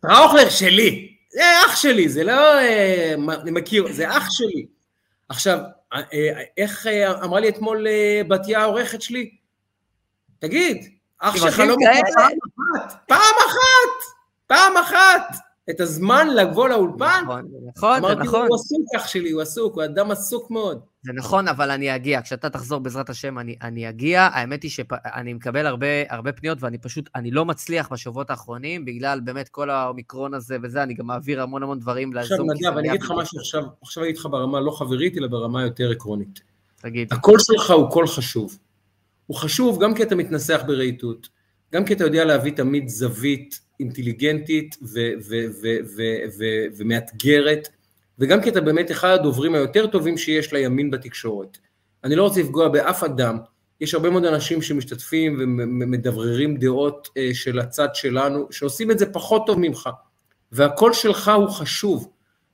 טראוכלר 0.00 0.48
שלי, 0.48 1.16
זה 1.32 1.42
אח 1.66 1.76
שלי, 1.76 2.08
זה 2.08 2.24
לא... 2.24 2.58
אה, 2.58 3.14
אני 3.42 3.50
מכיר, 3.50 3.92
זה 3.92 4.16
אח 4.16 4.28
שלי. 4.30 4.66
עכשיו, 5.28 5.58
אה, 5.92 6.00
אה, 6.12 6.42
איך 6.56 6.86
אמרה 7.24 7.40
לי 7.40 7.48
אתמול 7.48 7.86
בתיה 8.28 8.60
העורכת 8.60 9.02
שלי? 9.02 9.30
תגיד, 10.38 10.92
אח 11.18 11.36
שלך 11.36 11.58
לא 11.58 11.76
כאלה? 11.80 12.00
פעם 12.14 12.38
אחת, 12.78 13.04
פעם 13.08 13.34
אחת, 13.46 14.04
פעם 14.46 14.76
אחת, 14.76 15.36
את 15.70 15.80
הזמן 15.80 16.28
לבוא 16.36 16.68
לאולפן? 16.68 17.22
נכון, 17.24 17.42
זה 17.50 17.56
נכון, 17.76 18.00
זה 18.00 18.06
אמרתי, 18.06 18.28
נכון. 18.28 18.46
הוא 18.48 18.56
עסוק 18.56 18.94
אח 18.96 19.06
שלי, 19.06 19.30
הוא 19.30 19.42
עסוק, 19.42 19.74
הוא 19.74 19.84
אדם 19.84 20.10
עסוק 20.10 20.50
מאוד. 20.50 20.80
זה 21.02 21.12
נכון, 21.12 21.48
אבל 21.48 21.70
אני 21.70 21.94
אגיע. 21.94 22.22
כשאתה 22.22 22.50
תחזור 22.50 22.80
בעזרת 22.80 23.10
השם, 23.10 23.38
אני, 23.38 23.56
אני 23.62 23.88
אגיע. 23.88 24.28
האמת 24.32 24.62
היא 24.62 24.70
שאני 24.70 25.32
מקבל 25.32 25.66
הרבה, 25.66 25.86
הרבה 26.10 26.32
פניות, 26.32 26.58
ואני 26.60 26.78
פשוט, 26.78 27.10
אני 27.14 27.30
לא 27.30 27.44
מצליח 27.44 27.92
בשבועות 27.92 28.30
האחרונים, 28.30 28.84
בגלל 28.84 29.20
באמת 29.20 29.48
כל 29.48 29.70
האומיקרון 29.70 30.34
הזה 30.34 30.56
וזה, 30.62 30.82
אני 30.82 30.94
גם 30.94 31.06
מעביר 31.06 31.42
המון 31.42 31.62
המון 31.62 31.78
דברים 31.78 32.16
עכשיו 32.16 32.38
נדב, 32.38 32.62
זה 32.62 32.68
אני 32.68 32.80
נהיה 32.80 32.92
אגיד 32.92 33.02
לך 33.02 33.12
משהו 33.16 33.38
עכשיו, 33.38 33.62
עכשיו 33.82 34.02
אני 34.02 34.10
אגיד 34.10 34.20
לך 34.20 34.28
ברמה 34.30 34.60
לא 34.60 34.70
חברית, 34.70 35.18
אלא 35.18 35.28
ברמה 35.28 35.62
יותר 35.62 35.90
עקרונית. 35.90 36.40
תגיד. 36.80 37.12
הקול 37.12 37.38
שלך 37.38 37.70
הוא 37.70 37.90
קול 37.90 38.06
חשוב. 38.06 38.58
הוא 39.26 39.36
חשוב 39.36 39.82
גם 39.82 39.94
כי 39.94 40.02
אתה 40.02 40.14
מתנסח 40.14 40.60
ברהיטות, 40.66 41.28
גם 41.72 41.84
כי 41.84 41.94
אתה 41.94 42.04
יודע 42.04 42.24
להביא 42.24 42.52
תמיד 42.52 42.88
זווית 42.88 43.65
אינטליגנטית 43.80 44.76
ומאתגרת, 46.78 47.68
וגם 48.18 48.42
כי 48.42 48.48
אתה 48.50 48.60
באמת 48.60 48.90
אחד 48.90 49.08
הדוברים 49.08 49.54
היותר 49.54 49.86
טובים 49.86 50.18
שיש 50.18 50.52
לימין 50.52 50.90
בתקשורת. 50.90 51.58
אני 52.04 52.16
לא 52.16 52.22
רוצה 52.22 52.40
לפגוע 52.40 52.68
באף 52.68 53.02
אדם, 53.02 53.38
יש 53.80 53.94
הרבה 53.94 54.10
מאוד 54.10 54.24
אנשים 54.24 54.62
שמשתתפים 54.62 55.36
ומדבררים 55.38 56.56
דעות 56.56 57.08
אה, 57.16 57.30
של 57.34 57.58
הצד 57.58 57.88
שלנו, 57.94 58.46
שעושים 58.50 58.90
את 58.90 58.98
זה 58.98 59.12
פחות 59.12 59.42
טוב 59.46 59.58
ממך, 59.58 59.88
והקול 60.52 60.92
שלך 60.92 61.30
הוא 61.36 61.48
חשוב. 61.48 62.08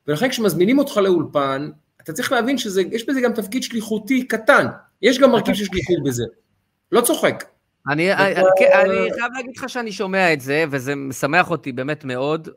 ולכן 0.06 0.28
כשמזמינים 0.28 0.78
אותך 0.78 0.96
לאולפן, 0.96 1.70
אתה 2.02 2.12
צריך 2.12 2.32
להבין 2.32 2.58
שיש 2.58 3.08
בזה 3.08 3.20
גם 3.20 3.32
תפקיד 3.32 3.62
שליחותי 3.62 4.26
קטן, 4.26 4.66
יש 5.02 5.18
גם 5.18 5.32
מרכיב 5.32 5.54
של 5.54 5.64
שליחות 5.64 5.98
בזה. 6.04 6.24
לא 6.92 7.00
צוחק. 7.00 7.44
אני, 7.88 8.12
אני, 8.12 8.34
כן, 8.58 8.70
אני 8.74 9.12
חייב 9.12 9.32
להגיד 9.36 9.56
לך 9.56 9.68
שאני 9.68 9.92
שומע 9.92 10.32
את 10.32 10.40
זה, 10.40 10.64
וזה 10.70 10.94
משמח 10.94 11.50
אותי 11.50 11.72
באמת 11.72 12.04
מאוד. 12.04 12.48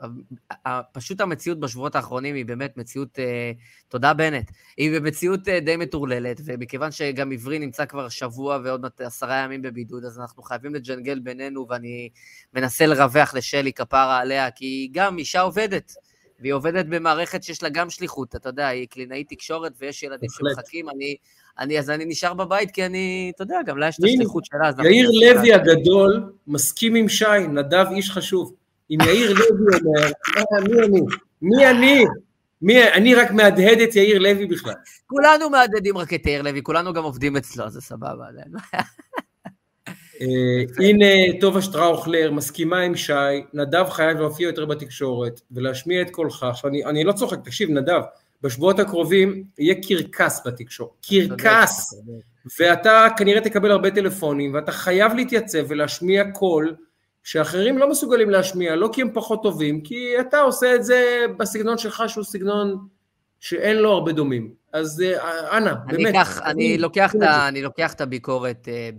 פשוט 0.92 1.22
המציאות 1.22 1.60
בשבועות 1.60 1.96
האחרונים 1.96 2.36
היא 2.36 2.46
באמת 2.46 2.78
מציאות, 2.78 3.20
אה, 3.20 3.52
תודה 3.88 4.14
בנט, 4.14 4.52
היא 4.78 5.00
במציאות 5.00 5.48
אה, 5.48 5.60
די 5.60 5.78
מטורללת, 5.78 6.42
ומכיוון 6.46 6.92
שגם 6.92 7.32
עברי 7.32 7.60
נמצא 7.60 7.86
כבר 7.86 8.10
שבוע 8.10 8.60
ועוד 8.64 8.82
מעט 8.82 9.02
עשרה 9.02 9.38
ימים 9.38 9.62
בבידוד, 9.62 10.06
אז 10.06 10.20
אנחנו 10.20 10.44
חייבים 10.44 10.76
לג'נגל 10.76 11.20
בינינו, 11.20 11.68
ואני 11.70 12.10
מנסה 12.54 12.86
לרווח 12.86 13.34
לשלי 13.34 13.74
כפרה 13.74 14.20
עליה, 14.20 14.52
כי 14.52 14.66
היא 14.66 14.90
גם 14.92 15.18
אישה 15.18 15.42
עובדת. 15.42 15.94
והיא 16.40 16.54
עובדת 16.54 16.86
במערכת 16.86 17.44
שיש 17.44 17.64
לה 17.64 17.70
גם 17.70 17.90
שליחות, 17.90 18.36
אתה 18.36 18.50
יודע, 18.50 18.68
היא 18.68 18.88
קלינאית 18.88 19.30
תקשורת 19.30 19.72
ויש 19.80 20.04
ילדים. 20.04 20.30
שמחכים, 20.30 20.90
אני, 20.90 21.16
אני, 21.60 21.80
אז 21.80 21.90
אני 21.90 22.06
נשאר 22.06 22.34
בבית 22.34 22.72
כי 22.72 22.86
אני, 22.86 23.32
אתה 23.36 23.44
יודע, 23.44 23.60
גם 23.66 23.78
לה 23.78 23.88
יש 23.88 24.00
את 24.00 24.04
השליחות 24.04 24.46
שלה. 24.46 24.72
יאיר 24.84 25.10
לוי 25.12 25.54
הגדול 25.54 26.34
מסכים 26.48 26.96
עם 26.96 27.10
שי, 27.10 27.26
נדב 27.50 27.86
איש 27.92 28.12
חשוב. 28.12 28.54
אם 28.92 28.98
יאיר 29.06 29.34
לוי 29.34 29.80
אומר, 29.86 30.08
"אה, 30.38 30.62
מי 30.62 30.80
אני? 30.86 31.02
מי 31.42 31.70
אני? 31.70 32.06
מי, 32.62 32.84
אני 32.84 33.16
רק 33.16 33.32
מהדהד 33.32 33.80
את 33.80 33.96
יאיר 33.96 34.20
לוי 34.20 34.46
בכלל. 34.46 34.74
כולנו 35.08 35.50
מהדהדים 35.50 35.98
רק 35.98 36.14
את 36.14 36.26
יאיר 36.26 36.42
לוי, 36.42 36.64
כולנו 36.64 36.94
גם 36.94 37.04
עובדים 37.04 37.38
אצלו, 37.38 37.70
זה 37.70 37.82
סבבה. 37.82 38.26
אה, 40.22 40.86
הנה 40.86 41.40
טובה 41.42 41.62
שטראוכלר 41.62 42.32
מסכימה 42.32 42.80
עם 42.80 42.96
שי, 42.96 43.14
נדב 43.54 43.90
חייב 43.90 44.18
להופיע 44.18 44.48
יותר 44.48 44.66
בתקשורת 44.66 45.42
ולהשמיע 45.52 46.02
את 46.02 46.10
קולך. 46.10 46.44
עכשיו 46.44 46.72
אני 46.86 47.04
לא 47.04 47.12
צוחק, 47.12 47.38
תקשיב 47.44 47.70
נדב, 47.70 48.02
בשבועות 48.46 48.80
הקרובים 48.80 49.44
יהיה 49.60 49.76
קרקס 49.88 50.42
בתקשורת, 50.48 50.90
קרקס, 51.10 51.94
ואתה 52.60 53.08
כנראה 53.18 53.42
תקבל 53.42 53.72
הרבה 53.72 53.92
טלפונים 53.92 54.54
ואתה 54.54 54.72
חייב 54.72 55.14
להתייצב 55.14 55.60
ולהשמיע 55.68 56.32
קול 56.32 56.76
שאחרים 57.24 57.78
לא 57.78 57.90
מסוגלים 57.90 58.30
להשמיע, 58.30 58.76
לא 58.76 58.90
כי 58.94 59.02
הם 59.02 59.10
פחות 59.14 59.44
טובים, 59.44 59.82
כי 59.82 60.20
אתה 60.20 60.40
עושה 60.40 60.76
את 60.76 60.84
זה 60.84 61.26
בסגנון 61.38 61.78
שלך 61.78 62.04
שהוא 62.08 62.24
סגנון 62.24 62.88
שאין 63.40 63.78
לו 63.78 63.92
הרבה 63.92 64.12
דומים. 64.12 64.54
אז 64.74 65.02
אה, 65.02 65.58
אנא, 65.58 65.72
אני 65.90 66.04
באמת. 66.04 66.16
אקח, 66.16 66.42
אני 66.42 66.52
אני- 66.52 66.78
לוקח 66.78 67.16
את 67.16 67.22
אני 67.22 67.62
לוקח 67.62 67.94
את 67.94 68.02
הביקורת, 68.02 68.68
אה, 68.68 68.90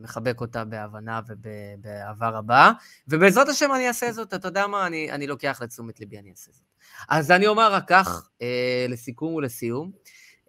מחבק 0.00 0.40
אותה 0.40 0.64
בהבנה 0.64 1.20
ובאהבה 1.28 2.28
רבה, 2.28 2.72
ובעזרת 3.08 3.48
השם 3.48 3.70
אני 3.74 3.88
אעשה 3.88 4.12
זאת, 4.12 4.34
אתה 4.34 4.48
יודע 4.48 4.66
מה, 4.66 4.86
אני 4.86 5.10
אני 5.12 5.26
לוקח 5.26 5.58
לתשומת 5.62 6.00
ליבי, 6.00 6.18
אני 6.18 6.30
אעשה 6.30 6.50
זאת. 6.52 6.62
אז 7.08 7.30
אני 7.30 7.46
אומר 7.46 7.72
רק 7.72 7.84
כך, 7.88 8.28
אה, 8.42 8.86
לסיכום 8.88 9.34
ולסיום, 9.34 9.90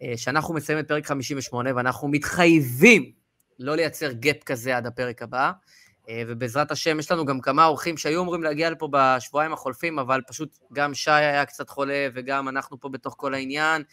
אה, 0.01 0.13
שאנחנו 0.17 0.53
מסיימים 0.53 0.83
את 0.83 0.87
פרק 0.87 1.05
58, 1.05 1.71
ואנחנו 1.75 2.07
מתחייבים 2.07 3.11
לא 3.59 3.75
לייצר 3.75 4.11
גאפ 4.11 4.43
כזה 4.43 4.77
עד 4.77 4.87
הפרק 4.87 5.21
הבא, 5.21 5.51
אה, 6.09 6.23
ובעזרת 6.27 6.71
השם, 6.71 6.99
יש 6.99 7.11
לנו 7.11 7.25
גם 7.25 7.39
כמה 7.39 7.65
אורחים 7.65 7.97
שהיו 7.97 8.21
אמורים 8.21 8.43
להגיע 8.43 8.69
לפה 8.69 8.89
בשבועיים 8.91 9.53
החולפים, 9.53 9.99
אבל 9.99 10.21
פשוט 10.27 10.57
גם 10.73 10.93
שי 10.93 11.11
היה 11.11 11.45
קצת 11.45 11.69
חולה, 11.69 12.07
וגם 12.13 12.49
אנחנו 12.49 12.79
פה 12.79 12.89
בתוך 12.89 13.15
כל 13.17 13.33
העניין, 13.33 13.83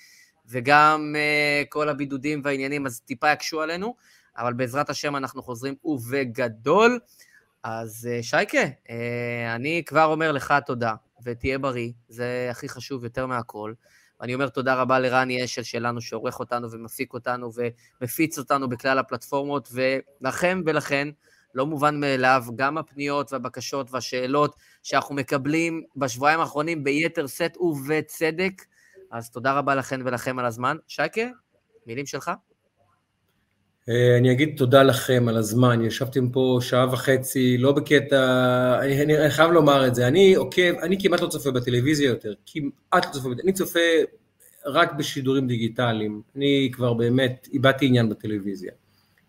וגם 0.47 1.15
uh, 1.15 1.67
כל 1.69 1.89
הבידודים 1.89 2.41
והעניינים, 2.45 2.87
אז 2.87 3.01
טיפה 3.01 3.33
יקשו 3.33 3.61
עלינו, 3.61 3.95
אבל 4.39 4.53
בעזרת 4.53 4.91
השם 4.91 5.17
אנחנו 5.17 5.43
חוזרים 5.43 5.75
ובגדול. 5.85 6.99
אז 7.63 8.09
uh, 8.11 8.23
שייקה, 8.23 8.59
uh, 8.59 8.91
אני 9.55 9.83
כבר 9.87 10.05
אומר 10.05 10.33
לך 10.33 10.55
תודה, 10.67 10.95
ותהיה 11.25 11.59
בריא, 11.59 11.93
זה 12.09 12.49
הכי 12.51 12.69
חשוב 12.69 13.05
יותר 13.05 13.27
מהכל. 13.27 13.73
ואני 14.21 14.35
אומר 14.35 14.49
תודה 14.49 14.75
רבה 14.75 14.99
לרני 14.99 15.45
אשל 15.45 15.63
שלנו, 15.63 16.01
שעורך 16.01 16.41
אותנו 16.41 16.71
ומפיק 16.71 17.15
אותנו 17.15 17.51
ומפיץ 18.01 18.39
אותנו 18.39 18.69
בכלל 18.69 18.99
הפלטפורמות, 18.99 19.69
ולכם 19.73 20.63
ולכן, 20.67 21.09
לא 21.55 21.67
מובן 21.67 22.01
מאליו, 22.01 22.45
גם 22.57 22.79
הפניות 22.79 23.33
והבקשות 23.33 23.91
והשאלות 23.91 24.57
שאנחנו 24.83 25.15
מקבלים 25.15 25.83
בשבועיים 25.97 26.41
האחרונים 26.41 26.85
ביתר 26.85 27.27
שאת 27.27 27.57
ובצדק, 27.57 28.63
אז 29.11 29.31
תודה 29.31 29.53
רבה 29.53 29.75
לכן 29.75 30.01
ולכם 30.05 30.39
על 30.39 30.45
הזמן. 30.45 30.77
שייקה, 30.89 31.23
מילים 31.87 32.07
שלך? 32.07 32.31
אה, 33.89 34.17
אני 34.19 34.33
אגיד 34.33 34.55
תודה 34.57 34.83
לכם 34.83 35.29
על 35.29 35.37
הזמן, 35.37 35.85
ישבתם 35.85 36.31
פה 36.31 36.59
שעה 36.61 36.93
וחצי, 36.93 37.59
לא 37.59 37.73
בקטע, 37.73 38.19
אני, 38.81 39.03
אני, 39.03 39.19
אני 39.19 39.31
חייב 39.31 39.51
לומר 39.51 39.87
את 39.87 39.95
זה, 39.95 40.07
אני 40.09 40.35
עוקב, 40.35 40.79
אני 40.83 41.01
כמעט 41.01 41.21
לא 41.21 41.27
צופה 41.27 41.51
בטלוויזיה 41.51 42.09
יותר, 42.09 42.33
כמעט 42.47 43.07
לא 43.07 43.11
צופה, 43.13 43.29
אני 43.45 43.53
צופה 43.53 43.81
רק 44.67 44.93
בשידורים 44.93 45.47
דיגיטליים, 45.47 46.23
אני 46.37 46.71
כבר 46.73 46.95
באמת 46.95 47.49
איבדתי 47.53 47.87
עניין 47.87 48.09
בטלוויזיה. 48.09 48.73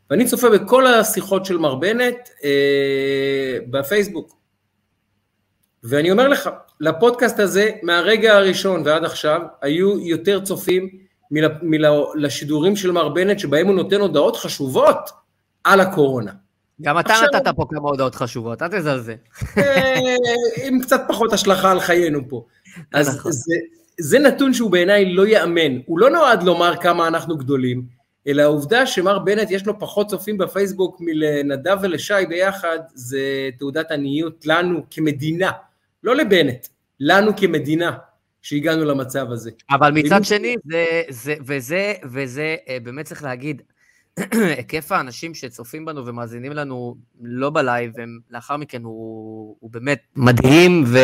ואני 0.10 0.26
צופה 0.26 0.50
בכל 0.50 0.88
השיחות 0.88 1.46
של 1.46 1.58
מר 1.58 1.76
בנט 1.76 2.30
אה, 2.44 3.58
בפייסבוק. 3.70 4.36
ואני 5.84 6.12
אומר 6.12 6.28
לך, 6.28 6.50
לפודקאסט 6.80 7.40
הזה, 7.40 7.72
מהרגע 7.84 8.34
הראשון 8.34 8.82
ועד 8.86 9.04
עכשיו, 9.04 9.42
היו 9.62 10.00
יותר 10.00 10.40
צופים 10.40 11.05
לשידורים 12.16 12.76
של 12.76 12.92
מר 12.92 13.10
בנט, 13.10 13.40
שבהם 13.40 13.68
הוא 13.68 13.76
נותן 13.76 14.02
הודעות 14.02 14.36
חשובות 14.36 15.10
על 15.64 15.82
הקורונה. 15.82 16.32
גם 16.82 17.00
אתה 17.00 17.14
עכשיו... 17.14 17.28
נתת 17.34 17.56
פה 17.56 17.66
כמה 17.70 17.90
הודעות 17.90 18.16
חשובות, 18.16 18.62
אל 18.62 18.68
תזלזל. 18.68 19.14
אה, 19.58 20.16
עם 20.66 20.82
קצת 20.82 21.02
פחות 21.08 21.34
השלכה 21.34 21.72
על 21.72 21.80
חיינו 21.80 22.30
פה. 22.30 22.46
אז 22.94 23.16
נכון. 23.16 23.32
זה, 23.32 23.56
זה 24.00 24.20
נתון 24.20 24.54
שהוא 24.54 24.72
בעיניי 24.72 25.14
לא 25.14 25.28
ייאמן. 25.28 25.80
הוא 25.86 26.00
לא 26.00 26.10
נועד 26.10 26.44
לומר 26.44 26.78
כמה 26.78 27.08
אנחנו 27.08 27.38
גדולים, 27.38 27.86
אלא 28.28 28.42
העובדה 28.42 28.86
שמר 28.86 29.20
בנט 29.20 29.52
יש 29.52 29.66
לו 29.66 29.80
פחות 29.80 30.10
צופים 30.10 30.38
בפייסבוק 30.38 30.98
מלנדב 31.00 31.78
ולשי 31.82 32.26
ביחד, 32.30 32.80
זה 32.94 33.50
תעודת 33.60 33.92
עניות 33.92 34.46
לנו 34.46 34.84
כמדינה, 34.92 35.52
לא 36.04 36.16
לבנט, 36.16 36.68
לנו 37.00 37.32
כמדינה. 37.38 37.92
שהגענו 38.46 38.86
למצב 38.86 39.32
הזה. 39.32 39.52
אבל 39.70 39.92
מצד 39.92 40.24
שני, 40.24 40.56
זה, 40.66 41.02
זה, 41.10 41.36
וזה, 41.46 41.94
וזה, 42.04 42.56
אה, 42.70 42.78
באמת 42.84 43.06
צריך 43.06 43.24
להגיד, 43.24 43.62
היקף 44.58 44.92
האנשים 44.92 45.34
שצופים 45.34 45.86
בנו 45.86 46.06
ומאזינים 46.06 46.52
לנו 46.52 46.96
לא 47.22 47.50
בלייב, 47.50 47.92
ולאחר 47.96 48.58
מכן 48.58 48.84
הוא, 48.84 49.58
הוא 49.60 49.72
באמת 49.72 50.02
מדהים, 50.16 50.84
ו, 50.88 50.98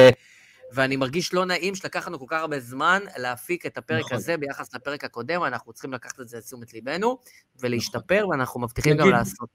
ואני 0.74 0.96
מרגיש 0.96 1.34
לא 1.34 1.46
נעים 1.46 1.76
שלקח 1.76 2.08
לנו 2.08 2.20
כל 2.20 2.26
כך 2.30 2.42
הרבה 2.42 2.60
זמן 2.60 3.02
להפיק 3.18 3.66
את 3.66 3.78
הפרק 3.78 4.06
נכון. 4.06 4.18
הזה 4.18 4.38
ביחס 4.38 4.76
לפרק 4.76 5.04
הקודם, 5.04 5.44
אנחנו 5.44 5.74
צריכים 5.74 5.94
לקחת 5.94 6.20
את 6.20 6.28
זה 6.28 6.38
לתשומת 6.38 6.74
ליבנו 6.74 7.18
ולהשתפר, 7.60 8.20
נכון. 8.20 8.32
ואנחנו 8.32 8.60
מבטיחים 8.60 8.94
נגיד, 8.94 9.06
גם 9.06 9.12
לעשות. 9.12 9.50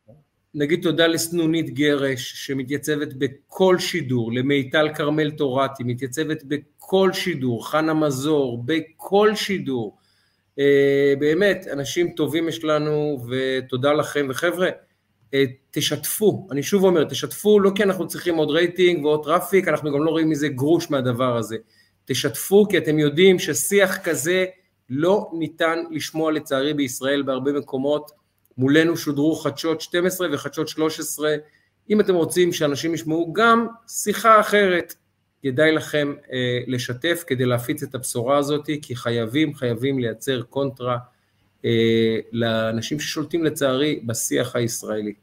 נגיד 0.59 0.83
תודה 0.83 1.07
לסנונית 1.07 1.75
גרש, 1.75 2.33
שמתייצבת 2.47 3.09
בכל 3.13 3.79
שידור, 3.79 4.33
למיטל 4.33 4.89
כרמל 4.95 5.31
תורתי, 5.31 5.83
מתייצבת 5.83 6.43
בכל 6.45 7.13
שידור, 7.13 7.69
חנה 7.69 7.95
מזור, 7.95 8.65
בכל 8.65 9.35
שידור. 9.35 9.97
אה, 10.59 11.15
באמת, 11.19 11.67
אנשים 11.73 12.11
טובים 12.11 12.49
יש 12.49 12.65
לנו, 12.65 13.19
ותודה 13.29 13.93
לכם. 13.93 14.27
וחבר'ה, 14.31 14.69
אה, 15.35 15.45
תשתפו, 15.71 16.47
אני 16.51 16.63
שוב 16.63 16.85
אומר, 16.85 17.05
תשתפו, 17.05 17.61
לא 17.61 17.71
כי 17.75 17.83
אנחנו 17.83 18.07
צריכים 18.09 18.37
עוד 18.37 18.51
רייטינג 18.51 19.05
ועוד 19.05 19.25
טראפיק, 19.25 19.69
אנחנו 19.69 19.93
גם 19.93 20.05
לא 20.05 20.11
רואים 20.11 20.31
מזה 20.31 20.49
גרוש 20.49 20.91
מהדבר 20.91 21.37
הזה. 21.37 21.57
תשתפו, 22.05 22.67
כי 22.69 22.79
אתם 22.79 22.99
יודעים 22.99 23.39
ששיח 23.39 23.99
כזה 23.99 24.45
לא 24.91 25.31
ניתן 25.39 25.79
לשמוע 25.91 26.33
לצערי 26.33 26.75
בישראל 26.75 27.23
בהרבה 27.23 27.53
מקומות. 27.53 28.26
מולנו 28.59 28.97
שודרו 28.97 29.37
חדשות 29.37 29.81
12 29.81 30.29
וחדשות 30.33 30.69
13. 30.69 31.37
אם 31.91 32.01
אתם 32.01 32.15
רוצים 32.15 32.53
שאנשים 32.53 32.95
ישמעו 32.95 33.33
גם 33.33 33.67
שיחה 33.89 34.41
אחרת, 34.41 34.95
כדאי 35.43 35.73
לכם 35.73 36.15
אה, 36.33 36.59
לשתף 36.67 37.25
כדי 37.27 37.45
להפיץ 37.45 37.83
את 37.83 37.95
הבשורה 37.95 38.39
הזאת, 38.39 38.71
כי 38.83 38.97
חייבים, 38.97 39.55
חייבים 39.55 39.99
לייצר 39.99 40.43
קונטרה 40.43 40.99
אה, 41.65 41.71
לאנשים 42.33 43.01
ששולטים 43.01 43.45
לצערי 43.45 44.01
בשיח 44.07 44.57
הישראלי. 44.57 45.15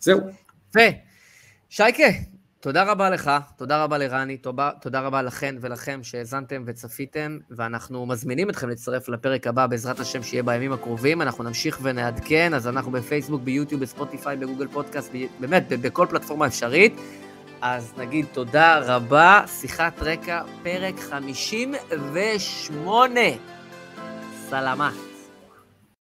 זהו. 0.00 0.20
ו... 0.76 0.78
שייקה, 1.70 2.02
תודה 2.60 2.82
רבה 2.82 3.10
לך, 3.10 3.30
תודה 3.56 3.84
רבה 3.84 3.98
לרני, 3.98 4.36
תודה, 4.36 4.70
תודה 4.80 5.00
רבה 5.00 5.22
לכן 5.22 5.54
ולכם 5.60 6.00
שהאזנתם 6.02 6.62
וצפיתם, 6.66 7.38
ואנחנו 7.50 8.06
מזמינים 8.06 8.50
אתכם 8.50 8.68
להצטרף 8.68 9.08
לפרק 9.08 9.46
הבא, 9.46 9.66
בעזרת 9.66 10.00
השם, 10.00 10.22
שיהיה 10.22 10.42
בימים 10.42 10.72
הקרובים. 10.72 11.22
אנחנו 11.22 11.44
נמשיך 11.44 11.78
ונעדכן, 11.82 12.54
אז 12.54 12.68
אנחנו 12.68 12.92
בפייסבוק, 12.92 13.42
ביוטיוב, 13.42 13.80
בספוטיפיי, 13.80 14.36
בגוגל 14.36 14.68
פודקאסט, 14.68 15.12
באמת, 15.40 15.68
בכל 15.68 16.06
פלטפורמה 16.10 16.46
אפשרית. 16.46 17.00
אז 17.60 17.92
נגיד 17.98 18.26
תודה 18.32 18.78
רבה, 18.78 19.42
שיחת 19.46 20.02
רקע, 20.02 20.42
פרק 20.62 21.00
58. 21.00 23.20
סלמה. 24.50 25.07